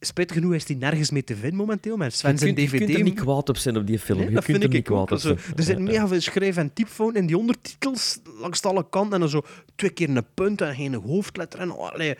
spijtig 0.00 0.36
genoeg 0.36 0.54
is 0.54 0.64
die 0.64 0.76
nergens 0.76 1.10
mee 1.10 1.24
te 1.24 1.36
vinden 1.36 1.58
momenteel. 1.58 1.96
Met 1.96 2.14
Sven 2.14 2.38
zijn 2.38 2.54
kunt, 2.54 2.70
je 2.70 2.76
DVD. 2.76 2.84
kunt 2.86 2.98
er 2.98 3.04
niet 3.04 3.20
kwaad 3.20 3.48
op 3.48 3.56
zijn 3.56 3.76
op 3.76 3.86
die 3.86 3.98
film. 3.98 4.18
Nee, 4.18 4.28
je 4.28 4.34
dat 4.34 4.44
kunt 4.44 4.58
vind 4.58 4.72
er 4.72 4.78
ik 4.78 4.84
niet 4.84 4.94
kwaad 4.96 5.12
op 5.12 5.18
zijn. 5.18 5.38
er 5.56 5.62
zit 5.62 5.78
mega 5.88 6.08
veel 6.08 6.20
schrijf- 6.20 6.56
en 6.56 6.72
typfoon 6.72 7.14
in 7.16 7.26
die 7.26 7.38
ondertitels 7.38 8.18
langs 8.40 8.62
alle 8.62 8.88
kanten. 8.90 9.12
En 9.14 9.20
dan 9.20 9.28
zo 9.28 9.42
twee 9.74 9.90
keer 9.90 10.08
een 10.10 10.26
punt 10.34 10.60
en 10.60 10.74
geen 10.74 10.94
hoofdletter. 10.94 11.60
En, 11.60 11.78
allee. 11.78 12.14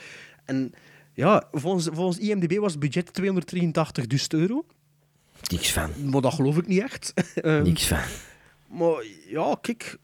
en 0.45 0.73
ja, 1.13 1.49
volgens, 1.53 1.89
volgens 1.93 2.19
IMDb 2.19 2.59
was 2.59 2.71
het 2.73 2.81
budget 2.81 3.11
283.000 3.21 4.17
euro. 4.29 4.65
Niks 5.51 5.73
van. 5.73 5.91
Maar 6.11 6.21
dat 6.21 6.35
geloof 6.35 6.57
ik 6.57 6.67
niet 6.67 6.83
echt. 6.83 7.13
Niks 7.63 7.87
van. 7.87 7.99
maar 8.69 9.05
ja, 9.29 9.57
kijk. 9.61 9.97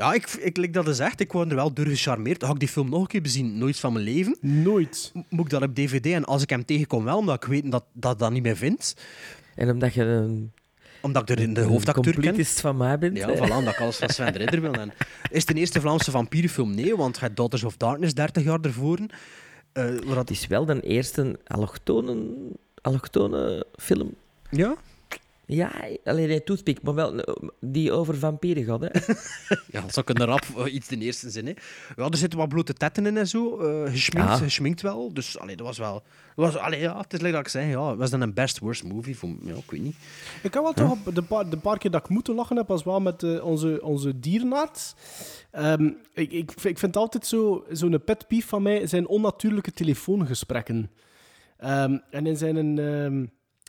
Ja, 0.00 0.12
ik, 0.12 0.26
ik, 0.30 0.56
like 0.56 0.72
dat 0.72 0.88
is 0.88 0.98
echt. 0.98 1.20
Ik 1.20 1.32
word 1.32 1.48
er 1.50 1.54
wel 1.56 1.72
door 1.72 1.86
gecharmeerd. 1.86 2.42
Had 2.42 2.52
ik 2.54 2.58
die 2.60 2.68
film 2.68 2.90
nog 2.90 3.00
een 3.00 3.06
keer 3.06 3.22
bezien? 3.22 3.58
Nooit 3.58 3.78
van 3.78 3.92
mijn 3.92 4.04
leven. 4.04 4.36
Nooit. 4.40 5.10
M- 5.14 5.20
Moet 5.28 5.44
ik 5.44 5.50
dat 5.50 5.62
op 5.62 5.74
DVD? 5.74 6.06
En 6.06 6.24
als 6.24 6.42
ik 6.42 6.50
hem 6.50 6.64
tegenkom, 6.64 7.04
wel, 7.04 7.16
omdat 7.18 7.34
ik 7.44 7.48
weet 7.50 7.70
dat 7.70 7.84
dat, 7.92 8.18
dat 8.18 8.30
niet 8.32 8.42
meer 8.42 8.56
vindt. 8.56 8.96
En 9.54 9.70
omdat 9.70 9.94
je 9.94 10.02
een, 10.02 10.52
Omdat 11.00 11.22
ik 11.22 11.28
er 11.38 11.42
in 11.44 11.54
de 11.54 11.60
een 11.60 11.68
hoofdacteur 11.68 12.12
ken. 12.12 12.22
completist 12.22 12.60
van 12.60 12.76
mij 12.76 12.98
bent. 12.98 13.16
Ja, 13.16 13.28
voilà, 13.36 13.40
omdat 13.56 13.72
ik 13.74 13.80
alles 13.80 13.96
van 13.96 14.08
Sven 14.08 14.32
de 14.32 14.38
Ridder 14.38 14.60
wil. 14.60 14.72
En 14.72 14.92
is 15.30 15.38
het 15.38 15.46
de 15.46 15.54
eerste 15.60 15.80
Vlaamse 15.80 16.10
vampierenfilm? 16.10 16.74
Nee, 16.74 16.96
want 16.96 17.14
je 17.16 17.20
hebt 17.24 17.36
Daughters 17.36 17.64
of 17.64 17.76
Darkness 17.76 18.14
30 18.14 18.44
jaar 18.44 18.60
ervoor. 18.60 18.98
Eh 19.72 19.84
waar 19.84 20.04
dat... 20.04 20.16
Het 20.16 20.30
is 20.30 20.46
wel 20.46 20.64
de 20.64 20.80
eerste 20.80 21.38
allochtone, 21.46 22.16
allochtone 22.80 23.66
film. 23.76 24.14
Ja? 24.50 24.74
Ja, 25.52 25.72
alleen 26.04 26.28
nee, 26.28 26.44
Toothpick, 26.44 26.82
maar 26.82 26.94
wel 26.94 27.18
eh, 27.20 27.48
die 27.60 27.92
over 27.92 28.16
vampieren 28.16 28.64
gaat. 28.64 28.80
Hè. 28.80 28.88
Ja, 29.72 29.80
dat 29.80 29.90
is 29.90 29.98
ook 29.98 30.08
een 30.08 30.24
rap 30.24 30.44
eh, 30.56 30.74
iets 30.74 30.88
de 30.88 30.96
eerste 30.98 31.30
zin. 31.30 31.46
Hè. 31.46 31.52
Ja, 31.96 32.08
er 32.08 32.16
zitten 32.16 32.38
wat 32.38 32.48
blote 32.48 32.72
tetten 32.72 33.06
in 33.06 33.16
en 33.16 33.28
zo. 33.28 33.58
eh 33.58 33.90
geschminkt, 33.90 34.30
Ja. 34.30 34.36
geschminkt 34.36 34.82
wel. 34.82 35.12
Dus 35.14 35.38
allee, 35.38 35.56
dat 35.56 35.66
was 35.66 35.78
wel... 35.78 36.02
Dat 36.36 36.52
was, 36.52 36.56
allee, 36.62 36.80
ja, 36.80 36.98
het 36.98 37.12
is 37.12 37.18
like 37.20 37.32
dat 37.32 37.40
ik 37.40 37.48
zei. 37.48 37.68
Ja, 37.68 37.96
was 37.96 38.10
dan 38.10 38.20
een 38.20 38.34
best 38.34 38.58
worst 38.58 38.84
movie? 38.84 39.16
Voor, 39.16 39.28
ja, 39.42 39.54
ik 39.54 39.70
weet 39.70 39.82
niet. 39.82 39.96
Ik 40.42 40.54
heb 40.54 40.62
wel 40.62 40.72
toch 40.72 40.90
op 41.06 41.14
de 41.14 41.22
paar, 41.22 41.50
de 41.50 41.56
paar 41.56 41.78
keer 41.78 41.90
dat 41.90 42.02
ik 42.04 42.08
moeten 42.08 42.34
lachen 42.34 42.56
heb, 42.56 42.68
was 42.68 42.82
wel 42.84 43.00
met 43.00 43.40
onze, 43.42 43.80
onze 43.82 44.20
dierenarts. 44.20 44.94
Ehm, 45.50 45.90
ik, 46.14 46.32
ik, 46.32 46.52
ik 46.62 46.78
vind 46.78 46.96
altijd 46.96 47.26
zo- 47.26 47.64
zo'n 47.70 48.02
pet 48.04 48.26
peeve 48.28 48.46
van 48.48 48.62
mij 48.62 48.86
zijn 48.86 49.06
onnatuurlijke 49.08 49.72
telefoongesprekken. 49.72 50.90
Ehm, 51.56 51.98
en 52.10 52.26
in 52.26 52.36
zijn 52.36 52.78
ehm, 52.78 53.24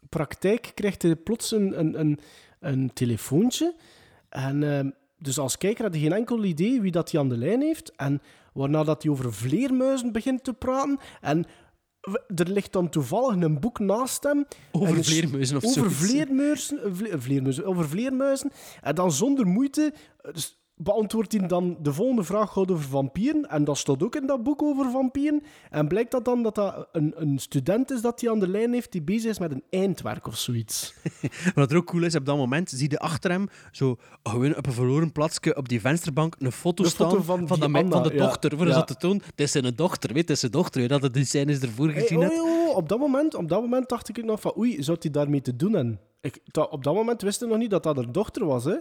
praktijk 0.09 0.71
krijgt 0.73 1.01
hij 1.01 1.15
plots 1.15 1.51
een, 1.51 1.79
een, 1.79 1.99
een, 1.99 2.19
een 2.59 2.93
telefoontje. 2.93 3.75
En 4.29 4.63
ehm, 4.63 4.89
dus 5.17 5.37
als 5.39 5.57
kijker 5.57 5.83
had 5.83 5.93
hij 5.93 6.01
geen 6.03 6.13
enkel 6.13 6.43
idee 6.43 6.81
wie 6.81 6.91
dat 6.91 7.11
hij 7.11 7.19
aan 7.21 7.29
de 7.29 7.37
lijn 7.37 7.61
heeft. 7.61 7.95
En 7.95 8.21
waarna 8.53 8.83
dat 8.83 9.03
hij 9.03 9.11
over 9.11 9.33
vleermuizen 9.33 10.11
begint 10.11 10.43
te 10.43 10.53
praten. 10.53 10.99
En 11.21 11.45
er 12.35 12.49
ligt 12.49 12.71
dan 12.71 12.89
toevallig 12.89 13.41
een 13.41 13.59
boek 13.59 13.79
naast 13.79 14.23
hem. 14.23 14.45
Over 14.71 14.95
En 14.97 15.03
vleermuizen 15.03 15.57
of 15.57 15.63
over 15.63 15.81
zoiets. 15.81 15.95
vleermuizen, 15.95 16.95
vle- 16.95 17.19
vleermuizen, 17.21 17.65
over 17.65 17.89
vleermuizen. 17.89 18.51
En 18.81 18.95
dan 18.95 19.11
zonder 19.11 19.47
moeite, 19.47 19.93
eh, 20.21 20.33
dus 20.33 20.60
beantwoordt 20.83 21.31
hij 21.31 21.47
dan 21.47 21.77
de 21.81 21.93
volgende 21.93 22.23
vraag 22.23 22.51
gaat 22.51 22.71
over 22.71 22.83
vampieren. 22.89 23.49
En 23.49 23.63
dat 23.63 23.77
staat 23.77 24.03
ook 24.03 24.15
in 24.15 24.25
dat 24.27 24.43
boek 24.43 24.61
over 24.61 24.91
vampieren. 24.91 25.43
En 25.69 25.87
blijkt 25.87 26.11
dat 26.11 26.25
dan 26.25 26.43
dat 26.43 26.55
dat 26.55 26.87
een, 26.91 27.13
een 27.15 27.39
student 27.39 27.91
is 27.91 28.01
dat 28.01 28.21
hij 28.21 28.29
aan 28.29 28.39
de 28.39 28.47
lijn 28.47 28.73
heeft 28.73 28.91
die 28.91 29.01
bezig 29.01 29.29
is 29.29 29.39
met 29.39 29.51
een 29.51 29.63
eindwerk 29.69 30.27
of 30.27 30.37
zoiets. 30.37 30.93
Wat 31.55 31.71
er 31.71 31.77
ook 31.77 31.85
cool 31.85 32.03
is, 32.03 32.15
op 32.15 32.25
dat 32.25 32.37
moment 32.37 32.69
zie 32.69 32.89
je 32.89 32.99
achter 32.99 33.31
hem 33.31 33.47
zo 33.71 33.97
gewoon 34.23 34.55
op 34.55 34.65
een 34.65 34.73
verloren 34.73 35.11
plaatsje 35.11 35.55
op 35.55 35.69
die 35.69 35.81
vensterbank 35.81 36.35
een 36.39 36.51
foto 36.51 36.83
staan 36.83 37.09
foto 37.09 37.21
van, 37.23 37.47
van 37.47 37.59
de, 37.59 37.69
van 37.89 38.03
de 38.03 38.13
ja. 38.13 38.25
dochter. 38.25 38.57
Voor 38.57 38.67
Ja. 38.67 38.73
ze 38.79 38.83
te 38.83 38.95
doen, 38.99 39.21
het 39.25 39.39
is 39.41 39.51
zijn 39.51 39.75
dochter, 39.75 40.09
weet, 40.13 40.21
het 40.21 40.29
is 40.29 40.39
zijn 40.39 40.51
dochter. 40.51 40.87
Dat 40.87 41.01
het 41.01 41.13
die 41.13 41.25
scènes 41.25 41.59
ervoor 41.59 41.89
Hey, 41.89 42.01
gezien 42.01 42.17
oh, 42.17 42.23
hebt. 42.23 42.41
oh, 42.41 42.67
oh, 42.67 42.75
op, 42.75 42.89
dat 42.89 42.99
moment, 42.99 43.35
op 43.35 43.49
dat 43.49 43.61
moment 43.61 43.89
dacht 43.89 44.09
ik 44.09 44.23
nog 44.25 44.41
van 44.41 44.53
oei, 44.57 44.83
zou 44.83 44.97
hij 45.01 45.11
daarmee 45.11 45.41
te 45.41 45.55
doen 45.55 45.73
hebben? 45.73 45.99
Ik, 46.21 46.39
dat- 46.45 46.69
op 46.69 46.83
dat 46.83 46.93
moment 46.93 47.21
wist 47.21 47.39
hij 47.39 47.49
nog 47.49 47.57
niet 47.57 47.69
dat 47.69 47.83
dat 47.83 47.95
haar 47.95 48.11
dochter 48.11 48.45
was, 48.45 48.63
hè? 48.63 48.75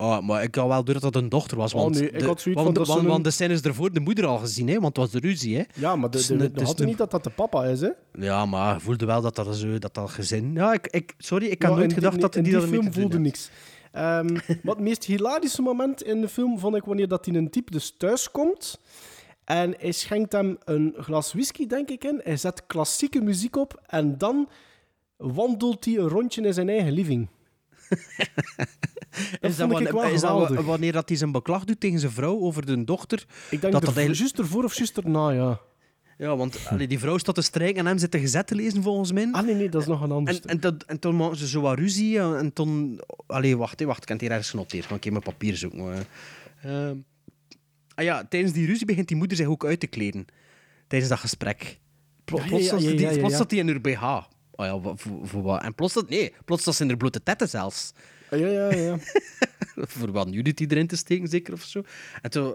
Oh, 0.00 0.20
maar 0.20 0.42
ik 0.42 0.54
had 0.54 0.68
wel 0.68 0.84
door 0.84 0.94
dat 1.00 1.02
dat 1.12 1.22
een 1.22 1.28
dochter 1.28 1.56
was. 1.56 1.74
Oh, 1.74 1.80
Want, 1.82 1.94
nee, 1.94 2.10
ik 2.10 2.18
de, 2.18 2.26
had 2.26 2.40
zoiets 2.40 2.62
want, 2.62 2.64
van, 2.64 2.74
dat 2.74 2.86
want, 2.86 3.00
zo'n- 3.00 3.08
want 3.08 3.24
de 3.24 3.30
scènes 3.30 3.60
ervoor 3.60 3.92
de 3.92 4.00
moeder 4.00 4.26
al 4.26 4.38
gezien, 4.38 4.68
hè, 4.68 4.74
want 4.74 4.86
het 4.86 4.96
was 4.96 5.10
de 5.10 5.28
ruzie. 5.28 5.56
Hè. 5.56 5.62
Ja, 5.74 5.96
maar 5.96 6.10
de, 6.10 6.16
Dus 6.16 6.26
de, 6.26 6.52
de, 6.52 6.64
had 6.64 6.78
ne- 6.78 6.84
niet 6.84 6.98
dat 6.98 7.10
dat 7.10 7.24
de 7.24 7.30
papa 7.30 7.64
is, 7.64 7.80
hè? 7.80 7.90
Ja, 8.12 8.46
maar 8.46 8.80
voelde 8.80 9.06
wel 9.06 9.20
dat 9.22 9.34
dat, 9.36 9.56
zo, 9.56 9.78
dat, 9.78 9.94
dat 9.94 10.10
gezin... 10.10 10.52
Ja, 10.54 10.72
ik, 10.72 10.86
ik, 10.86 11.14
sorry, 11.18 11.46
ik 11.46 11.62
had 11.62 11.72
Ja, 11.72 11.78
nooit 11.78 11.92
gedacht 11.92 12.12
die, 12.12 12.22
dat 12.22 12.36
in 12.36 12.42
die 12.42 12.52
die 12.52 12.60
dat 12.60 12.70
ermee 12.70 12.82
film 12.82 13.00
voelde 13.02 13.18
niks. 13.18 13.50
Ehm, 13.92 14.26
maar 14.62 14.74
het 14.74 14.78
meest 14.84 15.04
hilarische 15.04 15.62
moment 15.62 16.02
in 16.02 16.20
de 16.20 16.28
film 16.28 16.58
vond 16.58 16.76
ik 16.76 16.84
wanneer 16.84 17.08
dat 17.08 17.24
hij 17.26 17.34
een 17.34 17.50
type 17.50 17.70
dus 17.70 17.94
thuis 17.98 18.30
komt. 18.30 18.80
En 19.44 19.74
hij 19.78 19.92
schenkt 19.92 20.32
hem 20.32 20.58
een 20.64 20.94
glas 20.98 21.32
whisky, 21.32 21.66
denk 21.66 21.88
ik, 21.90 22.04
in. 22.04 22.20
Hij 22.24 22.36
zet 22.36 22.66
klassieke 22.66 23.20
muziek 23.20 23.56
op. 23.56 23.82
En 23.86 24.18
dan 24.18 24.48
wandelt 25.16 25.84
hij 25.84 25.96
een 25.96 26.08
rondje 26.08 26.42
in 26.42 26.54
zijn 26.54 26.68
eigen 26.68 26.92
living. 26.92 27.28
Dat 27.88 29.50
Is 29.50 29.56
dat, 29.56 29.70
wan- 29.70 30.10
is 30.12 30.20
dat 30.20 30.64
wanneer 30.64 30.92
dat 30.92 31.08
hij 31.08 31.18
zijn 31.18 31.32
beklag 31.32 31.64
doet 31.64 31.80
tegen 31.80 31.98
zijn 31.98 32.12
vrouw 32.12 32.40
over 32.40 32.66
de 32.66 32.84
dochter? 32.84 33.18
Ik 33.50 33.60
denk 33.60 33.62
dat 33.72 33.72
dat, 33.72 33.82
eigenlijk- 33.84 34.18
juist 34.18 34.38
ervoor 34.38 34.64
of 34.64 34.74
juist 34.76 34.96
erna, 34.96 35.30
ja. 35.30 35.60
Ja, 36.18 36.36
want 36.36 36.66
allee, 36.66 36.86
die 36.88 36.98
vrouw 36.98 37.18
staat 37.18 37.34
te 37.34 37.42
strijken 37.42 37.78
en 37.78 37.86
hem 37.86 37.98
zit 37.98 38.10
te 38.10 38.18
gezet 38.20 38.46
te 38.46 38.54
lezen, 38.54 38.82
volgens 38.82 39.12
mij. 39.12 39.28
Ah, 39.32 39.44
nee, 39.44 39.54
nee, 39.54 39.68
dat 39.68 39.80
is 39.82 39.86
nog 39.88 40.02
een 40.02 40.10
ander 40.10 40.34
En, 40.34 40.42
en, 40.42 40.60
dat, 40.60 40.82
en 40.82 40.98
toen 40.98 41.16
maken 41.16 41.36
ze 41.36 41.48
zo 41.48 41.60
wat 41.60 41.78
ruzie. 41.78 42.18
En, 42.18 42.36
en 42.38 42.52
toen... 42.52 43.00
Allee, 43.26 43.56
wacht, 43.56 43.82
wacht. 43.84 44.02
Ik 44.02 44.08
heb 44.08 44.16
het 44.16 44.20
hier 44.20 44.30
ergens 44.30 44.50
genoteerd. 44.50 44.86
Ga 44.86 44.94
ik 44.94 45.00
even 45.04 45.12
mijn 45.12 45.24
papier 45.24 45.56
zoeken. 45.56 46.06
ehm. 46.62 46.96
ah 47.94 48.04
ja, 48.04 48.24
tijdens 48.28 48.52
die 48.52 48.66
ruzie 48.66 48.86
begint 48.86 49.08
die 49.08 49.16
moeder 49.16 49.36
zich 49.36 49.46
ook 49.46 49.64
uit 49.64 49.80
te 49.80 49.86
kleden. 49.86 50.26
Tijdens 50.86 51.10
dat 51.10 51.20
gesprek. 51.20 51.78
Plots 52.24 52.44
ja, 52.70 52.76
ja, 52.78 53.10
ja, 53.10 53.28
staat 53.28 53.50
hij 53.50 53.60
in 53.60 53.68
haar 53.68 53.80
BH. 53.80 54.28
Oh 54.60 54.66
ja, 54.66 54.96
voor, 54.96 55.26
voor 55.26 55.42
wat? 55.42 55.62
En 55.62 55.74
plots 55.74 55.94
dat... 55.94 56.08
Nee, 56.08 56.34
plots 56.44 56.64
dat 56.64 56.80
in 56.80 56.88
haar 56.88 56.96
blote 56.96 57.22
tetten 57.22 57.48
zelfs. 57.48 57.92
Ja, 58.30 58.36
ja, 58.36 58.74
ja. 58.74 58.98
voor 59.76 60.12
wat 60.12 60.28
nudity 60.28 60.66
erin 60.68 60.86
te 60.86 60.96
steken, 60.96 61.28
zeker 61.28 61.52
of 61.52 61.62
zo. 61.62 61.82
En 62.22 62.30
toen, 62.30 62.54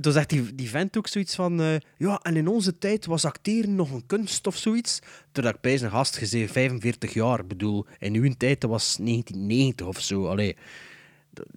toen 0.00 0.12
zegt 0.12 0.28
die, 0.28 0.54
die 0.54 0.68
vent 0.68 0.96
ook 0.96 1.06
zoiets 1.06 1.34
van... 1.34 1.60
eh, 1.60 1.76
ja, 1.96 2.18
en 2.22 2.36
in 2.36 2.48
onze 2.48 2.78
tijd 2.78 3.06
was 3.06 3.24
acteren 3.24 3.74
nog 3.74 3.90
een 3.90 4.06
kunst 4.06 4.46
of 4.46 4.56
zoiets. 4.56 4.98
Toen 5.32 5.46
ik 5.46 5.60
bij 5.60 5.78
zijn 5.78 5.90
gast 5.90 6.16
gezegd 6.16 6.52
45 6.52 7.14
jaar. 7.14 7.40
Ik 7.40 7.48
bedoel, 7.48 7.86
in 7.98 8.14
uw 8.14 8.32
tijd, 8.38 8.60
dat 8.60 8.70
was 8.70 8.96
1990 8.96 9.86
of 9.86 10.00
zo. 10.00 10.26
Allee, 10.26 10.56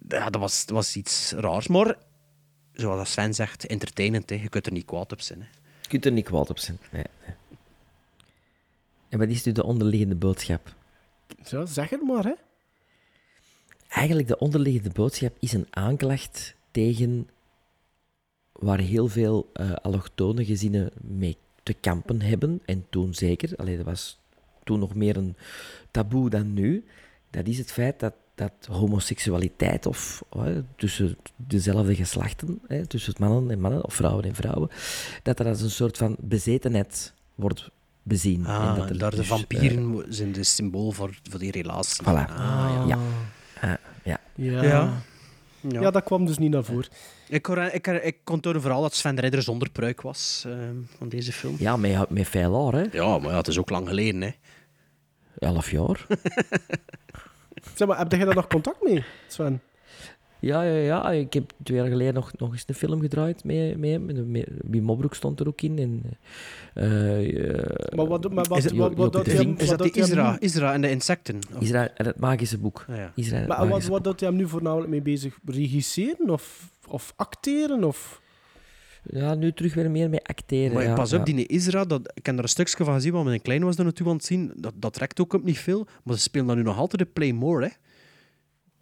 ja, 0.08 0.30
dat, 0.30 0.40
was, 0.40 0.66
dat 0.66 0.76
was 0.76 0.96
iets 0.96 1.32
raars. 1.36 1.66
Maar, 1.68 1.96
zoals 2.72 3.12
Sven 3.12 3.34
zegt, 3.34 3.66
entertainend. 3.66 4.30
Hè. 4.30 4.36
Je 4.36 4.48
kunt 4.48 4.66
er 4.66 4.72
niet 4.72 4.84
kwaad 4.84 5.12
op 5.12 5.20
zijn. 5.20 5.40
Hè. 5.40 5.46
Je 5.80 5.88
kunt 5.88 6.04
er 6.04 6.12
niet 6.12 6.24
kwaad 6.24 6.50
op 6.50 6.58
zijn. 6.58 6.78
Nee, 6.90 7.04
nee. 7.26 7.34
En 9.12 9.18
wat 9.18 9.28
is 9.28 9.44
nu 9.44 9.52
de 9.52 9.64
onderliggende 9.64 10.14
boodschap? 10.14 10.74
Zo, 11.44 11.66
zeg 11.66 11.90
het 11.90 12.02
maar, 12.02 12.24
hè. 12.24 12.32
Eigenlijk, 13.88 14.28
de 14.28 14.38
onderliggende 14.38 14.90
boodschap 14.90 15.36
is 15.38 15.52
een 15.52 15.66
aanklacht 15.70 16.54
tegen 16.70 17.28
waar 18.52 18.78
heel 18.78 19.08
veel 19.08 19.50
eh 19.52 19.72
allochtone 19.72 20.44
gezinnen 20.44 20.90
mee 21.00 21.36
te 21.62 21.72
kampen 21.72 22.22
hebben. 22.22 22.60
En 22.64 22.86
toen 22.90 23.14
zeker. 23.14 23.56
Allee, 23.56 23.76
dat 23.76 23.84
was 23.84 24.20
toen 24.64 24.78
nog 24.78 24.94
meer 24.94 25.16
een 25.16 25.36
taboe 25.90 26.30
dan 26.30 26.52
nu. 26.52 26.84
Dat 27.30 27.46
is 27.46 27.58
het 27.58 27.72
feit 27.72 28.00
dat, 28.00 28.14
dat 28.34 28.52
homoseksualiteit, 28.68 29.86
of 29.86 30.24
tussen 30.76 31.16
dezelfde 31.36 31.94
geslachten, 31.94 32.60
eh, 32.68 32.80
tussen 32.80 33.14
mannen 33.18 33.50
en 33.50 33.60
mannen, 33.60 33.84
of 33.84 33.94
vrouwen 33.94 34.24
en 34.24 34.34
vrouwen, 34.34 34.68
dat 35.22 35.36
dat 35.36 35.46
als 35.46 35.60
een 35.60 35.70
soort 35.70 35.96
van 35.96 36.16
bezetenheid 36.20 37.14
wordt 37.34 37.70
bezien. 38.02 38.46
Ah, 38.46 38.68
en 38.68 38.74
dat 38.74 38.90
en 38.90 38.98
daar 38.98 39.14
de 39.14 39.24
vampieren 39.24 40.04
zijn 40.08 40.32
de 40.32 40.44
symbool 40.44 40.90
voor, 40.90 41.18
voor 41.30 41.38
die 41.38 41.50
relatie. 41.50 42.04
Voilà. 42.04 42.06
Ah, 42.06 42.84
ja. 42.86 42.98
ja. 43.60 43.78
Ja. 44.04 44.20
Ja. 44.34 44.62
Ja. 44.62 44.62
Ja. 44.62 45.80
Ja. 45.80 45.90
dat 45.90 46.04
kwam 46.04 46.26
dus 46.26 46.38
niet 46.38 46.50
naar 46.50 46.64
voren. 46.64 46.88
Ik, 47.28 47.46
hoor, 47.46 47.58
ik, 47.58 47.86
ik 47.86 48.16
kon 48.24 48.40
tonen 48.40 48.60
vooral 48.60 48.82
dat 48.82 48.94
Sven 48.94 49.14
de 49.14 49.20
Ridder 49.20 49.42
zonder 49.42 49.70
pruik 49.70 50.00
was 50.00 50.44
eh, 50.46 50.54
van 50.98 51.08
deze 51.08 51.32
film. 51.32 51.56
Ja, 51.58 51.76
met, 51.76 52.10
met 52.10 52.28
veel 52.28 52.64
haar, 52.64 52.80
hè. 52.80 52.88
Ja, 52.92 53.18
maar 53.18 53.30
ja, 53.30 53.36
het 53.36 53.48
is 53.48 53.58
ook 53.58 53.70
lang 53.70 53.88
geleden, 53.88 54.20
hè. 54.20 54.30
Elf 55.38 55.70
jaar. 55.70 56.06
Zeg 57.76 57.88
maar, 57.88 57.98
heb 57.98 58.12
jij 58.12 58.24
daar 58.24 58.34
nog 58.34 58.46
contact 58.46 58.82
mee, 58.82 59.04
Sven? 59.28 59.60
Ja, 60.42 60.62
ja, 60.62 60.76
ja. 60.76 61.10
Ik 61.10 61.32
heb 61.32 61.52
twee 61.62 61.78
jaar 61.78 61.88
geleden 61.88 62.14
nog, 62.14 62.32
nog 62.38 62.52
eens 62.52 62.64
een 62.66 62.74
film 62.74 63.00
gedraaid 63.00 63.44
met, 63.44 63.76
met 63.78 63.90
hem. 63.90 64.04
Met- 64.04 64.26
met- 64.28 64.48
Wim 64.70 64.82
Mobroek 64.82 65.14
stond 65.14 65.40
er 65.40 65.46
ook 65.48 65.60
in. 65.62 65.78
En, 65.78 66.02
eh, 66.74 67.50
eh, 67.50 67.94
Maar 67.96 68.06
wat, 68.06 68.32
maar 68.32 68.44
wat, 68.48 68.58
Is 68.58 68.64
het- 68.64 68.74
wat, 68.74 68.94
wat, 68.94 69.26
hem-? 69.26 69.54
Is 69.58 69.68
dat 69.68 69.78
die 69.82 69.92
Isra, 69.92 70.36
Isra 70.40 70.72
en 70.72 70.80
de 70.80 70.90
insecten? 70.90 71.38
Of- 71.54 71.60
Israël 71.62 71.88
en 71.94 72.06
het 72.06 72.18
magische 72.18 72.58
boek. 72.58 72.84
Ah, 72.88 72.96
ja. 72.96 73.12
Het 73.14 73.30
Maar 73.30 73.46
wat, 73.58 73.68
magische 73.68 73.90
wat 73.90 74.02
boek. 74.02 74.04
dat 74.12 74.20
hij 74.20 74.28
hem 74.28 74.38
nu 74.38 74.48
voornamelijk 74.48 74.90
mee 74.90 75.02
bezig? 75.02 75.38
Regisseren 75.46 76.30
of, 76.30 76.70
of 76.88 77.12
acteren? 77.16 77.84
Of... 77.84 78.20
Ja, 79.04 79.34
nu 79.34 79.52
terug 79.52 79.74
weer 79.74 79.90
meer 79.90 80.10
met 80.10 80.22
acteren. 80.28 80.74
Maar 80.74 80.82
ja, 80.84 80.94
pas 80.94 81.10
ja. 81.10 81.18
op, 81.18 81.26
die 81.26 81.46
Isra, 81.46 81.84
dat, 81.84 82.12
ik 82.14 82.26
heb 82.26 82.36
er 82.36 82.42
een 82.42 82.48
stukje 82.48 82.84
van 82.84 82.94
gezien, 82.94 83.12
want 83.12 83.24
mijn 83.26 83.42
kleine 83.42 83.64
was 83.64 83.76
er 83.76 83.84
naartoe 83.84 84.06
aan 84.08 84.16
het 84.16 84.24
zien. 84.24 84.52
Dat, 84.56 84.72
dat 84.76 84.92
trekt 84.92 85.20
ook 85.20 85.32
op 85.32 85.44
niet 85.44 85.58
veel, 85.58 85.86
maar 86.04 86.14
ze 86.16 86.20
spelen 86.22 86.46
dan 86.46 86.56
nu 86.56 86.62
nog 86.62 86.78
altijd 86.78 87.02
de 87.02 87.08
Play 87.12 87.32
More, 87.32 87.64
hè. 87.64 87.70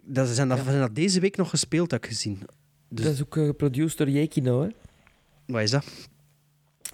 Dat 0.03 0.27
zijn 0.27 0.47
dat, 0.47 0.59
zijn 0.65 0.79
dat 0.79 0.95
deze 0.95 1.19
week 1.19 1.37
nog 1.37 1.49
gespeeld, 1.49 1.91
heb 1.91 2.03
ik 2.03 2.09
gezien. 2.09 2.39
Dus, 2.89 3.05
Dat 3.05 3.13
is 3.13 3.21
ook 3.21 3.37
eh, 3.37 3.45
geproduceerd 3.45 3.97
door 3.97 4.09
Jekino, 4.09 4.61
hè. 4.61 4.69
wat 5.45 5.61
is 5.61 5.71
dat? 5.71 5.85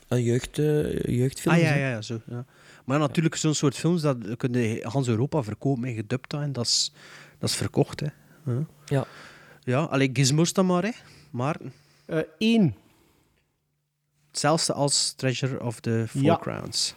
Een 0.07 0.23
jeugd, 0.23 0.59
eh, 0.59 1.03
jeugdfilm. 1.03 1.55
Ah 1.55 1.61
ja, 1.61 1.75
ja, 1.75 1.89
ja, 1.89 2.01
zo. 2.01 2.21
Ja. 2.27 2.45
Maar 2.85 2.99
natuurlijk, 2.99 3.35
zo'n 3.35 3.53
soort 3.53 3.75
films, 3.75 4.01
dat 4.01 4.17
kunnen 4.37 4.83
Hans 4.83 5.07
Europa 5.07 5.43
verkopen 5.43 5.83
en 5.83 5.93
gedubt 5.95 6.33
en 6.33 6.51
dat 6.53 6.65
is, 6.65 6.91
dat 7.39 7.49
is 7.49 7.55
verkocht, 7.55 7.99
hè. 7.99 8.07
Ja. 8.45 8.65
Ja. 8.85 9.05
Ja, 9.63 9.79
alleen 9.83 10.09
gizmos 10.13 10.53
dan 10.53 10.65
maar, 10.65 10.83
hè. 10.83 10.91
Maar 11.31 11.57
Eh 12.05 12.19
één. 12.37 12.75
hetzelfde 14.27 14.73
als 14.73 15.13
Treasure 15.13 15.63
of 15.63 15.79
the 15.79 16.05
Four 16.07 16.23
Ja. 16.23 16.37
Crowns. 16.37 16.95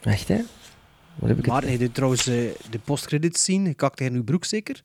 Echt, 0.00 0.28
hè? 0.28 0.40
Wat 1.14 1.28
heb 1.28 1.38
ik 1.38 1.46
Maar 1.46 1.62
hij 1.62 1.78
doet 1.78 1.94
trouwens 1.94 2.24
de 2.24 2.78
postcredits 2.84 3.44
zien. 3.44 3.76
Kakt 3.76 3.98
hij 3.98 4.08
in 4.08 4.14
uw 4.14 4.24
broek 4.24 4.44
zeker? 4.44 4.82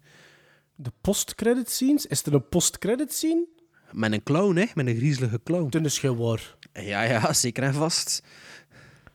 De 0.83 0.91
post-credit 1.01 1.69
scenes. 1.69 2.05
Is 2.05 2.23
er 2.23 2.33
een 2.33 2.47
post-credit 2.49 3.13
scene? 3.13 3.45
Met 3.91 4.11
een 4.11 4.23
clown, 4.23 4.55
hè? 4.55 4.65
Met 4.75 4.87
een 4.87 4.95
griezelige 4.95 5.39
clown. 5.43 5.69
Dat 5.69 5.85
is 5.85 6.01
waar. 6.01 6.55
Ja, 6.73 7.01
ja, 7.01 7.33
zeker 7.33 7.63
en 7.63 7.73
vast. 7.73 8.21
Hij 8.23 8.29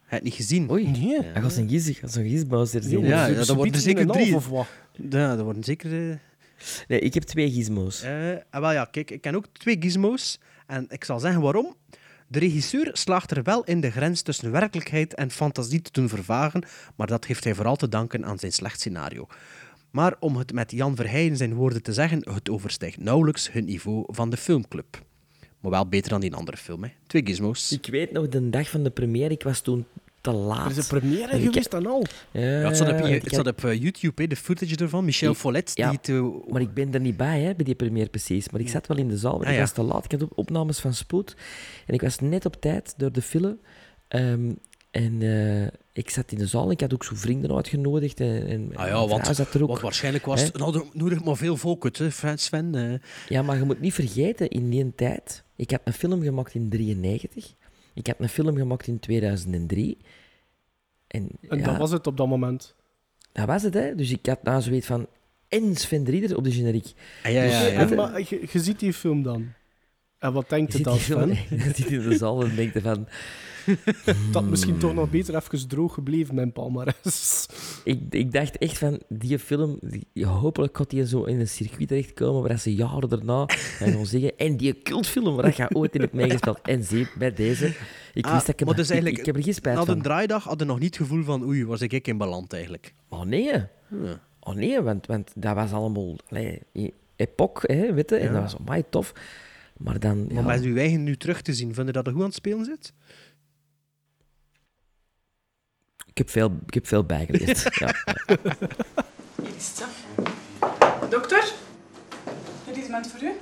heeft 0.00 0.10
het 0.10 0.22
niet 0.22 0.34
gezien. 0.34 0.70
Oei. 0.70 0.86
Nee. 0.86 1.22
Hij 1.22 1.42
gaat 1.42 1.52
zijn 1.52 1.68
giz, 1.68 1.98
gaat 1.98 2.12
zijn 2.12 2.28
gizmo's 2.28 2.74
er 2.74 2.88
Ja, 2.88 3.26
ja, 3.26 3.34
dat 3.34 3.48
worden 3.56 3.80
zeker 3.80 4.02
een 4.02 4.08
drie. 4.12 4.34
Of 4.34 4.48
wat? 4.48 4.66
Ja, 5.10 5.36
dat 5.36 5.44
worden 5.44 5.64
zeker... 5.64 6.10
eh, 6.10 6.16
Nee, 6.88 7.00
ik 7.00 7.14
heb 7.14 7.22
twee 7.22 7.50
gizmo's. 7.50 8.02
Eh, 8.02 8.30
ah, 8.50 8.60
wel 8.60 8.72
ja, 8.72 8.84
kijk, 8.84 9.10
ik 9.10 9.20
ken 9.20 9.34
ook 9.34 9.46
twee 9.52 9.76
gizmos. 9.80 10.40
En 10.66 10.86
ik 10.88 11.04
zal 11.04 11.20
zeggen 11.20 11.40
waarom. 11.40 11.74
De 12.28 12.38
regisseur 12.38 12.90
slaagt 12.92 13.30
er 13.30 13.42
wel 13.42 13.64
in 13.64 13.80
de 13.80 13.90
grens 13.90 14.22
tussen 14.22 14.50
werkelijkheid 14.50 15.14
en 15.14 15.30
fantasie 15.30 15.82
te 15.82 15.90
doen 15.92 16.08
vervagen, 16.08 16.62
maar 16.96 17.06
dat 17.06 17.24
heeft 17.24 17.44
hij 17.44 17.54
vooral 17.54 17.76
te 17.76 17.88
danken 17.88 18.24
aan 18.24 18.38
zijn 18.38 18.52
slecht 18.52 18.80
scenario. 18.80 19.26
Maar 19.90 20.16
om 20.20 20.36
het 20.36 20.52
met 20.52 20.70
Jan 20.70 20.96
Verheyen 20.96 21.36
zijn 21.36 21.54
woorden 21.54 21.82
te 21.82 21.92
zeggen, 21.92 22.30
het 22.34 22.50
overstijgt 22.50 22.98
nauwelijks 22.98 23.52
hun 23.52 23.64
niveau 23.64 24.04
van 24.06 24.30
de 24.30 24.36
filmclub. 24.36 25.02
Maar 25.60 25.70
wel 25.70 25.88
beter 25.88 26.10
dan 26.10 26.20
die 26.20 26.34
andere 26.34 26.56
film, 26.56 26.82
hè. 26.82 26.90
Twee 27.06 27.22
gizmos. 27.26 27.72
Ik 27.72 27.86
weet 27.86 28.12
nog, 28.12 28.28
de 28.28 28.50
dag 28.50 28.70
van 28.70 28.82
de 28.82 28.90
première, 28.90 29.30
ik 29.34 29.42
was 29.42 29.60
toen 29.60 29.84
te 30.20 30.30
laat. 30.30 30.64
Er 30.64 30.70
is 30.70 30.76
een 30.90 31.00
première 31.00 31.40
geweest 31.40 31.74
en 31.74 31.86
al. 31.86 32.04
Ja, 32.30 32.40
Ja, 32.40 32.46
het 32.66 32.76
staat 32.76 33.00
op, 33.00 33.06
ik- 33.06 33.22
het 33.22 33.32
staat 33.32 33.46
op 33.46 33.64
eh, 33.64 33.80
YouTube, 33.82 34.22
hè, 34.22 34.28
de 34.28 34.36
footage 34.36 34.76
ervan. 34.76 35.04
Michel 35.04 35.30
Ik- 35.32 35.36
Follet, 35.36 35.70
ja. 35.74 35.90
die 36.02 36.16
eh, 36.16 36.50
Maar 36.52 36.60
ik 36.60 36.74
ben 36.74 36.94
er 36.94 37.00
niet 37.00 37.16
bij, 37.16 37.40
hè, 37.40 37.54
bij 37.54 37.64
die 37.64 37.74
première 37.74 38.08
precies. 38.08 38.50
Maar 38.50 38.60
ik 38.60 38.68
zat 38.68 38.86
wel 38.86 38.96
in 38.96 39.08
de 39.08 39.16
zaal, 39.18 39.36
maar 39.36 39.44
Ah, 39.46 39.48
ik 39.52 39.54
ja. 39.54 39.60
was 39.60 39.72
te 39.72 39.82
laat. 39.82 40.04
Ik 40.04 40.10
had 40.10 40.22
op- 40.22 40.32
opnames 40.38 40.78
van 40.78 40.94
spoed. 40.94 41.36
En 41.86 41.94
ik 41.94 42.00
was 42.00 42.18
net 42.18 42.46
op 42.46 42.60
tijd 42.60 42.94
door 42.96 43.12
de 43.12 43.22
file. 43.22 43.58
Ehm, 44.08 44.52
en 44.90 45.22
eh, 45.22 45.66
ik 45.92 46.10
zat 46.10 46.32
in 46.32 46.38
de 46.38 46.46
zaal. 46.46 46.70
Ik 46.70 46.80
had 46.80 46.94
ook 46.94 47.04
zo 47.04 47.14
vrienden 47.14 47.54
uitgenodigd. 47.54 48.20
En, 48.20 48.46
en 48.46 48.70
Ah 48.76 48.86
ja, 48.86 49.06
want- 49.06 49.26
zat 49.36 49.54
er 49.54 49.62
ook. 49.62 49.68
want 49.68 49.80
waarschijnlijk 49.80 50.24
was 50.26 50.42
het... 50.42 50.58
Nou, 50.58 50.84
nodig 50.92 51.24
maar 51.24 51.36
veel 51.36 51.56
volk 51.56 51.96
hè, 51.98 52.10
Frans 52.10 52.44
Sven. 52.44 52.74
eh. 52.74 52.94
Ja, 53.28 53.42
maar 53.42 53.56
je 53.56 53.64
moet 53.64 53.80
niet 53.80 53.94
vergeten, 53.94 54.48
in 54.48 54.70
die 54.70 54.92
tijd... 54.94 55.44
Ik 55.56 55.70
had 55.70 55.80
een 55.84 55.92
film 55.92 56.22
gemaakt 56.22 56.54
in 56.54 56.68
1993. 56.68 57.54
Ik 57.94 58.06
had 58.06 58.16
een 58.18 58.28
film 58.28 58.56
gemaakt 58.56 58.86
in 58.86 58.98
2003. 58.98 59.98
En, 61.06 61.28
En 61.48 61.58
ja, 61.58 61.64
dat 61.64 61.76
was 61.76 61.90
het 61.90 62.06
op 62.06 62.16
dat 62.16 62.28
moment. 62.28 62.74
Dat 63.32 63.46
was 63.46 63.62
het, 63.62 63.74
hè. 63.74 63.94
Dus 63.94 64.10
ik 64.10 64.26
had 64.26 64.42
nou 64.42 64.62
zoiets 64.62 64.86
van... 64.86 65.06
en 65.48 65.76
Sven 65.76 66.04
de 66.04 66.10
Ridder 66.10 66.36
op 66.36 66.44
de 66.44 66.52
generiek. 66.52 66.92
Ah, 67.22 67.32
ja, 67.32 67.42
ja, 67.42 67.48
Dus, 67.48 67.58
ja. 67.60 67.66
eh, 67.66 67.80
En, 67.90 67.94
maar 67.96 68.18
je, 68.20 68.46
je 68.52 68.58
ziet 68.60 68.78
die 68.80 68.92
film 68.92 69.22
dan. 69.22 69.52
En 70.18 70.32
wat 70.32 70.48
denkt 70.48 70.72
je 70.72 70.78
het 70.90 71.00
fan? 71.00 71.00
zo- 71.00 71.26
je 71.56 71.72
zit 71.74 71.86
in 71.90 72.08
de 72.08 72.16
zaal 72.16 72.42
en 72.44 72.54
denkt 72.56 72.80
van... 72.82 73.08
Dat 74.32 74.44
misschien 74.44 74.78
toch 74.78 74.94
nog 74.94 75.10
beter 75.10 75.34
even 75.36 75.68
droog 75.68 75.94
gebleven, 75.94 76.34
mijn 76.34 76.52
palmares. 76.52 77.46
Ik, 77.84 78.00
ik 78.10 78.32
dacht 78.32 78.58
echt 78.58 78.78
van, 78.78 79.00
die 79.08 79.38
film, 79.38 79.78
die, 80.12 80.26
hopelijk 80.26 80.76
gaat 80.76 80.90
die 80.90 81.06
zo 81.06 81.22
in 81.24 81.40
een 81.40 81.48
circuit 81.48 81.88
terechtkomen 81.88 82.42
waar 82.48 82.58
ze 82.58 82.74
jaren 82.74 83.08
daarna 83.08 83.44
gaan 83.78 84.06
zeggen, 84.06 84.36
en 84.36 84.56
die 84.56 84.82
cultfilm 84.82 85.36
waar 85.36 85.54
je 85.56 85.74
ooit 85.74 85.94
in 85.94 86.00
hebt 86.00 86.12
meegespeeld. 86.22 86.60
En 86.62 86.84
zie, 86.84 87.06
bij 87.18 87.32
deze, 87.32 87.74
ik 88.14 88.24
Ah, 88.26 88.32
wist 88.32 88.46
dat 88.46 88.60
ik, 88.60 88.66
hem- 88.66 88.76
dus 88.76 88.90
eigenlijk, 88.90 89.12
ik, 89.14 89.18
ik 89.20 89.26
heb 89.26 89.36
er 89.36 89.42
geen 89.42 89.54
spijt 89.54 89.74
Na 89.76 89.84
de 89.84 89.86
van. 89.92 90.02
draaidag 90.02 90.44
hadden 90.44 90.66
nog 90.66 90.78
niet 90.78 90.96
het 90.96 91.06
gevoel 91.06 91.24
van 91.24 91.42
oei, 91.44 91.66
was 91.66 91.80
ik 91.80 92.06
in 92.08 92.18
beland 92.18 92.52
eigenlijk. 92.52 92.94
Oh 93.08 93.22
nee, 93.22 93.44
Ja. 93.44 93.68
oh 94.40 94.54
nee, 94.54 94.80
want, 94.80 95.06
want 95.06 95.32
dat 95.34 95.54
was 95.54 95.72
allemaal 95.72 96.16
allee, 96.28 96.62
epoch, 97.16 97.62
hè, 97.62 97.92
weet 97.94 98.10
je, 98.10 98.16
en 98.16 98.26
Ja. 98.26 98.32
dat 98.32 98.42
was 98.42 98.56
amai 98.58 98.82
tof. 98.90 99.12
Maar 99.76 100.00
dan, 100.00 100.26
ja, 100.28 100.34
Maar 100.34 100.44
met 100.56 100.64
uw 100.64 100.76
eigen 100.76 101.04
nu 101.04 101.16
terug 101.16 101.42
te 101.42 101.54
zien, 101.54 101.74
vind 101.74 101.86
je 101.86 101.92
dat 101.92 102.06
er 102.06 102.12
goed 102.12 102.20
aan 102.20 102.26
het 102.26 102.34
spelen 102.36 102.64
zit? 102.64 102.92
Ik, 106.18 106.24
heb 106.24 106.32
veel, 106.32 106.58
ik 106.66 106.74
heb 106.74 106.86
veel 106.86 107.04
bijgeleerd. 107.04 107.62
ja. 107.82 107.94
Hier 109.42 109.56
is 109.56 109.72
het. 109.74 111.10
Dokter? 111.10 111.52
Medicament 112.66 113.06
voor 113.10 113.22
u? 113.22 113.32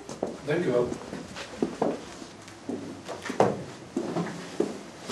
Dank 0.44 0.64
u 0.64 0.70
wel. 0.70 0.88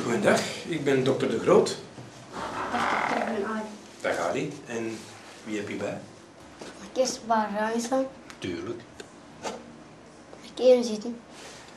Goedendag, 0.02 0.40
ik 0.68 0.84
ben 0.84 1.04
dokter 1.04 1.30
De 1.30 1.38
Groot. 1.38 1.78
Dag 4.00 4.16
Ali. 4.16 4.52
En 4.66 4.98
wie 5.44 5.56
heb 5.56 5.68
je 5.68 5.76
bij? 5.76 5.98
Ik 6.92 6.98
eerst 7.00 7.16
een 7.16 7.26
paar 7.26 7.48
vragen 7.50 7.80
stellen? 7.80 8.06
Tuurlijk. 8.38 8.80
Mag 9.42 10.50
ik 10.54 10.58
even 10.58 10.84
zitten? 10.84 11.16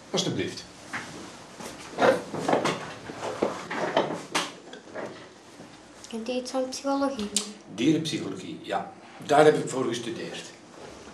Alsjeblieft. 0.09 0.66
Iets 6.25 6.51
van 6.51 6.69
psychologie? 6.69 7.29
Dierenpsychologie, 7.75 8.59
ja. 8.61 8.91
Daar 9.25 9.45
heb 9.45 9.57
ik 9.57 9.69
voor 9.69 9.83
gestudeerd. 9.85 10.43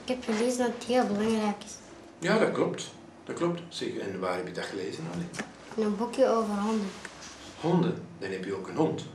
Ik 0.04 0.10
heb 0.10 0.24
gelezen 0.24 0.58
dat 0.58 0.68
het 0.78 0.84
heel 0.84 1.06
belangrijk 1.06 1.64
is. 1.66 1.72
Ja, 2.20 2.38
dat 2.38 2.52
klopt. 2.52 2.92
Dat 3.26 3.36
klopt. 3.36 3.62
Zeg, 3.70 3.98
en 3.98 4.20
waar 4.20 4.36
heb 4.36 4.48
je 4.48 4.54
dat 4.54 4.66
gelezen, 4.66 5.04
Ali? 5.14 5.28
In 5.76 5.84
een 5.84 5.96
boekje 5.98 6.28
over 6.28 6.54
honden. 6.54 6.90
Honden. 7.62 8.08
Dan 8.20 8.32
heb 8.32 8.46
je 8.46 8.56
ook 8.56 8.68
een 8.68 8.76
hond. 8.76 9.06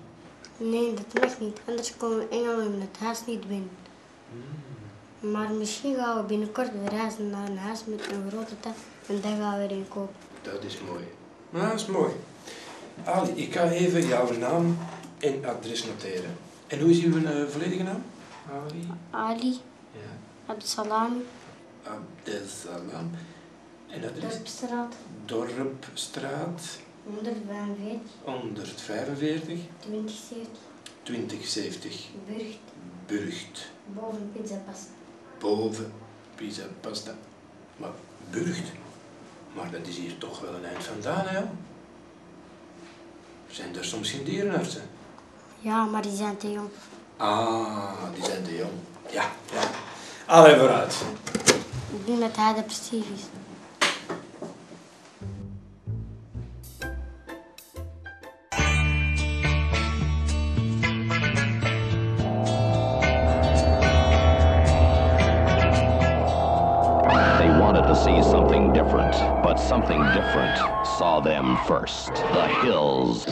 Nee, 0.57 0.95
dat 0.95 1.23
mag 1.23 1.41
niet. 1.41 1.61
Anders 1.65 1.97
komen 1.97 2.31
engelen 2.31 2.73
in 2.73 2.81
het 2.81 2.99
huis 2.99 3.27
niet 3.27 3.49
binnen. 3.49 3.71
Maar 5.21 5.51
misschien 5.51 5.95
gaan 5.95 6.17
we 6.17 6.23
binnenkort 6.23 6.71
reizen 6.89 7.31
naar 7.31 7.49
een 7.49 7.59
huis 7.59 7.81
met 7.85 8.07
een 8.11 8.31
grote 8.31 8.61
tuin 8.61 8.75
en 9.07 9.21
daar 9.21 9.37
gaan 9.37 9.59
we 9.59 9.65
erin 9.65 9.87
kopen. 9.89 10.15
Dat 10.43 10.65
is 10.65 10.79
mooi. 10.91 11.05
Ja, 11.51 11.71
dat 11.71 11.81
is 11.81 11.87
mooi. 11.87 12.13
Ali, 13.05 13.31
ik 13.35 13.53
ga 13.53 13.71
even 13.71 14.07
jouw 14.07 14.33
naam 14.33 14.79
en 15.19 15.45
adres 15.45 15.85
noteren. 15.85 16.37
En 16.67 16.81
hoe 16.81 16.91
is 16.91 17.03
uw 17.03 17.25
eh, 17.25 17.47
volledige 17.47 17.83
naam? 17.83 18.03
Ali 18.51 18.87
Ali, 19.11 19.61
ja. 19.93 20.17
Absalami, 20.47 21.25
Abdelsalam. 21.83 23.11
En 23.89 24.05
adres? 24.05 24.33
Dorpstraat, 24.35 24.95
Dorpstraat 25.25 26.79
145, 27.05 28.01
145 28.25 29.59
2070, 29.81 30.49
2070 31.03 32.07
Burgt, 32.27 32.59
Burgt. 33.07 33.71
boven 33.87 34.31
Pizza 34.33 34.57
Pasta. 34.67 34.91
Boven 35.39 35.93
Pizza 36.35 36.65
Pasta. 36.81 37.15
Maar 37.77 37.91
Burgt? 38.31 38.73
Maar 39.55 39.71
dat 39.71 39.87
is 39.87 39.97
hier 39.97 40.19
toch 40.19 40.41
wel 40.41 40.55
een 40.55 40.65
eind 40.65 40.85
vandaan, 40.85 41.27
hè? 41.27 41.43
Zijn 43.51 43.77
er 43.77 43.85
soms 43.85 44.11
geen 44.11 44.25
dierenartsen? 44.25 44.83
Ja, 45.61 45.85
maar 45.85 46.03
die 46.03 46.17
zijn 46.17 46.37
te 46.37 46.53
jong. 46.53 46.69
Ah, 47.17 47.93
die 48.15 48.25
zijn 48.25 48.43
te 48.45 48.57
jong. 48.57 48.71
Ja, 49.11 49.25
ja. 49.53 49.61
Allee, 50.27 50.57
vooruit. 50.57 50.97
Ik 51.91 52.07
denk 52.07 52.21
dat 52.21 52.37
hij 52.37 52.55
depressief 52.55 53.05
is. 53.15 53.23
They 67.39 67.49
wanted 67.59 67.83
to 67.87 67.95
see 67.95 68.21
something 68.23 68.73
different, 68.73 69.15
but 69.43 69.57
something 69.59 70.03
different 70.13 70.59
saw 70.99 71.21
them 71.21 71.57
first. 71.67 72.13
The 72.15 72.47
hills. 72.63 73.27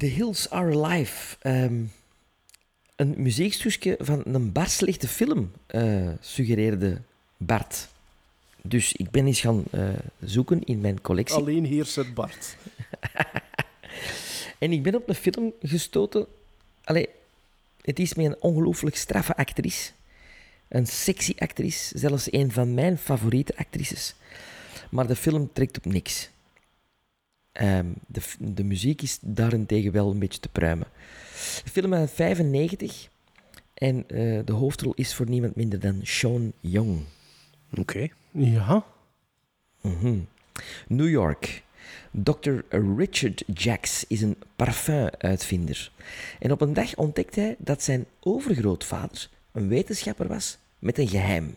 The 0.00 0.06
Hills 0.06 0.50
Are 0.50 0.84
Alive. 0.84 1.36
Ehm, 1.40 1.84
een 2.96 3.14
muziekstukje 3.16 3.96
van 3.98 4.22
een 4.24 4.52
bar 4.52 4.68
slechte 4.68 5.08
film, 5.08 5.52
eh, 5.66 6.08
suggereerde 6.20 7.00
Bart. 7.36 7.88
Dus 8.62 8.92
ik 8.92 9.10
ben 9.10 9.26
eens 9.26 9.40
gaan 9.40 9.64
eh, 9.70 9.88
zoeken 10.20 10.64
in 10.64 10.80
mijn 10.80 11.00
collectie. 11.00 11.36
Alleen 11.36 11.64
heerst 11.64 11.96
het 11.96 12.14
Bart. 12.14 12.56
En 14.58 14.72
ik 14.72 14.82
ben 14.82 14.94
op 14.94 15.08
een 15.08 15.14
film 15.14 15.52
gestoten. 15.62 16.26
Allee, 16.84 17.08
het 17.82 17.98
is 17.98 18.14
met 18.14 18.26
een 18.26 18.40
ongelooflijk 18.40 18.96
straffe 18.96 19.36
actrice. 19.36 19.90
Een 20.68 20.86
sexy 20.86 21.34
actrice, 21.38 21.98
zelfs 21.98 22.32
een 22.32 22.52
van 22.52 22.74
mijn 22.74 22.98
favoriete 22.98 23.56
actrices. 23.56 24.14
Maar 24.90 25.06
de 25.06 25.16
film 25.16 25.50
trekt 25.52 25.76
op 25.76 25.84
niks. 25.84 26.30
Ehm, 27.52 27.86
de, 28.06 28.20
de 28.38 28.64
muziek 28.64 29.02
is 29.02 29.18
daarentegen 29.20 29.92
wel 29.92 30.10
een 30.10 30.18
beetje 30.18 30.40
te 30.40 30.48
pruimen. 30.48 30.86
De 31.64 31.70
film 31.70 31.94
uit 31.94 32.10
95 32.10 33.08
en 33.74 34.04
eh, 34.08 34.40
de 34.44 34.52
hoofdrol 34.52 34.92
is 34.94 35.14
voor 35.14 35.28
niemand 35.28 35.56
minder 35.56 35.80
dan 35.80 36.00
Sean 36.02 36.52
Young. 36.60 37.00
Oké. 37.78 38.08
Ja. 38.30 38.84
Mhm. 39.80 40.18
New 40.88 41.08
York. 41.08 41.62
Dr. 42.10 42.58
Richard 42.96 43.42
Jacks 43.54 44.04
is 44.08 44.22
een 44.22 44.36
parfumuitvinder. 44.56 45.92
En 46.38 46.52
op 46.52 46.60
een 46.60 46.72
dag 46.72 46.96
ontdekt 46.96 47.34
hij 47.34 47.54
dat 47.58 47.82
zijn 47.82 48.06
overgrootvader 48.20 49.28
een 49.52 49.68
wetenschapper 49.68 50.28
was 50.28 50.58
met 50.78 50.98
een 50.98 51.08
geheim. 51.08 51.56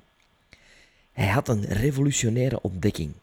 Hij 1.12 1.28
had 1.28 1.48
een 1.48 1.66
revolutionaire 1.66 2.62
ontdekking. 2.62 3.14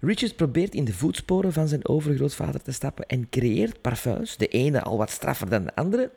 Richard 0.00 0.36
probeert 0.36 0.74
in 0.74 0.84
de 0.84 0.92
voetsporen 0.92 1.52
van 1.52 1.68
zijn 1.68 1.88
overgrootvader 1.88 2.62
te 2.62 2.72
stappen 2.72 3.06
en 3.06 3.28
creëert 3.30 3.80
parfums, 3.80 4.36
de 4.36 4.48
ene 4.48 4.82
al 4.82 4.96
wat 4.96 5.10
straffer 5.10 5.48
dan 5.48 5.64
de 5.64 5.74
andere. 5.74 6.10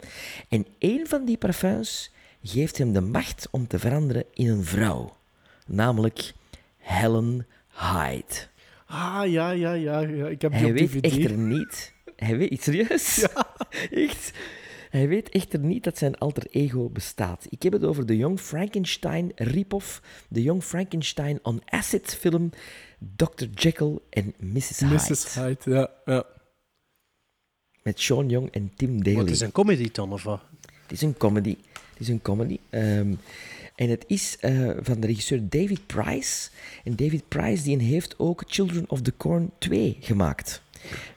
En 0.50 0.66
één 0.78 1.08
van 1.08 1.26
die 1.26 1.38
parfums 1.38 2.12
geeft 2.44 2.78
hem 2.78 2.94
de 2.94 3.02
macht 3.02 3.48
om 3.52 3.68
te 3.68 3.80
veranderen 3.80 4.24
in 4.34 4.48
een 4.48 4.64
vrouw, 4.64 5.16
namelijk 5.66 6.34
Helen 6.78 7.48
Hyde. 7.74 8.48
Ah, 8.86 9.22
ja, 9.32 9.50
ja, 9.52 9.74
ja. 9.74 10.00
ja. 10.00 10.28
Ik 10.28 10.42
heb 10.42 10.52
die 10.52 10.62
Hij 10.62 10.74
weet 10.74 10.92
DVD. 10.92 11.06
echter 11.06 11.38
niet. 11.38 11.94
Hij 12.16 12.38
weet 12.38 12.64
serieus? 12.64 13.28
Echt? 13.92 14.32
Hij 14.90 15.08
weet 15.08 15.30
echter 15.30 15.60
niet 15.60 15.84
dat 15.84 15.98
zijn 15.98 16.18
alter 16.18 16.48
ego 16.50 16.90
bestaat. 16.90 17.46
Ik 17.50 17.64
heb 17.64 17.74
het 17.74 17.84
over 17.84 18.06
de 18.06 18.18
Young 18.18 18.40
Frankenstein 18.40 19.32
rip-off, 19.36 20.02
de 20.30 20.42
Young 20.42 20.64
Frankenstein 20.64 21.40
on 21.44 21.62
Acid 21.66 22.16
film 22.16 22.50
Dr. 23.16 23.46
Jekyll 23.54 24.00
en 24.10 24.34
Mrs. 24.38 24.80
Hyde. 24.80 24.94
Mrs. 24.94 25.34
Hyde, 25.34 25.58
ja. 25.64 25.90
ja. 26.06 26.26
Met 27.84 28.00
Sean 28.00 28.30
Young 28.30 28.52
en 28.52 28.72
Tim 28.76 29.04
Daly. 29.04 29.16
Wat 29.16 29.30
is 29.30 29.40
een 29.40 29.52
comedy 29.52 29.90
dan, 29.92 30.14
of 30.14 30.24
wat? 30.24 30.42
Het 30.82 30.92
is 30.92 31.02
een 31.02 31.18
comedy. 31.18 31.58
Het 31.72 32.00
is 32.00 32.08
een 32.08 32.22
comedy. 32.22 32.60
Ehm, 32.70 33.14
en 33.76 33.90
het 33.90 34.04
is 34.08 34.38
eh, 34.40 34.70
van 34.82 35.00
de 35.00 35.08
regisseur 35.08 35.50
David 35.50 35.86
Price. 35.86 36.50
En 36.84 36.96
David 36.96 37.28
Price 37.28 37.64
die 37.64 37.78
heeft 37.78 38.20
ook 38.20 38.44
Children 38.48 38.90
of 38.90 39.02
the 39.02 39.14
Corn 39.18 39.52
2 39.58 39.98
gemaakt. 40.00 40.62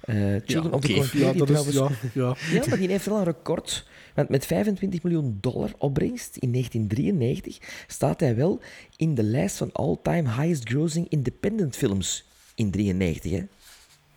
Eh, 0.00 0.16
Children 0.44 0.72
of 0.72 0.80
the. 0.80 0.92
Corn 0.94 1.06
2, 1.08 1.22
Ja, 1.24 1.30
die 1.32 1.38
dat 1.44 1.48
is- 1.66 1.72
trouwens... 1.72 1.98
ja, 2.12 2.22
ja. 2.22 2.36
Ja, 2.52 2.62
maar 2.68 2.78
die 2.78 2.88
heeft 2.88 3.06
wel 3.06 3.18
een 3.18 3.24
record. 3.24 3.86
Want 4.14 4.28
met 4.28 4.46
25 4.46 5.02
miljoen 5.02 5.38
dollar 5.40 5.70
opbrengst 5.78 6.36
in 6.36 6.50
1993 6.52 7.58
staat 7.86 8.20
hij 8.20 8.36
wel 8.36 8.60
in 8.96 9.14
de 9.14 9.22
lijst 9.22 9.56
van 9.56 9.72
all-time 9.72 10.28
highest 10.42 10.68
grossing 10.68 11.06
independent 11.08 11.76
films 11.76 12.24
in 12.54 12.70
93. 12.70 13.32
Hè? 13.32 13.42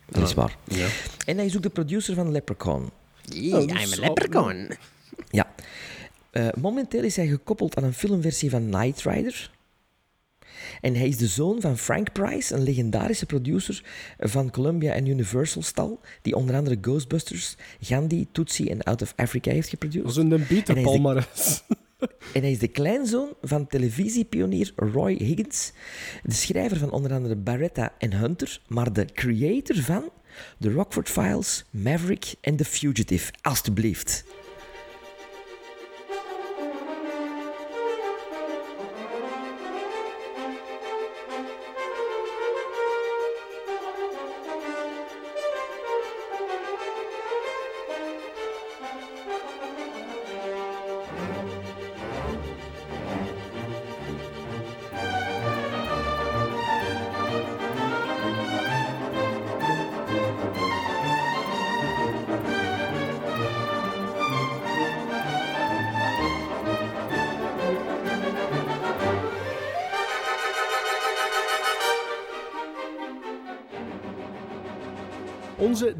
Dat 0.08 0.22
is 0.22 0.34
waar. 0.34 0.56
Ja. 0.64 0.86
En 1.26 1.36
hij 1.36 1.46
is 1.46 1.56
ook 1.56 1.62
de 1.62 1.68
producer 1.70 2.14
van 2.14 2.30
Leprechaun. 2.30 2.90
Yeah, 3.22 3.62
I'm 3.62 3.92
a 3.92 3.96
leprechaun. 4.00 4.70
Ja. 5.30 5.52
Eh, 6.30 6.48
momenteel 6.60 7.02
is 7.02 7.16
hij 7.16 7.26
gekoppeld 7.26 7.76
aan 7.76 7.84
een 7.84 7.94
filmversie 7.94 8.50
van 8.50 8.70
Knight 8.70 9.02
Rider. 9.02 9.50
En 10.80 10.94
hij 10.94 11.08
is 11.08 11.16
de 11.16 11.26
zoon 11.26 11.60
van 11.60 11.78
Frank 11.78 12.12
Price, 12.12 12.54
een 12.54 12.62
legendarische 12.62 13.26
producer 13.26 13.82
van 14.18 14.50
Columbia 14.50 14.92
en 14.92 15.06
Universal 15.06 15.62
stal, 15.62 16.00
die 16.22 16.34
onder 16.36 16.56
andere 16.56 16.78
Ghostbusters, 16.80 17.56
Gandhi, 17.80 18.26
Tootsie 18.32 18.70
en 18.70 18.82
Out 18.82 19.02
of 19.02 19.12
Africa 19.16 19.50
heeft 19.50 19.68
geproduceerd. 19.68 20.04
Dat 20.14 20.16
is 20.16 20.22
een 20.22 20.46
beter 20.48 20.76
En 20.76 20.82
hij 20.82 20.92
is 20.92 20.96
de- 20.98 21.02
palmares. 21.02 21.62
En 22.32 22.40
hij 22.42 22.50
is 22.50 22.58
de 22.58 22.68
kleinzoon 22.68 23.28
van 23.42 23.66
televisiepionier 23.66 24.72
Roy 24.76 25.12
Higgins, 25.14 25.72
de 26.22 26.32
schrijver 26.34 26.76
van 26.78 26.90
onder 26.90 27.12
andere 27.12 27.36
Barretta 27.36 27.94
en 27.98 28.12
Hunter, 28.12 28.60
maar 28.68 28.92
de 28.92 29.04
creator 29.14 29.76
van 29.76 30.04
The 30.60 30.72
Rockford 30.72 31.08
Files, 31.10 31.64
Maverick 31.70 32.34
en 32.40 32.56
The 32.56 32.64
Fugitive. 32.64 33.32
Alsjeblieft. 33.42 34.24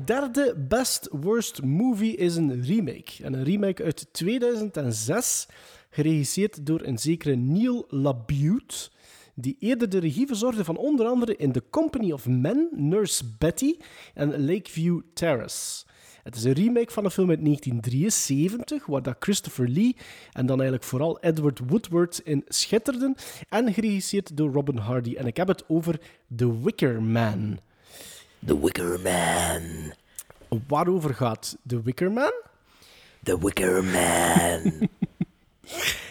Derde 0.07 0.55
best 0.69 1.09
worst 1.11 1.63
movie 1.63 2.17
is 2.17 2.37
een 2.37 2.63
remake. 2.65 3.13
En 3.23 3.33
een 3.33 3.45
remake 3.45 3.85
uit 3.85 4.07
2006, 4.13 5.47
geregisseerd 5.91 6.67
door 6.67 6.81
een 6.83 6.99
zekere 6.99 7.35
Neil 7.35 7.85
LaBute, 7.89 8.91
die 9.35 9.57
eerder 9.59 9.89
de 9.89 9.99
regie 9.99 10.27
verzorgde 10.27 10.65
van 10.65 10.77
onder 10.77 11.07
andere 11.07 11.37
In 11.37 11.53
The 11.53 11.63
Company 11.71 12.13
of 12.13 12.27
Men, 12.27 12.69
Nurse 12.73 13.25
Betty 13.39 13.77
en 14.15 14.45
Lakeview 14.45 15.01
Terrace. 15.15 15.85
Het 16.23 16.37
is 16.37 16.45
een 16.45 16.53
remake 16.53 16.93
van 16.93 17.05
een 17.05 17.11
film 17.11 17.31
uit 17.31 17.45
1973, 17.45 18.87
waar 18.87 19.03
dat 19.03 19.17
Christopher 19.19 19.69
Lee 19.69 19.97
en 20.33 20.47
dan 20.47 20.57
eigenlijk 20.57 20.89
vooral 20.89 21.21
Edward 21.21 21.61
Woodward 21.67 22.21
in 22.25 22.45
schitterden, 22.47 23.15
en 23.49 23.73
geregisseerd 23.73 24.37
door 24.37 24.53
Robin 24.53 24.77
Hardy. 24.77 25.15
En 25.15 25.27
ik 25.27 25.37
heb 25.37 25.49
het 25.49 25.69
over 25.69 26.01
The 26.37 26.63
Wicker 26.63 27.03
Man. 27.03 27.59
The 28.47 28.61
Wicker 28.61 29.01
Man. 29.01 29.93
Waarover 30.69 31.15
gaat 31.15 31.57
The 31.67 31.83
Wicker 31.83 32.13
Man? 32.13 32.33
The 33.23 33.39
Wicker 33.39 33.85
Man. 33.85 34.89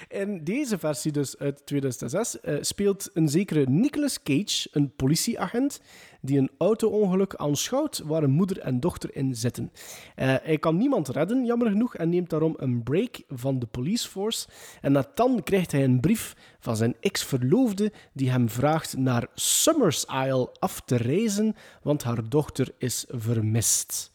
In 0.22 0.44
deze 0.44 0.78
versie, 0.78 1.12
dus 1.12 1.38
uit 1.38 1.66
2006, 1.66 2.40
eh, 2.40 2.57
speelt 2.62 3.10
een 3.14 3.30
zekere 3.30 3.66
Nicolas 3.70 4.24
Cage, 4.24 4.68
een 4.72 4.95
politieagent, 4.95 5.82
die 6.26 6.38
een 6.38 6.49
auto-ongeluk 6.57 7.35
aanschouwt 7.35 8.02
waar 8.06 8.23
een 8.23 8.31
moeder 8.31 8.60
en 8.60 8.80
dochter 8.80 9.15
in 9.15 9.35
zitten. 9.35 9.72
Eh, 10.15 10.35
hij 10.41 10.57
kan 10.57 10.77
niemand 10.77 11.07
redden, 11.07 11.45
jammer 11.45 11.69
genoeg, 11.69 11.95
en 11.95 12.10
neemt 12.10 12.30
daarom 12.30 12.53
een 12.57 12.84
break 12.84 13.22
van 13.27 13.60
de 13.60 13.65
police 13.65 14.10
force. 14.10 14.47
En 14.81 14.91
net 14.91 15.10
dan 15.15 15.43
krijgt 15.43 15.72
hij 15.72 15.84
een 15.84 15.99
brief 15.99 16.35
van 16.60 16.77
zijn 16.77 16.95
ex-verloofde 16.99 17.91
die 18.14 18.31
hem 18.31 18.49
vraagt 18.49 18.97
naar 18.97 19.27
Summers 19.34 20.06
Isle 20.06 20.49
af 20.60 20.81
te 20.85 20.95
reizen, 20.95 21.56
want 21.81 22.03
haar 22.03 22.30
dochter 22.30 22.72
is 22.77 23.06
vermist. 23.10 24.11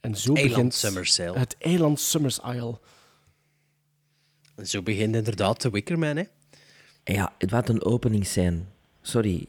En 0.00 0.16
zo 0.16 0.34
Eiland 0.34 0.80
begint 0.82 1.16
het 1.36 1.56
eiland 1.58 2.00
Summers 2.00 2.38
Isle. 2.38 2.78
En 4.54 4.66
zo 4.66 4.82
begint 4.82 5.14
inderdaad 5.14 5.62
de 5.62 5.70
Wickerman, 5.70 6.16
hè. 6.16 6.24
Ja, 7.04 7.34
het 7.38 7.50
wat 7.50 7.68
een 7.68 7.84
openingsscène. 7.84 8.60
Sorry. 9.02 9.48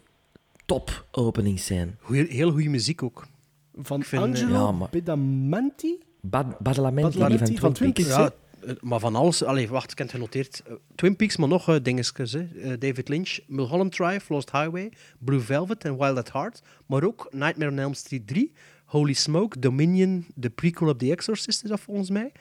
Top 0.66 1.06
openingsscène. 1.12 1.92
Goeie, 2.02 2.26
heel 2.30 2.52
goede 2.52 2.70
muziek 2.70 3.04
ook. 3.04 3.28
Van 3.76 4.04
vind, 4.04 4.22
eh, 4.24 4.28
Angelo 4.30 4.54
ja, 4.66 4.72
maar- 4.72 4.90
Badamanti? 4.92 5.98
Bad, 6.22 6.60
Badalamenti, 6.60 7.18
Badalamenti 7.18 7.52
van 7.52 7.60
van 7.62 7.74
Twin 7.74 7.94
Twin 7.94 8.06
Peaks. 8.08 8.18
Peaks, 8.18 8.34
Ja, 8.64 8.68
eh, 8.70 8.76
maar 8.82 9.00
van 9.00 9.16
alles... 9.16 9.44
Allee, 9.44 9.68
wacht, 9.68 9.92
ik 9.92 9.98
heb 9.98 10.08
het 10.08 10.16
genoteerd. 10.16 10.64
Eh, 10.68 10.74
Twin 10.96 11.16
Peaks, 11.16 11.38
maar 11.38 11.48
nog 11.48 11.68
eh 11.70 11.76
dingetjes, 11.82 12.32
hè. 12.32 12.40
Eh, 12.62 12.72
David 12.80 13.10
Lynch, 13.10 13.40
Mulholland 13.48 13.92
Drive, 13.96 14.34
Lost 14.34 14.52
Highway, 14.52 14.92
Blue 15.20 15.40
Velvet 15.40 15.84
en 15.86 15.98
Wild 15.98 16.18
at 16.18 16.32
Heart. 16.32 16.62
Maar 16.86 17.04
ook 17.04 17.28
Nightmare 17.32 17.72
on 17.72 17.80
Elm 17.80 17.94
Street 17.94 18.28
3, 18.28 18.52
Holy 18.86 19.14
Smoke, 19.14 19.60
Dominion, 19.60 20.26
de 20.36 20.50
prequel 20.50 20.90
op 20.90 21.00
The 21.00 21.12
Exorcist 21.12 21.64
is 21.64 21.70
dat 21.70 21.80
volgens 21.80 22.10
mij. 22.10 22.32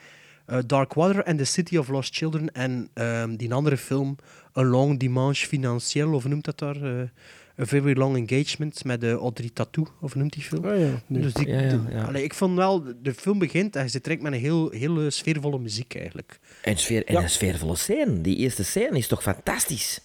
Eh, 0.45 0.57
Dark 0.65 0.93
Water 0.93 1.23
en 1.23 1.37
The 1.37 1.43
City 1.43 1.77
of 1.77 1.87
Lost 1.87 2.15
Children. 2.15 2.51
En 2.51 2.89
ehm, 2.93 3.35
die 3.35 3.53
andere 3.53 3.77
film, 3.77 4.15
A 4.57 4.63
Long 4.63 4.99
Dimanche 4.99 5.47
Financiel, 5.47 6.13
of 6.13 6.25
noemt 6.27 6.45
dat 6.45 6.59
daar? 6.59 7.11
A 7.59 7.65
Very 7.65 7.97
Long 7.97 8.15
Engagement 8.29 8.83
met 8.83 9.01
de 9.01 9.11
Audrey 9.11 9.49
Tattoo, 9.53 9.87
of 10.01 10.15
noemt 10.15 10.33
die 10.33 10.43
film? 10.43 10.65
Oh 10.65 10.79
ja, 10.79 11.01
nee. 11.07 11.21
Dus 11.21 11.33
die, 11.33 11.47
Ja, 11.47 11.59
ja, 11.61 11.69
de- 11.69 11.81
ja. 11.91 12.03
allee, 12.03 12.23
ik 12.23 12.33
vond 12.33 12.55
wel, 12.55 12.83
de 13.01 13.13
film 13.13 13.39
begint 13.39 13.75
en 13.75 13.89
ze 13.89 14.01
trekt 14.01 14.21
met 14.21 14.33
een 14.33 14.39
heel, 14.39 14.69
heel 14.69 15.11
sfeervolle 15.11 15.59
muziek 15.59 15.95
eigenlijk. 15.95 16.39
En, 16.61 16.77
sfeer, 16.77 17.05
en 17.05 17.15
een 17.15 17.29
sfeervolle 17.29 17.75
scène. 17.75 18.21
Die 18.21 18.35
eerste 18.37 18.63
scène 18.63 18.97
is 18.97 19.07
toch 19.07 19.21
fantastisch? 19.21 19.99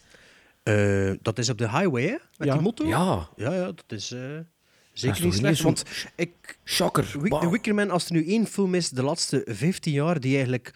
Eh, 0.63 1.13
dat 1.23 1.39
is 1.39 1.49
op 1.49 1.59
de 1.59 1.71
highway, 1.71 2.03
hè? 2.05 2.17
Met 2.37 2.49
Ja. 2.49 2.53
die 2.53 2.63
motto. 2.63 2.87
Ja. 2.87 3.29
ja, 3.37 3.55
ja, 3.55 3.65
dat 3.67 3.85
is 3.89 4.13
eh, 4.13 4.21
Dat 4.21 4.45
zeker 4.93 5.25
niet 5.25 5.35
slecht. 5.35 5.61
Want 5.63 5.85
ik, 6.17 6.59
Shocker. 6.65 7.07
Wickerman, 7.51 7.91
als 7.91 8.07
er 8.07 8.13
nu 8.13 8.27
één 8.27 8.47
film 8.47 8.75
is 8.75 8.91
de 8.91 9.03
laatste 9.03 9.43
15 9.47 9.93
jaar 9.93 10.21
die 10.21 10.35
eigenlijk 10.35 10.75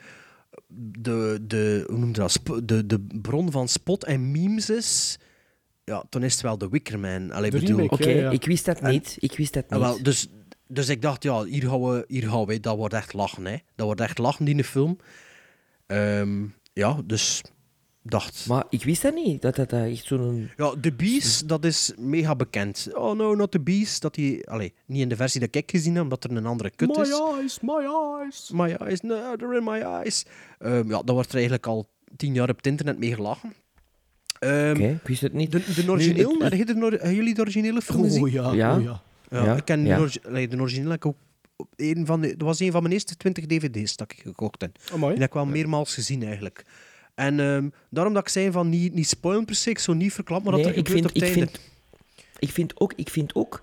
de, 0.98 1.38
de, 1.42 1.84
hoe 1.88 1.98
noem 1.98 2.08
je 2.08 2.12
dat, 2.14 2.40
de, 2.64 2.86
de 2.86 3.06
bron 3.22 3.50
van 3.50 3.68
spot 3.68 4.04
en 4.04 4.30
memes 4.30 4.70
is, 4.70 5.18
ja, 5.84 6.04
dan 6.08 6.22
is 6.22 6.32
het 6.32 6.42
wel 6.42 6.56
The 6.56 6.68
Wickerman. 6.70 7.30
Allee, 7.30 7.50
De 7.50 7.58
bedoel, 7.58 7.84
Oké, 7.86 8.08
Ja, 8.10 8.16
ja. 8.20 8.30
ik 8.30 8.44
wist 8.44 8.64
dat 8.64 8.80
niet. 8.82 9.16
Ik 9.18 9.36
wist 9.36 9.52
dat 9.54 9.64
Ah, 9.68 9.70
niet. 9.78 9.80
wel, 9.80 10.02
dus, 10.02 10.28
dus 10.68 10.88
ik 10.88 11.02
dacht, 11.02 11.22
ja, 11.22 11.44
hier 11.44 11.68
gaan, 11.68 11.82
we, 11.82 12.04
hier 12.08 12.28
gaan 12.28 12.46
we, 12.46 12.60
dat 12.60 12.76
wordt 12.76 12.94
echt 12.94 13.12
lachen. 13.12 13.44
Hè. 13.44 13.56
Dat 13.74 13.86
wordt 13.86 14.00
echt 14.00 14.18
lachen, 14.18 14.44
die 14.44 14.64
film. 14.64 14.96
Ehm, 15.86 16.44
ja, 16.72 17.00
dus 17.04 17.42
dacht... 18.02 18.46
Maar 18.48 18.64
ik 18.70 18.84
wist 18.84 19.02
dat 19.02 19.14
niet. 19.14 19.42
Dat 19.42 19.56
dat 19.56 19.72
eh, 19.72 19.90
echt 19.92 20.04
zo'n... 20.06 20.50
Ja, 20.56 20.74
The 20.80 20.92
Beast, 20.92 21.48
dat 21.48 21.64
is 21.64 21.92
mega 21.98 22.36
bekend. 22.36 22.88
Oh 22.92 23.16
no, 23.16 23.34
not 23.34 23.50
The 23.50 23.60
Beast. 23.60 24.02
Dat 24.02 24.14
die, 24.14 24.48
allee, 24.50 24.74
niet 24.86 25.00
in 25.00 25.08
de 25.08 25.16
versie 25.16 25.40
dat 25.40 25.54
ik 25.54 25.70
gezien 25.70 25.94
heb, 25.94 26.02
omdat 26.02 26.24
er 26.24 26.30
een 26.30 26.46
andere 26.46 26.70
kut 26.70 26.96
My 26.96 27.02
is. 27.02 27.10
eyes, 27.10 27.60
my 27.60 27.86
eyes. 28.20 28.50
My 28.50 28.72
eyes, 28.72 29.00
no, 29.00 29.36
they're 29.36 29.56
in 29.56 29.64
my 29.64 29.80
eyes. 29.80 30.24
Ehm, 30.58 30.88
ja, 30.90 31.02
daar 31.02 31.14
wordt 31.14 31.28
er 31.28 31.34
eigenlijk 31.34 31.66
al 31.66 31.88
tien 32.16 32.34
jaar 32.34 32.48
op 32.50 32.56
het 32.56 32.66
internet 32.66 32.98
mee 32.98 33.14
gelachen. 33.14 33.52
Ehm, 34.44 34.70
Oké, 34.76 34.88
ik 35.02 35.06
wist 35.08 35.20
het 35.20 35.32
niet. 35.32 35.52
de, 35.52 35.58
de 35.84 35.90
origineel, 35.90 36.30
Nu, 36.30 36.38
de 36.38 36.56
hebben 36.56 37.14
jullie 37.14 37.34
de 37.34 37.40
originele 37.40 37.82
film 37.82 38.02
gezien? 38.02 38.22
Oh 38.22 38.30
ja, 38.30 38.52
Ja. 38.52 38.76
oh 38.76 38.82
ja. 38.82 39.02
Ja, 39.30 39.44
Ja, 39.44 39.56
ik 39.56 39.64
ken 39.64 39.84
ja. 39.84 39.98
de, 39.98 40.46
de 40.48 40.60
originele 40.60 40.90
heb 40.90 41.04
ik 41.04 41.06
ook 41.06 41.16
een 41.76 42.06
van 42.06 42.20
de, 42.20 42.28
dat 42.36 42.46
was 42.46 42.60
een 42.60 42.72
van 42.72 42.82
mijn 42.82 42.94
eerste 42.94 43.16
20 43.16 43.46
dvd's 43.46 43.96
dat 43.96 44.12
ik 44.12 44.20
gekocht 44.22 44.60
heb. 44.60 44.78
Die 44.98 45.06
heb 45.08 45.20
ik 45.22 45.32
wel 45.32 45.46
meermaals 45.46 45.94
gezien 45.94 46.22
eigenlijk. 46.22 46.64
En 47.14 47.40
ehm, 47.40 47.68
daarom 47.90 48.12
dat 48.14 48.22
ik 48.22 48.28
zei 48.28 48.50
van 48.50 48.68
niet, 48.68 48.94
niet 48.94 49.08
spoilen 49.08 49.44
per 49.44 49.54
se, 49.54 49.70
ik 49.70 49.78
zou 49.78 49.96
niet 49.96 50.12
verklappen 50.12 50.50
wat 50.50 50.60
Nee, 50.60 50.70
er 50.72 50.76
ik 50.78 50.86
gebeurt 50.86 51.12
vind, 51.12 51.14
op 51.16 51.20
het 51.20 51.30
ik, 51.30 51.32
vind, 51.32 51.60
ik, 52.38 52.50
vind 52.50 52.80
ook, 52.80 52.92
ik 52.96 53.08
vind 53.10 53.34
ook 53.34 53.62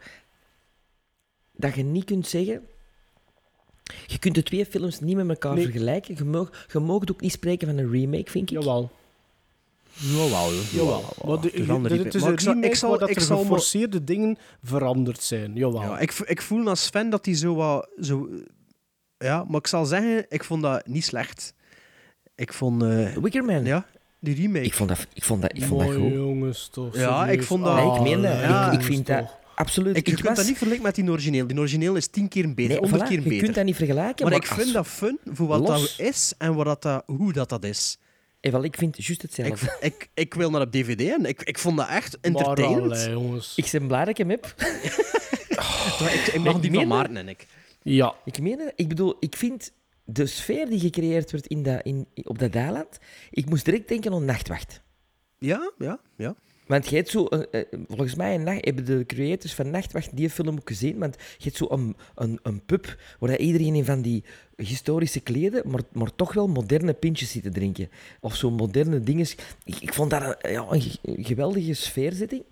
dat 1.51 1.75
je 1.75 1.83
niet 1.83 2.05
kunt 2.05 2.27
zeggen... 2.27 2.61
Je 4.07 4.19
kunt 4.19 4.35
de 4.35 4.43
twee 4.43 4.65
films 4.65 4.99
niet 4.99 5.15
met 5.15 5.29
elkaar 5.29 5.53
Nee. 5.53 5.63
vergelijken. 5.63 6.15
Je 6.17 6.23
mag, 6.23 6.67
je 6.73 6.79
mag 6.79 6.95
ook 7.09 7.21
niet 7.21 7.31
spreken 7.31 7.67
van 7.67 7.77
een 7.77 7.91
remake, 7.91 8.31
vind 8.31 8.51
ik. 8.51 8.57
Jawel. 8.57 8.91
Jawel, 10.01 10.51
Jawel. 10.71 11.03
Maar 11.25 11.41
de- 11.41 11.47
het 11.47 11.53
is 11.53 11.59
een 11.59 11.69
andere 11.69 11.97
de- 11.97 12.03
het 12.03 12.15
is 12.15 12.21
maar 12.21 12.29
een 12.29 12.35
ik 12.35 12.41
zal- 12.41 12.55
ik 12.63 12.75
zal- 12.75 12.97
dat 12.99 13.09
ik 13.09 13.15
er 13.15 13.21
zal 13.21 13.35
maar- 13.37 13.45
geforceerde 13.45 14.03
dingen 14.03 14.37
veranderd 14.63 15.23
zijn. 15.23 15.51
Jawel. 15.55 15.81
Ja, 15.81 15.99
ik, 15.99 16.11
ik 16.25 16.41
voel 16.41 16.67
als 16.69 16.89
fan 16.89 17.09
dat 17.09 17.25
hij 17.25 17.35
zo 17.35 17.55
wat... 17.55 17.89
Zo, 18.01 18.29
ja, 19.17 19.43
maar 19.47 19.59
ik 19.59 19.67
zal 19.67 19.85
zeggen, 19.85 20.25
ik 20.29 20.43
vond 20.43 20.61
dat 20.61 20.87
niet 20.87 21.05
slecht. 21.05 21.53
Ik 22.35 22.53
vond... 22.53 22.83
eh, 22.83 23.15
Wickerman. 23.17 23.65
ja, 23.65 23.85
die 24.19 24.35
remake. 24.35 24.65
Ik 24.65 24.73
vond 24.73 24.89
dat, 24.89 25.07
ik 25.13 25.23
vond 25.23 25.41
dat, 25.41 25.51
ik 25.55 25.63
vond 25.63 25.79
dat 25.81 25.89
Mooi, 25.89 26.01
goed. 26.01 26.13
jongens, 26.17 26.69
toch. 26.71 26.95
Ja, 26.97 27.27
ik 27.27 27.43
vond 27.43 27.63
dat- 27.63 27.75
Nee, 27.75 27.83
Ah, 27.85 27.95
ik 27.95 28.01
meen 28.01 28.21
dat. 28.21 28.31
ja, 28.31 28.71
ik, 28.71 28.79
ik 28.79 28.85
vind 28.85 29.05
dat 29.07 29.37
absoluut... 29.55 29.97
ik, 29.97 30.07
je 30.07 30.13
kunt 30.13 30.25
was- 30.27 30.35
dat 30.37 30.45
niet 30.45 30.53
vergelijken 30.57 30.85
met 30.85 30.95
die 30.95 31.09
origineel. 31.09 31.47
Die 31.47 31.57
origineel 31.59 31.95
is 31.95 32.07
tien 32.07 32.27
keer 32.27 32.53
beter, 32.53 32.67
Nee, 32.71 32.77
honderd 32.79 33.01
voilà, 33.03 33.07
keer 33.07 33.17
je 33.17 33.23
beter. 33.29 33.43
kunt 33.43 33.55
dat 33.55 33.65
niet 33.65 33.75
vergelijken. 33.75 34.23
maar 34.25 34.33
Maar, 34.33 34.43
ik 34.43 34.49
als- 34.49 34.59
vind 34.61 34.73
dat 34.73 34.87
fun 34.87 35.19
voor 35.25 35.47
wat 35.47 35.59
Los. 35.59 35.97
dat 35.97 36.05
is 36.07 36.33
en 36.37 36.53
wat 36.55 36.81
dat- 36.81 37.03
hoe 37.05 37.33
dat, 37.33 37.49
dat 37.49 37.63
is. 37.63 37.97
Eh, 38.41 38.51
wel, 38.51 38.63
ik 38.63 38.75
vind 38.77 39.05
juist 39.05 39.21
hetzelfde. 39.21 39.77
ik, 39.79 40.09
ik 40.13 40.33
wil 40.33 40.49
naar 40.49 40.61
op 40.61 40.71
DVD 40.71 41.01
en 41.01 41.25
ik, 41.25 41.41
ik 41.43 41.59
vond 41.59 41.77
dat 41.77 41.87
echt 41.87 42.11
Maar 42.21 42.31
entertainend. 42.31 42.91
allee, 42.91 43.09
jongens. 43.09 43.53
Ik 43.55 43.69
ben 43.71 43.87
blij 43.87 43.99
dat 43.99 44.07
ik 44.09 44.17
hem 44.17 44.29
heb. 44.29 44.53
Maar 45.99 46.13
ik, 46.13 46.27
ik 46.27 46.39
mag 46.39 46.59
die 46.59 46.71
meen 46.71 46.79
van? 46.79 46.87
Maarten 46.89 47.17
en 47.17 47.27
ik. 47.27 47.47
Ja. 47.81 48.15
Ik 48.25 48.39
meen. 48.39 48.71
Ik 48.75 48.87
bedoel, 48.87 49.15
ik 49.19 49.35
vind 49.35 49.71
de 50.03 50.25
sfeer 50.25 50.69
die 50.69 50.79
gecreëerd 50.79 51.31
wordt 51.31 51.47
in 51.47 51.63
dat, 51.63 51.81
in, 51.83 52.07
op 52.23 52.39
dat 52.39 52.55
eiland... 52.55 52.97
Ik 53.29 53.49
moest 53.49 53.65
direct 53.65 53.87
denken 53.87 54.13
aan 54.13 54.25
Nachtwacht. 54.25 54.81
Ja, 55.37 55.71
ja, 55.77 55.99
ja. 56.17 56.35
Want 56.67 56.89
je 56.89 56.95
hebt 56.95 57.09
zo, 57.09 57.25
een- 57.29 57.51
eh, 57.51 57.61
volgens 57.87 58.15
mij 58.15 58.37
nacht, 58.37 58.65
hebben 58.65 58.85
de 58.85 59.03
creators 59.07 59.53
van 59.53 59.69
Nachtwacht 59.69 60.15
die 60.17 60.29
film 60.29 60.47
ook 60.57 60.67
gezien. 60.69 60.97
Want 60.97 61.15
je 61.37 61.43
hebt 61.43 61.55
zo 61.55 61.65
een, 61.69 61.95
een, 62.15 62.39
een 62.43 62.65
pub 62.65 62.97
waar 63.19 63.37
iedereen 63.37 63.75
in 63.75 63.85
van 63.85 64.01
die 64.01 64.23
historische 64.55 65.19
kleden, 65.19 65.69
maar, 65.69 65.81
maar 65.91 66.15
toch 66.15 66.33
wel 66.33 66.47
moderne 66.47 66.93
pintjes 66.93 67.31
zit 67.31 67.43
te 67.43 67.49
drinken. 67.49 67.89
Of 68.19 68.35
zo 68.35 68.51
moderne 68.51 68.99
dingen. 68.99 69.25
Ik, 69.65 69.75
ik 69.79 69.93
vond 69.93 70.09
dat 70.09 70.21
een, 70.41 70.51
ja, 70.51 70.65
een 70.69 70.81
ge- 70.81 70.97
geweldige 71.03 71.73
sfeerzetting. 71.73 72.43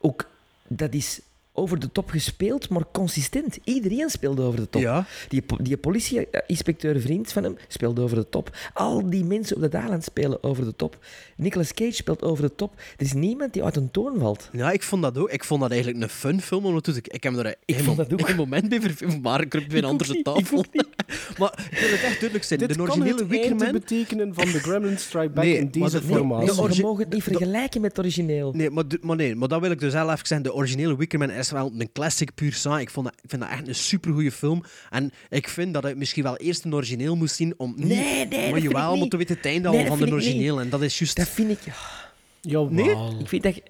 Ook, 0.00 0.28
dat 0.68 0.94
is 0.94 1.20
over 1.56 1.78
de 1.78 1.92
top 1.92 2.10
gespeeld, 2.10 2.68
maar 2.68 2.82
consistent. 2.92 3.58
Iedereen 3.64 4.10
speelde 4.10 4.42
over 4.42 4.60
de 4.60 4.68
top. 4.70 4.82
Ja. 4.82 5.06
Die, 5.28 5.42
die 5.62 5.76
politie-inspecteur, 5.76 7.00
vriend 7.00 7.32
van 7.32 7.42
hem, 7.42 7.56
speelde 7.68 8.00
over 8.02 8.16
de 8.16 8.28
top. 8.28 8.56
Al 8.74 9.10
die 9.10 9.24
mensen 9.24 9.56
op 9.56 9.62
dat 9.62 9.74
eiland 9.74 10.04
spelen 10.04 10.42
over 10.42 10.64
de 10.64 10.76
top. 10.76 10.98
Nicolas 11.36 11.72
Cage 11.74 11.92
speelt 11.92 12.22
over 12.22 12.42
de 12.44 12.54
top. 12.54 12.74
Er 12.96 13.04
is 13.04 13.12
niemand 13.12 13.52
die 13.52 13.64
uit 13.64 13.76
een 13.76 13.90
toon 13.90 14.18
valt. 14.18 14.48
Ja, 14.52 14.70
ik 14.72 14.82
vond 14.82 15.02
dat 15.02 15.18
ook. 15.18 15.30
Ik 15.30 15.44
vond 15.44 15.60
dat 15.60 15.70
eigenlijk 15.70 16.02
een 16.02 16.08
fun 16.08 16.40
film. 16.40 16.64
Ondertussen. 16.64 17.02
Ik 17.06 17.22
heb 17.22 17.36
er 17.36 17.56
een, 17.66 17.74
vond 17.84 17.96
dat 17.96 18.12
ook. 18.12 18.28
een 18.28 18.36
moment 18.36 18.68
bij 18.68 18.80
verfilmd, 18.80 19.22
maar 19.22 19.40
ik 19.40 19.52
heb 19.52 19.70
weer 19.70 19.78
een 19.82 19.88
andere 19.88 20.22
tafel. 20.22 20.64
maar 21.38 21.68
ik 21.70 21.78
wil 21.78 21.90
het 21.90 22.02
echt 22.02 22.10
duidelijk 22.10 22.44
zijn. 22.44 22.58
Dit 22.58 22.68
de 22.68 22.74
kan 22.74 22.84
originele 22.84 23.12
het 23.12 23.20
einde 23.20 23.36
Wickerman... 23.36 23.72
betekenen 23.72 24.34
van 24.34 24.44
de 24.44 24.58
Gremlin 24.58 24.98
Strike 24.98 25.28
Back 25.30 25.44
Nee, 25.44 25.56
in 25.58 25.70
deze 25.70 26.00
de- 26.00 26.06
nee, 26.06 26.16
formaat. 26.16 26.46
de 26.46 26.54
We 26.54 26.80
mogen 26.82 27.04
het 27.04 27.12
niet 27.12 27.22
vergelijken 27.22 27.80
met 27.80 27.90
het 27.96 27.98
origineel. 28.04 28.52
Nee 28.52 28.70
maar, 28.70 28.88
de- 28.88 28.98
maar 29.02 29.16
nee, 29.16 29.34
maar 29.34 29.48
dat 29.48 29.60
wil 29.60 29.70
ik 29.70 29.80
dus 29.80 29.92
wel 29.92 30.10
even 30.12 30.26
zeggen. 30.26 30.46
De 30.46 30.54
originele 30.54 30.96
Wickerman 30.96 31.30
is 31.30 31.45
wel 31.50 31.72
een 31.78 31.92
classic 31.92 32.34
puur 32.34 32.52
sang. 32.52 32.80
Ik, 32.80 32.90
vond 32.90 33.06
dat, 33.06 33.14
ik 33.22 33.30
vind 33.30 33.42
dat 33.42 33.50
echt 33.50 33.68
een 33.68 33.74
supergoeie 33.74 34.32
film. 34.32 34.62
En 34.90 35.10
ik 35.28 35.48
vind 35.48 35.74
dat 35.74 35.84
ik 35.84 35.96
misschien 35.96 36.22
wel 36.22 36.36
eerst 36.36 36.64
een 36.64 36.74
origineel 36.74 37.16
moest 37.16 37.34
zien 37.34 37.54
om 37.56 37.74
niet... 37.76 37.86
Nee, 37.86 38.26
nee, 38.26 38.50
maar 38.50 38.98
maar 38.98 39.08
te 39.08 39.16
weten 39.16 39.36
het 39.36 39.44
einde 39.46 39.68
Nee, 39.68 39.78
al 39.82 39.88
dat 39.88 39.98
van 39.98 40.06
de 40.06 40.12
origineel. 40.12 40.60
En 40.60 40.70
dat 40.70 40.82
is 40.82 40.98
juist... 40.98 41.16
Dat 41.16 41.28
vind 41.28 41.50
ik... 41.50 41.58
Jawel. 42.40 42.68
Nee? 42.70 43.18
Ik 43.20 43.28
vind 43.28 43.42
dat... 43.42 43.54
je- 43.54 43.62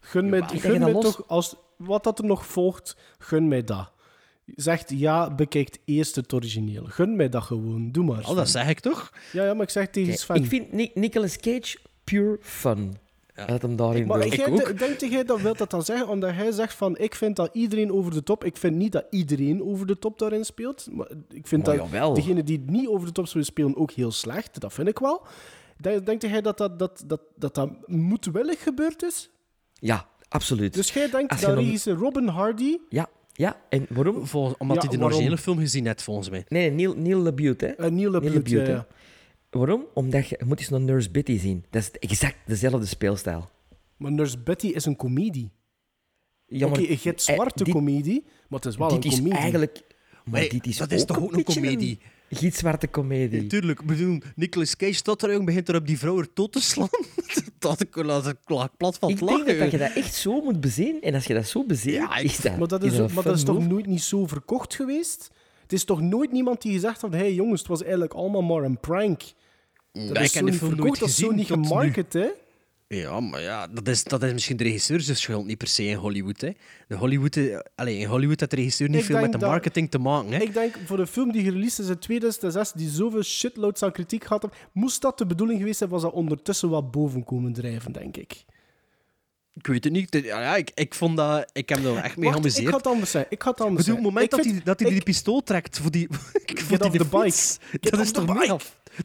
Gun 0.00 0.28
mij, 0.28 0.42
gun 0.46 0.70
mij 0.70 0.92
dat 0.92 1.02
los- 1.02 1.04
toch, 1.16 1.28
als, 1.28 1.54
wat 1.76 2.04
dat 2.04 2.18
er 2.18 2.24
nog 2.24 2.46
volgt, 2.46 2.96
gun 3.18 3.48
mij 3.48 3.64
dat. 3.64 3.92
Zegt 4.54 4.90
ja, 4.90 5.34
bekijkt 5.34 5.78
eerst 5.84 6.14
het 6.14 6.32
origineel. 6.32 6.84
Gun 6.84 7.16
mij 7.16 7.28
dat 7.28 7.42
gewoon. 7.42 7.92
Doe 7.92 8.04
maar. 8.04 8.28
Oh, 8.28 8.36
dat 8.36 8.48
zeg 8.50 8.68
ik 8.68 8.80
toch? 8.80 9.12
Ja, 9.32 9.44
ja, 9.44 9.54
maar 9.54 9.62
ik 9.62 9.70
zeg 9.70 9.88
tegen 9.88 10.18
Sven. 10.18 10.36
ik 10.36 10.46
vind 10.46 10.72
Ni- 10.72 10.90
Nicolas 10.94 11.36
Cage 11.36 11.78
pure 12.04 12.38
fun. 12.42 12.96
Dat 13.46 13.62
hem 13.62 13.76
daarin 13.76 14.06
Maar 14.06 14.20
doet. 14.20 14.34
jij, 14.34 14.50
de- 14.50 14.74
denkt 14.74 15.00
jij 15.00 15.24
dat 15.24 15.40
wil 15.40 15.54
dat 15.56 15.70
dan 15.70 15.82
zeggen 15.82 16.08
omdat 16.08 16.30
hij 16.34 16.52
zegt 16.52 16.74
van 16.74 16.96
ik 16.98 17.14
vind 17.14 17.36
dat 17.36 17.50
iedereen 17.52 17.92
over 17.92 18.12
de 18.12 18.22
top. 18.22 18.44
Ik 18.44 18.56
vind 18.56 18.76
niet 18.76 18.92
dat 18.92 19.04
iedereen 19.10 19.62
over 19.64 19.86
de 19.86 19.98
top 19.98 20.18
daarin 20.18 20.44
speelt. 20.44 20.86
Maar 20.92 21.10
ik 21.28 21.46
vind 21.46 21.66
Maar 21.66 21.76
dat 21.76 21.84
jawel. 21.86 22.14
degene 22.14 22.42
die 22.44 22.62
niet 22.66 22.88
over 22.88 23.06
de 23.06 23.12
top 23.12 23.26
zullen 23.26 23.46
spelen 23.46 23.76
ook 23.76 23.90
heel 23.90 24.10
slecht. 24.12 24.60
Dat 24.60 24.72
vind 24.72 24.88
ik 24.88 24.98
wel. 24.98 25.22
Denk- 25.76 26.06
Denkt 26.06 26.22
jij 26.22 26.40
dat 26.40 26.58
dat, 26.58 26.78
dat, 26.78 27.02
dat, 27.06 27.20
dat, 27.36 27.54
dat 27.54 27.70
moedwillig 27.86 28.62
gebeurd 28.62 29.02
is? 29.02 29.30
Ja, 29.74 30.06
absoluut. 30.28 30.74
Dus 30.74 30.92
jij 30.92 31.10
denkt 31.10 31.30
dat 31.30 31.40
dan- 31.40 31.54
regisseur 31.64 31.96
Robin 31.96 32.26
Hardy... 32.28 32.76
Ja, 32.88 33.06
ja. 33.32 33.56
En 33.68 33.86
waarom? 33.88 34.26
Volgens, 34.26 34.54
omdat 34.58 34.82
Ja, 34.82 34.88
hij 34.88 34.98
de 34.98 35.04
originele 35.04 35.38
film 35.38 35.58
gezien 35.58 35.86
heeft, 35.86 36.02
volgens 36.02 36.30
mij. 36.30 36.44
Nee, 36.48 36.70
Neil, 36.70 36.94
Neil 36.96 37.18
LaBute, 37.18 37.66
hè. 37.76 37.84
Uh, 37.84 37.90
Neil 37.90 38.10
LaBute, 38.10 38.32
LaBute, 38.34 38.56
ja, 38.56 38.62
hè. 38.62 38.70
ja. 38.72 38.86
Waarom? 39.50 39.84
Omdat 39.94 40.28
je, 40.28 40.36
je 40.38 40.44
moet 40.44 40.58
eens 40.60 40.68
naar 40.68 40.80
Nurse 40.80 41.10
Betty 41.10 41.38
zien. 41.38 41.64
Dat 41.70 41.82
is 41.82 41.90
exact 42.10 42.36
dezelfde 42.46 42.86
speelstijl. 42.86 43.50
Maar 43.96 44.12
Nurse 44.12 44.38
Betty 44.38 44.66
is 44.66 44.84
een 44.84 44.96
komedie. 44.96 45.50
Ja, 46.46 46.66
Oké, 46.66 46.80
maar, 46.80 46.90
je 46.90 46.98
hebt 47.02 47.26
eh, 47.28 47.34
zwarte 47.34 47.64
dit- 47.64 47.72
komedie, 47.74 48.22
maar 48.48 48.60
het 48.60 48.64
is 48.68 48.76
wel 48.76 48.88
dit 48.88 49.04
een 49.04 49.10
is 49.10 49.16
komedie. 49.16 49.38
eigenlijk... 49.38 49.82
Maar 50.24 50.40
Nee, 50.40 50.48
dit 50.48 50.66
is 50.66 50.76
dat 50.76 50.92
is 50.92 51.04
toch 51.04 51.18
ook 51.20 51.30
een 51.30 51.36
beetje 51.36 51.60
komedie? 51.60 51.98
gitzwarte 52.30 52.86
komedie. 52.86 53.46
Tuurlijk, 53.46 53.80
ik 53.80 53.86
bedoel, 53.86 54.18
Nicolas 54.36 54.76
Cage 54.76 55.02
tot 55.02 55.22
er 55.22 55.30
begint 55.44 55.68
er 55.68 55.74
op 55.76 55.86
die 55.86 55.98
vrouw 55.98 56.18
er 56.18 56.32
te 56.52 56.60
slaan. 56.60 56.88
dat 57.58 57.80
ik 57.80 57.96
ik 58.64 58.76
plat 58.76 58.98
van 58.98 59.10
Ik 59.10 59.18
het 59.18 59.28
denk 59.28 59.38
lachen. 59.38 59.46
dat, 59.46 59.58
dat 59.58 59.70
je 59.70 59.78
dat 59.78 59.92
echt 60.04 60.14
zo 60.14 60.40
moet 60.42 60.60
bezien. 60.60 61.00
En 61.02 61.14
als 61.14 61.24
je 61.24 61.34
dat 61.34 61.46
zo 61.46 61.64
bezien, 61.64 61.92
Ja, 61.92 62.16
ik- 62.16 62.24
is 62.24 62.36
dat, 62.36 62.58
Maar 62.58 62.68
dat 62.68 62.82
is, 62.84 62.98
een 62.98 63.10
maar 63.14 63.24
dat 63.24 63.36
is 63.36 63.42
toch 63.44 63.68
nooit 63.68 63.86
niet 63.86 64.02
zo 64.02 64.26
verkocht 64.26 64.74
geweest? 64.74 65.30
Het 65.68 65.72
is 65.78 65.84
toch 65.84 66.00
nooit 66.00 66.32
niemand 66.32 66.62
die 66.62 66.72
gezegd 66.72 67.02
heeft: 67.02 67.14
hé 67.14 67.20
hey, 67.20 67.34
jongens, 67.34 67.60
het 67.60 67.68
was 67.68 67.82
eigenlijk 67.82 68.12
allemaal 68.14 68.42
maar 68.42 68.62
een 68.62 68.80
prank. 68.80 69.20
Dat 69.92 70.02
Ja, 70.16 70.20
is 70.20 70.26
ik 70.26 70.30
zo 70.32 70.36
heb 70.36 70.44
de 70.44 70.50
niet 70.50 70.58
verkocht, 70.60 71.00
dat 71.00 71.08
is 71.08 71.16
zo 71.16 71.30
niet 71.30 71.46
gemarket, 71.46 72.12
hè? 72.12 72.28
Ja, 72.88 73.20
maar 73.20 73.40
ja, 73.42 73.66
dat 73.66 73.88
is, 73.88 74.04
dat 74.04 74.22
is 74.22 74.32
misschien 74.32 74.56
de 74.56 74.64
regisseur 74.64 75.00
zijn 75.00 75.16
schuld, 75.16 75.46
niet 75.46 75.58
per 75.58 75.66
se 75.68 75.84
in 75.84 75.96
Hollywood. 75.96 76.40
Hè. 76.40 76.50
De 76.88 76.94
Hollywood 76.96 77.36
eh, 77.36 77.58
allee, 77.74 77.98
in 77.98 78.06
Hollywood 78.06 78.38
heeft 78.40 78.50
de 78.50 78.56
regisseur 78.56 78.88
niet 78.88 78.98
Ik 78.98 79.04
veel 79.04 79.20
met 79.20 79.32
de 79.32 79.38
dat- 79.38 79.48
marketing 79.50 79.90
te 79.90 79.98
maken. 79.98 80.32
Hè. 80.32 80.38
Ik 80.42 80.52
denk 80.54 80.74
voor 80.86 80.98
een 80.98 81.06
film 81.06 81.32
die 81.32 81.42
gereleased 81.44 81.78
is 81.78 81.88
in 81.88 81.98
2006, 81.98 82.72
die 82.72 82.88
zoveel 82.88 83.22
shitloads 83.22 83.82
aan 83.82 83.92
kritiek 83.92 84.24
gehad 84.24 84.42
heeft, 84.42 84.54
moest 84.72 85.02
dat 85.02 85.18
de 85.18 85.26
bedoeling 85.26 85.58
geweest 85.58 85.78
zijn, 85.78 85.90
was 85.90 86.02
dat 86.02 86.12
ondertussen 86.12 86.68
wat 86.68 86.90
boven 86.90 87.24
komen 87.24 87.52
drijven, 87.52 87.92
denk 87.92 88.16
ik. 88.16 88.44
Ik 89.58 89.66
weet 89.66 89.84
het 89.84 89.92
niet. 89.92 90.18
Ja, 90.24 90.56
ik, 90.56 90.70
ik, 90.74 90.94
vond 90.94 91.16
dat, 91.16 91.50
ik 91.52 91.68
heb 91.68 91.78
er 91.84 91.96
echt 91.96 91.96
mee 91.96 92.02
Wacht, 92.04 92.16
ik 92.16 92.22
geamuseerd. 92.52 92.68
ga 92.68 92.76
het 92.76 92.86
anders 92.86 93.10
zeggen. 93.10 93.30
Ik 93.32 93.42
Ik 93.44 93.46
anders 93.46 93.86
bedoel, 93.86 93.98
op 93.98 94.04
het 94.04 94.14
moment 94.14 94.24
Ik 94.24 94.30
dat, 94.30 94.40
vind- 94.40 94.54
hij, 94.54 94.64
dat 94.64 94.78
hij 94.80 94.88
ik- 94.88 94.94
die 94.94 95.04
pistool 95.04 95.42
trekt 95.42 95.78
voor 95.78 95.90
die, 95.90 96.08
voor 96.68 96.78
die 96.78 96.90
the 96.90 97.04
bike. 97.04 97.22
fiets, 97.22 97.58
dat 97.80 98.00
is 98.00 98.10
toch 98.12 98.24
bike. 98.24 98.38
mega... 98.38 98.56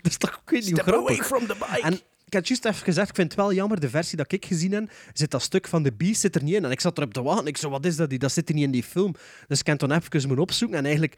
Dat 0.01 0.11
is 0.11 0.17
toch, 0.17 0.41
ik 0.45 0.49
weet 0.49 0.65
niet 0.65 0.77
Step 0.77 0.93
away 0.93 1.15
from 1.15 1.47
the 1.47 1.55
bike. 1.59 1.81
En 1.81 1.93
ik 2.25 2.33
had 2.33 2.47
juist 2.47 2.65
even 2.65 2.83
gezegd, 2.83 3.09
ik 3.09 3.15
vind 3.15 3.27
het 3.31 3.39
wel 3.39 3.53
jammer, 3.53 3.79
de 3.79 3.89
versie 3.89 4.17
dat 4.17 4.31
ik 4.31 4.45
gezien 4.45 4.71
heb, 4.71 4.91
zit 5.13 5.31
dat 5.31 5.41
stuk 5.41 5.67
van 5.67 5.83
de 5.83 5.91
Beast 5.93 6.21
zit 6.21 6.35
er 6.35 6.43
niet 6.43 6.53
in. 6.55 6.65
En 6.65 6.71
ik 6.71 6.79
zat 6.81 6.97
erop 6.97 7.13
te 7.13 7.21
wachten. 7.21 7.45
Ik 7.47 7.57
zo, 7.57 7.69
wat 7.69 7.85
is 7.85 7.95
dat? 7.95 8.09
Die- 8.09 8.19
Dat 8.19 8.31
zit 8.31 8.49
er 8.49 8.55
niet 8.55 8.63
in 8.63 8.71
die 8.71 8.83
film. 8.83 9.15
Dus 9.47 9.59
ik 9.59 9.65
heb 9.65 9.79
het 9.79 9.89
dan 9.89 9.97
even 9.99 10.21
moeten 10.27 10.37
opzoeken. 10.45 10.77
En 10.77 10.83
eigenlijk, 10.83 11.15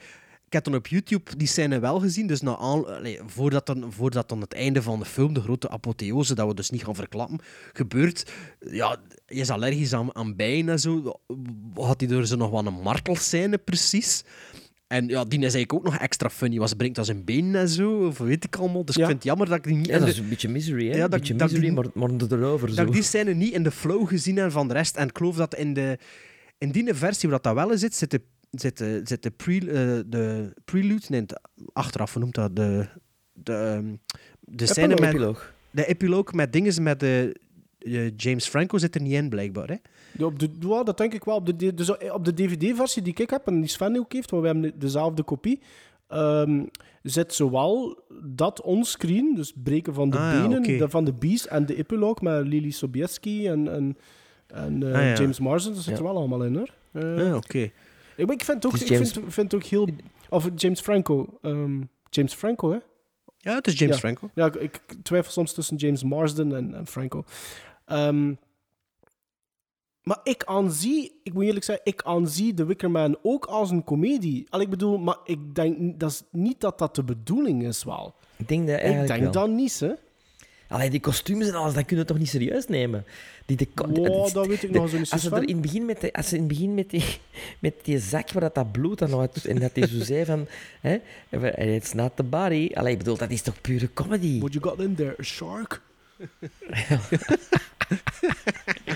heb 0.56 0.64
dan 0.64 0.76
op 0.76 0.88
YouTube 0.88 1.36
die 1.38 1.48
scène 1.48 1.80
wel 1.80 1.99
gezien. 1.99 2.27
Dus 2.27 2.41
na 2.41 2.57
aan, 2.57 2.86
allee, 2.88 3.19
voordat, 3.26 3.65
dan, 3.65 3.91
voordat 3.94 4.30
dan 4.30 4.41
het 4.41 4.53
einde 4.53 4.82
van 4.82 4.99
de 4.99 5.06
film, 5.06 5.34
de 5.34 5.41
grote 5.41 5.69
apotheose, 5.69 6.36
dat 6.36 6.48
we 6.48 6.53
dus 6.53 6.69
niet 6.69 6.84
gaan 6.84 6.95
verklappen, 6.95 7.40
gebeurt. 7.73 8.32
Ja, 8.60 8.98
je 9.26 9.40
is 9.40 9.49
allergisch 9.49 9.94
aan, 9.94 10.15
aan 10.15 10.36
bijen 10.36 10.69
en 10.69 10.80
zo. 10.80 11.19
Had 11.73 12.02
hij 12.02 12.10
er 12.10 12.27
zo 12.27 12.36
nog 12.36 12.49
wel 12.49 12.65
een 12.65 12.82
martelscène 12.82 13.57
precies. 13.57 14.23
En 14.88 15.07
ja, 15.07 15.23
die 15.23 15.38
is 15.40 15.53
eigenlijk 15.53 15.73
ook 15.73 15.84
nog 15.84 15.98
extra 15.98 16.30
funny. 16.30 16.57
Was 16.60 16.73
brengt 16.73 16.98
als 16.98 17.07
een 17.07 17.23
been 17.23 17.56
en 17.56 17.69
zo, 17.69 18.06
of 18.07 18.18
weet 18.18 18.44
ik 18.44 18.56
allemaal. 18.56 18.86
Dus 18.86 18.95
Ja. 18.95 19.02
ik 19.02 19.07
vind 19.07 19.18
het 19.23 19.27
jammer 19.27 19.48
dat 19.48 19.57
ik 19.57 19.64
die 19.64 19.76
niet... 19.76 19.86
Ja, 19.88 19.99
dat 19.99 20.07
is 20.07 20.18
een 20.18 20.30
beetje 20.30 20.49
misery, 20.49 20.90
hè? 20.90 20.95
Ja, 20.95 21.02
dat- 21.07 21.10
beetje 21.19 21.36
dat 21.36 21.48
misery, 21.52 21.65
die- 21.68 21.76
maar, 21.76 21.86
maar 21.94 22.10
erover 22.30 22.68
dat 22.68 22.76
zo. 22.77 22.84
ik 22.84 22.91
die 22.91 23.03
scène 23.03 23.34
niet 23.34 23.53
in 23.53 23.64
de 23.64 23.72
flow 23.72 24.07
gezien 24.07 24.38
heb 24.38 24.52
van 24.52 24.68
de 24.68 24.73
rest. 24.73 24.95
En 24.95 25.07
ik 25.07 25.18
geloof 25.18 25.36
dat 25.36 25.56
in, 25.56 25.73
de, 25.73 25.98
in 26.57 26.72
die 26.72 26.94
versie 26.94 27.30
waar 27.30 27.41
dat 27.41 27.53
wel 27.53 27.72
in 27.72 27.77
zit, 27.77 27.95
zit 27.95 28.11
de, 28.11 28.22
zit 28.56 28.77
de, 28.77 29.02
zit 29.03 29.23
de, 29.23 29.32
pre, 29.32 29.53
eh, 29.57 29.99
de 30.06 30.53
prelude, 30.65 31.06
nee, 31.07 31.26
achteraf, 31.73 32.14
hoe 32.14 32.22
noemt 32.22 32.36
dat? 32.36 32.56
De, 32.56 32.86
de, 33.34 33.53
ehm, 33.53 33.86
de 34.40 34.65
scène 34.65 34.94
Epiloog. 34.94 34.99
met... 35.02 35.14
Epiloog. 35.14 35.53
De 35.72 35.86
epiloog 35.86 36.34
met 36.34 36.53
dingen 36.53 36.84
met 36.84 36.99
de, 36.99 37.36
eh, 37.80 38.11
James 38.18 38.48
Franco 38.48 38.77
zit 38.77 38.95
er 38.95 39.02
niet 39.02 39.14
in, 39.14 39.30
blijkbaar. 39.30 39.68
Hè? 39.68 39.76
Ja, 40.18 40.26
op 40.26 40.40
de, 40.40 40.49
ja, 40.60 40.84
dat 40.84 40.98
denk 40.98 41.14
ik 41.14 41.23
wel. 41.23 41.36
Op 41.36 41.60
de, 41.60 41.73
dus 41.73 42.10
op 42.11 42.26
de 42.26 42.34
DVD-versie 42.34 43.02
die 43.02 43.14
ik 43.18 43.30
heb 43.30 43.48
en 43.48 43.60
die 43.60 43.69
Sven 43.69 43.98
ook 43.98 44.14
heeft, 44.14 44.30
want 44.32 44.44
we 44.44 44.49
hebben 44.49 44.80
dezelfde 44.80 45.23
kopie, 45.23 45.60
ehm, 46.07 46.64
zit 47.03 47.34
zowel 47.34 48.03
dat 48.23 48.61
onscreen, 48.61 49.34
dus 49.36 49.53
breken 49.64 49.94
van 49.94 50.10
de 50.10 50.18
Ah, 50.18 50.41
benen, 50.41 50.61
de- 50.64 50.90
van 50.90 51.06
de 51.06 51.14
Beast 51.14 51.45
en 51.45 51.65
de 51.65 51.76
epiloog 51.76 52.22
met 52.22 52.48
Lily 52.48 52.69
Sobieski 52.72 53.48
en, 53.48 53.68
en, 53.73 53.98
en 54.48 54.84
eh, 54.84 54.95
Ah, 54.99 55.02
ja. 55.03 55.14
James 55.14 55.40
Marsden. 55.40 55.73
Dat 55.73 55.84
zit 55.84 55.98
er 55.98 56.03
wel 56.03 56.18
allemaal 56.18 56.44
in, 56.44 56.56
hoor. 56.56 56.69
Eh, 56.91 57.18
Ja, 57.27 57.36
oké. 57.36 57.69
Ik, 58.15 58.31
ik 58.31 58.43
vind 58.43 58.63
het 58.63 58.65
ook, 58.73 58.79
ik 58.79 58.87
James- 58.87 59.11
vind, 59.11 59.33
vind 59.33 59.51
het 59.51 59.61
ook 59.61 59.67
heel... 59.67 59.87
Of 60.29 60.49
James 60.55 60.81
Franco. 60.81 61.37
ehm, 61.41 61.81
James 62.09 62.33
Franco, 62.33 62.71
hè? 62.71 62.77
Ja, 63.37 63.55
het 63.55 63.67
is 63.67 63.79
James 63.79 63.93
Ja. 63.95 63.99
Franco. 64.01 64.29
Ja, 64.33 64.45
ik, 64.45 64.55
ik 64.55 64.81
twijfel 65.03 65.31
soms 65.31 65.53
tussen 65.53 65.75
James 65.77 66.03
Marsden 66.03 66.55
en, 66.55 66.73
en 66.73 66.87
Franco. 66.87 67.23
Ehm, 67.85 68.33
maar 70.03 70.19
ik 70.23 70.43
aanzie, 70.43 71.19
ik 71.23 71.33
moet 71.33 71.43
eerlijk 71.43 71.65
zeggen, 71.65 71.85
ik 71.85 72.01
aanzie 72.03 72.53
The 72.53 72.65
Wicker 72.65 72.91
Man 72.91 73.17
ook 73.21 73.45
als 73.45 73.69
een 73.71 73.83
komedie. 73.83 74.45
Al 74.49 74.59
ik 74.61 74.69
bedoel, 74.69 74.97
maar 74.97 75.17
ik 75.23 75.55
denk 75.55 75.77
niet- 75.77 75.99
dat 75.99 76.09
is 76.11 76.23
niet 76.31 76.59
dat 76.61 76.77
dat 76.79 76.95
de 76.95 77.03
bedoeling 77.03 77.63
is 77.63 77.83
wel. 77.83 78.15
Ik 78.35 78.47
denk 78.47 78.67
dat 78.67 78.79
Ik 78.79 79.07
denk 79.07 79.21
wel. 79.23 79.31
dat 79.31 79.49
niet, 79.49 79.79
hè. 79.79 79.93
Allee, 80.67 80.89
die 80.89 80.99
kostuums 80.99 81.47
en 81.47 81.53
alles, 81.53 81.73
dat 81.73 81.85
kun 81.85 81.97
je 81.97 82.05
toch 82.05 82.17
niet 82.17 82.29
serieus 82.29 82.67
nemen? 82.67 83.05
Die, 83.45 83.57
de, 83.57 83.67
Wow, 83.75 83.93
de- 83.95 84.29
dat 84.33 84.47
weet 84.47 84.63
ik 84.63 84.71
de- 84.73 84.79
nog 84.79 84.89
zo 84.89 84.97
niet 84.97 85.07
zo 85.07 85.13
als 85.13 85.23
ze 85.23 85.29
van. 85.29 85.37
er 85.37 85.47
in 85.47 85.53
het 85.53 85.61
begin 85.61 85.85
met, 85.85 86.01
de, 86.01 86.13
als 86.13 86.27
ze 86.27 86.33
in 86.35 86.39
het 86.39 86.49
begin 86.49 86.73
met, 86.73 86.89
die, 86.89 87.03
met 87.59 87.73
die 87.83 87.99
zak 87.99 88.31
waar 88.31 88.41
dat, 88.41 88.55
dat 88.55 88.71
bloed 88.71 89.01
aan 89.01 89.19
uit 89.19 89.45
en 89.45 89.59
dat 89.59 89.71
hij 89.73 89.87
zo 89.87 90.03
zei 90.03 90.25
van 90.25 90.47
hè, 90.81 90.97
it's 91.75 91.93
not 91.93 92.15
the 92.15 92.23
body. 92.23 92.71
Allee, 92.73 92.91
ik 92.91 92.97
bedoel, 92.97 93.17
dat 93.17 93.31
is 93.31 93.41
toch 93.41 93.61
pure 93.61 93.93
comedy? 93.93 94.39
What 94.39 94.53
you 94.53 94.65
got 94.69 94.79
in 94.79 94.95
there, 94.95 95.15
a 95.19 95.23
shark? 95.23 95.81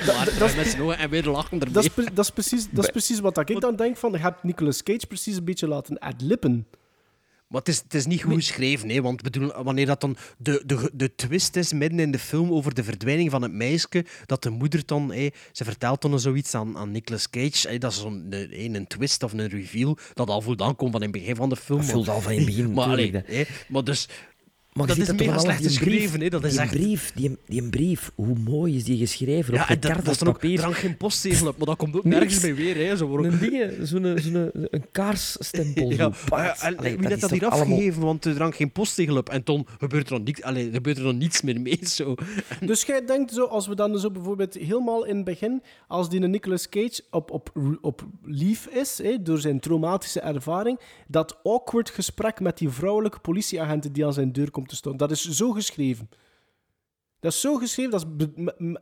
Dat, 0.05 0.79
ogen 0.79 0.97
en 0.97 1.09
weer 1.09 1.23
lachen 1.25 1.59
erbij. 1.59 1.83
Is, 1.83 1.89
dat 2.13 2.25
is, 2.25 2.29
precies, 2.31 2.67
dat 2.71 2.83
is 2.83 2.89
precies 2.89 3.19
wat 3.19 3.49
ik 3.49 3.61
dan 3.61 3.75
denk 3.75 3.97
van, 3.97 4.11
je 4.11 4.17
hebt 4.17 4.43
Nicolas 4.43 4.83
Cage 4.83 5.07
precies 5.07 5.35
een 5.37 5.43
beetje 5.43 5.67
laten 5.67 5.99
adlippen. 5.99 6.67
Maar 7.49 7.59
het 7.59 7.69
is, 7.69 7.77
het 7.77 7.93
is 7.93 8.05
niet 8.05 8.21
goed 8.23 8.33
geschreven, 8.33 8.89
hè? 8.89 9.01
want 9.01 9.21
bedoel, 9.21 9.63
wanneer 9.63 9.85
dat 9.85 10.01
dan 10.01 10.17
de, 10.37 10.63
de, 10.65 10.91
de 10.93 11.15
twist 11.15 11.55
is 11.55 11.73
midden 11.73 11.99
in 11.99 12.11
de 12.11 12.19
film 12.19 12.51
over 12.51 12.73
de 12.73 12.83
verdwijning 12.83 13.31
van 13.31 13.41
het 13.41 13.51
meisje, 13.51 14.05
dat 14.25 14.43
de 14.43 14.49
moeder 14.49 14.81
dan, 14.85 15.13
hè, 15.13 15.27
ze 15.51 15.63
vertelt 15.63 16.01
dan 16.01 16.19
zoiets 16.19 16.55
aan, 16.55 16.77
aan 16.77 16.91
Nicolas 16.91 17.29
Cage, 17.29 17.69
hè, 17.69 17.77
dat 17.77 17.91
is 17.91 17.99
zo'n 17.99 18.27
een, 18.29 18.75
een 18.75 18.87
twist 18.87 19.23
of 19.23 19.33
een 19.33 19.47
reveal, 19.47 19.97
dat 20.13 20.29
al 20.29 20.41
voldaan 20.41 20.75
komt 20.75 20.91
van 20.91 21.01
in 21.03 21.09
het 21.09 21.17
begin 21.19 21.35
van 21.35 21.49
de 21.49 21.55
film. 21.55 21.79
Dat 21.79 21.89
voelt 21.89 22.09
al 22.09 22.21
van 22.21 22.31
in 22.31 22.37
het 22.37 22.45
begin, 22.45 22.73
maar, 22.73 22.85
allee, 22.85 23.11
hè, 23.25 23.43
maar 23.67 23.83
dus... 23.83 24.07
Maar 24.79 24.87
dat 24.87 24.97
is 24.97 25.11
mega 25.11 25.31
toch 25.33 25.41
slecht 25.41 25.63
geschreven, 25.63 26.09
brief, 26.09 26.21
hè. 26.21 26.29
Dat 26.29 26.43
is 26.43 26.51
die 26.51 26.59
echt... 26.61 26.71
brief, 26.71 27.11
die, 27.15 27.37
die 27.45 27.69
brief, 27.69 28.11
hoe 28.15 28.35
mooi 28.45 28.75
is 28.75 28.83
die 28.83 28.97
geschreven? 28.97 29.53
Ja, 29.53 29.61
op 29.61 29.67
en 29.67 29.73
een 29.73 29.79
dat, 29.79 29.91
kaart 29.91 30.05
dat 30.05 30.13
is 30.13 30.19
dan 30.19 30.27
ook... 30.27 30.43
Er 30.43 30.61
hangt 30.61 30.77
geen 30.77 30.97
postzegel 30.97 31.47
op, 31.47 31.57
maar 31.57 31.65
dat 31.67 31.77
komt 31.77 31.95
ook 31.95 32.03
Niks. 32.03 32.15
nergens 32.17 32.41
mee 32.41 32.53
weer, 32.53 32.75
hè. 32.87 32.97
Zo 32.97 33.05
wordt- 33.07 33.27
Een 33.27 33.39
ding, 33.39 33.73
zo'n 33.87 34.17
zo'n 34.17 34.49
een 34.53 34.85
kaarsstempel. 34.91 35.89
Ja, 35.99 36.11
zo. 36.29 36.35
ja, 36.37 36.61
en 36.61 36.77
Allee, 36.77 36.91
wie 36.91 37.01
dat 37.01 37.09
heeft 37.09 37.21
dat 37.21 37.29
hier 37.31 37.45
allemaal- 37.47 37.61
afgegeven? 37.73 38.01
Want 38.01 38.25
er 38.25 38.37
hangt 38.41 38.55
geen 38.55 38.71
postzegel 38.71 39.17
op. 39.17 39.29
En 39.29 39.43
toen 39.43 39.67
gebeurt 39.79 40.03
er 40.09 40.13
dan, 40.15 40.23
niks, 40.23 40.41
allee, 40.41 40.71
gebeurt 40.71 40.97
er 40.97 41.03
dan 41.03 41.17
niets 41.17 41.41
meer 41.41 41.61
mee. 41.61 41.79
Zo. 41.83 42.15
Dus 42.65 42.83
jij 42.83 43.05
denkt 43.05 43.33
zo, 43.33 43.45
als 43.45 43.67
we 43.67 43.75
dan 43.75 43.99
zo 43.99 44.11
bijvoorbeeld 44.11 44.53
helemaal 44.53 45.05
in 45.05 45.15
het 45.15 45.25
begin, 45.25 45.61
als 45.87 46.09
die 46.09 46.19
Nicolas 46.19 46.69
Cage 46.69 47.01
op, 47.11 47.31
op, 47.31 47.51
op 47.81 48.05
lief 48.23 48.65
is, 48.67 48.97
hè, 49.03 49.21
door 49.21 49.39
zijn 49.39 49.59
traumatische 49.59 50.19
ervaring, 50.19 50.79
dat 51.07 51.37
awkward 51.43 51.89
gesprek 51.89 52.39
met 52.39 52.57
die 52.57 52.69
vrouwelijke 52.69 53.19
politieagenten 53.19 53.91
die 53.93 54.05
aan 54.05 54.13
zijn 54.13 54.31
deur 54.31 54.51
komt 54.51 54.68
te 54.69 54.75
staan, 54.75 54.97
dat 54.97 55.11
is 55.11 55.29
zo 55.29 55.51
geschreven. 55.51 56.09
Dat 57.19 57.31
is 57.31 57.41
zo 57.41 57.55
geschreven, 57.55 57.91
dat 57.91 58.05
is 58.17 58.35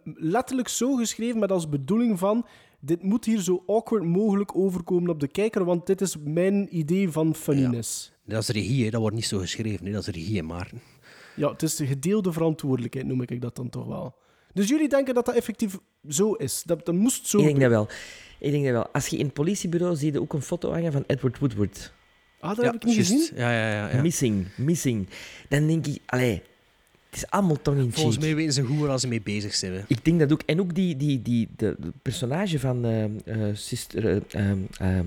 letterlijk 0.03 0.67
zo 0.67 0.95
geschreven 0.95 1.39
met 1.39 1.51
als 1.51 1.69
bedoeling 1.69 2.19
van 2.19 2.45
dit 2.79 3.03
moet 3.03 3.25
hier 3.25 3.41
zo 3.41 3.63
awkward 3.67 4.03
mogelijk 4.03 4.55
overkomen 4.55 5.09
op 5.09 5.19
de 5.19 5.27
kijker, 5.27 5.65
want 5.65 5.85
dit 5.85 6.01
is 6.01 6.15
mijn 6.23 6.77
idee 6.77 7.09
van 7.09 7.35
funniness. 7.35 8.11
Dat 8.25 8.41
is 8.41 8.47
regie, 8.47 8.83
hè. 8.83 8.89
dat 8.89 9.01
wordt 9.01 9.15
niet 9.15 9.25
zo 9.25 9.37
geschreven. 9.39 9.85
Hè. 9.85 9.91
Dat 9.91 10.07
is 10.07 10.13
regie, 10.13 10.43
Maarten. 10.43 10.81
Ja, 11.35 11.51
het 11.51 11.63
is 11.63 11.75
de 11.75 11.85
gedeelde 11.85 12.31
verantwoordelijkheid, 12.31 13.05
noem 13.05 13.21
ik 13.21 13.41
dat 13.41 13.55
dan 13.55 13.69
toch 13.69 13.85
wel. 13.85 14.15
Dus 14.53 14.69
jullie 14.69 14.89
denken 14.89 15.13
dat 15.13 15.25
dat 15.25 15.35
effectief 15.35 15.77
zo 16.07 16.33
is? 16.33 16.63
Dat, 16.65 16.85
dat 16.85 16.95
moest 16.95 17.27
zo 17.27 17.37
Ik 17.37 17.43
denk 17.43 17.59
dat 17.59 17.69
wel. 17.69 17.87
Ik 18.39 18.51
denk 18.51 18.63
dat 18.63 18.73
wel. 18.73 18.87
Als 18.87 19.07
je 19.07 19.17
in 19.17 19.25
het 19.25 19.33
politiebureau 19.33 19.95
zie 19.95 20.11
je 20.11 20.21
ook 20.21 20.33
een 20.33 20.41
foto 20.41 20.71
hangen 20.71 20.91
van 20.91 21.03
Edward 21.07 21.39
Woodward. 21.39 21.93
Ah, 22.39 22.55
dat 22.55 22.65
heb 22.65 22.75
ik 22.75 22.83
niet 22.83 22.95
gezien. 22.95 23.29
Ja, 23.35 23.51
ja, 23.51 23.71
ja. 23.71 23.89
ja. 23.95 24.01
Missing, 24.01 24.47
missing. 24.55 25.07
Dan 25.49 25.67
denk 25.67 25.87
ik, 25.87 26.01
allee, 26.05 26.41
het 27.09 27.15
is 27.19 27.29
allemaal 27.29 27.61
tong 27.61 27.77
in 27.77 27.91
Volgens 27.93 28.15
cheek. 28.15 28.25
mij 28.25 28.35
weten 28.35 28.53
ze 28.53 28.63
goed 28.63 28.79
waar 28.79 28.99
ze 28.99 29.07
mee 29.07 29.21
bezig 29.21 29.55
zijn. 29.55 29.73
Hè. 29.73 29.81
Ik 29.87 30.05
denk 30.05 30.19
dat 30.19 30.31
ook. 30.31 30.41
En 30.45 30.59
ook 30.59 30.75
die, 30.75 30.97
die, 30.97 31.21
die, 31.21 31.47
de, 31.57 31.75
de 31.79 31.91
personage 32.01 32.59
van 32.59 32.85
eh, 32.85 33.03
eh, 33.03 33.55
Sister... 33.55 34.23
ehm, 34.27 35.03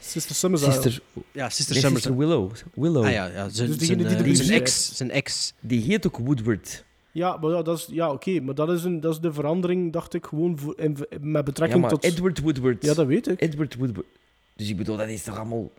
Sister 0.00 0.34
Summersile. 0.34 0.72
Sister, 0.72 1.02
Ja, 1.32 1.48
Sister 1.48 1.72
nee, 1.74 1.82
Summers. 1.82 2.02
Sister 2.04 2.26
Willow. 2.26 2.52
Willow. 2.74 3.04
Ah 3.04 3.12
ja, 3.12 3.26
ja. 3.26 3.48
Zijn, 3.48 3.68
Dus 3.68 3.78
die 3.78 4.52
ex. 4.52 4.96
Zijn 4.96 5.10
ex. 5.10 5.54
Die 5.60 5.82
heet 5.82 6.06
ook 6.06 6.16
Woodward. 6.18 6.84
Ja, 7.12 7.36
maar 7.36 7.50
ja, 7.50 7.62
dat 7.62 7.78
is, 7.78 7.86
ja 7.90 8.10
oké, 8.10 8.40
maar 8.40 8.54
dat 8.54 8.70
is, 8.70 8.84
een, 8.84 9.00
dat 9.00 9.12
is 9.12 9.20
de 9.20 9.32
verandering, 9.32 9.92
dacht 9.92 10.14
ik, 10.14 10.26
gewoon 10.26 10.58
voor, 10.58 10.74
in, 10.78 10.96
met 11.20 11.32
Ja, 11.32 11.42
betrekking 11.42 11.80
maar 11.80 11.90
tot... 11.90 12.04
Edward 12.04 12.40
Woodward. 12.40 12.84
Ja, 12.84 12.94
dat 12.94 13.06
weet 13.06 13.28
ik. 13.28 13.40
Edward 13.40 13.74
Woodward. 13.74 14.06
Dus 14.56 14.68
ik 14.68 14.76
bedoel, 14.76 14.96
dat 14.96 15.08
is 15.08 15.22
toch 15.22 15.36
allemaal... 15.36 15.70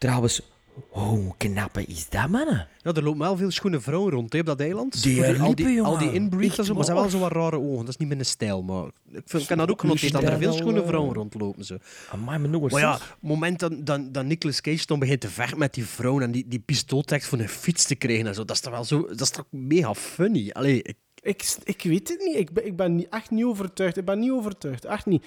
Trouwens, 0.00 0.40
hoe 0.88 1.34
knappe 1.36 1.84
is 1.84 2.08
dat, 2.08 2.28
mannen? 2.28 2.68
Ja, 2.82 2.92
er 2.92 3.02
lopen 3.02 3.20
wel 3.20 3.36
veel 3.36 3.50
schone 3.50 3.80
vrouwen 3.80 4.12
rond 4.12 4.32
hè, 4.32 4.38
op 4.38 4.46
dat 4.46 4.60
eiland. 4.60 5.02
Die 5.02 5.24
al 5.24 5.32
liepen, 5.32 5.54
die, 5.66 5.82
al 5.82 5.98
die 5.98 6.12
inbreeds 6.12 6.58
en 6.58 6.64
zo, 6.64 6.74
maar 6.74 6.84
ze 6.84 6.92
hebben 6.92 7.10
wel 7.10 7.20
zo 7.20 7.28
wat 7.28 7.32
rare 7.42 7.58
ogen. 7.58 7.78
Dat 7.84 7.88
is 7.88 7.96
niet 7.96 8.08
mijn 8.08 8.24
stijl, 8.24 8.62
maar 8.62 8.84
ik, 8.86 9.22
vind, 9.24 9.42
ik 9.42 9.48
heb 9.48 9.58
dat 9.58 9.70
ook 9.70 9.80
genoteerd, 9.80 10.12
dat 10.12 10.22
er 10.22 10.38
veel 10.38 10.52
schone 10.52 10.84
vrouwen 10.86 11.14
rondlopen. 11.14 11.64
Zo. 11.64 11.76
Amai, 12.12 12.38
maar 12.38 12.48
nog 12.48 12.62
eens. 12.62 12.72
Maar 12.72 12.80
ja, 12.80 12.92
het 12.92 13.02
moment 13.20 13.58
dat, 13.58 13.86
dat, 13.86 14.14
dat 14.14 14.24
Nicolas 14.24 14.60
Cage 14.60 14.86
dan 14.86 14.98
begint 14.98 15.20
te 15.20 15.28
vechten 15.28 15.58
met 15.58 15.74
die 15.74 15.84
vrouw 15.86 16.20
en 16.20 16.30
die, 16.30 16.44
die 16.48 16.58
pistool 16.60 17.02
trekt 17.02 17.26
voor 17.26 17.38
een 17.38 17.48
fiets 17.48 17.84
te 17.84 17.94
krijgen 17.94 18.26
en 18.26 18.34
zo, 18.34 18.44
dat 18.44 18.56
is 18.56 18.62
toch 18.62 18.72
wel 18.72 18.84
zo... 18.84 19.06
Dat 19.06 19.20
is 19.20 19.30
toch 19.30 19.46
mega 19.50 19.94
funny? 19.94 20.50
Allee, 20.52 20.82
ik- 20.82 20.96
Ik, 21.22 21.56
ik 21.64 21.82
weet 21.82 22.08
het 22.08 22.20
niet. 22.24 22.36
Ik 22.36 22.52
ben, 22.52 22.66
ik 22.66 22.76
ben 22.76 23.10
echt 23.10 23.30
niet 23.30 23.44
overtuigd. 23.44 23.96
Ik 23.96 24.04
ben 24.04 24.18
niet 24.18 24.30
overtuigd. 24.30 24.84
Echt 24.84 25.06
niet. 25.06 25.24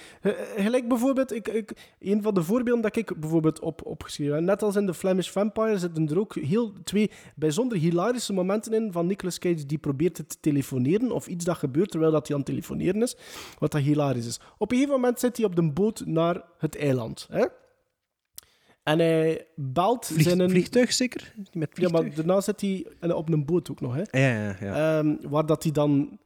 Gelijk 0.58 0.88
bijvoorbeeld, 0.88 1.34
ik, 1.34 1.74
een 2.00 2.22
van 2.22 2.34
de 2.34 2.44
voorbeelden 2.44 2.82
dat 2.82 2.96
ik 2.96 3.20
bijvoorbeeld 3.20 3.60
op, 3.60 3.86
opgeschreven 3.86 4.36
heb, 4.36 4.44
net 4.44 4.64
als 4.64 4.76
in 4.76 4.86
The 4.86 4.94
Flemish 4.94 5.30
Vampire, 5.30 5.78
zitten 5.78 6.10
er 6.10 6.20
ook 6.20 6.36
heel 6.36 6.74
twee 6.84 7.12
bijzonder 7.36 7.78
hilarische 7.78 8.34
momenten 8.34 8.74
in 8.74 8.92
van 8.92 9.08
Nicolas 9.08 9.40
Cage 9.40 9.66
die 9.66 9.78
probeert 9.78 10.16
te 10.16 10.26
telefoneren 10.40 11.12
of 11.12 11.28
iets 11.28 11.46
dat 11.46 11.58
gebeurt 11.58 11.92
terwijl 11.92 12.12
dat 12.12 12.28
hij 12.28 12.36
aan 12.36 12.42
het 12.42 12.50
telefoneren 12.50 13.02
is, 13.02 13.16
wat 13.60 13.72
dat 13.72 13.82
hilarisch 13.82 14.28
is. 14.28 14.40
Op 14.58 14.72
een 14.72 14.78
gegeven 14.78 15.00
moment 15.00 15.20
zit 15.20 15.38
hij 15.38 15.46
op 15.46 15.56
de 15.56 15.72
boot 15.72 16.06
naar 16.06 16.44
het 16.58 16.78
eiland. 16.78 17.28
Hè? 17.32 17.46
En 18.84 19.00
hij 19.00 19.46
belt 19.56 20.06
vlieg- 20.06 20.30
zijn... 20.30 20.50
vliegtuig 20.50 20.94
zeker? 20.94 21.34
Met 21.54 21.70
Ja, 21.74 21.90
maar 21.90 22.14
daarna 22.16 22.42
zit 22.42 22.62
hij 22.62 22.86
op 23.14 23.30
een 23.30 23.46
boot 23.46 23.72
ook 23.72 23.82
nog. 23.82 23.96
Hè? 23.96 24.02
Ja, 24.20 24.44
ja, 24.44 24.56
ja. 24.60 24.98
Ehm, 25.00 25.16
waar 25.30 25.46
dat 25.46 25.64
hij 25.64 25.72
dan 25.72 26.20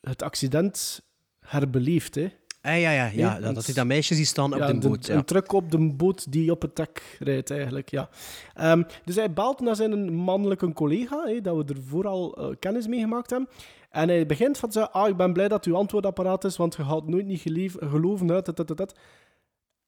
het 0.00 0.22
accident 0.22 1.02
herbeleeft. 1.40 2.14
Hè. 2.14 2.32
Ah, 2.62 2.80
ja, 2.80 2.90
ja, 2.90 3.06
ja. 3.06 3.38
Nee, 3.38 3.52
dat, 3.52 3.64
hij 3.66 3.74
dat 3.74 3.86
meisjes 3.86 4.16
die 4.16 4.26
staan 4.26 4.54
op 4.54 4.66
de 4.66 4.88
boot. 4.88 5.08
Een 5.08 5.14
Ja. 5.16 5.22
truck 5.22 5.52
op 5.52 5.70
de 5.70 5.78
boot 5.92 6.32
die 6.32 6.50
op 6.50 6.62
het 6.62 6.76
dek 6.76 7.16
rijdt, 7.18 7.50
eigenlijk. 7.50 7.90
Ja. 7.90 8.08
Ehm, 8.54 8.82
dus 9.04 9.14
hij 9.14 9.32
belt 9.32 9.60
naar 9.60 9.76
zijn 9.76 10.12
mannelijke 10.12 10.72
collega, 10.72 11.22
hè, 11.26 11.40
dat 11.40 11.56
we 11.56 11.74
ervoor 11.74 12.06
al 12.06 12.36
eh, 12.36 12.56
kennis 12.58 12.86
mee 12.86 13.00
gemaakt 13.00 13.30
hebben. 13.30 13.48
En 13.90 14.08
hij 14.08 14.26
begint 14.26 14.58
van 14.58 14.68
te 14.68 14.90
ah, 14.90 15.08
ik 15.08 15.16
ben 15.16 15.32
blij 15.32 15.48
dat 15.48 15.64
uw 15.64 15.76
antwoordapparaat 15.76 16.44
is, 16.44 16.56
want 16.56 16.74
je 16.76 16.84
gaat 16.84 17.06
nooit 17.08 17.26
niet 17.26 17.40
geloven 17.80 18.30
uit, 18.32 18.44
dat, 18.44 18.56
dat, 18.56 18.68
dat, 18.68 18.76
dat. 18.76 18.98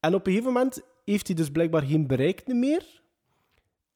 En 0.00 0.14
op 0.14 0.26
een 0.26 0.32
gegeven 0.32 0.52
moment 0.52 0.80
heeft 1.04 1.26
hij 1.26 1.36
dus 1.36 1.50
blijkbaar 1.50 1.82
geen 1.82 2.06
bereik 2.06 2.46
meer. 2.46 3.00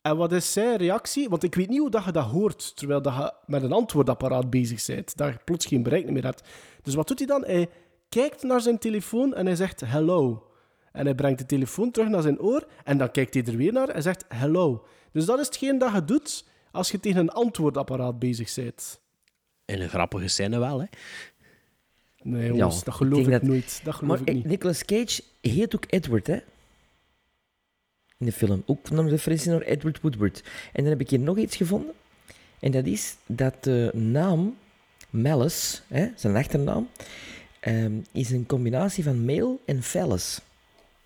En 0.02 0.16
wat 0.16 0.32
is 0.32 0.52
zijn 0.52 0.76
reactie? 0.76 1.28
Want 1.28 1.42
ik 1.42 1.54
weet 1.54 1.68
niet 1.68 1.78
hoe 1.78 1.90
dat 1.90 2.04
je 2.04 2.12
dat 2.12 2.24
hoort, 2.24 2.76
terwijl 2.76 3.02
dat 3.02 3.14
je 3.14 3.32
met 3.46 3.62
een 3.62 3.72
antwoordapparaat 3.72 4.50
bezig 4.50 4.86
bent. 4.86 5.16
Dat 5.16 5.28
je 5.32 5.38
plots 5.44 5.66
geen 5.66 5.82
bereik 5.82 6.10
meer 6.10 6.24
hebt. 6.24 6.42
Dus 6.82 6.94
wat 6.94 7.08
doet 7.08 7.18
hij 7.18 7.26
dan? 7.26 7.44
Hij 7.44 7.68
kijkt 8.08 8.42
naar 8.42 8.60
zijn 8.60 8.78
telefoon 8.78 9.34
en 9.34 9.46
hij 9.46 9.56
zegt 9.56 9.80
hello. 9.80 10.46
En 10.92 11.04
hij 11.04 11.14
brengt 11.14 11.38
de 11.38 11.46
telefoon 11.46 11.90
terug 11.90 12.08
naar 12.08 12.22
zijn 12.22 12.40
oor 12.40 12.66
en 12.84 12.98
dan 12.98 13.10
kijkt 13.10 13.34
hij 13.34 13.44
er 13.44 13.56
weer 13.56 13.72
naar 13.72 13.88
en 13.88 14.02
zegt 14.02 14.24
hello. 14.28 14.86
Dus 15.12 15.24
dat 15.24 15.38
is 15.38 15.46
hetgeen 15.46 15.78
dat 15.78 15.92
je 15.92 16.04
doet 16.04 16.44
als 16.72 16.90
je 16.90 17.00
tegen 17.00 17.20
een 17.20 17.30
antwoordapparaat 17.30 18.18
bezig 18.18 18.54
bent. 18.54 19.00
In 19.64 19.80
een 19.80 19.88
grappige 19.88 20.28
scène 20.28 20.58
wel, 20.58 20.80
hè. 20.80 20.86
Nee, 22.22 22.46
jongens, 22.46 22.78
Ja, 22.78 22.84
dat 22.84 22.94
geloof 22.94 23.18
ik 23.18 23.24
ik, 23.24 23.30
denk 23.30 23.40
dat- 23.40 23.50
nooit. 23.50 23.80
Dat 23.84 23.94
geloof 23.94 24.18
Maar 24.18 24.28
ik 24.28 24.34
niet. 24.34 24.44
Nicolas 24.44 24.84
Cage 24.84 25.22
heet 25.40 25.74
ook 25.74 25.84
Edward, 25.88 26.26
hè? 26.26 26.38
In 28.18 28.26
de 28.26 28.32
film. 28.32 28.62
Ook 28.66 28.88
een 28.88 29.09
referentie 29.09 29.51
naar 29.51 29.60
Edward 29.60 30.01
Woodward. 30.01 30.43
En 30.72 30.82
dan 30.82 30.93
heb 30.93 31.01
ik 31.01 31.10
hier 31.10 31.18
nog 31.18 31.38
iets 31.38 31.56
gevonden. 31.56 31.94
En 32.60 32.70
dat 32.70 32.86
is 32.86 33.16
dat 33.26 33.64
de 33.64 33.90
naam 33.94 34.56
Malice, 35.10 35.78
hè, 35.88 36.09
zijn 36.16 36.36
achternaam, 36.36 36.88
ehm, 37.60 37.93
is 38.12 38.30
een 38.30 38.47
combinatie 38.47 39.05
van 39.05 39.24
male 39.24 39.59
en 39.64 39.82
phallus. 39.82 40.38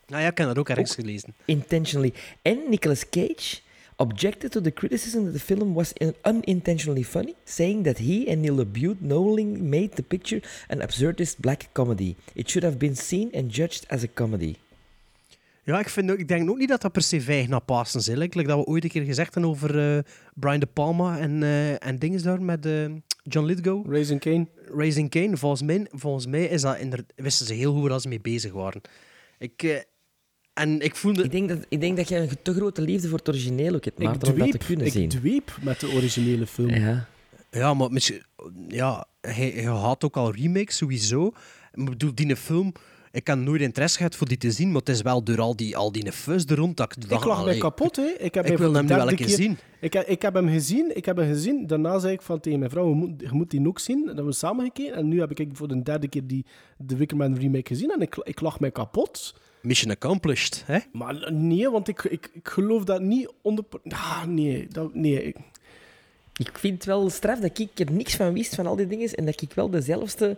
Nou 0.07 0.23
ja, 0.23 0.29
ik 0.29 0.39
heb 0.39 0.47
dat 0.47 0.59
ook 0.59 0.69
ergens 0.69 0.95
gelezen. 0.95 1.35
Intentionally. 1.45 2.13
En 2.43 2.59
Nicolas 2.69 3.09
Cage 3.09 3.59
objected 3.97 4.51
to 4.51 4.61
the 4.61 4.73
criticism 4.73 5.25
that 5.25 5.33
the 5.33 5.41
film 5.41 5.73
was 5.75 5.93
in- 5.93 6.15
unintentionally 6.23 7.05
funny, 7.05 7.35
saying 7.45 7.85
that 7.85 7.99
he 7.99 8.25
and 8.29 8.39
Neil 8.39 8.55
LaBute 8.55 8.97
knowingly 9.01 9.45
made 9.45 9.89
the 9.89 10.03
picture 10.03 10.43
an 10.69 10.81
absurdist 10.81 11.37
black 11.39 11.69
comedy. 11.73 12.17
It 12.33 12.51
should 12.51 12.65
have 12.65 12.77
been 12.79 12.97
seen 12.97 13.31
and 13.35 13.55
judged 13.55 13.85
as 13.89 14.03
a 14.03 14.09
comedy. 14.15 14.57
Ja, 15.71 15.79
ik, 15.79 15.89
vind, 15.89 16.11
ook- 16.11 16.19
ik 16.19 16.29
denk 16.29 16.51
ook 16.51 16.59
niet 16.59 16.69
dat 16.69 16.81
dat 16.81 16.93
per 16.93 17.03
se 17.03 17.21
vijg 17.21 17.49
naar 17.49 17.61
Pasen 17.61 18.01
is. 18.01 18.07
Like 18.07 18.43
dat 18.43 18.59
we 18.59 18.65
ooit 18.65 18.85
een 18.85 18.91
keer 18.91 19.05
gezegd 19.05 19.35
hebben 19.35 19.51
over 19.53 19.97
eh, 19.97 20.03
Brian 20.35 20.61
De 20.61 20.67
Palma 20.67 21.19
en, 21.19 21.43
eh 21.43 21.87
en 21.87 21.99
dingen 21.99 22.23
daar 22.23 22.43
met 22.43 22.67
eh, 22.67 22.85
John 23.23 23.47
Lithgow. 23.47 23.93
Raising 23.93 24.21
Kane. 24.21 24.47
Raising 24.75 25.11
Kane. 25.11 25.37
Volgens 25.37 25.63
mij, 25.63 25.87
volgens 25.91 26.27
mij 26.27 26.45
is 26.45 26.63
dat 26.63 26.79
wisten 27.17 27.47
ze 27.47 27.55
heel 27.55 27.73
goed 27.75 27.89
waar 27.89 28.01
ze 28.01 28.09
mee 28.09 28.21
bezig 28.21 28.53
waren. 28.53 28.81
Ik, 29.39 29.63
eh, 29.63 29.77
en 30.55 30.81
ik 30.81 30.97
voelde... 30.97 31.23
Ik 31.23 31.31
denk, 31.31 31.49
dat, 31.49 31.59
ik 31.69 31.81
denk 31.81 31.97
dat 31.97 32.09
jij 32.09 32.21
een 32.23 32.43
te 32.43 32.55
grote 32.55 32.83
liefde 32.83 33.09
voor 33.09 33.19
het 33.19 33.29
origineel 33.29 33.75
ook 33.75 33.85
hebt, 33.85 33.99
Ik 34.01 34.05
Maarten, 34.07 34.33
om 34.33 34.39
dat 34.39 34.51
te 34.51 34.59
dweep, 34.59 34.67
kunnen 34.67 34.87
ik 34.87 34.93
zien. 34.93 35.09
dweep 35.09 35.57
met 35.63 35.81
de 35.81 35.93
originele 35.93 36.47
film. 36.47 36.69
Ja. 36.69 37.07
Ja, 37.51 37.75
maar 37.75 37.91
misschien, 37.91 38.23
ja, 38.69 39.07
hij, 39.21 39.51
hij 39.51 39.65
had 39.65 40.05
ook 40.05 40.17
al 40.17 40.35
remakes, 40.35 40.77
sowieso. 40.77 41.27
Ik 41.75 41.85
bedoel, 41.85 42.15
die 42.15 42.37
film... 42.37 42.73
Ik 43.13 43.27
heb 43.27 43.39
nooit 43.39 43.61
interesse 43.61 43.97
gehad 43.97 44.17
voor 44.17 44.29
die 44.29 44.37
te 44.37 44.51
zien, 44.51 44.69
maar 44.69 44.81
het 44.81 44.89
is 44.89 45.03
wel 45.03 45.23
door 45.23 45.41
al 45.41 45.57
die, 45.57 45.77
al 45.77 45.93
die 45.93 46.13
fus 46.13 46.45
er 46.45 46.57
rond 46.57 46.77
dat 46.77 46.97
ik 46.97 47.05
Ik 47.11 47.25
lag 47.25 47.45
mij 47.45 47.59
kapot, 47.59 47.97
hè. 47.97 48.03
Ik, 48.19 48.35
heb 48.35 48.47
ik 48.47 48.59
wil 48.59 48.73
hem 48.73 48.83
nu 48.83 48.89
wel 48.89 48.99
een 49.01 49.07
derde 49.07 49.25
keer 49.25 49.29
zien. 49.37 49.59
Ik, 49.81 49.93
heb- 49.93 50.07
ik 50.09 50.23
heb 50.23 50.35
hem 50.35 50.49
gezien, 50.49 50.97
ik 50.97 51.05
heb 51.05 51.17
hem 51.17 51.29
gezien. 51.33 51.67
Daarna 51.67 51.99
zei 51.99 52.13
ik 52.13 52.23
van 52.23 52.41
tegen 52.41 52.59
mijn 52.59 52.71
vrouw, 52.71 52.89
je 52.89 52.95
moet, 52.95 53.11
je 53.21 53.29
moet 53.33 53.51
die 53.51 53.67
ook 53.69 53.79
zien. 53.79 53.99
Dat 53.99 54.07
hebben 54.07 54.25
we 54.27 54.33
samen 54.33 54.65
gekeken. 54.65 54.95
En 54.95 55.09
nu 55.09 55.21
heb 55.21 55.39
ik 55.39 55.49
voor 55.53 55.69
de 55.69 55.83
derde 55.83 56.09
keer 56.09 56.27
die, 56.27 56.45
de 56.77 56.97
Wickerman 56.97 57.39
remake 57.39 57.67
gezien. 57.75 57.91
En 57.91 58.01
ik, 58.01 58.17
ik 58.17 58.41
lag 58.41 58.61
mij 58.61 58.71
kapot. 58.71 59.35
Mission 59.63 59.91
accomplished, 59.91 60.63
hè? 60.67 60.79
Maar 60.93 61.33
nee, 61.33 61.71
want 61.71 61.89
ik, 61.89 62.03
ik, 62.05 62.31
ik 62.33 62.49
geloof 62.49 62.85
dat 62.85 63.01
niet 63.01 63.33
onder... 63.43 63.65
Ah, 63.89 64.25
nee, 64.25 64.67
dat, 64.71 64.95
nee. 64.95 65.23
Ik, 65.23 65.37
Ik 66.37 66.59
vind 66.59 66.75
het 66.75 66.85
wel 66.85 67.11
straf 67.11 67.39
dat 67.41 67.59
ik 67.59 67.79
er 67.79 67.93
niks 67.93 68.17
van 68.17 68.33
wist 68.33 68.55
van 68.55 68.67
al 68.67 68.77
die 68.77 68.87
dingen 68.87 69.11
en 69.15 69.25
dat 69.25 69.43
ik 69.43 69.53
wel 69.53 69.71
dezelfde 69.71 70.37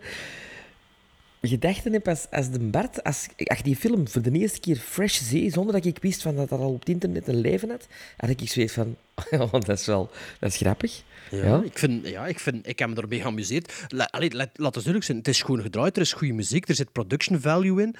gedachten 1.49 1.93
heb 1.93 2.09
als, 2.09 2.27
als 2.31 2.51
de 2.51 2.59
Bart. 2.59 3.03
Als 3.05 3.27
ik 3.37 3.65
die 3.65 3.77
film 3.77 4.09
voor 4.09 4.23
de 4.23 4.31
eerste 4.31 4.61
keer 4.61 4.77
fresh 4.77 5.21
zie, 5.21 5.51
zonder 5.51 5.73
dat 5.75 5.85
ik 5.85 5.99
wist 6.01 6.23
van 6.23 6.37
dat 6.37 6.49
dat 6.49 6.61
al 6.61 6.73
op 6.73 6.81
het 6.81 6.89
internet 6.89 7.29
een 7.29 7.41
leven 7.41 7.71
had, 7.71 7.87
had 8.17 8.31
ik 8.31 8.49
zoiets 8.49 8.73
van, 8.73 8.97
oh, 9.31 9.53
dat 9.53 9.69
is 9.69 9.87
wel 9.87 10.11
dat 10.41 10.51
is 10.51 10.57
grappig. 10.57 11.03
Ja, 11.31 11.63
Ik, 11.65 11.79
vind, 11.79 12.09
ja 12.09 12.27
ik, 12.27 12.39
vind, 12.39 12.69
ik 12.69 12.79
heb 12.79 12.89
me 12.89 12.95
ermee 12.95 13.21
geamuseerd. 13.21 13.73
La, 13.89 14.09
allee, 14.11 14.31
laat, 14.35 14.49
laat 14.53 14.65
het 14.75 14.85
duidelijk 14.85 15.05
zijn, 15.05 15.19
het 15.19 15.29
is 15.29 15.43
gewoon 15.43 15.61
gedraaid, 15.63 15.97
er 15.97 16.03
is 16.03 16.13
goede 16.13 16.33
muziek, 16.33 16.69
er 16.69 16.75
zit 16.75 16.93
production 16.93 17.41
value 17.41 17.83
in. 17.83 17.95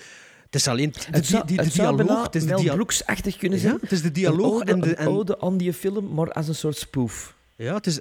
Het 0.45 0.55
is 0.55 0.69
alleen 0.69 0.93
de, 0.93 0.99
Het 1.11 1.27
zou, 1.27 1.47
die, 1.47 1.57
de 1.57 1.63
het 1.63 1.73
dialoog. 1.73 2.23
Het 2.23 2.35
is 2.35 2.45
dia- 2.47 2.75
Brooks-achtig 2.75 3.37
kunnen 3.37 3.59
Ja, 3.59 3.65
zijn. 3.65 3.79
het 3.81 3.93
is 3.93 4.03
de 4.03 4.13
dialoog 4.13 4.53
ode, 4.61 4.73
en 4.73 4.81
de- 4.81 4.95
en- 4.95 5.07
ode 5.09 5.41
aan 5.41 5.57
die 5.57 5.73
film, 5.73 6.15
maar 6.15 6.33
als 6.33 6.49
een 6.49 6.55
soort 6.55 6.77
spoof. 6.77 7.35
Ja, 7.57 7.75
het 7.75 7.87
is, 7.87 8.01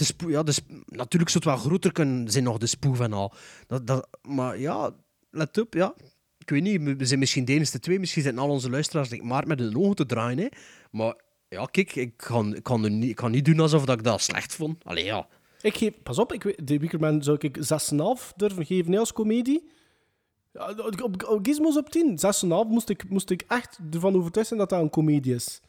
is, 0.00 0.12
ja, 0.26 0.42
natuurlijk 0.86 1.30
zou 1.30 1.44
het 1.44 1.44
wel 1.44 1.56
groter 1.56 1.92
kunnen 1.92 2.30
zijn, 2.30 2.44
nog 2.44 2.58
de 2.58 2.66
spoef 2.66 3.00
en 3.00 3.12
al. 3.12 3.32
Dat, 3.66 3.86
dat, 3.86 4.08
maar 4.22 4.58
ja, 4.58 4.90
let 5.30 5.58
op, 5.58 5.74
ja. 5.74 5.94
Ik 6.38 6.50
weet 6.50 6.62
niet, 6.62 6.96
we 6.98 7.06
zijn 7.06 7.18
misschien 7.18 7.44
de 7.44 7.52
enige 7.52 7.78
twee, 7.78 7.98
misschien 7.98 8.22
zijn 8.22 8.38
al 8.38 8.48
onze 8.48 8.70
luisteraars 8.70 9.08
like, 9.08 9.24
maar 9.24 9.46
met 9.46 9.58
hun 9.58 9.76
ogen 9.78 9.96
te 9.96 10.06
draaien. 10.06 10.38
Hè. 10.38 10.46
Maar 10.90 11.14
ja, 11.48 11.64
kijk, 11.64 11.94
ik 11.94 12.16
kan, 12.16 12.54
ik, 12.56 12.62
kan 12.62 12.84
er 12.84 12.90
niet, 12.90 13.10
ik 13.10 13.16
kan 13.16 13.30
niet 13.30 13.44
doen 13.44 13.60
alsof 13.60 13.84
dat 13.84 13.98
ik 13.98 14.04
dat 14.04 14.20
slecht 14.20 14.54
vond. 14.54 14.84
Allee, 14.84 15.04
ja. 15.04 15.28
Ik 15.62 15.76
geef, 15.76 15.92
pas 16.02 16.18
op, 16.18 16.32
ik, 16.32 16.42
weet- 16.42 16.66
de 16.66 16.78
Wickerman 16.78 17.22
zou 17.22 17.36
ik 17.40 17.56
6,5 17.56 18.34
durven 18.36 18.66
geven 18.66 18.98
als 18.98 19.12
comedie. 19.12 19.68
Ja, 20.52 20.70
op, 20.70 21.02
op, 21.02 21.24
op 21.28 21.38
Gizmos 21.46 21.76
op 21.76 21.90
10. 21.90 22.18
6,5 22.44 22.48
moest 22.68 22.88
ik, 22.88 23.08
moest 23.08 23.30
ik 23.30 23.42
echt 23.48 23.78
ervan 23.90 24.16
overtuigd 24.16 24.48
zijn 24.48 24.60
dat 24.60 24.68
dat 24.70 24.80
een 24.80 24.90
comedie 24.90 25.34
is. 25.34 25.60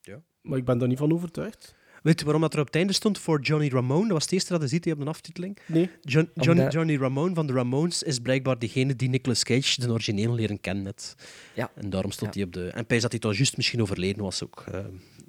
Ja. 0.00 0.22
Maar 0.42 0.58
ik 0.58 0.64
ben 0.64 0.78
daar 0.78 0.88
niet 0.88 0.98
van 0.98 1.12
overtuigd. 1.12 1.74
Weet 2.02 2.18
je 2.18 2.24
waarom 2.24 2.42
dat 2.42 2.54
er 2.54 2.60
op 2.60 2.66
het 2.66 2.76
einde 2.76 2.92
stond 2.92 3.18
voor 3.18 3.40
Johnny 3.40 3.68
Ramone? 3.68 4.02
Dat 4.02 4.12
was 4.12 4.22
het 4.22 4.32
eerste 4.32 4.52
dat 4.52 4.62
je 4.62 4.68
ziet 4.68 4.92
op 4.92 4.98
de 4.98 5.04
aftiteling. 5.04 5.58
Nee. 5.66 5.90
John, 6.00 6.30
Johnny, 6.34 6.60
Omdat- 6.62 6.72
Johnny 6.72 6.96
Ramone 6.96 7.34
van 7.34 7.46
de 7.46 7.52
Ramones 7.52 8.02
is 8.02 8.18
blijkbaar 8.18 8.58
degene 8.58 8.96
die 8.96 9.08
Nicolas 9.08 9.42
Cage, 9.42 9.80
de 9.80 9.90
origineel, 9.90 10.34
leren 10.34 10.60
kennen 10.60 10.84
net. 10.84 11.14
Ja. 11.54 11.70
En 11.74 11.90
daarom 11.90 12.10
stond 12.10 12.34
hij 12.34 12.42
op 12.42 12.52
de... 12.52 12.68
En 12.68 12.86
pijs 12.86 13.02
dat 13.02 13.10
hij 13.10 13.20
toch 13.20 13.36
juist 13.36 13.56
misschien 13.56 13.80
overleden 13.82 14.22
was 14.22 14.44
ook 14.44 14.64
eh, 14.72 14.80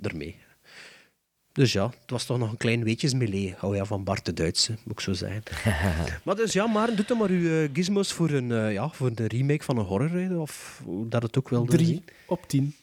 ermee. 0.01 0.35
Dus 1.51 1.71
ja, 1.73 1.85
het 2.01 2.09
was 2.09 2.25
toch 2.25 2.37
nog 2.37 2.51
een 2.51 2.57
klein 2.57 2.83
weetjes 2.83 3.13
melee. 3.13 3.53
Hou 3.57 3.75
ja 3.75 3.85
van 3.85 4.03
Bart 4.03 4.25
de 4.25 4.33
Duitse, 4.33 4.71
moet 4.83 4.93
ik 4.93 4.99
zo 4.99 5.13
zeggen. 5.13 5.43
maar 6.25 6.35
dus 6.35 6.53
ja, 6.53 6.67
maar 6.67 6.95
doe 6.95 7.05
dan 7.05 7.17
maar 7.17 7.29
uw 7.29 7.63
eh, 7.63 7.69
gizmos 7.73 8.13
voor 8.13 8.29
een, 8.29 8.51
eh, 8.51 8.73
ja, 8.73 8.89
voor 8.89 9.07
een 9.15 9.27
remake 9.27 9.63
van 9.63 9.77
een 9.77 9.85
horror, 9.85 10.39
of 10.39 10.81
hoe 10.85 11.07
dat 11.07 11.23
het 11.23 11.37
ook 11.37 11.49
wilde 11.49 11.71
3 11.71 11.85
zien. 11.85 12.03
op 12.27 12.47
10. 12.47 12.75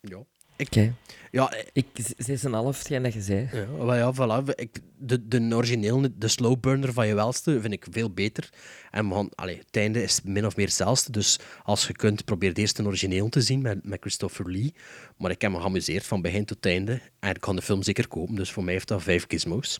Ja. 0.00 0.18
Ik, 0.56 0.66
Oké. 0.66 0.94
ja, 1.30 1.52
eh, 1.52 1.66
Ik, 1.72 1.86
6,5, 2.16 2.78
hetgeen 2.78 3.02
dat 3.02 3.12
je 3.12 3.20
zei. 3.20 3.48
Ja, 3.52 3.66
maar 3.84 3.96
ja, 3.96 4.12
voilà. 4.14 4.54
Ik, 4.54 4.80
de, 4.96 5.28
de 5.28 5.54
origineel, 5.54 6.06
de 6.16 6.28
slow 6.28 6.60
burner 6.60 6.92
van 6.92 7.06
je 7.06 7.14
welste, 7.14 7.60
vind 7.60 7.72
ik 7.72 7.86
veel 7.90 8.10
beter. 8.10 8.50
En 8.90 9.08
we 9.08 9.14
gaan, 9.14 9.28
allee, 9.34 9.58
het 9.58 9.76
einde 9.76 10.02
is 10.02 10.20
min 10.24 10.46
of 10.46 10.56
meer 10.56 10.66
hetzelfde. 10.66 11.12
Dus 11.12 11.38
als 11.62 11.86
je 11.86 11.92
kunt, 11.92 12.24
probeer 12.24 12.52
eerst 12.52 12.78
een 12.78 12.86
origineel 12.86 13.28
te 13.28 13.40
zien 13.40 13.62
met, 13.62 13.84
met 13.84 14.00
Christopher 14.00 14.50
Lee. 14.50 14.74
Maar 15.16 15.30
ik 15.30 15.40
heb 15.40 15.50
me 15.50 15.60
geamuseerd 15.60 16.06
van 16.06 16.22
begin 16.22 16.44
tot 16.44 16.66
einde. 16.66 17.00
En 17.20 17.30
ik 17.30 17.40
kan 17.40 17.56
de 17.56 17.62
film 17.62 17.82
zeker 17.82 18.08
kopen. 18.08 18.34
Dus 18.34 18.52
voor 18.52 18.64
mij 18.64 18.72
heeft 18.72 18.88
dat 18.88 19.02
vijf 19.02 19.24
gizmos. 19.28 19.78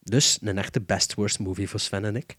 Dus 0.00 0.38
een 0.40 0.58
echte 0.58 0.80
best-worst 0.80 1.38
movie 1.38 1.68
voor 1.68 1.80
Sven 1.80 2.04
en 2.04 2.16
ik. 2.16 2.36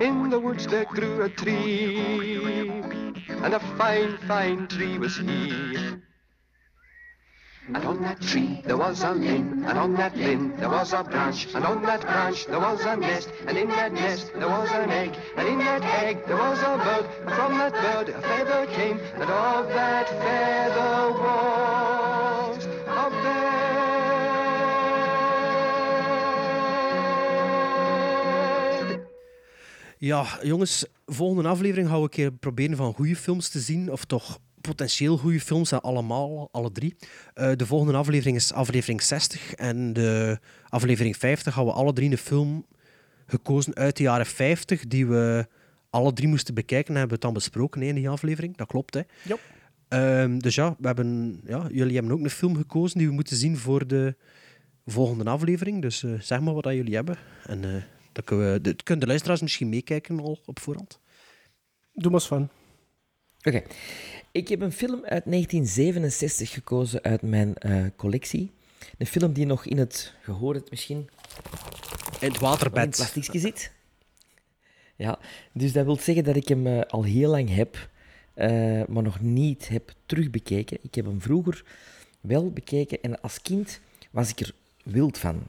In 0.00 0.28
the 0.28 0.38
woods 0.38 0.66
there 0.66 0.84
grew 0.84 1.22
a 1.22 1.28
tree, 1.30 2.48
and 3.28 3.54
a 3.54 3.60
fine, 3.78 4.18
fine 4.28 4.68
tree 4.68 4.98
was 4.98 5.16
he. 5.16 5.76
And 7.68 7.84
on 7.84 8.02
that 8.02 8.20
tree 8.20 8.60
there 8.64 8.76
was 8.76 9.02
a 9.02 9.12
limb, 9.12 9.64
and 9.66 9.78
on 9.78 9.94
that 9.94 10.14
limb 10.14 10.54
there 10.58 10.68
was 10.68 10.92
a 10.92 11.02
branch, 11.02 11.48
and 11.54 11.64
on 11.64 11.82
that 11.82 12.02
branch 12.02 12.46
there 12.46 12.60
was 12.60 12.84
a 12.84 12.96
nest, 12.96 13.30
and 13.46 13.56
in 13.56 13.68
that 13.70 13.92
nest 13.92 14.32
there 14.34 14.48
was 14.48 14.70
an 14.72 14.90
egg, 14.90 15.16
and 15.36 15.48
in 15.48 15.58
that 15.60 15.82
egg 16.04 16.24
there 16.26 16.36
was 16.36 16.60
a 16.60 16.76
bird, 16.76 17.06
and 17.22 17.34
from 17.34 17.58
that 17.58 17.72
bird 17.72 18.08
a 18.10 18.20
feather 18.20 18.66
came, 18.66 19.00
and 19.14 19.30
of 19.30 19.68
that 19.68 20.08
feather 20.08 21.10
was 21.18 21.95
Ja, 30.06 30.38
jongens, 30.42 30.86
volgende 31.06 31.48
aflevering 31.48 31.88
gaan 31.88 31.96
we 31.96 32.02
een 32.02 32.08
keer 32.08 32.32
proberen 32.32 32.76
van 32.76 32.94
goede 32.94 33.16
films 33.16 33.48
te 33.48 33.60
zien. 33.60 33.92
Of 33.92 34.04
toch 34.04 34.38
potentieel 34.60 35.16
goede 35.16 35.40
films, 35.40 35.72
en 35.72 35.80
allemaal, 35.80 36.48
alle 36.52 36.72
drie. 36.72 36.96
Eh, 37.34 37.52
de 37.56 37.66
volgende 37.66 37.98
aflevering 37.98 38.36
is 38.36 38.52
aflevering 38.52 39.02
60. 39.02 39.54
En 39.54 39.92
de 39.92 40.38
aflevering 40.68 41.16
50 41.16 41.54
gaan 41.54 41.64
we 41.64 41.72
alle 41.72 41.92
drie 41.92 42.10
een 42.10 42.18
film 42.18 42.66
gekozen 43.26 43.74
uit 43.74 43.96
de 43.96 44.02
jaren 44.02 44.26
50, 44.26 44.86
die 44.86 45.06
we 45.06 45.46
alle 45.90 46.12
drie 46.12 46.28
moesten 46.28 46.54
bekijken. 46.54 46.94
En 46.94 46.98
hebben 47.00 47.18
we 47.18 47.26
het 47.26 47.34
dan 47.34 47.42
besproken 47.42 47.82
in 47.82 47.94
die 47.94 48.08
aflevering. 48.08 48.56
Dat 48.56 48.66
klopt, 48.66 48.94
hè? 48.94 49.00
Ja. 49.22 49.36
Ehm, 49.88 50.38
dus 50.38 50.54
ja, 50.54 50.76
we 50.78 50.86
hebben, 50.86 51.40
ja, 51.46 51.66
jullie 51.72 51.94
hebben 51.94 52.12
ook 52.12 52.20
een 52.20 52.30
film 52.30 52.56
gekozen 52.56 52.98
die 52.98 53.08
we 53.08 53.14
moeten 53.14 53.36
zien 53.36 53.56
voor 53.56 53.86
de 53.86 54.14
volgende 54.86 55.30
aflevering. 55.30 55.82
Dus 55.82 56.02
eh, 56.02 56.10
zeg 56.20 56.40
maar 56.40 56.54
wat 56.54 56.62
dat 56.62 56.74
jullie 56.74 56.94
hebben. 56.94 57.16
En 57.46 57.64
eh 57.64 57.82
dan 58.16 58.24
kunnen, 58.24 58.52
we, 58.52 58.60
de, 58.60 58.74
kunnen 58.74 59.00
de 59.00 59.06
luisteraars 59.06 59.40
misschien 59.40 59.68
meekijken 59.68 60.20
al 60.20 60.38
op 60.44 60.60
voorhand. 60.60 61.00
Doe 61.92 62.10
maar 62.10 62.20
eens 62.20 62.28
van. 62.28 62.48
Oké. 63.42 63.62
Ik 64.30 64.48
heb 64.48 64.60
een 64.60 64.72
film 64.72 65.04
uit 65.04 65.24
1967 65.24 66.50
gekozen 66.50 67.02
uit 67.02 67.22
mijn 67.22 67.54
eh, 67.54 67.84
collectie. 67.96 68.50
Een 68.98 69.06
film 69.06 69.32
die 69.32 69.46
nog 69.46 69.66
in 69.66 69.78
het, 69.78 70.14
het 70.24 70.70
misschien, 70.70 70.96
In 70.96 71.08
het 72.18 72.20
nog 72.20 72.32
in 72.32 72.40
waterbed. 72.40 72.82
het 72.82 72.96
plasticje 72.96 73.38
zit. 73.38 73.72
Ja, 74.96 75.18
dus 75.52 75.72
dat 75.72 75.84
wil 75.84 75.96
zeggen 75.96 76.24
dat 76.24 76.36
ik 76.36 76.48
hem 76.48 76.66
eh, 76.66 76.80
al 76.80 77.02
heel 77.02 77.30
lang 77.30 77.54
heb, 77.54 77.90
eh, 78.34 78.48
maar 78.86 79.02
nog 79.02 79.20
niet 79.20 79.68
heb 79.68 79.92
terugbekeken. 80.06 80.78
Ik 80.82 80.94
heb 80.94 81.04
hem 81.04 81.20
vroeger 81.20 81.64
wel 82.20 82.50
bekeken 82.50 83.02
en 83.02 83.20
als 83.20 83.42
kind 83.42 83.80
was 84.10 84.30
ik 84.30 84.40
er 84.40 84.52
wild 84.84 85.18
van. 85.18 85.48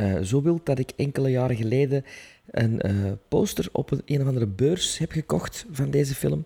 Eh, 0.00 0.20
zo 0.22 0.42
wild 0.42 0.66
dat 0.66 0.78
ik 0.78 0.90
enkele 0.96 1.30
jaren 1.30 1.56
geleden 1.56 2.04
een 2.50 2.80
eh, 2.80 3.12
poster 3.28 3.68
op 3.72 3.90
een, 3.90 4.02
een 4.04 4.20
of 4.20 4.26
andere 4.26 4.46
beurs 4.46 4.98
heb 4.98 5.12
gekocht 5.12 5.66
van 5.70 5.90
deze 5.90 6.14
film. 6.14 6.44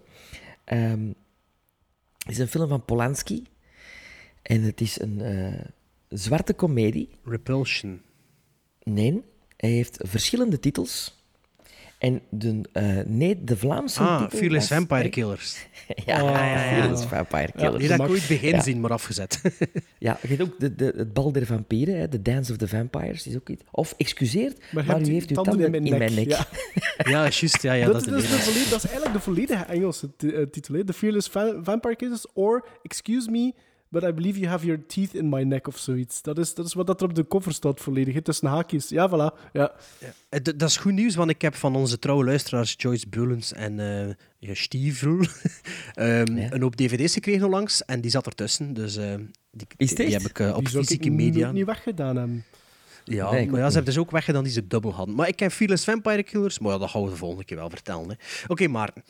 Ehm, 0.64 1.06
het 2.18 2.32
is 2.32 2.38
een 2.38 2.48
film 2.48 2.68
van 2.68 2.84
Polanski. 2.84 3.46
En 4.42 4.62
het 4.62 4.80
is 4.80 5.00
een 5.00 5.20
eh, 5.20 5.60
zwarte 6.08 6.52
komedie. 6.54 7.08
Repulsion. 7.24 8.00
Nee, 8.82 9.22
hij 9.56 9.70
heeft 9.70 9.98
verschillende 10.02 10.60
titels. 10.60 11.23
En 12.04 12.20
de, 12.30 12.60
eh, 12.72 12.84
nee, 13.06 13.44
de 13.44 13.56
Vlaamse 13.56 14.00
Ah, 14.00 14.22
titel 14.22 14.38
Fearless 14.38 14.68
was- 14.68 14.78
Vampire 14.78 15.08
Killers. 15.08 15.66
ja, 16.06 16.22
Oh. 16.22 16.68
Fearless 16.68 17.04
Vampire 17.04 17.42
Ja, 17.42 17.60
Killers. 17.62 17.78
die 17.78 17.88
dat 17.88 18.00
ik 18.00 18.08
ooit 18.12 18.28
begin 18.28 18.48
Ja. 18.48 18.60
zien, 18.62 18.80
maar 18.80 18.90
afgezet. 18.92 19.40
Ja, 19.98 20.18
je 20.22 20.28
hebt 20.28 20.42
ook 20.42 20.58
de, 20.60 20.74
de, 20.74 20.92
het 20.96 21.12
bal 21.12 21.32
der 21.32 21.46
vampieren, 21.46 21.96
hè, 21.98 22.08
The 22.08 22.22
Dance 22.22 22.52
of 22.52 22.58
the 22.58 22.68
Vampires. 22.68 23.26
Is 23.26 23.34
ook 23.36 23.48
iets. 23.48 23.62
Of, 23.70 23.94
excuseert, 23.96 24.58
maar, 24.72 24.84
hebt 24.84 25.08
u 25.08 25.10
u 25.10 25.12
heeft 25.12 25.28
uw 25.30 25.34
tanden, 25.42 25.74
in 25.74 25.98
mijn 25.98 26.14
nek. 26.14 26.28
Ja. 26.28 26.46
ja, 27.10 27.28
juist. 27.28 27.62
Ja, 27.62 27.72
ja, 27.72 27.84
dat, 27.86 28.04
dat, 28.04 28.22
is 28.22 28.30
dat, 28.30 28.44
de 28.44 28.66
dat 28.70 28.78
is 28.84 28.90
eigenlijk 28.90 29.12
de 29.14 29.20
volledige 29.20 29.64
Engelse 29.64 30.10
eh, 30.18 30.42
titel. 30.50 30.74
hè. 30.74 30.84
The 30.84 30.92
Fearless 30.92 31.28
Va- 31.28 31.54
Vampire 31.62 31.96
Killers 31.96 32.26
or 32.34 32.66
Excuse 32.82 33.30
me, 33.30 33.52
but 33.94 34.02
I 34.02 34.12
believe 34.12 34.38
you 34.38 34.50
have 34.50 34.66
your 34.66 34.86
teeth 34.86 35.14
in 35.14 35.28
my 35.28 35.42
neck 35.42 35.66
of 35.68 35.78
zoiets. 35.78 36.22
Dat 36.22 36.38
is, 36.38 36.54
dat 36.54 36.66
is 36.66 36.74
wat 36.74 36.86
dat 36.86 37.00
er 37.00 37.08
op 37.08 37.14
de 37.14 37.26
cover 37.26 37.52
staat 37.52 37.80
volledig. 37.80 38.14
hè, 38.14 38.20
Tussen 38.22 38.48
haakjes. 38.48 38.88
Ja, 38.88 39.08
voilà. 39.10 39.50
Ja. 39.52 39.72
Eh, 40.28 40.40
dat 40.42 40.62
is 40.68 40.76
goed 40.76 40.92
nieuws, 40.92 41.14
want 41.14 41.30
ik 41.30 41.42
heb 41.42 41.54
van 41.54 41.76
onze 41.76 41.98
trouwe 41.98 42.24
luisteraars 42.24 42.74
Joyce 42.76 43.08
Bulens 43.08 43.52
en 43.52 43.80
eh 43.80 44.14
ja, 44.38 44.54
Stievel 44.54 45.18
ehm, 45.94 46.36
Ja. 46.36 46.52
een 46.52 46.62
hoop 46.62 46.76
dvd's 46.76 47.12
gekregen 47.12 47.44
onlangs 47.44 47.84
en 47.84 48.00
die 48.00 48.10
zat 48.10 48.26
ertussen. 48.26 48.74
Dus 48.74 48.96
eh, 48.96 49.14
die, 49.50 49.66
Is 49.76 49.90
heb 50.12 50.22
ik 50.22 50.38
op 50.38 50.58
Die 50.58 50.68
zou 50.68 50.82
ik 50.82 50.88
fysieke 50.88 51.10
media. 51.10 51.52
niet 51.52 51.66
weggedaan 51.66 52.16
hebben. 52.16 52.44
Ja, 53.04 53.30
Nee, 53.30 53.42
ik 53.42 53.50
maar 53.50 53.60
ja, 53.60 53.68
ze 53.68 53.74
hebben 53.74 53.92
dus 53.94 54.02
ook 54.02 54.10
weggedaan 54.10 54.42
die 54.44 54.52
ze 54.52 54.66
dubbel 54.66 54.94
hadden. 54.94 55.14
Maar 55.14 55.28
ik 55.28 55.36
ken 55.36 55.50
Fearless 55.50 55.84
Vampire 55.84 56.22
Killers, 56.22 56.58
maar 56.58 56.72
ja, 56.72 56.78
dat 56.78 56.90
gaan 56.90 57.02
we 57.04 57.10
de 57.10 57.16
volgende 57.16 57.44
keer 57.44 57.56
wel 57.56 57.70
vertellen. 57.70 58.08
hè. 58.08 58.14
Oké, 58.46 58.66
Maarten. 58.68 59.02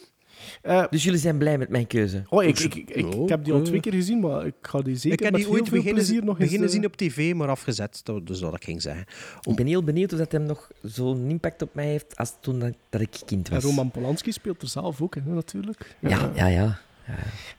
Eh, 0.63 0.85
Dus 0.91 1.05
jullie 1.05 1.19
zijn 1.19 1.39
blij 1.39 1.59
met 1.59 1.69
mijn 1.69 1.87
keuze? 1.87 2.23
oh, 2.29 2.43
ik, 2.45 2.59
ik, 2.59 2.75
ik, 2.75 2.91
ik, 2.91 3.15
ik 3.15 3.29
heb 3.29 3.45
die 3.45 3.53
al 3.53 3.63
twee 3.63 3.77
eh. 3.77 3.83
keer 3.83 3.93
gezien, 3.93 4.21
maar 4.21 4.47
ik 4.47 4.55
ga 4.63 4.81
die 4.81 4.97
zeker 4.97 5.19
ik 5.19 5.25
heb 5.25 5.35
die 5.35 5.45
heel 5.45 5.53
ooit 5.53 5.69
veel 5.69 5.77
beginnen, 5.79 6.03
plezier 6.05 6.25
nog 6.25 6.29
eens... 6.35 6.39
beginnen 6.39 6.69
eh, 6.69 6.75
zien 6.75 6.85
op 6.85 6.97
tv, 6.97 7.35
maar 7.35 7.49
afgezet. 7.49 8.01
Dat- 8.05 8.27
Dus 8.27 8.39
dat 8.39 8.55
ik 8.55 8.65
ging 8.65 8.83
zeggen. 8.83 9.05
Ik 9.49 9.57
ben 9.57 9.67
heel 9.67 9.85
benieuwd 9.85 10.13
of 10.13 10.19
dat 10.19 10.33
hem 10.33 10.43
nog 10.43 10.71
zo'n 10.83 11.31
impact 11.31 11.63
op 11.63 11.75
mij 11.75 11.87
heeft 11.87 12.17
als 12.17 12.33
toen 12.41 12.59
dat, 12.59 12.73
dat 12.89 13.01
ik 13.01 13.17
kind 13.27 13.49
en 13.49 13.55
was. 13.55 13.65
Roman 13.65 13.91
Polanski 13.91 14.33
speelt 14.33 14.63
er 14.63 14.69
zelf 14.69 15.01
ook, 15.03 15.15
hè, 15.15 15.21
natuurlijk. 15.25 15.97
Ja, 16.01 16.31
ja, 16.35 16.47
ja. 16.47 16.79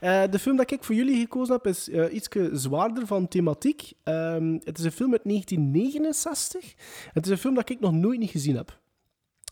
Eh, 0.00 0.22
de 0.30 0.38
film 0.38 0.56
dat 0.56 0.70
ik 0.70 0.84
voor 0.84 0.94
jullie 0.94 1.20
gekozen 1.20 1.54
heb 1.54 1.66
is 1.66 1.90
eh 1.90 2.14
iets 2.14 2.28
zwaarder 2.52 3.06
van 3.06 3.28
thematiek. 3.28 3.92
Ehm, 4.02 4.56
het 4.64 4.78
is 4.78 4.84
een 4.84 4.92
film 4.92 5.12
uit 5.12 5.24
1969. 5.24 6.74
Het 7.12 7.24
is 7.24 7.30
een 7.30 7.38
film 7.38 7.54
dat 7.54 7.70
ik 7.70 7.80
nog 7.80 7.92
nooit 7.92 8.18
niet 8.18 8.30
gezien 8.30 8.56
heb. 8.56 8.78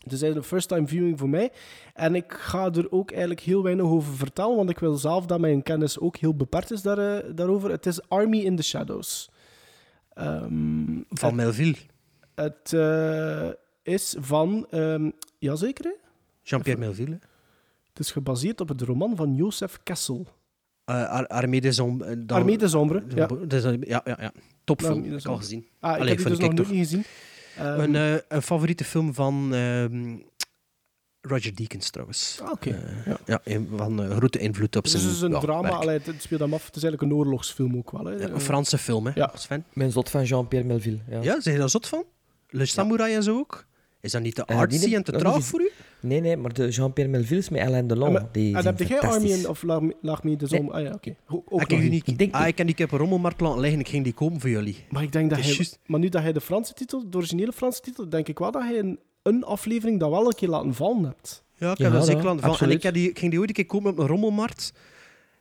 Het 0.05 0.13
is 0.13 0.21
eigenlijk 0.21 0.51
een 0.51 0.57
first-time 0.57 0.87
viewing 0.87 1.19
voor 1.19 1.29
mij. 1.29 1.51
En 1.93 2.15
ik 2.15 2.33
ga 2.33 2.71
er 2.71 2.91
ook 2.91 3.09
eigenlijk 3.11 3.39
heel 3.39 3.63
weinig 3.63 3.85
over 3.85 4.13
vertellen, 4.15 4.55
want 4.55 4.69
ik 4.69 4.79
wil 4.79 4.95
zelf 4.95 5.25
dat 5.25 5.39
mijn 5.39 5.63
kennis 5.63 5.99
ook 5.99 6.17
heel 6.17 6.35
beperkt 6.35 6.71
is 6.71 6.81
daar, 6.81 6.97
eh, 6.97 7.31
daarover. 7.35 7.71
Het 7.71 7.85
is 7.85 8.09
Army 8.09 8.37
in 8.39 8.55
the 8.55 8.63
Shadows. 8.63 9.29
Ehm, 10.13 11.01
Van 11.09 11.35
Melville. 11.35 11.75
het 12.35 12.73
eh, 12.73 13.49
is 13.83 14.15
van... 14.19 14.67
ehm 14.69 15.09
jazeker? 15.39 15.95
Jean-Pierre 16.43 16.81
Melville. 16.81 17.19
Het 17.89 17.99
is 17.99 18.11
gebaseerd 18.11 18.61
op 18.61 18.67
het 18.69 18.81
roman 18.81 19.15
van 19.15 19.35
Joseph 19.35 19.79
Kessel. 19.83 20.27
Uh, 20.89 20.95
Ar 21.09 21.27
Armée 21.27 21.61
des 21.61 21.79
Ombres. 21.79 22.09
eh, 22.09 22.15
dan- 22.25 22.37
Armée 22.37 22.57
des 22.57 22.73
Ombres, 22.73 23.01
ja. 23.15 23.25
Dus, 23.47 23.63
eh, 23.63 23.71
ja, 23.81 24.01
ja, 24.05 24.17
ja. 24.21 24.31
Topfilm, 24.63 25.01
heb 25.03 25.11
des 25.11 25.23
ik 25.23 25.29
al 25.29 25.37
gezien. 25.37 25.67
Ah, 25.79 25.91
ik 26.01 26.07
heb 26.07 26.17
die 26.17 26.27
dus 26.27 26.37
nog 26.39 26.53
niet 26.53 26.67
gezien. 26.67 27.03
Ehm, 27.57 27.79
Een, 27.79 27.95
eh, 27.95 28.13
een 28.27 28.41
favoriete 28.41 28.83
film 28.83 29.13
van 29.13 29.53
ehm, 29.53 30.15
Roger 31.21 31.55
Deakins 31.55 31.89
trouwens. 31.89 32.39
Ah, 32.43 32.51
oké. 32.51 32.69
Eh, 32.69 33.05
Ja. 33.25 33.39
ja. 33.45 33.61
van 33.75 34.03
eh, 34.03 34.15
grote 34.15 34.39
invloed 34.39 34.75
op 34.75 34.83
Het 34.83 34.91
zijn 34.91 35.03
is 35.03 35.09
dus 35.09 35.21
een 35.21 35.31
ja, 35.31 35.39
drama, 35.39 35.69
allee, 35.69 35.97
het 35.97 36.05
het 36.05 36.21
speelt 36.21 36.39
hem 36.41 36.53
af. 36.53 36.65
Het 36.65 36.75
is 36.75 36.83
eigenlijk 36.83 37.11
een 37.13 37.17
oorlogsfilm 37.19 37.77
ook 37.77 37.91
wel. 37.91 38.05
Hè. 38.05 38.11
Ja, 38.15 38.29
een 38.29 38.41
Franse 38.41 38.77
film, 38.77 39.05
hè, 39.05 39.11
Ja. 39.15 39.31
Sven? 39.35 39.65
Ben 39.73 39.91
zot 39.91 40.09
van 40.09 40.23
Jean-Pierre 40.23 40.67
Melville. 40.67 40.99
Ja. 41.09 41.21
Ja, 41.21 41.41
zijn 41.41 41.53
je 41.55 41.59
daar 41.61 41.69
zot 41.69 41.87
van? 41.87 42.03
Le 42.49 42.65
Samurai 42.65 43.13
en 43.15 43.23
zo 43.23 43.37
ook? 43.37 43.65
Is 44.01 44.11
dat 44.11 44.21
niet 44.21 44.35
te 44.35 44.45
artsy 44.45 44.93
en 44.93 44.99
ik 44.99 45.05
te 45.05 45.11
traag 45.11 45.43
voor 45.43 45.61
u? 45.61 45.71
Nee, 46.01 46.19
nee, 46.21 46.37
maar 46.37 46.53
de 46.53 46.69
Jean-Pierre 46.69 47.11
Melville 47.11 47.39
is 47.39 47.49
met 47.49 47.61
Alain 47.61 47.87
Delon. 47.87 48.07
En, 48.07 48.13
maar- 48.13 48.27
die 48.31 48.55
en 48.55 48.61
zijn 48.61 48.75
heb 48.77 48.87
jij. 48.87 48.99
Army 48.99 49.27
in, 49.29 49.47
of 49.47 49.63
Me 50.23 50.35
de 50.35 50.47
Zon? 50.47 50.71
Ah 50.71 50.81
ja, 50.81 50.93
oké. 50.93 51.15
Ik, 51.67 52.07
Ik 52.07 52.17
denk- 52.17 52.33
ah, 52.33 52.47
ik 52.47 52.57
heb 52.57 52.67
die 52.67 52.75
een 52.91 52.97
rommelmarkt 52.97 53.41
laten 53.41 53.59
liggen 53.59 53.79
ik 53.79 53.87
ging 53.87 54.03
die 54.03 54.13
kopen 54.13 54.39
voor 54.39 54.49
jullie. 54.49 54.85
Maar 54.89 55.03
ik 55.03 55.11
denk 55.11 55.29
dat 55.29 55.39
hij... 55.41 55.67
Maar 55.85 55.99
nu 55.99 56.09
dat 56.09 56.21
hij 56.21 56.33
de 56.33 56.41
Franse 56.41 56.73
titel, 56.73 57.09
de 57.09 57.17
originele 57.17 57.51
Franse 57.51 57.81
titel, 57.81 58.09
denk 58.09 58.27
ik 58.27 58.39
wel 58.39 58.51
dat 58.51 58.61
hij 58.61 58.79
een, 58.79 58.99
een 59.23 59.43
aflevering 59.43 59.99
dat 59.99 60.09
wel 60.09 60.25
een 60.27 60.33
keer 60.35 60.49
laten 60.49 60.73
vallen 60.73 61.03
hebt. 61.03 61.43
Ja, 61.57 61.71
ik 61.71 61.77
Ja, 61.77 61.83
heb 61.83 61.93
dat 61.93 62.01
ja, 62.01 62.07
zeker 62.11 62.25
laten 62.25 62.39
vallen. 62.41 62.59
En 62.59 62.69
ik, 62.69 62.83
heb 62.83 62.93
die, 62.93 63.09
ik 63.09 63.19
ging 63.19 63.31
die 63.31 63.39
ooit 63.39 63.49
een 63.49 63.55
keer 63.55 63.65
kopen 63.65 63.91
op 63.91 63.97
een 63.99 64.07
rommelmarkt 64.07 64.73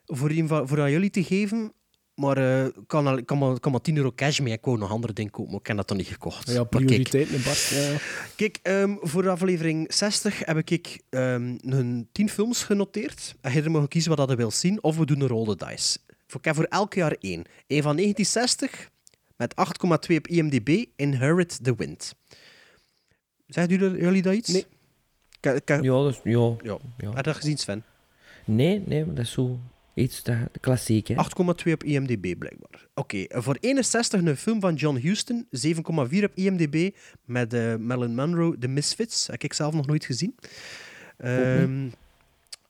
voor, 0.07 0.31
voor 0.69 0.81
aan 0.81 0.91
jullie 0.91 1.11
te 1.11 1.25
geven. 1.25 1.73
Maar 2.15 2.37
eh, 2.37 2.65
ik 2.65 2.73
kan, 2.87 3.07
al- 3.07 3.17
ik 3.17 3.27
kan, 3.27 3.39
maar, 3.39 3.61
kan 3.61 3.73
maar 3.73 3.81
10 3.81 3.97
euro 3.97 4.13
cash 4.15 4.39
mee. 4.41 4.53
Ik 4.53 4.65
wou 4.65 4.79
nog 4.79 4.91
andere 4.91 5.13
dingen 5.13 5.31
kopen, 5.31 5.51
maar 5.51 5.61
ik 5.61 5.67
heb 5.67 5.77
dat 5.77 5.89
dan 5.89 5.97
niet 5.97 6.07
gekocht. 6.07 6.51
Ja, 6.51 6.65
prioriteiten, 6.65 7.43
Bart. 7.43 7.67
Ja, 7.69 7.81
ja. 7.91 7.97
Kijk, 8.37 8.59
ehm, 8.63 8.95
voor 9.01 9.29
aflevering 9.29 9.93
60 9.95 10.39
heb 10.47 10.71
ik 10.71 11.01
ehm 11.11 11.57
een 11.61 12.09
10 12.13 12.29
films 12.29 12.63
genoteerd. 12.63 13.35
En 13.41 13.53
je 13.63 13.69
mag 13.71 13.89
kiezen 13.89 14.17
wat 14.17 14.29
je 14.31 14.37
wil 14.37 14.51
zien, 14.51 14.83
of 14.83 14.97
we 14.97 15.07
doen 15.07 15.21
een 15.21 15.27
roll 15.29 15.57
the 15.57 15.67
dice. 15.67 15.99
Voor- 16.27 16.39
Ik 16.41 16.45
heb 16.45 16.55
voor 16.55 16.65
elk 16.65 16.95
jaar 16.95 17.17
één. 17.21 17.45
Eén 17.67 17.83
van 17.83 17.97
1960 17.97 18.91
met 19.37 19.55
8,2 19.57 20.17
op 20.19 20.27
IMDb, 20.27 20.85
Inherit 20.97 21.65
the 21.65 21.75
Wind. 21.77 22.15
Zegt 23.47 23.71
u 23.71 23.77
dat- 23.77 23.97
jullie 23.97 24.23
dat 24.23 24.35
iets? 24.35 24.49
Nee. 24.49 24.67
Ik, 25.41 25.53
ik, 25.55 25.69
Ja, 25.83 26.03
dus, 26.03 26.21
ja. 26.25 26.55
ja. 26.63 26.79
ja. 26.97 27.07
Heb 27.07 27.17
je 27.17 27.23
dat 27.23 27.37
gezien, 27.37 27.59
Sven? 27.59 27.85
Nee, 28.45 28.83
nee, 28.87 29.05
dat 29.13 29.19
is 29.25 29.33
zo 29.33 29.59
iets, 29.95 30.23
dat, 30.23 30.37
de 30.53 30.59
klassiek, 30.61 31.09
hè. 31.09 31.15
8,2 31.15 31.73
op 31.73 31.85
IMDb, 31.85 32.39
blijkbaar. 32.39 32.87
Oké, 32.95 33.23
en 33.23 33.43
voor 33.43 33.57
61 33.61 34.21
een 34.21 34.37
film 34.37 34.61
van 34.61 34.75
John 34.75 34.97
Huston, 34.97 35.47
7,4 35.51 36.25
op 36.25 36.35
IMDb, 36.35 36.91
met 37.25 37.53
eh 37.53 37.77
Marilyn 37.77 38.15
Monroe, 38.15 38.59
The 38.59 38.69
Misfits. 38.69 39.27
Heb 39.27 39.43
ik 39.43 39.53
zelf 39.53 39.75
nog 39.75 39.87
nooit 39.87 40.05
gezien. 40.05 40.35
Ehm, 41.17 41.89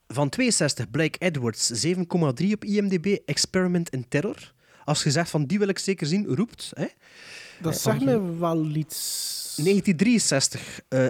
van 0.08 0.28
62 0.28 0.90
Blake 0.90 1.18
Edwards, 1.18 1.70
7,3 1.70 2.52
op 2.52 2.64
IMDb, 2.64 3.18
Experiment 3.26 3.90
in 3.90 4.08
Terror. 4.08 4.52
Als 4.84 5.02
je 5.02 5.10
zegt 5.10 5.30
van 5.30 5.44
die 5.44 5.58
wil 5.58 5.68
ik 5.68 5.78
zeker 5.78 6.06
zien, 6.06 6.26
roept. 6.26 6.70
Hè? 6.74 6.86
Dat 7.60 7.80
zegt 7.80 8.00
me 8.00 8.36
wel 8.36 8.64
iets... 8.64 9.32
1963, 9.56 10.80
eh 10.88 11.06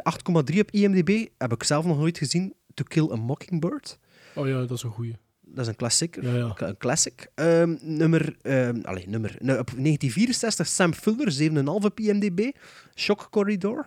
8,3 0.53 0.59
op 0.59 0.71
IMDb, 0.71 1.27
heb 1.39 1.53
ik 1.53 1.63
zelf 1.63 1.85
nog 1.85 1.99
nooit 1.99 2.19
gezien. 2.19 2.55
To 2.75 2.85
Kill 2.89 3.11
a 3.13 3.17
Mockingbird. 3.17 3.99
Oh 4.35 4.49
ja, 4.49 4.61
dat 4.61 4.71
is 4.71 4.83
een 4.83 4.91
goeie. 4.91 5.15
Dat 5.55 5.65
is 5.65 5.67
een 5.67 5.77
klassieker. 5.77 6.25
Ja, 6.25 6.35
ja. 6.37 6.67
Een 6.69 6.77
classic. 6.77 7.31
Ehm, 7.35 7.77
nummer, 7.81 8.37
ehm 8.43 8.81
allee, 8.83 9.09
nummer. 9.09 9.31
Op 9.35 9.71
1964 9.77 10.67
Sam 10.67 10.95
Fuller, 10.95 11.33
7,5 11.33 11.85
op 11.85 12.01
IMDb. 12.01 12.51
Shock 12.95 13.27
Corridor. 13.31 13.87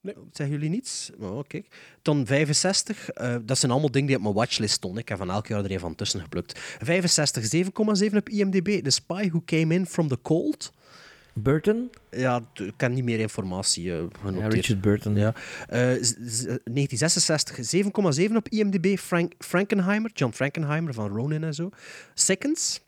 Nee. 0.00 0.14
Zeggen 0.32 0.54
jullie 0.54 0.70
niets? 0.70 1.10
Oh, 1.20 1.42
kijk. 1.46 1.66
Dan 2.02 2.26
65. 2.26 3.10
eh, 3.10 3.36
dat 3.42 3.58
zijn 3.58 3.72
allemaal 3.72 3.90
dingen 3.90 4.06
die 4.06 4.16
op 4.16 4.22
mijn 4.22 4.34
watchlist 4.34 4.74
stonden. 4.74 5.00
Ik 5.00 5.08
heb 5.08 5.18
van 5.18 5.30
elk 5.30 5.46
jaar 5.46 5.64
er 5.64 5.70
een 5.70 5.78
van 5.80 5.94
tussen 5.94 6.20
geplukt. 6.20 6.58
65, 6.58 7.44
7,7 8.10 8.16
op 8.16 8.28
IMDb. 8.28 8.82
The 8.82 8.90
Spy 8.90 9.28
Who 9.28 9.42
Came 9.44 9.74
In 9.74 9.86
From 9.86 10.08
The 10.08 10.18
Cold. 10.22 10.72
Burton? 11.34 11.90
Ja, 12.10 12.40
ik 12.54 12.72
heb 12.76 12.92
niet 12.92 13.04
meer 13.04 13.18
informatie 13.18 13.92
eh, 13.92 13.98
Ja, 13.98 14.06
genoteerd. 14.20 14.52
Richard 14.54 14.80
Burton. 14.80 15.16
Ja. 15.16 15.34
Eh, 15.68 15.80
z- 16.00 16.14
z- 16.26 16.44
1966, 16.64 17.58
7,7 18.30 18.36
op 18.36 18.48
IMDb. 18.48 18.98
Frank, 18.98 19.32
Frankenheimer, 19.38 20.10
John 20.14 20.32
Frankenheimer 20.32 20.94
van 20.94 21.08
Ronin 21.08 21.44
en 21.44 21.54
zo. 21.54 21.70
Seconds. 22.14 22.82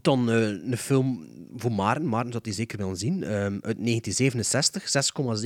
Dan 0.00 0.30
eh, 0.30 0.48
een 0.48 0.76
film 0.76 1.28
voor 1.56 1.72
Maren. 1.72 2.06
Maren 2.06 2.30
zou 2.30 2.42
die 2.42 2.52
zeker 2.52 2.78
willen 2.78 2.96
zien. 2.96 3.22
Ehm, 3.22 3.58
uit 3.62 3.78
1967, 3.78 4.88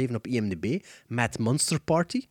6,7 0.09 0.15
op 0.15 0.27
IMDb. 0.27 0.85
Mad 1.07 1.39
Monster 1.39 1.81
Party. 1.81 2.27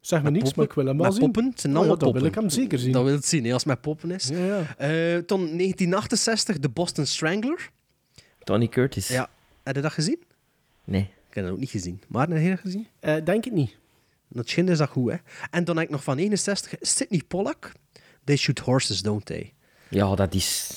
Zeg 0.00 0.22
me 0.22 0.30
Met 0.30 0.42
niets, 0.42 0.54
maar 0.54 0.64
ik 0.66 0.72
wil 0.72 0.86
hem 0.86 0.96
wel 0.96 1.06
Met 1.06 1.14
zien. 1.14 1.24
poppen. 1.24 1.44
Het 1.50 1.60
zijn 1.60 1.76
Oh 1.76 1.86
ja, 1.86 1.94
dat 1.96 2.12
wil 2.12 2.24
ik 2.24 2.34
hem 2.34 2.48
zeker 2.50 2.78
zien. 2.78 2.92
Dat 2.92 3.04
wil 3.04 3.12
het 3.14 3.24
zien, 3.26 3.44
hè, 3.44 3.52
als 3.52 3.62
het 3.64 3.72
met 3.72 3.80
poppen 3.80 4.10
is. 4.10 4.28
Ja, 4.28 4.44
ja. 4.44 4.58
Eh, 4.76 5.22
dan 5.26 5.40
1968, 5.56 6.58
The 6.58 6.68
Boston 6.68 7.06
Strangler. 7.06 7.70
Tony 8.50 8.68
Curtis. 8.68 9.08
Ja. 9.08 9.30
Heb 9.62 9.74
je 9.76 9.82
dat 9.82 9.92
gezien? 9.92 10.18
Nee. 10.84 11.00
Ik 11.28 11.34
heb 11.34 11.44
dat 11.44 11.52
ook 11.52 11.58
niet 11.58 11.70
gezien. 11.70 12.02
Maar 12.08 12.28
heb 12.28 12.42
je 12.42 12.48
dat 12.50 12.58
gezien? 12.60 12.86
Eh, 13.00 13.14
denk 13.24 13.46
ik 13.46 13.52
niet. 13.52 13.76
Dat 14.28 14.48
schijn 14.48 14.68
is 14.68 14.78
dat 14.78 14.88
goed, 14.88 15.10
hè. 15.10 15.16
En 15.50 15.64
dan 15.64 15.76
heb 15.76 15.84
ik 15.84 15.90
nog 15.90 16.02
van 16.04 16.18
61, 16.18 16.74
Sidney 16.80 17.22
Pollack. 17.28 17.72
They 18.24 18.36
shoot 18.36 18.58
horses, 18.58 19.02
don't 19.02 19.24
they? 19.26 19.52
Ja, 19.88 20.14
dat 20.14 20.34
is 20.34 20.70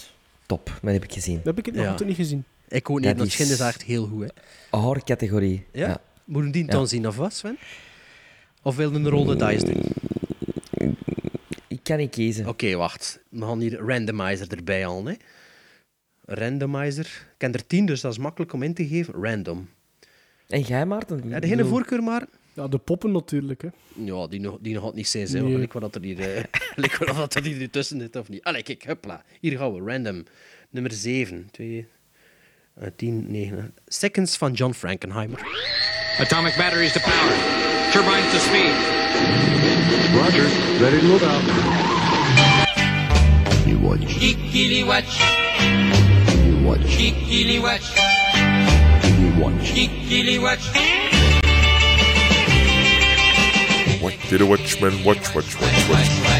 top. 0.45 0.80
Dat 0.82 0.94
heb 0.94 1.04
ik 1.04 1.14
gezien. 1.14 1.36
Dat 1.36 1.45
heb 1.45 1.58
ik 1.58 1.66
het 1.66 1.76
nog 1.76 2.00
Ja. 2.00 2.06
niet 2.06 2.16
gezien. 2.16 2.44
Ik 2.68 2.90
ook 2.90 2.98
niet, 3.00 3.08
Dat 3.08 3.18
dat 3.18 3.28
is- 3.28 3.60
echt 3.60 3.84
heel 3.84 4.08
goed, 4.08 4.22
hè. 4.24 4.30
Horror-categorie. 4.80 5.66
Ja? 5.72 5.88
Ja. 5.88 6.02
Moeten 6.26 6.52
we 6.52 6.58
die 6.58 6.66
Ja. 6.66 6.72
dan 6.72 6.88
zien, 6.88 7.08
of 7.08 7.16
wat, 7.16 7.34
Sven? 7.34 7.58
Of 8.62 8.76
wil 8.76 8.90
je 8.91 8.95
een 8.98 9.10
roll 9.10 9.38
the 9.38 9.45
dice 9.45 9.66
doen? 9.66 9.84
Ik 11.68 11.80
kan 11.84 11.98
niet 11.98 12.12
kiezen. 12.12 12.48
Oké, 12.48 12.76
wacht. 12.76 13.20
We 13.30 13.41
gaan 13.45 13.60
hier 13.60 13.78
randomizer 13.80 14.52
erbij 14.58 14.84
halen, 14.86 15.06
hè. 15.06 15.14
Randomizer. 16.26 17.06
Ik 17.06 17.36
ken 17.38 17.54
er 17.54 17.68
10, 17.68 17.86
dus 17.86 18.02
dat 18.02 18.12
is 18.12 18.18
makkelijk 18.18 18.54
om 18.54 18.64
in 18.64 18.74
te 18.74 18.88
geven. 18.88 19.14
Random. 19.14 19.70
En 20.48 20.62
jij, 20.62 20.86
Maarten? 20.86 21.32
Heb 21.32 21.44
je 21.44 21.56
geen 21.56 21.66
voorkeur, 21.66 22.04
maar... 22.04 22.26
Ja, 22.54 22.68
de 22.68 22.78
poppen 22.78 23.12
natuurlijk. 23.12 23.62
Hè. 23.62 23.68
Ja, 23.94 24.28
die 24.28 24.40
nog, 24.40 24.58
die 24.62 24.74
nog 24.74 24.84
had 24.84 24.95
niet 24.95 25.08
zijn, 25.08 25.28
hè. 25.28 25.41
Nee. 25.41 25.58
Lijkt 25.58 25.74
wel 25.74 25.82
dat 25.82 25.95
er 25.95 26.02
hier, 26.02 26.50
dat 27.16 27.36
er 27.36 27.44
hier 27.44 27.70
tussen 27.70 28.00
zit, 28.00 28.16
of 28.16 28.30
niet. 28.30 28.44
Allee, 28.44 28.64
kijk, 28.64 28.84
hupla. 28.84 29.24
Hier 29.40 29.58
gaan 29.58 29.74
we, 29.74 29.91
random. 29.91 30.24
Nummer 30.70 30.91
7, 30.91 31.48
2, 31.52 31.88
10, 32.95 33.32
9. 33.32 33.74
Seconds 33.88 34.38
van 34.38 34.54
John 34.54 34.74
Frankenheimer. 34.74 35.40
Atomic 36.20 36.56
batteries 36.58 36.94
to 36.94 37.00
power. 37.00 37.36
Turbines 37.91 38.32
to 38.32 38.40
speed. 38.40 38.76
Roger, 40.14 40.48
ready 40.80 41.00
to 41.00 41.06
move 41.06 41.24
out. 41.26 41.41
You 43.66 43.80
watch. 43.80 44.20
Kikili 44.20 44.84
watch. 46.64 46.99
You 46.99 47.61
watch. 47.61 47.84
Kikili 49.03 49.41
watch. 49.41 49.64
You 49.76 50.41
watch. 50.41 50.64
What 54.02 54.15
did 54.30 54.41
a 54.41 54.45
watchman 54.45 55.03
watch, 55.03 55.34
watch, 55.34 55.60
watch, 55.60 55.90
watch? 55.90 56.34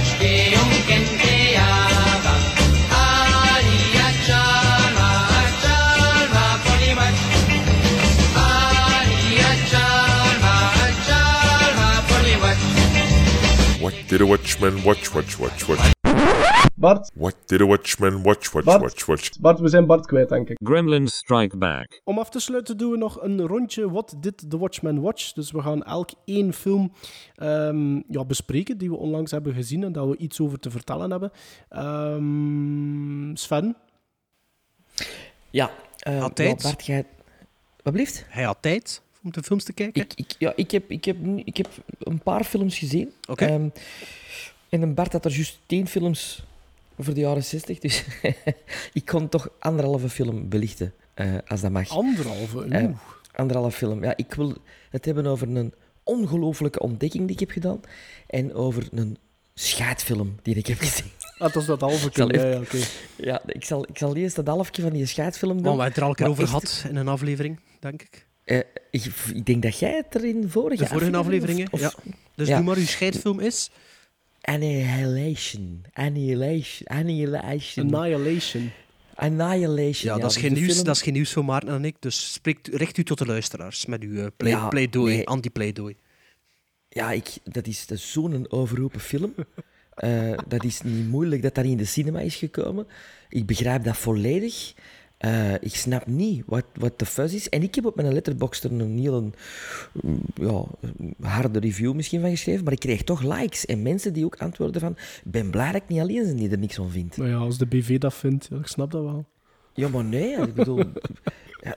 What 13.82 13.94
did 14.08 14.22
a 14.22 14.26
watchman 14.26 14.84
watch, 14.84 15.14
watch, 15.14 15.40
watch, 15.40 15.68
watch? 15.68 16.03
Bart, 16.84 17.12
What 17.14 17.36
did 17.46 17.62
a 17.62 17.66
watchman 17.66 18.22
watch, 18.24 18.52
watch, 18.52 18.66
Bart. 18.66 18.82
watch, 18.82 19.06
watch? 19.06 19.40
Bart, 19.40 19.60
we 19.60 19.68
zijn 19.68 19.86
Bart 19.86 20.06
kwijt, 20.06 20.30
denk 20.30 20.50
ik. 20.50 20.58
Gremlins 20.64 21.16
Strike 21.16 21.58
Back. 21.58 22.02
Om 22.04 22.20
af 22.20 22.30
te 22.30 22.40
sluiten 22.40 22.78
doen 22.78 22.92
we 22.92 22.98
nog 22.98 23.22
een 23.22 23.42
rondje 23.42 23.92
What 23.92 24.16
Did 24.20 24.50
The 24.50 24.58
Watchmen 24.58 25.02
Watch? 25.02 25.32
Dus 25.32 25.52
we 25.52 25.62
gaan 25.62 25.84
elk 25.84 26.10
één 26.26 26.54
film 26.54 26.92
ehm, 27.36 27.96
ja, 28.08 28.26
bespreken 28.26 28.78
die 28.78 28.90
we 28.90 28.96
onlangs 28.96 29.32
hebben 29.32 29.54
gezien 29.54 29.84
en 29.84 29.92
dat 29.92 30.08
we 30.08 30.18
iets 30.18 30.40
over 30.40 30.60
te 30.60 30.72
vertellen 30.72 31.12
hebben. 31.12 31.32
Ehm, 31.70 33.36
Sven? 33.36 33.76
Ja. 35.50 35.72
eh, 36.00 36.22
Altijd? 36.22 36.62
ja, 36.62 36.68
Bart, 36.70 36.86
jij... 36.86 37.06
Wat 37.84 37.94
blieft? 37.94 38.26
Hij 38.28 38.44
had 38.44 38.58
tijd 38.62 39.02
om 39.24 39.32
de 39.32 39.44
films 39.44 39.64
te 39.64 39.74
kijken. 39.74 40.02
Ik, 40.02 40.14
ik, 40.16 40.36
ja, 40.38 40.54
ik 40.56 40.72
heb, 40.72 40.92
ik, 40.92 41.06
heb, 41.06 41.18
ik 41.46 41.58
heb 41.58 41.68
een 42.00 42.20
paar 42.20 42.44
films 42.44 42.78
gezien. 42.78 43.12
Oké. 43.30 43.46
Ehm, 43.46 43.68
en 44.70 44.82
een 44.82 44.94
Bart 44.94 45.12
had 45.14 45.26
er 45.26 45.32
juist 45.32 45.60
tien 45.66 45.88
films 45.88 46.44
voor 46.98 47.14
de 47.14 47.20
jaren 47.20 47.44
60. 47.44 47.80
Dus 47.80 48.04
ik 48.94 49.06
kon 49.06 49.30
toch 49.30 49.50
anderhalve 49.60 50.10
film 50.10 50.50
belichten, 50.50 50.94
eh, 51.14 51.34
als 51.48 51.62
dat 51.62 51.72
mag. 51.72 51.90
Anderhalve? 51.90 52.58
Oeh. 52.58 52.90
anderhalve 53.36 53.78
film. 53.78 54.04
Ja, 54.04 54.14
ik 54.18 54.34
wil 54.34 54.54
het 54.90 55.06
hebben 55.06 55.26
over 55.26 55.48
een 55.56 55.74
ongelooflijke 56.04 56.80
ontdekking 56.80 57.24
die 57.24 57.34
ik 57.34 57.40
heb 57.40 57.52
gedaan. 57.52 57.80
En 58.28 58.54
over 58.54 58.88
een 58.92 59.18
schaatfilm 59.54 60.36
die 60.42 60.56
ik 60.56 60.68
heb 60.68 60.78
gezien. 60.80 61.12
Ah, 61.38 61.54
dat 61.54 61.62
is 61.62 61.68
dat 61.68 61.82
halve 61.82 62.10
keer. 62.12 62.36
Ja, 62.36 62.46
ja, 62.48 62.60
oké. 62.60 62.78
Ja, 63.18 63.42
ik 63.46 63.66
zal, 63.66 63.86
ik 63.90 63.98
zal 63.98 64.16
eerst 64.16 64.36
dat 64.36 64.48
halfje 64.48 64.82
van 64.82 64.92
die 64.94 65.06
schaatsfilm 65.06 65.54
doen. 65.54 65.64
Want 65.64 65.78
we 65.78 65.82
hebben 65.84 65.94
het 65.94 65.98
er 65.98 66.04
al 66.04 66.10
een 66.10 66.16
keer 66.16 66.28
over 66.28 66.44
echt, 66.44 66.52
gehad 66.80 66.86
in 66.90 66.96
een 66.96 67.08
aflevering, 67.08 67.60
denk 67.80 68.02
ik. 68.02 68.28
eh, 68.44 68.58
ik, 68.92 69.06
ik 69.34 69.46
denk 69.46 69.64
dat 69.64 69.80
jij 69.80 69.96
het 69.96 70.16
er 70.16 70.26
in 70.26 70.50
vorige 70.50 70.84
De 70.84 70.90
vorige 70.90 71.16
afleveringen, 71.18 71.68
of- 71.72 71.80
ja. 71.80 71.94
Dus 72.36 72.48
ja. 72.48 72.56
doe 72.56 72.66
maar, 72.66 72.78
uw 72.78 72.86
scheidfilm 72.86 73.40
is... 73.40 73.72
Annihilation. 74.44 75.86
Annihilation. 75.94 76.88
Annihilation. 76.88 77.94
Annihilation. 77.96 78.72
Annihilation. 79.16 80.14
Ja, 80.16 80.20
dat, 80.22 80.32
is 80.32 80.38
geen 80.38 80.54
nieuws, 80.54 80.74
film- 80.74 80.86
dat 80.86 80.96
is 80.96 81.02
geen 81.02 81.14
nieuws 81.14 81.32
voor 81.34 81.46
Maarten 81.46 81.74
en 81.74 81.86
ik. 81.86 81.96
Dus 82.00 82.34
spreekt, 82.34 82.68
richt 82.68 82.98
u 82.98 83.04
tot 83.04 83.18
de 83.18 83.26
luisteraars 83.26 83.86
met 83.86 84.02
uw 84.04 84.20
eh, 84.22 84.28
plei- 84.38 84.56
Ja, 84.56 84.68
pleidooi, 84.68 85.16
nee. 85.16 85.28
anti-pleidooi. 85.28 85.96
Ja, 86.90 87.12
ik, 87.12 87.28
dat 87.44 87.68
is, 87.68 87.88
dat 87.88 87.98
is 87.98 88.12
zo'n 88.12 88.46
overroepen 88.52 89.00
film. 89.00 89.34
Eh, 89.94 90.38
dat 90.48 90.64
is 90.64 90.82
niet 90.82 91.08
moeilijk 91.10 91.42
dat 91.42 91.56
dat 91.56 91.66
in 91.66 91.78
de 91.78 91.86
cinema 91.86 92.20
is 92.20 92.36
gekomen. 92.36 92.88
Ik 93.30 93.46
begrijp 93.46 93.84
dat 93.84 93.98
volledig. 93.98 94.74
Eh, 95.24 95.54
ik 95.54 95.76
snap 95.76 96.08
niet 96.08 96.44
wat, 96.46 96.66
wat 96.74 97.00
de 97.00 97.06
fuzz 97.06 97.34
is. 97.34 97.50
En 97.50 97.62
ik 97.64 97.76
heb 97.76 97.86
op 97.86 97.96
mijn 97.96 98.14
letterbox 98.14 98.64
er 98.64 98.72
een 98.72 98.98
heel 98.98 99.32
mm, 100.02 100.22
ja, 100.36 100.66
harde 101.22 101.60
review 101.60 101.94
misschien 101.94 102.22
van 102.22 102.30
geschreven, 102.30 102.64
maar 102.64 102.74
ik 102.74 102.80
kreeg 102.80 103.04
toch 103.04 103.22
likes 103.22 103.66
en 103.66 103.82
mensen 103.82 104.14
die 104.14 104.26
ook 104.26 104.36
antwoorden 104.36 104.82
van 104.82 104.92
ik 105.24 105.32
ben 105.32 105.50
blij 105.50 105.72
dat 105.72 105.82
ik 105.82 105.88
niet 105.88 106.00
alleen 106.00 106.24
ben 106.24 106.36
die 106.36 106.50
er 106.50 106.58
niks 106.58 106.76
van 106.76 106.92
vindt. 106.92 107.18
Nou 107.18 107.30
ja, 107.30 107.36
als 107.36 107.58
de 107.58 107.66
BV 107.66 107.98
dat 107.98 108.14
vindt, 108.14 108.48
ja, 108.52 108.58
ik 108.58 108.68
snap 108.68 108.92
dat 108.92 109.04
wel. 109.04 109.26
Ja, 109.74 109.88
maar 109.88 110.04
nee, 110.04 110.36
ik 110.36 110.54
bedoel... 110.54 110.78
ja, 111.64 111.76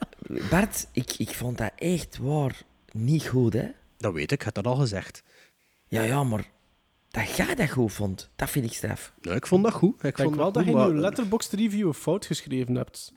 Bart, 0.51 0.89
ik, 0.93 1.13
ik 1.19 1.31
vond 1.31 1.59
dat 1.59 1.73
echt 1.77 2.19
waar 2.19 2.63
niet 2.93 3.27
goed, 3.27 3.53
hè? 3.53 3.67
Dat 3.97 4.13
weet 4.13 4.33
ik, 4.33 4.39
ik 4.39 4.43
had 4.43 4.55
dat 4.55 4.67
al 4.67 4.77
gezegd. 4.77 5.23
Ja, 5.89 6.03
ja, 6.03 6.25
maar 6.25 6.51
dat 7.11 7.37
jij 7.37 7.55
dat 7.55 7.71
goed 7.71 7.93
vond, 7.93 8.31
dat 8.37 8.51
vind 8.51 8.65
ik 8.65 8.73
straf. 8.73 9.13
Ja, 9.21 9.33
ik 9.33 9.47
vond 9.47 9.65
dat 9.65 9.73
goed. 9.73 10.05
Ik, 10.05 10.17
vond 10.17 10.37
wel 10.37 10.53
dat 10.53 10.63
goed, 10.63 10.73
je 10.73 10.79
in 10.79 10.87
je 10.87 10.95
letterbox 10.95 11.51
review 11.51 11.87
een 11.87 11.95
fout 11.95 12.27
geschreven 12.27 12.75
hebt. 12.75 13.13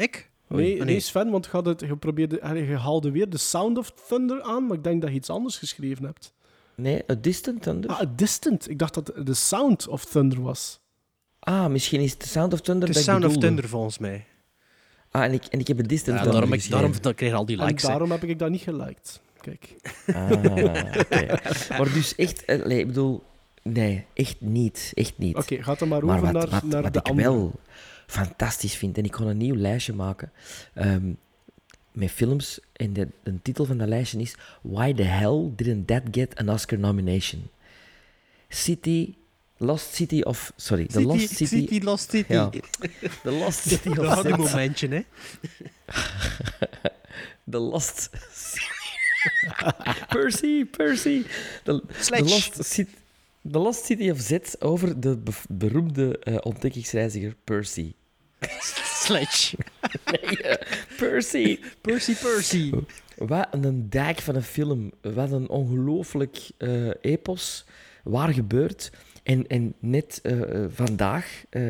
Ik? 0.00 0.30
Nee, 0.46 0.72
Ah, 0.72 0.76
nee. 0.76 0.84
nee. 0.84 1.00
Sven, 1.00 1.30
want 1.30 1.44
je, 1.44 1.50
had 1.50 1.66
het, 1.66 1.80
je, 1.80 1.96
probeerde, 1.96 2.42
allee, 2.42 2.66
je 2.66 2.76
haalde 2.76 3.10
weer 3.10 3.30
de 3.30 3.38
Sound 3.38 3.78
of 3.78 3.92
Thunder 4.08 4.42
aan, 4.42 4.66
maar 4.66 4.76
ik 4.76 4.84
denk 4.84 5.00
dat 5.00 5.10
je 5.10 5.16
iets 5.16 5.30
anders 5.30 5.58
geschreven 5.58 6.04
hebt. 6.04 6.32
Nee, 6.74 7.02
A 7.10 7.14
Distant 7.14 7.62
Thunder? 7.62 7.90
Ah, 7.90 8.00
A 8.00 8.12
Distant. 8.16 8.70
Ik 8.70 8.78
dacht 8.78 8.94
dat 8.94 9.06
het 9.14 9.26
de 9.26 9.34
Sound 9.34 9.88
of 9.88 10.04
Thunder 10.04 10.42
was. 10.42 10.80
Ah, 11.40 11.66
misschien 11.66 12.00
is 12.00 12.12
het 12.12 12.24
Sound 12.26 12.52
of 12.52 12.60
Thunder 12.60 12.88
Het 12.88 12.96
dat 12.96 13.06
is 13.06 13.08
ik 13.14 13.20
Sound 13.20 13.36
of. 13.36 13.42
Thunder 13.42 13.68
volgens 13.68 13.98
mij. 13.98 14.24
Ah, 15.10 15.22
en 15.24 15.32
ik, 15.32 15.44
en 15.44 15.60
ik 15.60 15.68
heb 15.68 15.78
een 15.78 15.86
Distant 15.86 16.16
Ja, 16.18 16.22
Thunder 16.22 16.40
daarom, 16.40 16.58
ik, 16.58 16.70
daarom 16.70 16.92
dan 17.00 17.14
kreeg 17.14 17.30
je 17.30 17.36
al 17.36 17.46
die 17.46 17.56
likes. 17.64 17.82
en 17.82 17.88
daarom 17.88 18.10
heb 18.10 18.24
ik 18.24 18.38
dat 18.38 18.50
niet 18.50 18.60
geliked. 18.62 19.20
Kijk. 19.40 19.76
Ah, 20.14 20.30
oké. 20.30 21.38
Maar 21.78 21.92
dus 21.92 22.14
echt, 22.14 22.44
eh, 22.44 22.64
nee, 22.64 22.78
ik 22.78 22.86
bedoel, 22.86 23.22
nee, 23.62 24.04
echt 24.14 24.40
niet. 24.40 24.92
Echt 24.94 25.18
niet. 25.18 25.36
Oké, 25.36 25.62
gaat 25.62 25.78
dan 25.78 25.88
maar 25.88 26.04
Maar 26.04 26.16
over 26.18 26.32
wat, 26.32 26.42
naar, 26.50 26.60
wat, 26.60 26.70
naar 26.70 26.82
wat 26.82 26.92
de 26.92 26.98
ik 26.98 27.08
andere. 27.08 27.28
wel 27.28 27.52
fantastisch 28.10 28.74
vind, 28.74 28.98
en 28.98 29.04
ik 29.04 29.10
kon 29.10 29.26
een 29.26 29.36
nieuw 29.36 29.56
lijstje 29.56 29.92
maken 29.92 30.32
ehm, 30.74 31.12
met 31.92 32.10
films, 32.10 32.60
en 32.72 32.92
de, 32.92 33.08
de 33.22 33.42
titel 33.42 33.64
van 33.64 33.78
dat 33.78 33.88
lijstje 33.88 34.20
is 34.20 34.34
Why 34.62 34.94
the 34.94 35.02
hell 35.02 35.50
didn't 35.56 35.86
that 35.86 36.02
get 36.10 36.36
an 36.36 36.48
Oscar 36.48 36.78
nomination? 36.78 37.50
City, 38.48 39.14
Lost 39.56 39.94
City 39.94 40.20
of... 40.20 40.52
Sorry, 40.56 40.86
The 40.86 41.02
Lost 41.02 41.28
City... 41.28 41.46
City, 41.46 41.80
Lost 41.84 42.10
City. 42.10 42.32
Ja. 42.32 42.50
The 43.22 43.30
Lost 43.30 43.68
City 43.68 43.88
of 43.88 43.96
Dat 43.96 44.06
had 44.06 44.24
een 44.24 44.38
momentje, 44.38 44.88
hè. 44.88 45.00
The 47.50 47.58
Lost... 47.58 48.10
Percy, 50.08 50.64
Percy. 50.64 51.22
The. 51.64 51.82
Lost 52.10 52.64
City, 52.64 52.90
the 53.50 53.58
Lost 53.58 53.84
City 53.84 54.10
of 54.10 54.20
Z 54.20 54.38
over 54.58 55.00
de 55.00 55.16
be- 55.16 55.32
beroemde 55.48 56.18
eh, 56.18 56.36
ontdekkingsreiziger 56.40 57.36
Percy. 57.44 57.92
Sledge. 59.02 59.56
Nee, 60.04 60.42
eh, 60.42 60.76
Percy. 60.96 61.58
Percy, 61.80 62.14
Percy. 62.14 62.72
Wat 63.16 63.48
een 63.50 63.90
dijk 63.90 64.20
van 64.20 64.34
een 64.34 64.42
film. 64.42 64.92
Wat 65.00 65.32
een 65.32 65.48
ongelooflijk 65.48 66.50
eh, 66.58 66.90
epos. 67.00 67.64
Waar 68.04 68.32
gebeurt. 68.32 68.90
En, 69.22 69.46
en 69.46 69.74
net 69.78 70.20
eh, 70.22 70.64
vandaag 70.68 71.44
eh, 71.50 71.62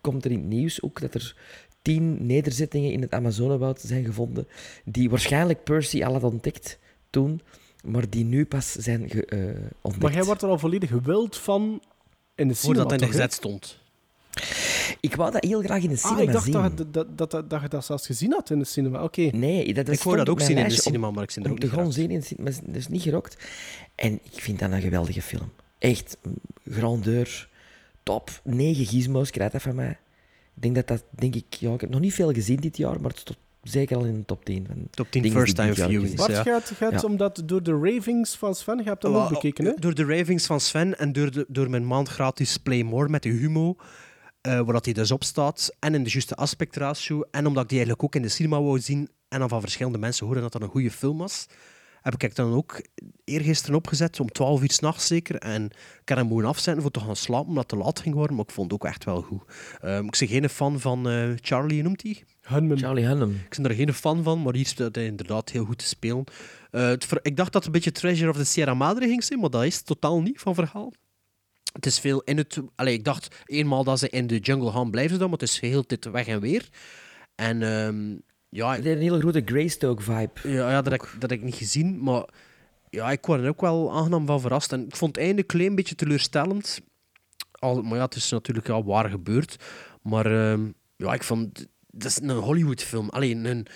komt 0.00 0.24
er 0.24 0.30
in 0.30 0.38
het 0.38 0.48
nieuws 0.48 0.82
ook 0.82 1.00
dat 1.00 1.14
er 1.14 1.36
tien 1.82 2.26
nederzettingen 2.26 2.92
in 2.92 3.00
het 3.02 3.12
Amazonewoud 3.12 3.80
zijn 3.80 4.04
gevonden. 4.04 4.48
Die 4.84 5.10
waarschijnlijk 5.10 5.64
Percy 5.64 6.04
al 6.04 6.12
had 6.12 6.24
ontdekt 6.24 6.78
toen. 7.10 7.40
Maar 7.84 8.10
die 8.10 8.24
nu 8.24 8.44
pas 8.44 8.72
zijn 8.72 9.10
ge, 9.10 9.24
eh, 9.24 9.38
ontdekt. 9.80 10.02
Maar 10.02 10.12
jij 10.12 10.24
wordt 10.24 10.42
er 10.42 10.48
al 10.48 10.58
volledig 10.58 10.90
wild 10.90 11.36
van 11.36 11.82
in 12.34 12.48
de 12.48 12.54
cinema, 12.54 12.80
Voordat 12.80 13.00
hij 13.00 13.08
gezet 13.08 13.32
stond. 13.32 13.79
Ik 15.00 15.14
wou 15.14 15.30
dat 15.32 15.44
heel 15.44 15.60
graag 15.62 15.82
in 15.82 15.88
de 15.88 15.96
cinema 15.96 16.18
Ah, 16.20 16.26
ik 16.26 16.32
dacht 16.32 16.44
zien. 16.44 16.52
dat, 16.52 16.72
je- 16.76 16.90
dat, 16.90 17.06
dat, 17.18 17.30
dat, 17.30 17.50
dat 17.50 17.60
je 17.62 17.68
dat 17.68 17.84
zelfs 17.84 18.06
gezien 18.06 18.32
had 18.32 18.50
in 18.50 18.58
de 18.58 18.64
cinema. 18.64 19.02
Oké. 19.02 19.20
Nee, 19.20 19.74
dat, 19.74 19.86
dat 19.86 19.94
Ik 19.94 20.02
wou 20.02 20.16
dat 20.16 20.28
ook 20.28 20.40
zien 20.40 20.58
in 20.58 20.68
de 20.68 20.74
cinema, 20.74 21.10
maar 21.10 21.22
ik 21.22 21.30
zit 21.30 21.44
er 21.44 21.50
ook 21.50 21.58
gewoon 21.60 21.70
geraakt. 21.74 21.94
zien 21.94 22.10
in 22.10 22.18
de 22.20 22.24
cinema, 22.26 22.50
maar 22.50 22.60
dat 22.66 22.76
is 22.76 22.88
niet 22.88 23.02
gerokt. 23.02 23.36
En 23.94 24.12
ik 24.32 24.40
vind 24.42 24.58
dat 24.58 24.70
een 24.72 24.80
geweldige 24.80 25.22
film. 25.22 25.50
Echt, 25.78 26.16
grandeur, 26.70 27.48
top. 28.02 28.40
Negen 28.44 28.86
gizmos 28.86 29.30
krijgt 29.30 29.52
dat 29.52 29.62
van 29.62 29.74
mij. 29.74 29.98
Ik 30.56 30.62
denk 30.62 30.74
dat 30.74 30.86
dat, 30.88 31.04
denk 31.10 31.34
ik, 31.34 31.54
ja, 31.54 31.72
ik 31.72 31.80
heb 31.80 31.90
nog 31.90 32.00
niet 32.00 32.14
veel 32.14 32.32
gezien 32.32 32.56
dit 32.60 32.76
jaar, 32.76 33.00
maar 33.00 33.10
het 33.10 33.18
stond 33.18 33.38
zeker 33.62 33.96
al 33.96 34.04
in 34.04 34.14
de 34.18 34.24
top 34.24 34.44
10. 34.44 34.64
Van 34.66 34.76
Top 34.90 35.10
10 35.10 35.22
dingen 35.22 35.38
first 35.38 35.56
die 35.56 35.64
ik 35.66 35.74
time 35.74 35.74
dit 35.74 35.76
jaar 35.78 35.88
viewings, 35.88 36.10
gezien 36.22 36.34
Bart 36.34 36.44
heb. 36.46 36.54
gaat, 36.78 36.90
gaat 36.90 37.02
Ja. 37.02 37.08
omdat 37.08 37.42
door 37.44 37.62
de 37.62 37.78
ravings 37.82 38.34
van 38.36 38.54
Sven, 38.54 38.76
je 38.78 38.82
hebt 38.84 39.02
dat 39.02 39.14
ook 39.14 39.28
bekeken, 39.28 39.64
hè? 39.64 39.72
Door 39.78 39.94
de 39.94 40.04
ravings 40.04 40.46
van 40.46 40.60
Sven 40.60 40.98
en 40.98 41.12
door, 41.12 41.30
de, 41.30 41.44
door 41.48 41.70
mijn 41.70 41.86
maand 41.86 42.08
gratis 42.08 42.56
Play 42.56 42.82
More 42.82 43.08
met 43.08 43.22
de 43.22 43.28
Humo, 43.28 43.76
eh, 44.40 44.52
waar 44.52 44.72
dat 44.72 44.84
hij 44.84 44.94
dus 44.94 45.10
op 45.10 45.24
staat, 45.24 45.76
en 45.78 45.94
in 45.94 46.04
de 46.04 46.10
juiste 46.10 46.34
aspectratio, 46.34 47.22
en 47.30 47.46
omdat 47.46 47.62
ik 47.62 47.68
die 47.68 47.78
eigenlijk 47.78 48.06
ook 48.06 48.14
in 48.14 48.28
de 48.28 48.34
cinema 48.34 48.62
wou 48.62 48.80
zien, 48.80 49.08
en 49.28 49.38
dan 49.38 49.48
van 49.48 49.60
verschillende 49.60 49.98
mensen 49.98 50.26
horen 50.26 50.42
dat 50.42 50.52
dat 50.52 50.62
een 50.62 50.68
goede 50.68 50.90
film 50.90 51.18
was, 51.18 51.46
heb 52.00 52.14
ik 52.14 52.22
het 52.22 52.36
dan 52.36 52.52
ook 52.52 52.82
eergisteren 53.24 53.76
opgezet, 53.76 54.20
om 54.20 54.32
12 54.32 54.62
uur 54.62 54.70
s'nachts 54.70 55.06
zeker, 55.06 55.36
en 55.36 55.64
ik 55.64 56.00
kan 56.04 56.16
hem 56.16 56.26
moeten 56.26 56.48
afzetten 56.48 56.82
voor 56.82 56.90
te 56.90 57.00
gaan 57.00 57.16
slapen, 57.16 57.48
omdat 57.48 57.70
het 57.70 57.78
te 57.78 57.84
laat 57.84 58.00
ging 58.00 58.14
worden, 58.14 58.36
maar 58.36 58.44
ik 58.44 58.52
vond 58.52 58.70
het 58.70 58.80
ook 58.80 58.88
echt 58.88 59.04
wel 59.04 59.22
goed. 59.22 59.42
Ehm, 59.80 60.04
ik 60.04 60.16
ben 60.18 60.28
geen 60.28 60.48
fan 60.48 60.80
van 60.80 61.08
eh, 61.08 61.30
Charlie, 61.40 61.74
hoe 61.74 61.82
noemt 61.82 62.02
hij? 62.02 62.24
Hunman. 62.40 62.78
Charlie 62.78 63.06
Hunnam. 63.06 63.30
Ik 63.30 63.56
ben 63.56 63.70
er 63.70 63.76
geen 63.76 63.94
fan 63.94 64.22
van, 64.22 64.42
maar 64.42 64.54
hier 64.54 64.66
speelt 64.66 64.94
hij 64.94 65.06
inderdaad 65.06 65.50
heel 65.50 65.64
goed 65.64 65.78
te 65.78 65.86
spelen. 65.86 66.24
Eh, 66.70 66.92
ik 67.22 67.36
dacht 67.36 67.52
dat 67.52 67.54
het 67.54 67.64
een 67.64 67.72
beetje 67.72 67.92
Treasure 67.92 68.30
of 68.30 68.36
the 68.36 68.44
Sierra 68.44 68.74
Madre 68.74 69.06
ging 69.06 69.24
zijn, 69.24 69.40
maar 69.40 69.50
dat 69.50 69.64
is 69.64 69.76
het 69.76 69.86
totaal 69.86 70.20
niet 70.20 70.40
van 70.40 70.54
verhaal. 70.54 70.92
Het 71.72 71.86
is 71.86 71.98
veel 71.98 72.20
in 72.20 72.36
het... 72.36 72.58
Allee, 72.74 72.94
ik 72.94 73.04
dacht 73.04 73.42
eenmaal 73.44 73.84
dat 73.84 73.98
ze 73.98 74.08
in 74.08 74.26
de 74.26 74.38
jungle 74.38 74.70
gaan 74.70 74.90
blijven 74.90 75.18
dan, 75.18 75.30
maar 75.30 75.38
het 75.38 75.48
is 75.48 75.60
heel 75.60 75.84
dit 75.86 76.04
weg 76.04 76.26
en 76.26 76.40
weer. 76.40 76.68
En 77.34 77.62
ehm, 77.62 78.16
ja, 78.48 78.74
Het 78.74 78.84
heeft 78.84 78.96
een 78.96 79.02
hele 79.02 79.20
grote 79.20 79.42
Greystoke-vibe. 79.44 80.30
ja, 80.42 80.70
ja 80.70 80.82
dat, 80.82 80.92
heb 80.92 81.02
ik, 81.02 81.08
dat 81.18 81.30
heb 81.30 81.38
ik 81.38 81.44
niet 81.44 81.54
gezien, 81.54 82.02
maar 82.02 82.24
ja, 82.90 83.10
ik 83.10 83.26
word 83.26 83.40
er 83.40 83.48
ook 83.48 83.60
wel 83.60 83.92
aangenaam 83.92 84.26
van 84.26 84.40
verrast. 84.40 84.72
En 84.72 84.86
ik 84.86 84.96
vond 84.96 85.16
het 85.16 85.24
einde 85.24 85.40
een 85.40 85.46
klein 85.46 85.74
beetje 85.74 85.94
teleurstellend. 85.94 86.80
Al, 87.52 87.82
maar 87.82 87.96
ja, 87.96 88.04
het 88.04 88.14
is 88.14 88.30
natuurlijk 88.30 88.68
al 88.68 88.84
waar 88.84 89.10
gebeurd. 89.10 89.56
Maar 90.02 90.26
ehm, 90.26 90.70
ja, 90.96 91.14
ik 91.14 91.22
vond... 91.22 91.66
Dat 91.90 92.10
is 92.10 92.20
een 92.20 92.30
Hollywoodfilm. 92.30 93.08
Alleen 93.08 93.44
een, 93.44 93.66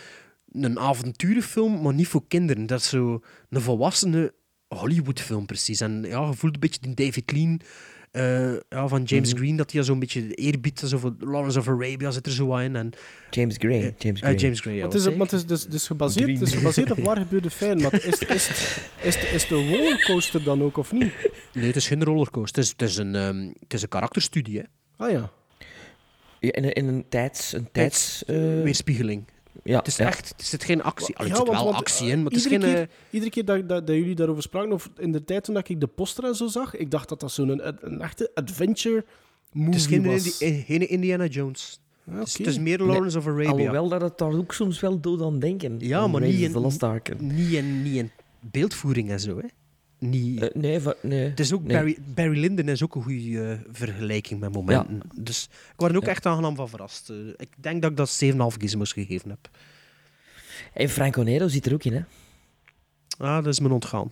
een 0.52 0.78
avonturenfilm, 0.78 1.82
maar 1.82 1.94
niet 1.94 2.08
voor 2.08 2.26
kinderen. 2.28 2.66
Dat 2.66 2.80
is 2.80 2.88
zo 2.88 3.20
een 3.48 3.60
volwassene 3.60 4.34
Hollywoodfilm, 4.68 5.46
precies. 5.46 5.80
En 5.80 6.04
ja, 6.08 6.26
je 6.26 6.34
voelt 6.34 6.54
een 6.54 6.60
beetje 6.60 6.80
die 6.80 6.94
David 6.94 7.32
Lean 7.32 7.60
eh, 8.10 8.52
ja, 8.68 8.88
van 8.88 9.02
James 9.02 9.32
Mhm. 9.32 9.38
Green, 9.42 9.56
dat 9.56 9.72
hij 9.72 9.82
zo'n 9.82 9.98
beetje 9.98 10.34
eerbiedt. 10.34 10.82
Zo 10.84 10.98
van 10.98 11.16
Lawrence 11.18 11.58
of 11.58 11.68
Arabia 11.68 12.10
zit 12.10 12.26
er 12.26 12.32
zo 12.32 12.46
wat 12.46 12.60
in. 12.60 12.76
En, 12.76 12.90
James 13.30 13.56
Gray. 13.58 13.94
James 13.98 14.20
eh, 14.20 14.26
Gray. 14.28 14.34
James 14.34 14.60
Gray, 14.60 14.74
ja. 14.74 14.80
Maar 14.80 14.88
het 14.90 14.98
is, 15.00 15.04
wat 15.04 15.16
maar 15.16 15.26
het 15.26 15.32
is 15.34 15.46
dus, 15.46 15.66
dus 15.66 15.86
gebaseerd, 15.86 16.28
het 16.28 16.40
is 16.40 16.48
Green. 16.48 16.58
gebaseerd 16.60 16.90
op 16.90 16.98
waar 16.98 17.16
gebeurde 17.16 17.50
feiten. 17.50 17.82
Maar 17.82 17.94
is, 17.94 18.18
is, 18.18 18.48
is, 18.48 18.78
is, 19.02 19.30
is 19.32 19.46
de 19.48 19.54
rollercoaster 19.54 20.42
dan 20.42 20.62
ook, 20.62 20.76
of 20.76 20.92
niet? 20.92 21.12
Nee, 21.52 21.66
het 21.66 21.76
is 21.76 21.86
geen 21.86 22.04
rollercoaster. 22.04 22.62
Het 22.62 22.64
is, 22.64 22.70
het 22.70 22.82
is, 22.82 22.96
een, 22.96 23.14
ehm, 23.14 23.52
het 23.60 23.74
is 23.74 23.82
een 23.82 23.88
karakterstudie. 23.88 24.58
Hè. 24.58 24.64
Ah 24.96 25.10
ja. 25.10 25.30
Ja, 26.40 26.52
in, 26.52 26.64
een, 26.64 26.72
in 26.72 26.86
een 26.88 27.04
tijds... 27.08 27.52
Een 27.52 27.68
tijds 27.72 28.24
eh, 28.24 28.36
Weerspiegeling. 28.36 29.24
Ja, 29.64 29.78
Het 29.78 29.86
is 29.86 29.96
ja. 29.96 30.06
echt, 30.06 30.34
er 30.36 30.44
zit 30.44 30.64
geen 30.64 30.82
actie. 30.82 31.16
Allee, 31.16 31.30
er 31.30 31.36
Ja, 31.36 31.44
zit 31.44 31.46
want- 31.46 31.58
wel 31.62 31.72
want, 31.72 31.76
actie 31.84 32.06
eh, 32.06 32.12
in, 32.12 32.22
maar 32.22 32.32
het 32.32 32.40
is 32.40 32.46
geen... 32.46 32.60
keer, 32.60 32.76
eh, 32.80 32.86
iedere 33.10 33.30
keer 33.30 33.44
dat, 33.44 33.68
dat, 33.68 33.86
dat 33.86 33.96
jullie 33.96 34.14
daarover 34.14 34.42
spraken, 34.42 34.72
of 34.72 34.90
in 34.96 35.12
de 35.12 35.24
tijd 35.24 35.44
toen 35.44 35.56
ik 35.56 35.80
de 35.80 35.86
poster 35.86 36.24
en 36.24 36.34
zo 36.34 36.46
zag, 36.46 36.76
ik 36.76 36.90
dacht 36.90 37.08
dat 37.08 37.20
dat 37.20 37.32
zo'n 37.32 37.48
een, 37.48 37.76
een 37.80 38.00
echte 38.00 38.30
adventure 38.34 39.04
movie 39.52 39.70
het 39.72 39.80
is 39.80 39.86
geen, 39.86 40.04
was. 40.04 40.40
Indi- 40.40 40.58
eh, 40.58 40.64
geen 40.66 40.88
Indiana 40.88 41.26
Jones. 41.26 41.80
Ah, 42.10 42.18
Het, 42.18 42.26
is, 42.26 42.38
het 42.38 42.46
is 42.46 42.58
meer 42.58 42.78
Lawrence 42.78 43.18
of 43.18 43.26
Arabia. 43.26 43.50
Alhoewel 43.50 43.88
dat 43.88 44.00
het 44.00 44.18
daar 44.18 44.32
ook 44.32 44.52
soms 44.52 44.80
wel 44.80 45.00
doet 45.00 45.22
aan 45.22 45.38
denken. 45.38 45.76
Ja, 45.78 46.06
maar 46.06 46.20
niet 46.20 46.40
in-. 46.40 46.52
Niet 47.20 47.52
in, 47.52 47.82
niet 47.82 47.94
in 47.96 48.10
beeldvoering 48.40 49.10
en 49.10 49.20
zo. 49.20 49.36
Hè. 49.36 49.46
Niet... 50.09 50.43
Eh, 50.43 50.48
nee, 50.55 50.81
va- 50.81 50.94
nee. 51.02 51.28
het 51.28 51.40
is 51.40 51.52
ook 51.52 51.62
nee. 51.64 51.76
Barry, 51.76 51.97
Barry 52.14 52.39
Lyndon 52.40 52.68
is 52.68 52.82
ook 52.82 52.94
een 52.94 53.02
goede 53.02 53.43
eh, 53.51 53.59
vergelijking 53.72 54.40
met 54.40 54.52
momenten. 54.52 55.01
Dus 55.14 55.48
ik 55.52 55.72
word 55.76 55.90
er 55.90 55.97
ook 55.97 56.05
Ja. 56.05 56.10
echt 56.10 56.26
aangenaam 56.26 56.56
van 56.56 56.68
verrast. 56.68 57.10
Eh, 57.10 57.16
ik 57.36 57.48
denk 57.56 57.82
dat 57.82 57.90
ik 57.90 57.97
dat 57.97 58.10
7,5 58.10 58.56
gizmos 58.60 58.93
gegeven 58.93 59.31
heb. 59.31 59.48
En 60.72 60.89
Franco 60.89 61.22
Nero 61.22 61.48
zit 61.48 61.66
er 61.66 61.72
ook 61.72 61.85
in, 61.85 61.93
hè? 61.93 62.01
Ah, 63.18 63.35
dat 63.44 63.47
is 63.52 63.60
me 63.60 63.68
ontgaan. 63.68 64.10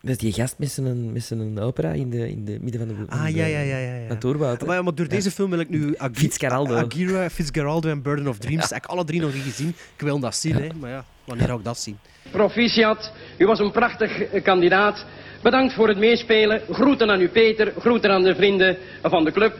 Dat 0.00 0.10
is 0.10 0.18
die 0.20 0.32
gast 0.32 0.58
met 0.58 0.70
zijn, 0.70 1.12
met 1.12 1.24
zijn 1.24 1.58
opera 1.58 1.92
in 1.92 2.10
de, 2.10 2.30
in 2.30 2.44
de 2.44 2.58
midden 2.60 2.86
van 2.86 3.04
de, 3.04 3.10
Ah, 3.12 3.28
ja, 3.30 3.46
ja, 3.46 3.60
ja. 3.60 3.76
ja, 3.76 3.94
ja. 3.96 4.08
natuurwoud. 4.08 4.66
Maar, 4.66 4.76
ja, 4.76 4.82
maar 4.82 4.94
door 4.94 5.04
Ja. 5.06 5.10
deze 5.10 5.30
film 5.30 5.50
wil 5.50 5.58
ik 5.58 5.68
nu 5.68 5.94
Ag 5.96 6.10
Fitzgeraldo. 6.12 6.74
Agira, 6.74 7.30
Fitzgeraldo 7.30 7.88
en 7.88 8.02
Burden 8.02 8.26
of 8.28 8.38
Dreams. 8.38 8.70
Heb 8.70 8.84
ik 8.84 8.90
alle 8.90 9.04
drie 9.04 9.20
nog 9.20 9.34
niet 9.34 9.42
gezien. 9.42 9.68
Ik 9.68 10.00
wil 10.00 10.18
dat 10.18 10.36
zien, 10.36 10.54
hè. 10.54 10.68
maar 10.80 10.90
ja, 10.90 11.04
wanneer 11.24 11.46
ga 11.48 11.54
ik 11.54 11.64
dat 11.64 11.78
zien? 11.78 11.98
Proficiat, 12.30 13.12
u 13.36 13.46
was 13.46 13.58
een 13.58 13.70
prachtig 13.70 14.22
eh, 14.22 14.42
kandidaat. 14.42 15.04
Bedankt 15.42 15.74
voor 15.74 15.88
het 15.88 15.98
meespelen. 15.98 16.60
Groeten 16.70 17.10
aan 17.10 17.20
u 17.20 17.28
Peter, 17.28 17.72
groeten 17.78 18.10
aan 18.10 18.22
de 18.22 18.34
vrienden 18.34 18.76
van 19.02 19.24
de 19.24 19.32
club. 19.32 19.54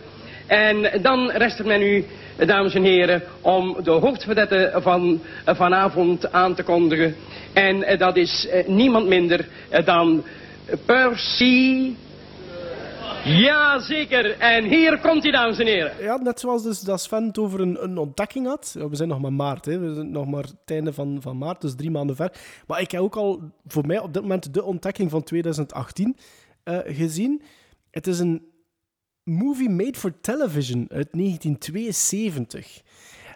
En 0.46 0.90
dan 1.02 1.30
rest 1.30 1.58
het 1.58 1.66
met 1.66 1.80
u, 1.80 2.04
eh, 2.36 2.46
dames 2.46 2.74
en 2.74 2.82
heren, 2.82 3.22
om 3.40 3.76
de 3.82 3.90
hoofdverdette 3.90 4.72
van 4.74 5.20
eh, 5.44 5.54
vanavond 5.54 6.32
aan 6.32 6.54
te 6.54 6.62
kondigen. 6.62 7.16
En 7.52 7.82
eh, 7.82 7.98
dat 7.98 8.16
is 8.16 8.48
niemand 8.66 9.06
minder 9.06 9.48
dan 9.84 10.24
Percy. 10.84 11.94
Jazeker. 13.26 14.38
En 14.38 14.64
hier 14.64 15.00
komt 15.00 15.22
hij, 15.22 15.32
dames 15.32 15.58
en 15.58 15.66
heren. 15.66 16.02
Ja, 16.02 16.16
net 16.16 16.40
zoals 16.40 16.62
dus 16.62 16.80
dat 16.80 17.00
Sven 17.00 17.26
het 17.26 17.38
over 17.38 17.60
een, 17.60 17.82
een 17.82 17.98
ontdekking 17.98 18.46
had. 18.46 18.76
We 18.78 18.96
zijn 18.96 19.08
nog 19.08 19.20
maar 19.20 19.32
maart, 19.32 19.64
hè. 19.64 19.78
we 19.78 19.94
zijn 19.94 20.10
nog 20.10 20.26
maar 20.26 20.42
het 20.42 20.54
einde 20.64 20.92
van, 20.92 21.18
van 21.22 21.38
maart, 21.38 21.60
dus 21.60 21.74
drie 21.74 21.90
maanden 21.90 22.16
ver. 22.16 22.32
Maar 22.66 22.80
ik 22.80 22.90
heb 22.90 23.00
ook 23.00 23.16
al 23.16 23.40
voor 23.66 23.86
mij 23.86 23.98
op 23.98 24.12
dit 24.12 24.22
moment 24.22 24.54
de 24.54 24.64
ontdekking 24.64 25.10
van 25.10 25.22
2018 25.22 26.16
eh, 26.62 26.78
gezien. 26.84 27.42
Het 27.90 28.06
is 28.06 28.18
een 28.18 28.42
movie 29.24 29.70
made 29.70 29.98
for 29.98 30.20
television 30.20 30.86
uit 30.88 31.08
1972. 31.12 32.82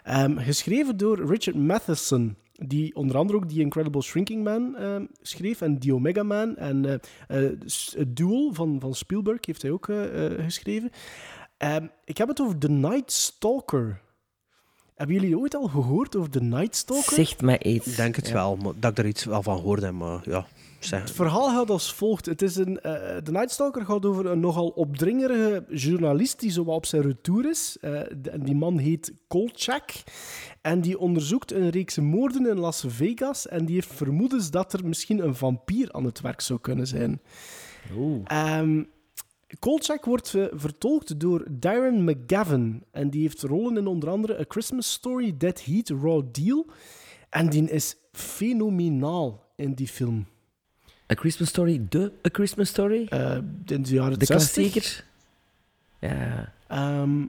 Ehm, 0.03 0.37
geschreven 0.37 0.97
door 0.97 1.25
Richard 1.25 1.57
Matheson, 1.57 2.35
die 2.67 2.95
onder 2.95 3.17
andere 3.17 3.37
ook 3.39 3.49
die 3.49 3.59
Incredible 3.59 4.01
Shrinking 4.01 4.43
Man 4.43 4.75
ehm, 4.75 5.05
schreef 5.21 5.61
en 5.61 5.79
The 5.79 5.93
Omega 5.93 6.23
Man 6.23 6.55
en 6.57 6.85
eh 6.85 7.45
eh, 7.45 7.51
S- 7.65 7.95
Duel 8.07 8.53
van, 8.53 8.79
van 8.79 8.93
Spielberg 8.93 9.45
heeft 9.45 9.61
hij 9.61 9.71
ook 9.71 9.89
eh, 9.89 10.03
geschreven. 10.43 10.89
Ehm, 11.57 11.85
ik 12.05 12.17
heb 12.17 12.27
het 12.27 12.41
over 12.41 12.57
The 12.57 12.69
Night 12.69 13.11
Stalker. 13.11 14.01
Hebben 14.95 15.15
jullie 15.15 15.37
ooit 15.39 15.55
al 15.55 15.67
gehoord 15.67 16.15
over 16.15 16.29
The 16.29 16.41
Night 16.43 16.75
Stalker? 16.75 17.13
Zegt 17.13 17.41
mij 17.41 17.59
iets. 17.63 17.87
Ik 17.87 17.95
denk 17.95 18.15
het 18.15 18.27
Ja. 18.27 18.33
wel, 18.33 18.55
maar, 18.55 18.73
dat 18.79 18.91
ik 18.91 18.97
er 18.97 19.05
iets 19.07 19.23
wel 19.23 19.43
van 19.43 19.59
hoorde, 19.59 19.91
maar 19.91 20.21
ja. 20.25 20.45
Zeg. 20.79 21.01
Het 21.01 21.11
verhaal 21.11 21.49
gaat 21.49 21.69
als 21.69 21.93
volgt. 21.93 22.25
Het 22.25 22.41
is 22.41 22.55
een, 22.55 22.79
eh 22.81 23.17
The 23.17 23.31
Night 23.31 23.51
Stalker 23.51 23.85
gaat 23.85 24.05
over 24.05 24.25
een 24.25 24.39
nogal 24.39 24.67
opdringerige 24.67 25.65
journalist 25.69 26.39
die 26.39 26.51
zo 26.51 26.63
wat 26.63 26.75
op 26.75 26.85
zijn 26.85 27.01
retour 27.01 27.49
is. 27.49 27.77
Eh, 27.81 28.01
de- 28.21 28.29
en 28.29 28.43
die 28.43 28.55
man 28.55 28.77
heet 28.77 29.13
Kolchak. 29.27 29.91
En 30.61 30.81
die 30.81 30.99
onderzoekt 30.99 31.51
een 31.51 31.69
reeks 31.69 31.97
moorden 31.97 32.47
in 32.47 32.59
Las 32.59 32.83
Vegas. 32.87 33.47
En 33.47 33.65
die 33.65 33.75
heeft 33.75 33.93
vermoedens 33.93 34.51
dat 34.51 34.73
er 34.73 34.85
misschien 34.85 35.19
een 35.19 35.35
vampier 35.35 35.91
aan 35.91 36.05
het 36.05 36.21
werk 36.21 36.41
zou 36.41 36.59
kunnen 36.59 36.87
zijn. 36.87 37.21
Ehm, 38.23 38.83
Kolchak 39.59 40.05
wordt 40.05 40.29
vertolkt 40.51 41.19
door 41.19 41.47
Darren 41.49 42.03
McGavin. 42.03 42.83
En 42.91 43.09
die 43.09 43.21
heeft 43.21 43.41
rollen 43.41 43.77
in 43.77 43.87
onder 43.87 44.09
andere 44.09 44.39
A 44.39 44.43
Christmas 44.47 44.91
Story, 44.91 45.37
Dead 45.37 45.63
Heat, 45.63 45.89
Raw 45.89 46.23
Deal. 46.31 46.65
En 47.29 47.49
die 47.49 47.69
is 47.69 47.95
fenomenaal 48.11 49.43
in 49.55 49.73
die 49.73 49.87
film. 49.87 50.25
A 51.11 51.15
Christmas 51.15 51.49
Story, 51.49 51.85
de 51.89 52.11
A 52.27 52.29
Christmas 52.31 52.69
Story? 52.69 53.05
Eh, 53.09 53.37
in 53.65 53.81
de 53.81 53.93
jaren 53.93 54.19
de 54.19 54.25
60. 54.25 54.55
klassieker? 54.55 55.05
Ja. 55.99 56.53
Ehm, 56.67 57.25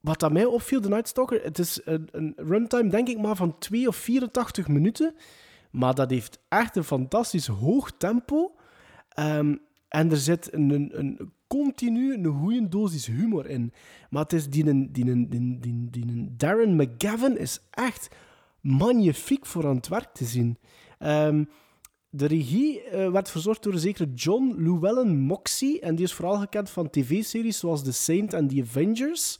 wat 0.00 0.22
aan 0.22 0.32
mij 0.32 0.44
opviel, 0.44 0.80
The 0.80 0.88
Night 0.88 1.08
Stalker, 1.08 1.42
het 1.42 1.58
is 1.58 1.80
een, 1.84 2.32
runtime, 2.36 2.90
denk 2.90 3.08
ik 3.08 3.18
maar, 3.18 3.36
van 3.36 3.58
2 3.58 3.88
of 3.88 3.96
84 3.96 4.68
minuten. 4.68 5.14
Maar 5.70 5.94
dat 5.94 6.10
heeft 6.10 6.38
echt 6.48 6.76
een 6.76 6.84
fantastisch 6.84 7.46
hoog 7.46 7.92
tempo. 7.96 8.54
Ehm, 9.08 9.56
en 9.88 10.10
er 10.10 10.16
zit 10.16 10.52
een, 10.52 10.70
een, 10.70 10.98
een 10.98 11.32
continu 11.46 12.14
een 12.14 12.26
goede 12.26 12.68
dosis 12.68 13.06
humor 13.06 13.46
in. 13.46 13.72
Maar 14.10 14.22
het 14.22 14.32
is 14.32 14.48
die, 14.48 14.64
die, 14.64 15.04
die, 15.04 15.58
die, 15.58 15.90
die, 15.90 16.34
Darren 16.36 16.76
McGavin 16.76 17.38
is 17.38 17.60
echt 17.70 18.08
magnifiek 18.60 19.46
voor 19.46 19.66
aan 19.66 19.76
het 19.76 19.88
werk 19.88 20.12
te 20.12 20.24
zien. 20.24 20.58
Ehm, 20.98 21.44
de 22.10 22.26
regie 22.26 22.82
eh, 22.82 23.10
werd 23.10 23.30
verzorgd 23.30 23.62
door 23.62 23.72
een 23.72 23.78
zekere 23.78 24.12
John 24.14 24.54
Llewellyn 24.58 25.18
Moxie. 25.18 25.80
En 25.80 25.94
die 25.94 26.04
is 26.04 26.12
vooral 26.12 26.38
gekend 26.38 26.70
van 26.70 26.90
tv-series 26.90 27.58
zoals 27.58 27.82
The 27.82 27.92
Saint 27.92 28.32
en 28.32 28.48
The 28.48 28.62
Avengers. 28.62 29.38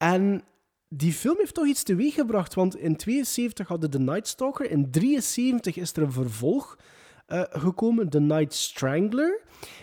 En 0.00 0.42
die 0.88 1.12
film 1.12 1.36
heeft 1.38 1.54
toch 1.54 1.66
iets 1.66 1.82
teweeggebracht. 1.82 2.54
Want 2.54 2.76
in 2.76 2.96
72 2.96 3.68
hadden 3.68 3.90
The 3.90 3.98
Night 3.98 4.28
Stalker. 4.28 4.70
In 4.70 4.90
73 4.90 5.76
is 5.76 5.92
er 5.92 6.02
een 6.02 6.12
vervolg 6.12 6.78
eh, 7.26 7.42
gekomen, 7.50 8.08
The 8.08 8.20
Night 8.20 8.54
Strangler. 8.54 9.40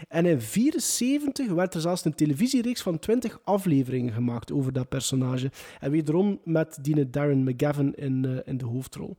En 0.08 0.26
in 0.26 0.42
74 0.42 1.48
werd 1.48 1.74
er 1.74 1.82
zelfs 1.82 2.06
een 2.06 2.16
televisiereeks 2.16 2.82
van 2.82 3.00
20 3.00 3.40
afleveringen 3.44 4.14
gemaakt 4.14 4.52
over 4.52 4.74
dat 4.74 4.90
personage. 4.90 5.52
En 5.80 5.92
wederom 5.92 6.40
met 6.44 6.78
die 6.82 7.10
Darren 7.10 7.44
McGavin 7.44 7.96
in, 7.96 8.26
eh, 8.26 8.38
in 8.46 8.58
de 8.58 8.66
hoofdrol. 8.66 9.18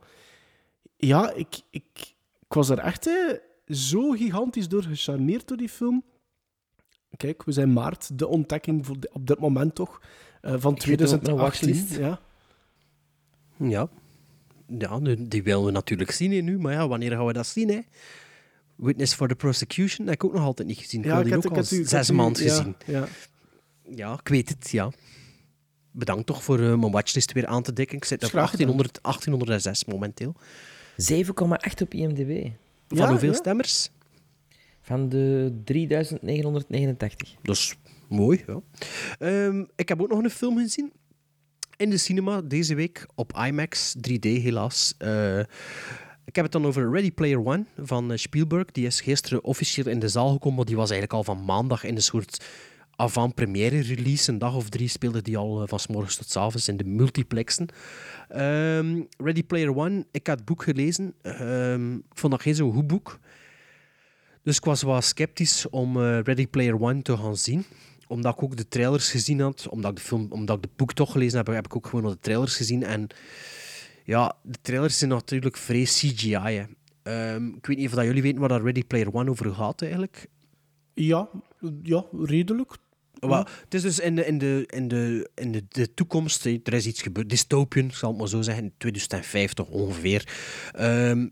Ja, 0.96 1.32
ik, 1.32 1.60
ik, 1.70 2.14
ik 2.38 2.54
was 2.54 2.68
er 2.68 2.78
echt 2.78 3.06
eh, 3.06 3.38
zo 3.66 4.10
gigantisch 4.10 4.68
door 4.68 4.82
gecharmeerd 4.82 5.48
door 5.48 5.56
die 5.56 5.68
film. 5.68 6.04
Kijk, 7.16 7.44
we 7.44 7.52
zijn 7.52 7.72
maart, 7.72 8.18
de 8.18 8.26
ontdekking 8.26 8.86
op 9.12 9.26
dit 9.26 9.38
moment 9.38 9.74
toch, 9.74 10.00
van 10.42 10.54
op 10.54 10.62
mijn 10.62 10.74
2018. 10.74 11.36
watchlist. 11.36 11.96
Ja. 11.96 12.20
Ja. 13.56 13.88
Die 15.18 15.42
willen 15.42 15.64
we 15.64 15.70
natuurlijk 15.70 16.10
zien 16.10 16.32
hè, 16.32 16.40
nu, 16.40 16.58
maar 16.58 16.72
ja, 16.72 16.88
wanneer 16.88 17.10
gaan 17.10 17.26
we 17.26 17.32
dat 17.32 17.46
zien? 17.46 17.68
Hè? 17.68 17.80
Witness 18.76 19.14
for 19.14 19.28
the 19.28 19.34
Prosecution 19.34 20.06
heb 20.06 20.14
ik 20.14 20.24
ook 20.24 20.32
nog 20.32 20.42
altijd 20.44 20.68
niet 20.68 20.78
gezien. 20.78 21.00
Ik 21.00 21.06
Ja, 21.06 21.18
ik 21.18 21.24
die 21.24 21.32
heb- 21.32 21.46
ook 21.46 21.56
al 21.56 21.64
zes 21.64 22.10
maanden 22.10 22.42
gezien. 22.42 22.74
ja. 22.86 23.06
Ja, 23.94 24.12
ik 24.12 24.28
weet 24.28 24.48
het, 24.48 24.70
ja. 24.70 24.90
Bedankt 25.90 26.26
toch 26.26 26.42
voor 26.42 26.58
eh, 26.60 26.74
mijn 26.78 26.92
watchlist 26.92 27.32
weer 27.32 27.46
aan 27.46 27.62
te 27.62 27.72
dikken. 27.72 27.96
Ik 27.96 28.04
zit 28.04 28.24
op 28.24 28.28
Graag 28.28 28.50
gedaan. 28.50 28.66
1800, 28.66 28.98
1806 29.02 29.84
momenteel. 29.84 30.34
7,8 30.96 31.82
op 31.82 31.94
IMDb. 31.94 32.46
Van 32.88 32.96
Ja, 32.98 33.08
hoeveel 33.08 33.30
ja. 33.30 33.36
stemmers? 33.36 33.90
Van 34.80 35.08
de 35.08 35.52
3989. 35.64 37.34
Dat 37.42 37.56
is 37.56 37.76
mooi, 38.08 38.44
ja. 38.46 38.60
Ehm, 39.18 39.64
ik 39.76 39.88
heb 39.88 40.02
ook 40.02 40.08
nog 40.08 40.22
een 40.22 40.30
film 40.30 40.58
gezien. 40.58 40.92
In 41.78 41.90
de 41.90 41.96
cinema 41.96 42.40
deze 42.40 42.74
week 42.74 43.06
op 43.14 43.32
IMAX 43.46 43.94
3D, 44.00 44.24
helaas. 44.24 44.94
Eh, 44.98 45.38
ik 46.24 46.34
heb 46.34 46.44
het 46.44 46.52
dan 46.52 46.66
over 46.66 46.90
Ready 46.90 47.12
Player 47.12 47.46
One 47.46 47.64
van 47.76 48.12
eh, 48.12 48.18
Spielberg. 48.18 48.64
Die 48.72 48.86
is 48.86 49.00
gisteren 49.00 49.44
officieel 49.44 49.86
in 49.86 49.98
de 49.98 50.08
zaal 50.08 50.32
gekomen, 50.32 50.66
die 50.66 50.76
was 50.76 50.90
eigenlijk 50.90 51.12
al 51.12 51.34
van 51.34 51.44
maandag 51.44 51.84
in 51.84 51.96
een 51.96 52.02
soort 52.02 52.44
avant-première 52.96 53.80
release. 53.80 54.30
Een 54.30 54.38
dag 54.38 54.54
of 54.54 54.68
drie 54.68 54.88
speelde 54.88 55.22
die 55.22 55.36
al 55.36 55.62
eh, 55.62 55.68
van 55.68 55.78
s 55.78 55.86
morgens 55.86 56.16
tot 56.16 56.60
s 56.60 56.68
in 56.68 56.76
de 56.76 56.84
multiplexen. 56.84 57.68
Ehm, 58.28 59.02
Ready 59.18 59.44
Player 59.44 59.76
One, 59.76 60.06
ik 60.10 60.26
had 60.26 60.36
het 60.36 60.46
boek 60.46 60.62
gelezen. 60.62 61.14
Ehm, 61.22 61.94
ik 61.94 62.18
vond 62.18 62.32
dat 62.32 62.42
geen 62.42 62.54
zo'n 62.54 62.72
goed 62.72 62.86
boek. 62.86 63.18
Dus 64.42 64.56
ik 64.56 64.64
was 64.64 64.82
wel 64.82 65.00
sceptisch 65.00 65.68
om 65.68 65.98
Ready 65.98 66.46
Player 66.46 66.80
One 66.80 67.02
te 67.02 67.16
gaan 67.16 67.36
zien. 67.36 67.64
Omdat 68.08 68.34
ik 68.34 68.42
ook 68.42 68.56
de 68.56 68.68
trailers 68.68 69.10
gezien 69.10 69.40
had. 69.40 69.68
Omdat 69.68 69.90
ik, 69.90 69.96
de 69.96 70.02
film, 70.02 70.26
omdat 70.30 70.56
ik 70.56 70.62
de 70.62 70.68
boek 70.76 70.92
toch 70.92 71.12
gelezen 71.12 71.38
heb, 71.38 71.46
heb 71.46 71.64
ik 71.64 71.76
ook 71.76 71.86
gewoon 71.86 72.10
de 72.10 72.18
trailers 72.20 72.56
gezien. 72.56 72.82
En 72.82 73.06
ja, 74.04 74.36
de 74.42 74.58
trailers 74.62 74.98
zijn 74.98 75.10
natuurlijk 75.10 75.56
vrij 75.56 75.82
CGI. 75.82 76.32
hè. 76.32 76.64
Ehm, 77.02 77.46
ik 77.46 77.66
weet 77.66 77.76
niet 77.76 77.86
of 77.86 77.94
dat 77.94 78.04
jullie 78.04 78.22
weten 78.22 78.40
waar 78.40 78.48
dat 78.48 78.62
Ready 78.62 78.84
Player 78.84 79.14
One 79.14 79.30
over 79.30 79.54
gaat 79.54 79.82
eigenlijk. 79.82 80.26
Ja, 80.94 81.28
ja, 81.82 82.04
redelijk. 82.12 82.76
Het 83.64 83.74
is 83.74 83.82
dus 83.82 83.98
in 83.98 84.14
de, 84.14 84.26
in 84.26 84.38
de, 84.38 84.64
in 84.66 84.88
de, 84.88 85.30
in 85.34 85.52
de, 85.52 85.64
de 85.68 85.94
toekomst, 85.94 86.44
er 86.44 86.72
is 86.72 86.86
iets 86.86 87.02
gebeurd, 87.02 87.28
dystopian, 87.28 87.90
zal 87.90 88.08
het 88.08 88.18
maar 88.18 88.28
zo 88.28 88.42
zeggen, 88.42 88.64
in 88.64 88.72
2050 88.78 89.66
ongeveer, 89.66 90.28
ehm, 90.72 91.28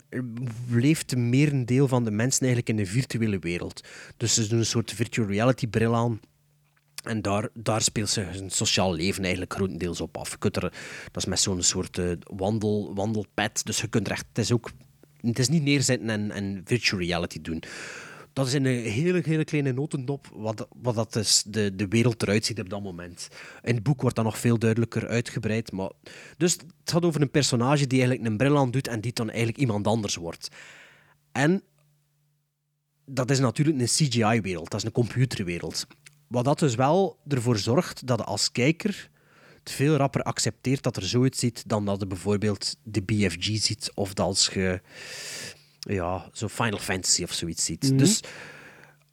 leeft 0.69 1.11
een 1.11 1.29
merendeel 1.29 1.87
van 1.87 2.03
de 2.03 2.11
mensen 2.11 2.45
eigenlijk 2.45 2.69
in 2.69 2.83
de 2.83 2.91
virtuele 2.91 3.39
wereld. 3.39 3.87
Dus 4.17 4.33
ze 4.33 4.47
doen 4.47 4.59
een 4.59 4.65
soort 4.65 4.93
virtual 4.93 5.27
reality 5.27 5.67
bril 5.67 5.95
aan. 5.95 6.19
En 7.07 7.21
daar, 7.21 7.49
daar 7.53 7.81
speelt 7.81 8.09
ze 8.09 8.21
hun 8.21 8.49
sociaal 8.49 8.93
leven 8.93 9.21
eigenlijk 9.21 9.53
grotendeels 9.53 10.01
op 10.01 10.17
af. 10.17 10.31
Je 10.31 10.37
kunt 10.37 10.55
er, 10.55 10.61
dat 11.11 11.15
is 11.15 11.25
met 11.25 11.39
zo'n 11.39 11.61
soort 11.61 11.97
eh, 11.97 12.11
wandel, 12.23 12.95
wandelpad, 12.95 13.65
dus 13.65 13.81
je 13.81 13.87
kunt 13.87 14.07
er 14.07 14.13
echt, 14.13 14.25
het 14.29 14.37
is 14.37 14.51
ook, 14.51 14.71
het 15.21 15.39
is 15.39 15.49
niet 15.49 15.63
neerzetten 15.63 16.09
en, 16.09 16.31
en 16.31 16.61
virtual 16.65 17.01
reality 17.01 17.41
doen. 17.41 17.63
Dat 18.33 18.47
is 18.47 18.53
in 18.53 18.65
een 18.65 18.83
hele, 18.83 19.21
hele 19.25 19.43
kleine 19.43 19.71
notendop 19.71 20.27
wat, 20.33 20.67
wat 20.81 20.95
dat 20.95 21.15
is 21.15 21.43
de, 21.47 21.75
de 21.75 21.87
wereld 21.87 22.21
eruit 22.21 22.45
ziet 22.45 22.59
op 22.59 22.69
dat 22.69 22.81
moment. 22.81 23.27
In 23.63 23.75
het 23.75 23.83
boek 23.83 24.01
wordt 24.01 24.15
dat 24.15 24.25
nog 24.25 24.37
veel 24.37 24.59
duidelijker 24.59 25.07
uitgebreid. 25.07 25.71
Maar... 25.71 25.91
Dus 26.37 26.53
het 26.53 26.65
gaat 26.83 27.05
over 27.05 27.21
een 27.21 27.31
personage 27.31 27.87
die 27.87 27.99
eigenlijk 27.99 28.29
een 28.29 28.37
bril 28.37 28.57
aan 28.57 28.71
doet 28.71 28.87
en 28.87 29.01
die 29.01 29.13
dan 29.13 29.27
eigenlijk 29.29 29.57
iemand 29.57 29.87
anders 29.87 30.15
wordt. 30.15 30.47
En 31.31 31.63
dat 33.05 33.31
is 33.31 33.39
natuurlijk 33.39 33.79
een 33.79 33.85
CGI-wereld, 33.85 34.69
dat 34.69 34.79
is 34.79 34.85
een 34.85 34.91
computerwereld. 34.91 35.87
Wat 36.27 36.45
dat 36.45 36.59
dus 36.59 36.75
wel 36.75 37.17
ervoor 37.27 37.57
zorgt 37.57 38.07
dat 38.07 38.19
je 38.19 38.25
als 38.25 38.51
kijker 38.51 39.09
het 39.59 39.71
veel 39.71 39.95
rapper 39.95 40.23
accepteert 40.23 40.83
dat 40.83 40.95
er 40.97 41.03
zoiets 41.03 41.39
ziet 41.39 41.63
dan 41.67 41.85
dat 41.85 41.99
je 41.99 42.07
bijvoorbeeld 42.07 42.75
de 42.83 43.01
BFG 43.01 43.43
ziet 43.43 43.91
of 43.93 44.13
dat 44.13 44.25
als 44.25 44.47
je 44.47 44.81
ja, 45.79 46.29
zo 46.31 46.47
Final 46.47 46.79
Fantasy 46.79 47.23
of 47.23 47.33
zoiets 47.33 47.65
ziet. 47.65 47.83
Mhm. 47.83 47.97
Dus 47.97 48.19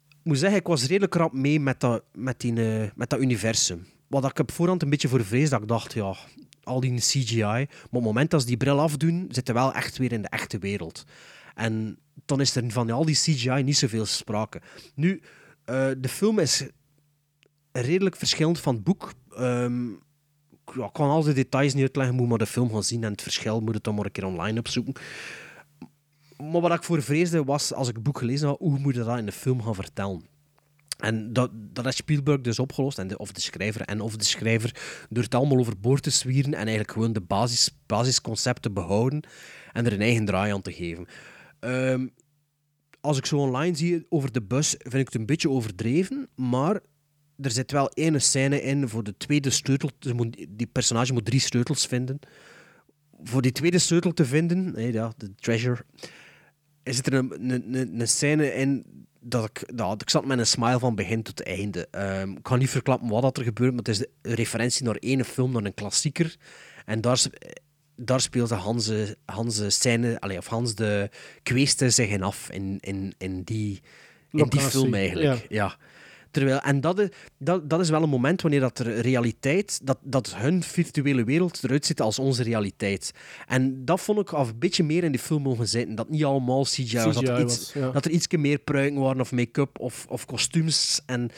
ik 0.08 0.30
moet 0.30 0.38
zeggen, 0.38 0.58
ik 0.58 0.66
was 0.66 0.86
redelijk 0.86 1.14
rap 1.14 1.32
mee 1.32 1.60
met 1.60 1.80
dat, 1.80 2.02
met 2.12 2.40
die, 2.40 2.82
eh, 2.82 2.90
met 2.94 3.10
dat 3.10 3.20
universum. 3.20 3.86
Wat 4.08 4.24
ik 4.24 4.38
op 4.38 4.52
voorhand 4.52 4.82
een 4.82 4.90
beetje 4.90 5.08
voor 5.08 5.24
vrees, 5.24 5.50
dat 5.50 5.62
ik 5.62 5.68
dacht, 5.68 5.92
ja, 5.92 6.14
al 6.62 6.80
die 6.80 7.00
CGI. 7.00 7.40
Maar 7.42 7.66
op 7.84 7.92
het 7.92 8.02
moment 8.02 8.30
dat 8.30 8.40
ze 8.40 8.46
die 8.46 8.56
bril 8.56 8.80
afdoen, 8.80 9.26
zitten 9.30 9.54
we 9.54 9.60
wel 9.60 9.72
echt 9.72 9.98
weer 9.98 10.12
in 10.12 10.22
de 10.22 10.28
echte 10.28 10.58
wereld. 10.58 11.04
En 11.54 11.98
dan 12.24 12.40
is 12.40 12.56
er 12.56 12.70
van 12.70 12.90
al 12.90 13.04
die 13.04 13.14
CGI 13.14 13.62
niet 13.62 13.76
zoveel 13.76 14.06
sprake. 14.06 14.60
Nu, 14.94 15.22
eh, 15.64 15.90
de 15.98 16.08
film 16.08 16.38
is 16.38 16.64
redelijk 17.82 18.16
verschillend 18.16 18.60
van 18.60 18.74
het 18.74 18.84
boek. 18.84 19.12
Ehm, 19.36 19.88
ja, 20.74 20.84
ik 20.84 20.92
kan 20.92 21.08
al 21.08 21.22
de 21.22 21.32
details 21.32 21.74
niet 21.74 21.82
uitleggen, 21.82 22.14
moet 22.14 22.28
maar 22.28 22.38
de 22.38 22.46
film 22.46 22.70
gaan 22.70 22.82
zien 22.82 23.04
en 23.04 23.10
het 23.10 23.22
verschil 23.22 23.60
moet 23.60 23.74
het 23.74 23.84
dan 23.84 23.94
maar 23.94 24.04
een 24.04 24.12
keer 24.12 24.24
online 24.24 24.58
opzoeken. 24.58 24.94
maar 26.36 26.60
wat 26.60 26.72
ik 26.72 26.82
voor 26.82 27.02
vreesde 27.02 27.44
was, 27.44 27.74
als 27.74 27.88
ik 27.88 27.94
het 27.94 28.02
boek 28.02 28.18
gelezen 28.18 28.48
had, 28.48 28.58
hoe 28.58 28.78
moet 28.78 28.94
je 28.94 29.04
dat 29.04 29.18
in 29.18 29.26
de 29.26 29.32
film 29.32 29.62
gaan 29.62 29.74
vertellen? 29.74 30.22
En 30.98 31.32
dat, 31.32 31.50
dat 31.54 31.84
heeft 31.84 31.96
Spielberg 31.96 32.40
dus 32.40 32.58
opgelost, 32.58 32.98
en 32.98 33.18
of 33.18 33.32
de 33.32 33.40
schrijver 33.40 33.80
en 33.80 34.00
of 34.00 34.16
de 34.16 34.24
schrijver, 34.24 35.06
door 35.08 35.22
het 35.22 35.34
allemaal 35.34 35.58
overboord 35.58 36.02
te 36.02 36.10
zwieren 36.10 36.52
en 36.52 36.60
eigenlijk 36.60 36.92
gewoon 36.92 37.12
de 37.12 37.20
basis, 37.20 37.76
basisconcepten 37.86 38.72
behouden 38.72 39.22
en 39.72 39.86
er 39.86 39.92
een 39.92 40.00
eigen 40.00 40.24
draai 40.24 40.52
aan 40.52 40.62
te 40.62 40.72
geven. 40.72 41.06
Ehm, 41.60 42.06
als 43.00 43.18
ik 43.18 43.26
zo 43.26 43.38
online 43.38 43.76
zie 43.76 44.06
over 44.08 44.32
de 44.32 44.42
bus, 44.42 44.68
vind 44.78 44.94
ik 44.94 45.06
het 45.06 45.14
een 45.14 45.26
beetje 45.26 45.50
overdreven, 45.50 46.28
maar 46.34 46.80
er 47.40 47.50
zit 47.50 47.72
wel 47.72 47.88
één 47.88 48.20
scène 48.20 48.62
in 48.62 48.88
voor 48.88 49.04
de 49.04 49.16
tweede 49.16 49.50
sleutel. 49.50 49.90
Die 50.48 50.66
personage 50.66 51.12
moet 51.12 51.24
drie 51.24 51.40
sleutels 51.40 51.86
vinden. 51.86 52.18
Voor 53.22 53.42
die 53.42 53.52
tweede 53.52 53.78
sleutel 53.78 54.12
te 54.12 54.24
vinden, 54.24 54.92
ja, 54.92 55.12
de 55.16 55.34
treasure, 55.34 55.84
is 56.82 56.98
er 56.98 57.14
een, 57.14 57.50
een, 57.50 58.00
een, 58.00 58.08
scène 58.08 58.54
in 58.54 58.84
dat 59.20 59.44
ik, 59.44 59.76
dat, 59.76 60.02
ik 60.02 60.10
zat 60.10 60.24
met 60.24 60.38
een 60.38 60.46
smile 60.46 60.78
van 60.78 60.94
begin 60.94 61.22
tot 61.22 61.42
einde. 61.42 61.88
Ehm, 61.90 62.30
ik 62.30 62.42
kan 62.42 62.58
niet 62.58 62.70
verklappen 62.70 63.08
wat 63.08 63.22
dat 63.22 63.38
er 63.38 63.44
gebeurt, 63.44 63.70
maar 63.70 63.84
het 63.84 63.88
is 63.88 64.06
een 64.22 64.34
referentie 64.34 64.84
naar 64.84 64.96
één 64.96 65.24
film, 65.24 65.52
naar 65.52 65.64
een 65.64 65.74
klassieker. 65.74 66.36
En 66.84 67.00
daar, 67.00 67.22
daar 67.96 68.20
speelde 68.20 68.54
Hans, 68.54 68.88
eh, 68.88 69.08
Hans 69.24 69.56
de 69.56 69.70
scène, 69.70 70.20
allee, 70.20 70.38
of 70.38 70.46
Hans 70.46 70.74
de 70.74 71.10
kweeste 71.42 71.90
zich 71.90 72.08
in 72.08 72.22
af 72.22 72.50
in, 72.50 72.78
in, 72.80 73.14
in, 73.18 73.42
die, 73.42 73.70
in 73.70 73.80
die 74.30 74.40
Locatie, 74.40 74.68
film 74.68 74.94
eigenlijk. 74.94 75.46
Ja. 75.48 75.76
Terwijl, 76.34 76.60
en 76.60 76.80
dat 76.80 76.98
is, 76.98 77.08
dat, 77.38 77.70
dat 77.70 77.80
is 77.80 77.90
wel 77.90 78.02
een 78.02 78.08
moment 78.08 78.42
wanneer 78.42 78.60
dat 78.60 78.78
er 78.78 79.00
realiteit, 79.00 79.80
dat, 79.82 79.98
dat 80.02 80.34
hun 80.34 80.62
virtuele 80.62 81.24
wereld 81.24 81.64
eruit 81.64 81.86
ziet 81.86 82.00
als 82.00 82.18
onze 82.18 82.42
realiteit. 82.42 83.12
En 83.46 83.84
dat 83.84 84.00
vond 84.00 84.18
ik 84.18 84.32
af 84.32 84.48
een 84.48 84.58
beetje 84.58 84.82
meer 84.82 85.04
in 85.04 85.12
die 85.12 85.20
film 85.20 85.42
mogen 85.42 85.68
zitten. 85.68 85.94
Dat 85.94 86.08
niet 86.08 86.24
allemaal 86.24 86.62
CGI, 86.62 86.98
was. 86.98 87.14
Dat 87.14 87.28
er, 87.28 87.40
iets, 87.40 87.56
was, 87.56 87.72
ja. 87.72 87.90
dat 87.90 88.04
er 88.04 88.10
iets 88.10 88.26
meer 88.28 88.58
pruiken 88.58 89.00
waren 89.00 89.20
of 89.20 89.32
make-up 89.32 89.78
of, 89.78 90.06
of 90.08 90.24
kostuums. 90.26 91.00
En 91.06 91.30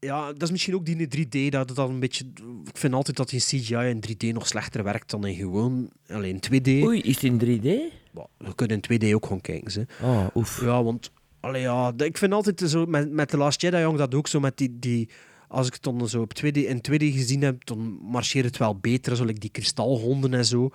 ja, 0.00 0.26
dat 0.32 0.42
is 0.42 0.50
misschien 0.50 0.74
ook 0.74 0.86
die 0.86 0.96
in 0.96 1.26
3D. 1.26 1.48
Dat 1.48 1.68
het 1.68 1.76
dan 1.76 1.90
een 1.90 2.00
beetje, 2.00 2.24
ik 2.64 2.78
vind 2.78 2.94
altijd 2.94 3.16
dat 3.16 3.32
in 3.32 3.38
CGI 3.38 3.74
in 3.74 4.04
3D 4.08 4.32
nog 4.32 4.46
slechter 4.46 4.84
werkt 4.84 5.10
dan 5.10 5.26
in 5.26 5.34
gewoon 5.34 5.90
alleen 6.08 6.40
2D. 6.46 6.68
Oei, 6.68 7.00
is 7.00 7.14
het 7.14 7.24
in 7.24 7.38
3D? 7.38 7.96
Je 8.38 8.54
kunt 8.54 8.88
in 8.88 9.10
2D 9.10 9.14
ook 9.14 9.22
gewoon 9.22 9.40
kijken. 9.40 9.70
Ze. 9.70 9.86
Oh, 10.02 10.26
oef. 10.34 10.60
Ja, 10.60 10.82
want 10.82 11.10
allee, 11.40 11.62
ja, 11.62 11.92
ik 11.96 12.18
vind 12.18 12.32
altijd 12.32 12.60
zo 12.70 12.86
met, 12.86 13.10
met 13.10 13.28
The 13.28 13.36
Last 13.36 13.60
Jedi 13.60 13.80
jong 13.80 13.98
dat 13.98 14.14
ook 14.14 14.26
zo 14.26 14.40
met 14.40 14.56
die. 14.56 14.78
die 14.78 15.08
als 15.48 15.66
ik 15.66 15.72
het 15.72 15.82
dan 15.82 16.08
zo 16.08 16.20
op 16.20 16.32
2D, 16.38 16.52
in 16.52 16.80
2D 16.90 16.96
gezien 16.96 17.42
heb, 17.42 17.64
dan 17.64 17.98
marcheert 18.02 18.44
het 18.44 18.56
wel 18.56 18.78
beter. 18.78 19.16
Zo 19.16 19.24
like 19.24 19.38
die 19.38 19.50
kristalhonden 19.50 20.34
en 20.34 20.44
zo. 20.44 20.70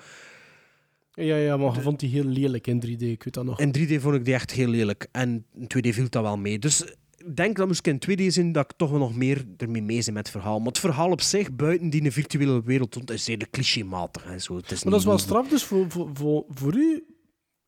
Ja, 1.12 1.36
ja, 1.36 1.58
maar 1.58 1.76
je 1.76 1.82
vond 1.82 2.00
die 2.00 2.10
heel 2.10 2.24
lelijk 2.24 2.68
in 2.68 2.84
3D, 2.86 3.02
ik 3.02 3.24
weet 3.24 3.34
dat 3.34 3.46
nog. 3.46 3.60
In 3.60 3.76
3D 3.78 4.02
vond 4.02 4.16
ik 4.16 4.26
die 4.26 4.34
echt 4.34 4.52
heel 4.52 4.68
lelijk. 4.68 5.08
En 5.12 5.46
in 5.54 5.64
2D 5.64 5.90
viel 5.90 6.10
dat 6.10 6.22
wel 6.24 6.38
mee. 6.38 6.60
Dus 6.60 6.82
ik 7.18 7.36
denk 7.36 7.58
dat 7.58 7.68
moest 7.68 7.88
ik 7.88 8.08
in 8.08 8.18
2D 8.20 8.26
zien 8.28 8.52
dat 8.52 8.72
ik 8.72 8.78
toch 8.78 8.90
wel 8.90 9.00
nog 9.00 9.16
meer 9.16 9.46
ermee 9.58 9.82
mee 9.82 10.04
ben 10.04 10.14
met 10.14 10.28
het 10.28 10.36
verhaal. 10.36 10.58
Maar 10.58 10.68
het 10.68 10.80
verhaal 10.80 11.12
op 11.12 11.22
zich, 11.22 11.56
buiten 11.56 11.90
die 11.90 12.12
virtuele 12.12 12.64
wereld, 12.64 13.12
is 13.12 13.24
zeer 13.24 13.50
clichématig 13.50 14.26
en 14.26 14.42
zo. 14.42 14.56
Het 14.56 14.72
is 14.72 14.84
Maar 14.84 14.92
dat 14.92 15.02
is 15.02 15.08
wel 15.08 15.18
straf, 15.18 15.48
dus 15.48 15.64
voor, 15.64 15.90
voor, 15.90 16.10
voor, 16.14 16.46
voor 16.50 16.76
u 16.76 17.06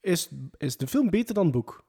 is, 0.01 0.29
is 0.57 0.77
de 0.77 0.87
film 0.87 1.09
beter 1.09 1.33
dan 1.33 1.43
het 1.43 1.53
boek. 1.53 1.85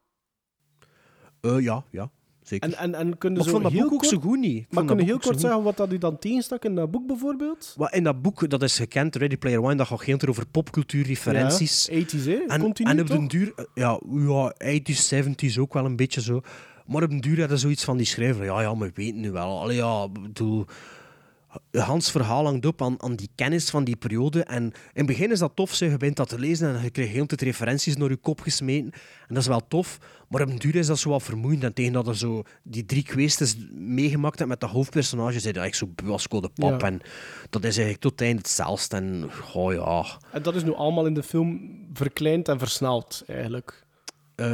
Eh, 1.46 1.62
ja, 1.62 1.84
ja, 1.90 2.10
zeker. 2.42 2.68
En, 2.68 2.78
en, 2.78 2.94
en 2.94 3.18
kunnen 3.18 3.38
Maar 3.38 3.48
vond 3.48 3.62
dat 3.62 3.72
heel 3.72 3.82
boek 3.82 3.92
ook 3.92 3.98
kort, 3.98 4.10
zo 4.10 4.20
goed 4.20 4.38
niet. 4.38 4.56
Ik 4.56 4.66
Maar 4.72 4.84
kunnen 4.84 5.04
heel 5.04 5.18
kort 5.18 5.40
zeggen 5.40 5.62
wat 5.62 5.76
dat 5.76 5.92
u 5.92 5.98
dan 5.98 6.18
tegenstak 6.18 6.64
in 6.64 6.74
dat 6.74 6.90
boek 6.90 7.06
bijvoorbeeld? 7.06 7.74
Wat 7.76 7.94
in 7.94 8.04
dat 8.04 8.22
boek, 8.22 8.50
dat 8.50 8.62
is 8.62 8.76
gekend, 8.76 9.16
Ready 9.16 9.36
Player 9.36 9.62
One, 9.62 9.74
dat 9.74 9.86
gaat 9.86 10.02
heel 10.02 10.18
over 10.28 10.46
popcultuur, 10.46 11.06
referenties. 11.06 11.88
Ja, 11.90 12.00
80s, 12.00 12.24
hè? 12.24 12.44
En, 12.46 12.60
Continu, 12.60 12.90
en 12.90 13.00
op 13.00 13.06
toch? 13.06 13.16
den 13.16 13.28
duur, 13.28 13.52
eh, 13.56 13.64
ja, 13.74 14.00
ja, 14.10 14.54
80s, 14.58 15.14
70s 15.14 15.58
ook 15.58 15.72
wel 15.72 15.84
een 15.84 15.96
beetje 15.96 16.20
zo. 16.20 16.40
Maar 16.86 17.02
op 17.02 17.10
den 17.10 17.20
duur 17.20 17.40
hadden 17.40 17.58
zoiets 17.58 17.84
van 17.84 17.96
die 17.96 18.06
schrijver, 18.06 18.44
ja, 18.44 18.60
ja, 18.60 18.76
we 18.76 18.90
weten 18.94 19.20
nu 19.20 19.30
wel. 19.30 19.60
Allee, 19.60 19.76
ja, 19.76 20.08
bedoel, 20.08 20.66
Hans 21.70 22.10
verhaal 22.10 22.44
hangt 22.44 22.66
op 22.66 22.82
aan, 22.82 23.02
aan 23.02 23.16
die 23.16 23.28
kennis 23.34 23.70
van 23.70 23.84
die 23.84 23.96
periode. 23.96 24.44
En 24.44 24.62
in 24.62 24.72
het 24.92 25.06
begin 25.06 25.30
is 25.30 25.38
dat 25.38 25.52
tof, 25.54 25.74
zeg, 25.74 25.90
je 25.90 25.96
bent 25.96 26.16
dat 26.16 26.28
te 26.28 26.38
lezen 26.38 26.76
en 26.76 26.82
je 26.82 26.90
krijgt 26.90 27.12
heel 27.12 27.26
tijd 27.26 27.42
referenties 27.42 27.96
naar 27.96 28.10
je 28.10 28.16
kop 28.16 28.40
gesmeten. 28.40 28.92
En 29.28 29.34
dat 29.34 29.38
is 29.38 29.46
wel 29.46 29.68
tof, 29.68 29.98
maar 30.28 30.42
op 30.42 30.48
den 30.48 30.58
duur 30.58 30.74
is 30.74 30.86
dat 30.86 30.98
zo 30.98 31.10
wat 31.10 31.22
vermoeiend. 31.22 31.64
En 31.64 31.74
tegen 31.74 31.92
dat 31.92 32.08
er 32.08 32.16
zo 32.16 32.42
die 32.62 32.84
drie 32.84 33.02
kwesties 33.02 33.56
meegemaakt 33.72 34.38
hebt 34.38 34.50
met 34.50 34.60
de 34.60 34.66
hoofdpersonage, 34.66 35.40
zijn 35.40 35.54
dat 35.54 35.64
echt 35.64 35.76
zo 35.76 35.86
beu 35.94 36.10
als 36.10 36.28
de 36.28 36.50
pap. 36.54 36.80
Ja. 36.80 36.86
En 36.86 37.00
dat 37.50 37.64
is 37.64 37.76
eigenlijk 37.76 38.00
tot 38.00 38.12
het 38.12 38.20
einde 38.20 38.38
hetzelfde. 38.38 38.96
En, 38.96 39.30
oh 39.54 39.72
ja... 39.72 40.04
En 40.32 40.42
dat 40.42 40.54
is 40.54 40.64
nu 40.64 40.74
allemaal 40.74 41.06
in 41.06 41.14
de 41.14 41.22
film 41.22 41.78
verkleind 41.92 42.48
en 42.48 42.58
versneld, 42.58 43.22
eigenlijk. 43.26 43.85
Eh, 44.36 44.46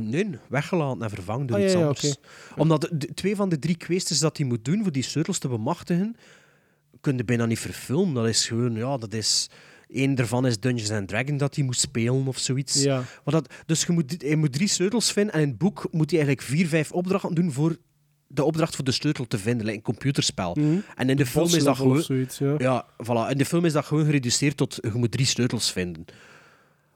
nee, 0.00 0.30
weggelaten 0.48 1.02
en 1.02 1.10
vervangen 1.10 1.46
door 1.46 1.56
Ah, 1.56 1.62
ja, 1.62 1.68
iets 1.68 1.78
ja, 1.78 1.86
anders. 1.86 2.16
oké. 2.16 2.60
Omdat 2.60 2.80
de, 2.80 2.96
de- 2.96 3.14
twee 3.14 3.36
van 3.36 3.48
de 3.48 3.58
drie 3.58 3.76
kwesties 3.76 4.18
dat 4.18 4.36
hij 4.36 4.46
moet 4.46 4.64
doen 4.64 4.82
voor 4.82 4.92
die 4.92 5.02
sleutels 5.02 5.38
te 5.38 5.48
bemachtigen, 5.48 6.16
kun 7.00 7.16
je 7.16 7.24
bijna 7.24 7.46
niet 7.46 7.58
verfilmen. 7.58 8.14
Dat 8.14 8.26
is 8.26 8.46
gewoon, 8.46 8.74
ja, 8.74 8.96
dat 8.96 9.12
is... 9.12 9.50
Eén 9.88 10.14
daarvan 10.14 10.46
is 10.46 10.60
Dungeons 10.60 10.90
and 10.90 11.08
Dragons 11.08 11.38
dat 11.38 11.54
hij 11.54 11.64
moet 11.64 11.76
spelen 11.78 12.26
of 12.26 12.38
zoiets. 12.38 12.82
Ja. 12.82 12.96
Maar 13.24 13.34
dat, 13.34 13.52
dus 13.66 13.84
je 13.84 13.92
moet, 13.92 14.14
hij 14.22 14.36
moet 14.36 14.52
drie 14.52 14.68
sleutels 14.68 15.12
vinden 15.12 15.34
en 15.34 15.40
in 15.40 15.48
het 15.48 15.58
boek 15.58 15.86
moet 15.90 16.10
hij 16.10 16.18
eigenlijk 16.20 16.48
vier, 16.48 16.66
vijf 16.66 16.92
opdrachten 16.92 17.34
doen 17.34 17.52
voor 17.52 17.76
de 18.26 18.44
opdracht 18.44 18.74
voor 18.76 18.84
de 18.84 18.92
sleutel 18.92 19.26
te 19.26 19.38
vinden, 19.38 19.64
like 19.64 19.76
een 19.76 19.82
computerspel. 19.82 20.56
En 20.96 21.10
in 21.10 21.16
de 21.16 21.26
film 21.26 21.46
is 21.46 21.64
dat 21.64 21.76
gewoon... 21.76 21.98
of 21.98 22.04
zoiets, 22.04 22.38
ja. 22.38 22.54
Ja, 22.58 22.86
voilà. 23.02 23.30
In 23.30 23.38
de 23.38 23.44
film 23.44 23.64
is 23.64 23.72
dat 23.72 23.84
gewoon 23.84 24.04
gereduceerd 24.04 24.56
tot 24.56 24.78
je 24.80 24.90
moet 24.94 25.10
drie 25.12 25.26
sleutels 25.26 25.72
vinden. 25.72 26.04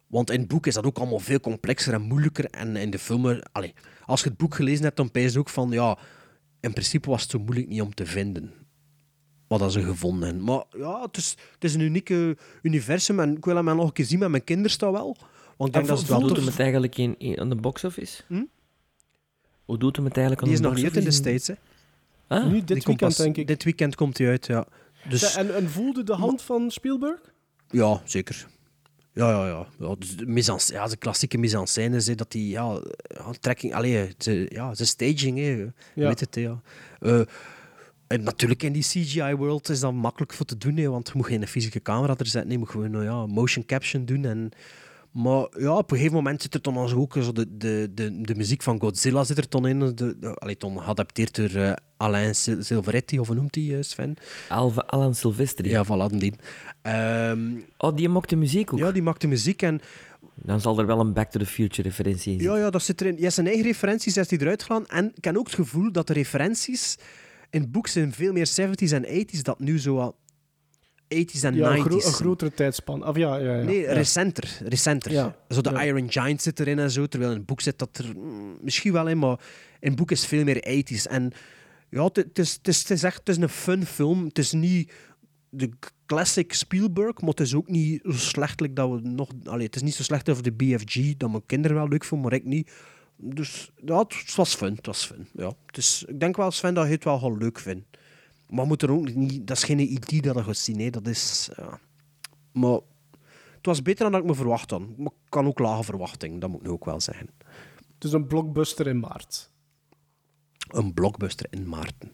Want 0.08 0.30
in 0.30 0.38
het 0.40 0.48
boek 0.48 0.66
is 0.66 0.74
dat 0.74 0.84
ook 0.84 0.98
allemaal 0.98 1.18
veel 1.18 1.40
complexer 1.40 1.92
en 1.94 2.02
moeilijker. 2.02 2.44
En 2.44 2.76
in 2.76 2.90
de 2.90 2.98
film, 2.98 3.26
er- 3.26 3.46
allee, 3.52 3.74
als 4.04 4.22
je 4.22 4.28
het 4.28 4.38
boek 4.38 4.54
gelezen 4.54 4.84
hebt, 4.84 4.96
dan 4.96 5.10
pijs 5.10 5.32
je 5.32 5.38
ook 5.38 5.48
van, 5.48 5.70
ja, 5.70 5.98
in 6.60 6.72
principe 6.72 7.10
was 7.10 7.22
het 7.22 7.30
zo 7.30 7.38
moeilijk 7.38 7.68
niet 7.68 7.80
om 7.82 7.94
te 7.94 8.06
vinden. 8.06 8.52
Wat 9.48 9.58
dat 9.58 9.72
ze 9.72 9.82
gevonden 9.82 10.24
hebben. 10.28 10.44
Maar 10.44 10.64
ja, 10.76 11.02
het 11.02 11.16
is, 11.16 11.36
het 11.54 11.64
is 11.64 11.74
een 11.74 11.80
unieke 11.80 12.36
universum 12.62 13.20
en 13.20 13.36
ik 13.36 13.44
wil 13.44 13.56
hem 13.56 13.64
nog 13.64 13.86
een 13.86 13.92
keer 13.92 14.04
zien 14.04 14.18
met 14.18 14.28
mijn 14.30 14.44
kinderen 14.44 14.78
toch 14.78 14.90
wel. 14.92 15.16
Want 15.56 15.68
ik 15.68 15.72
denk 15.72 15.74
En 15.74 15.80
dat 15.80 15.88
hoe 15.90 15.98
het 15.98 16.08
wel 16.08 16.18
doet 16.18 16.28
tof 16.28 16.38
hem 16.38 16.46
het 16.46 16.58
eigenlijk 16.60 16.96
in, 16.98 17.14
in, 17.18 17.40
aan 17.40 17.48
de 17.48 17.54
box 17.54 17.84
office? 17.84 18.22
Hm? 18.26 18.42
Hoe 19.64 19.78
doet 19.78 19.96
hem 19.96 20.04
het 20.04 20.16
eigenlijk 20.16 20.46
aan 20.46 20.52
Die 20.52 20.56
is 20.58 20.62
de 20.62 20.68
nog 20.68 20.76
niet 20.76 20.86
uit 20.86 20.96
in 20.96 21.04
de? 21.04 21.10
States, 21.10 21.46
hè. 21.46 21.54
Ah. 22.26 22.46
Nu, 22.46 22.58
dit 22.64 22.68
weekend, 22.68 22.98
pas- 22.98 23.16
denk 23.16 23.36
ik. 23.36 23.46
Dit 23.46 23.64
weekend 23.64 23.94
komt 23.94 24.18
hij 24.18 24.28
uit, 24.28 24.46
ja. 24.46 24.66
Dus, 25.08 25.34
En, 25.34 25.54
en 25.54 25.70
voelde 25.70 26.02
de 26.02 26.12
hand 26.14 26.42
van 26.42 26.70
Spielberg? 26.70 27.20
Ja, 27.70 28.00
zeker. 28.04 28.46
Ja, 29.18 29.30
ja, 29.30 29.46
ja. 29.46 29.66
ja, 29.78 29.94
dus 29.98 30.16
de, 30.16 30.72
ja 30.74 30.86
de 30.86 30.96
klassieke 30.96 31.38
mise 31.38 31.58
en 31.58 31.66
scène 31.66 31.96
is 31.96 32.06
hè, 32.06 32.14
dat 32.14 32.32
die 32.32 32.48
ja, 32.48 32.80
trekking, 33.40 33.74
allee, 33.74 34.14
ze, 34.18 34.46
ja, 34.48 34.74
ze 34.74 34.86
staging, 34.86 35.38
hè, 35.38 35.66
Ja. 35.94 36.06
weet 36.08 36.20
het, 36.20 36.34
hè, 36.34 36.40
ja. 36.40 36.60
Eh, 37.00 37.20
en 38.06 38.22
natuurlijk 38.22 38.62
in 38.62 38.72
die 38.72 38.82
CGI-world 38.82 39.68
is 39.68 39.80
dat 39.80 39.92
makkelijk 39.92 40.32
voor 40.32 40.46
te 40.46 40.58
doen, 40.58 40.76
hè, 40.76 40.88
want 40.88 41.08
je 41.08 41.12
moet 41.16 41.26
geen 41.26 41.46
fysieke 41.46 41.82
camera 41.82 42.14
er 42.16 42.26
zetten, 42.26 42.50
je 42.50 42.58
moet 42.58 42.68
gewoon 42.68 42.90
nou 42.90 43.04
ja, 43.04 43.26
motion 43.26 43.66
caption 43.66 44.04
doen. 44.04 44.24
En, 44.24 44.50
maar 45.12 45.46
ja, 45.58 45.76
op 45.76 45.90
een 45.90 45.96
gegeven 45.96 46.16
moment 46.16 46.42
zit 46.42 46.54
er 46.54 46.62
dan 46.62 46.76
ook 46.78 47.16
zo 47.20 47.32
de, 47.32 47.56
de, 47.56 47.90
de, 47.94 48.20
de 48.20 48.34
muziek 48.34 48.62
van 48.62 48.80
Godzilla 48.80 49.24
zit 49.24 49.38
er 49.38 49.48
dan 49.48 49.66
in, 49.66 49.78
de, 49.78 49.94
de, 49.94 50.34
allee, 50.34 50.56
dan 50.58 50.80
geadapteerd 50.80 51.34
door 51.34 51.62
eh, 51.62 51.72
Alain 51.96 52.34
Sil- 52.42 52.62
Silveretti, 52.62 53.18
of 53.18 53.26
hoe 53.26 53.36
noemt 53.36 53.54
hij, 53.54 53.82
Sven? 53.82 54.14
Alva, 54.48 54.80
Alan 54.80 55.14
Silvestri. 55.14 55.68
Ja, 55.68 55.84
voilà, 55.84 56.16
die. 56.16 56.34
Ehm, 56.82 57.40
oh, 57.78 57.96
die 57.96 58.08
maakt 58.08 58.28
de 58.28 58.36
muziek 58.36 58.72
ook? 58.72 58.78
Ja, 58.78 58.92
die 58.92 59.02
maakt 59.02 59.20
de 59.20 59.26
muziek 59.26 59.62
en... 59.62 59.80
Dan 60.34 60.60
zal 60.60 60.78
er 60.78 60.86
wel 60.86 61.00
een 61.00 61.12
Back 61.12 61.30
to 61.30 61.38
the 61.38 61.46
Future 61.46 61.88
referentie 61.88 62.32
in 62.32 62.38
zitten. 62.38 62.56
Ja, 62.56 62.64
ja, 62.64 62.70
dat 62.70 62.82
zit 62.82 63.00
erin. 63.00 63.14
Je 63.16 63.22
hebt 63.22 63.34
zijn 63.34 63.46
eigen 63.46 63.64
referenties 63.64 64.14
heeft 64.14 64.30
hij 64.30 64.38
eruit 64.38 64.62
gedaan. 64.62 64.86
En 64.86 65.12
ik 65.14 65.24
heb 65.24 65.36
ook 65.36 65.46
het 65.46 65.54
gevoel 65.54 65.92
dat 65.92 66.06
de 66.06 66.12
referenties 66.12 66.98
in 67.50 67.60
het 67.60 67.72
boek 67.72 67.86
zijn 67.86 68.12
veel 68.12 68.32
meer 68.32 68.48
70s 68.60 68.92
en 68.92 69.06
80s 69.06 69.40
dat 69.42 69.58
nu 69.58 69.78
zo 69.80 69.94
wat 69.94 70.14
80s 71.14 71.40
en 71.44 71.54
Ja, 71.54 71.70
een, 71.70 71.76
90s. 71.78 71.86
gro- 71.86 71.96
een 72.06 72.12
grotere 72.12 72.52
tijdspan. 72.54 73.06
Of 73.06 73.16
ja, 73.16 73.36
ja, 73.36 73.54
ja. 73.56 73.64
Nee, 73.64 73.86
recenter. 73.86 74.58
recenter. 74.64 75.34
Zo 75.48 75.60
de. 75.60 75.84
Iron 75.84 76.12
Giant 76.12 76.42
zit 76.42 76.60
erin 76.60 76.78
en 76.78 76.90
zo, 76.90 77.06
terwijl 77.06 77.30
in 77.32 77.36
het 77.38 77.46
boek 77.46 77.60
zit 77.60 77.78
dat 77.78 77.98
er 77.98 78.16
mm, 78.16 78.58
misschien 78.62 78.92
wel 78.92 79.08
in, 79.08 79.18
maar 79.18 79.38
in 79.80 79.88
het 79.88 79.96
boek 79.96 80.10
is 80.10 80.26
veel 80.26 80.44
meer 80.44 80.84
80s. 80.92 81.02
En 81.10 81.32
ja, 81.90 82.08
het- 82.12 82.38
is, 82.68 83.02
echt 83.02 83.18
het 83.18 83.28
is 83.28 83.36
een 83.36 83.48
fun 83.48 83.86
film. 83.86 84.24
Het 84.24 84.38
is 84.38 84.52
niet 84.52 84.92
de 85.50 85.70
classic 86.06 86.52
Spielberg, 86.52 87.20
maar 87.20 87.30
het 87.30 87.40
is 87.40 87.54
ook 87.54 87.68
niet 87.68 88.00
zo 88.04 88.12
slechtelijk 88.12 88.76
dat 88.76 88.90
we 88.90 89.00
nog... 89.08 89.28
Allee, 89.44 89.66
het 89.66 89.76
is 89.76 89.82
niet 89.82 89.94
zo 89.94 90.02
slecht 90.02 90.28
over 90.28 90.42
de 90.42 90.52
BFG, 90.52 91.16
dat 91.16 91.30
mijn 91.30 91.46
kinderen 91.46 91.76
wel 91.76 91.88
leuk 91.88 92.04
vonden, 92.04 92.28
maar 92.30 92.38
ik 92.38 92.44
niet. 92.44 92.70
Dus 93.16 93.70
ja, 93.84 93.98
het 93.98 94.34
was 94.34 94.54
fun. 94.54 94.74
Het 94.74 94.86
was 94.86 95.04
fun. 95.06 95.26
Ja. 95.32 95.52
Is, 95.70 96.04
ik 96.06 96.20
denk 96.20 96.36
wel, 96.36 96.50
Sven, 96.50 96.74
dat 96.74 96.86
je 96.86 96.92
het 96.92 97.04
wel 97.04 97.18
gewoon 97.18 97.38
leuk 97.38 97.58
vindt. 97.58 97.86
Maar 98.48 98.66
moet 98.66 98.82
er 98.82 98.90
ook 98.90 99.14
niet... 99.14 99.46
Dat 99.46 99.56
is 99.56 99.64
geen 99.64 99.92
idee 99.92 100.22
dat 100.22 100.34
je 100.34 100.42
gaat 100.42 100.56
zien, 100.56 100.80
hè. 100.80 100.90
Dat 100.90 101.06
is... 101.06 101.48
Ja. 101.56 101.80
Maar 102.52 102.80
het 103.56 103.66
was 103.66 103.82
beter 103.82 104.02
dan 104.02 104.12
dat 104.12 104.20
ik 104.20 104.26
me 104.26 104.34
verwacht 104.34 104.70
had. 104.70 104.80
Maar 104.80 105.12
ik 105.12 105.28
kan 105.30 105.46
ook 105.46 105.58
lage 105.58 105.82
verwachting, 105.82 106.40
dat 106.40 106.50
moet 106.50 106.60
ik 106.60 106.66
nu 106.66 106.72
ook 106.72 106.84
wel 106.84 107.00
zeggen. 107.00 107.28
Dus 107.98 108.12
een 108.12 108.26
blockbuster 108.26 108.86
in 108.86 109.00
maart. 109.00 109.50
Een 110.68 110.94
blockbuster 110.94 111.46
in 111.50 111.68
Maarten. 111.68 112.12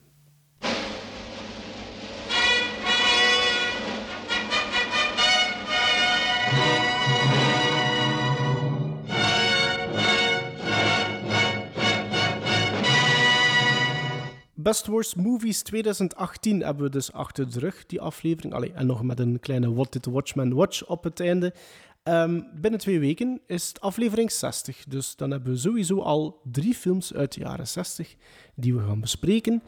Best 14.65 14.87
Worst 14.87 15.15
Movies 15.15 15.61
2018 15.61 16.61
hebben 16.61 16.83
we 16.83 16.89
dus 16.89 17.11
achter 17.11 17.51
de 17.51 17.59
rug, 17.59 17.85
die 17.85 18.01
aflevering. 18.01 18.53
Allee, 18.53 18.71
en 18.73 18.85
nog 18.85 19.03
met 19.03 19.19
een 19.19 19.39
kleine 19.39 19.73
What 19.73 19.91
Did 19.91 20.05
Watchman 20.05 20.53
Watch 20.53 20.85
op 20.85 21.03
het 21.03 21.19
einde. 21.19 21.53
Ehm, 22.03 22.41
binnen 22.53 22.79
twee 22.79 22.99
weken 22.99 23.41
is 23.47 23.67
het 23.67 23.81
aflevering 23.81 24.31
60. 24.31 24.83
Dus 24.87 25.15
dan 25.15 25.31
hebben 25.31 25.51
we 25.53 25.59
sowieso 25.59 25.99
al 26.01 26.41
drie 26.43 26.73
films 26.73 27.13
uit 27.13 27.33
de 27.33 27.39
jaren 27.39 27.67
60 27.67 28.15
die 28.55 28.75
we 28.75 28.83
gaan 28.87 28.99
bespreken. 28.99 29.63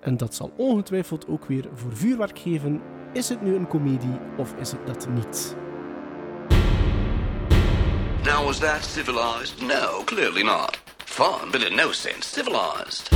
En 0.00 0.16
dat 0.16 0.34
zal 0.34 0.52
ongetwijfeld 0.56 1.26
ook 1.28 1.44
weer 1.44 1.68
voor 1.74 1.96
vuurwerk 1.96 2.38
geven. 2.38 2.80
Is 3.12 3.28
het 3.28 3.42
nu 3.42 3.54
een 3.54 3.68
komedie 3.68 4.18
of 4.38 4.54
is 4.54 4.72
het 4.72 4.86
dat 4.86 5.08
niet? 5.08 5.56
Now, 8.24 8.44
was 8.44 8.58
that 8.58 8.84
civilized? 8.84 9.60
No, 9.60 10.02
clearly 10.04 10.42
not. 10.42 10.82
Fun, 11.04 11.50
but 11.50 11.62
in 11.62 11.76
no 11.76 11.92
sense 11.92 12.28
civilized. 12.28 13.08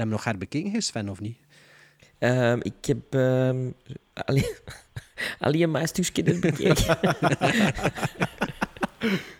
Hem 0.00 0.08
nog 0.08 0.24
herbekeken, 0.24 0.82
Sven, 0.82 1.08
of 1.08 1.20
niet? 1.20 1.38
Ehm, 2.18 2.58
ik 2.62 2.84
heb 2.86 3.14
ehm, 3.14 3.70
alleen, 4.26 4.54
alleen 5.38 5.62
een 5.62 6.40
bekeken. 6.40 6.98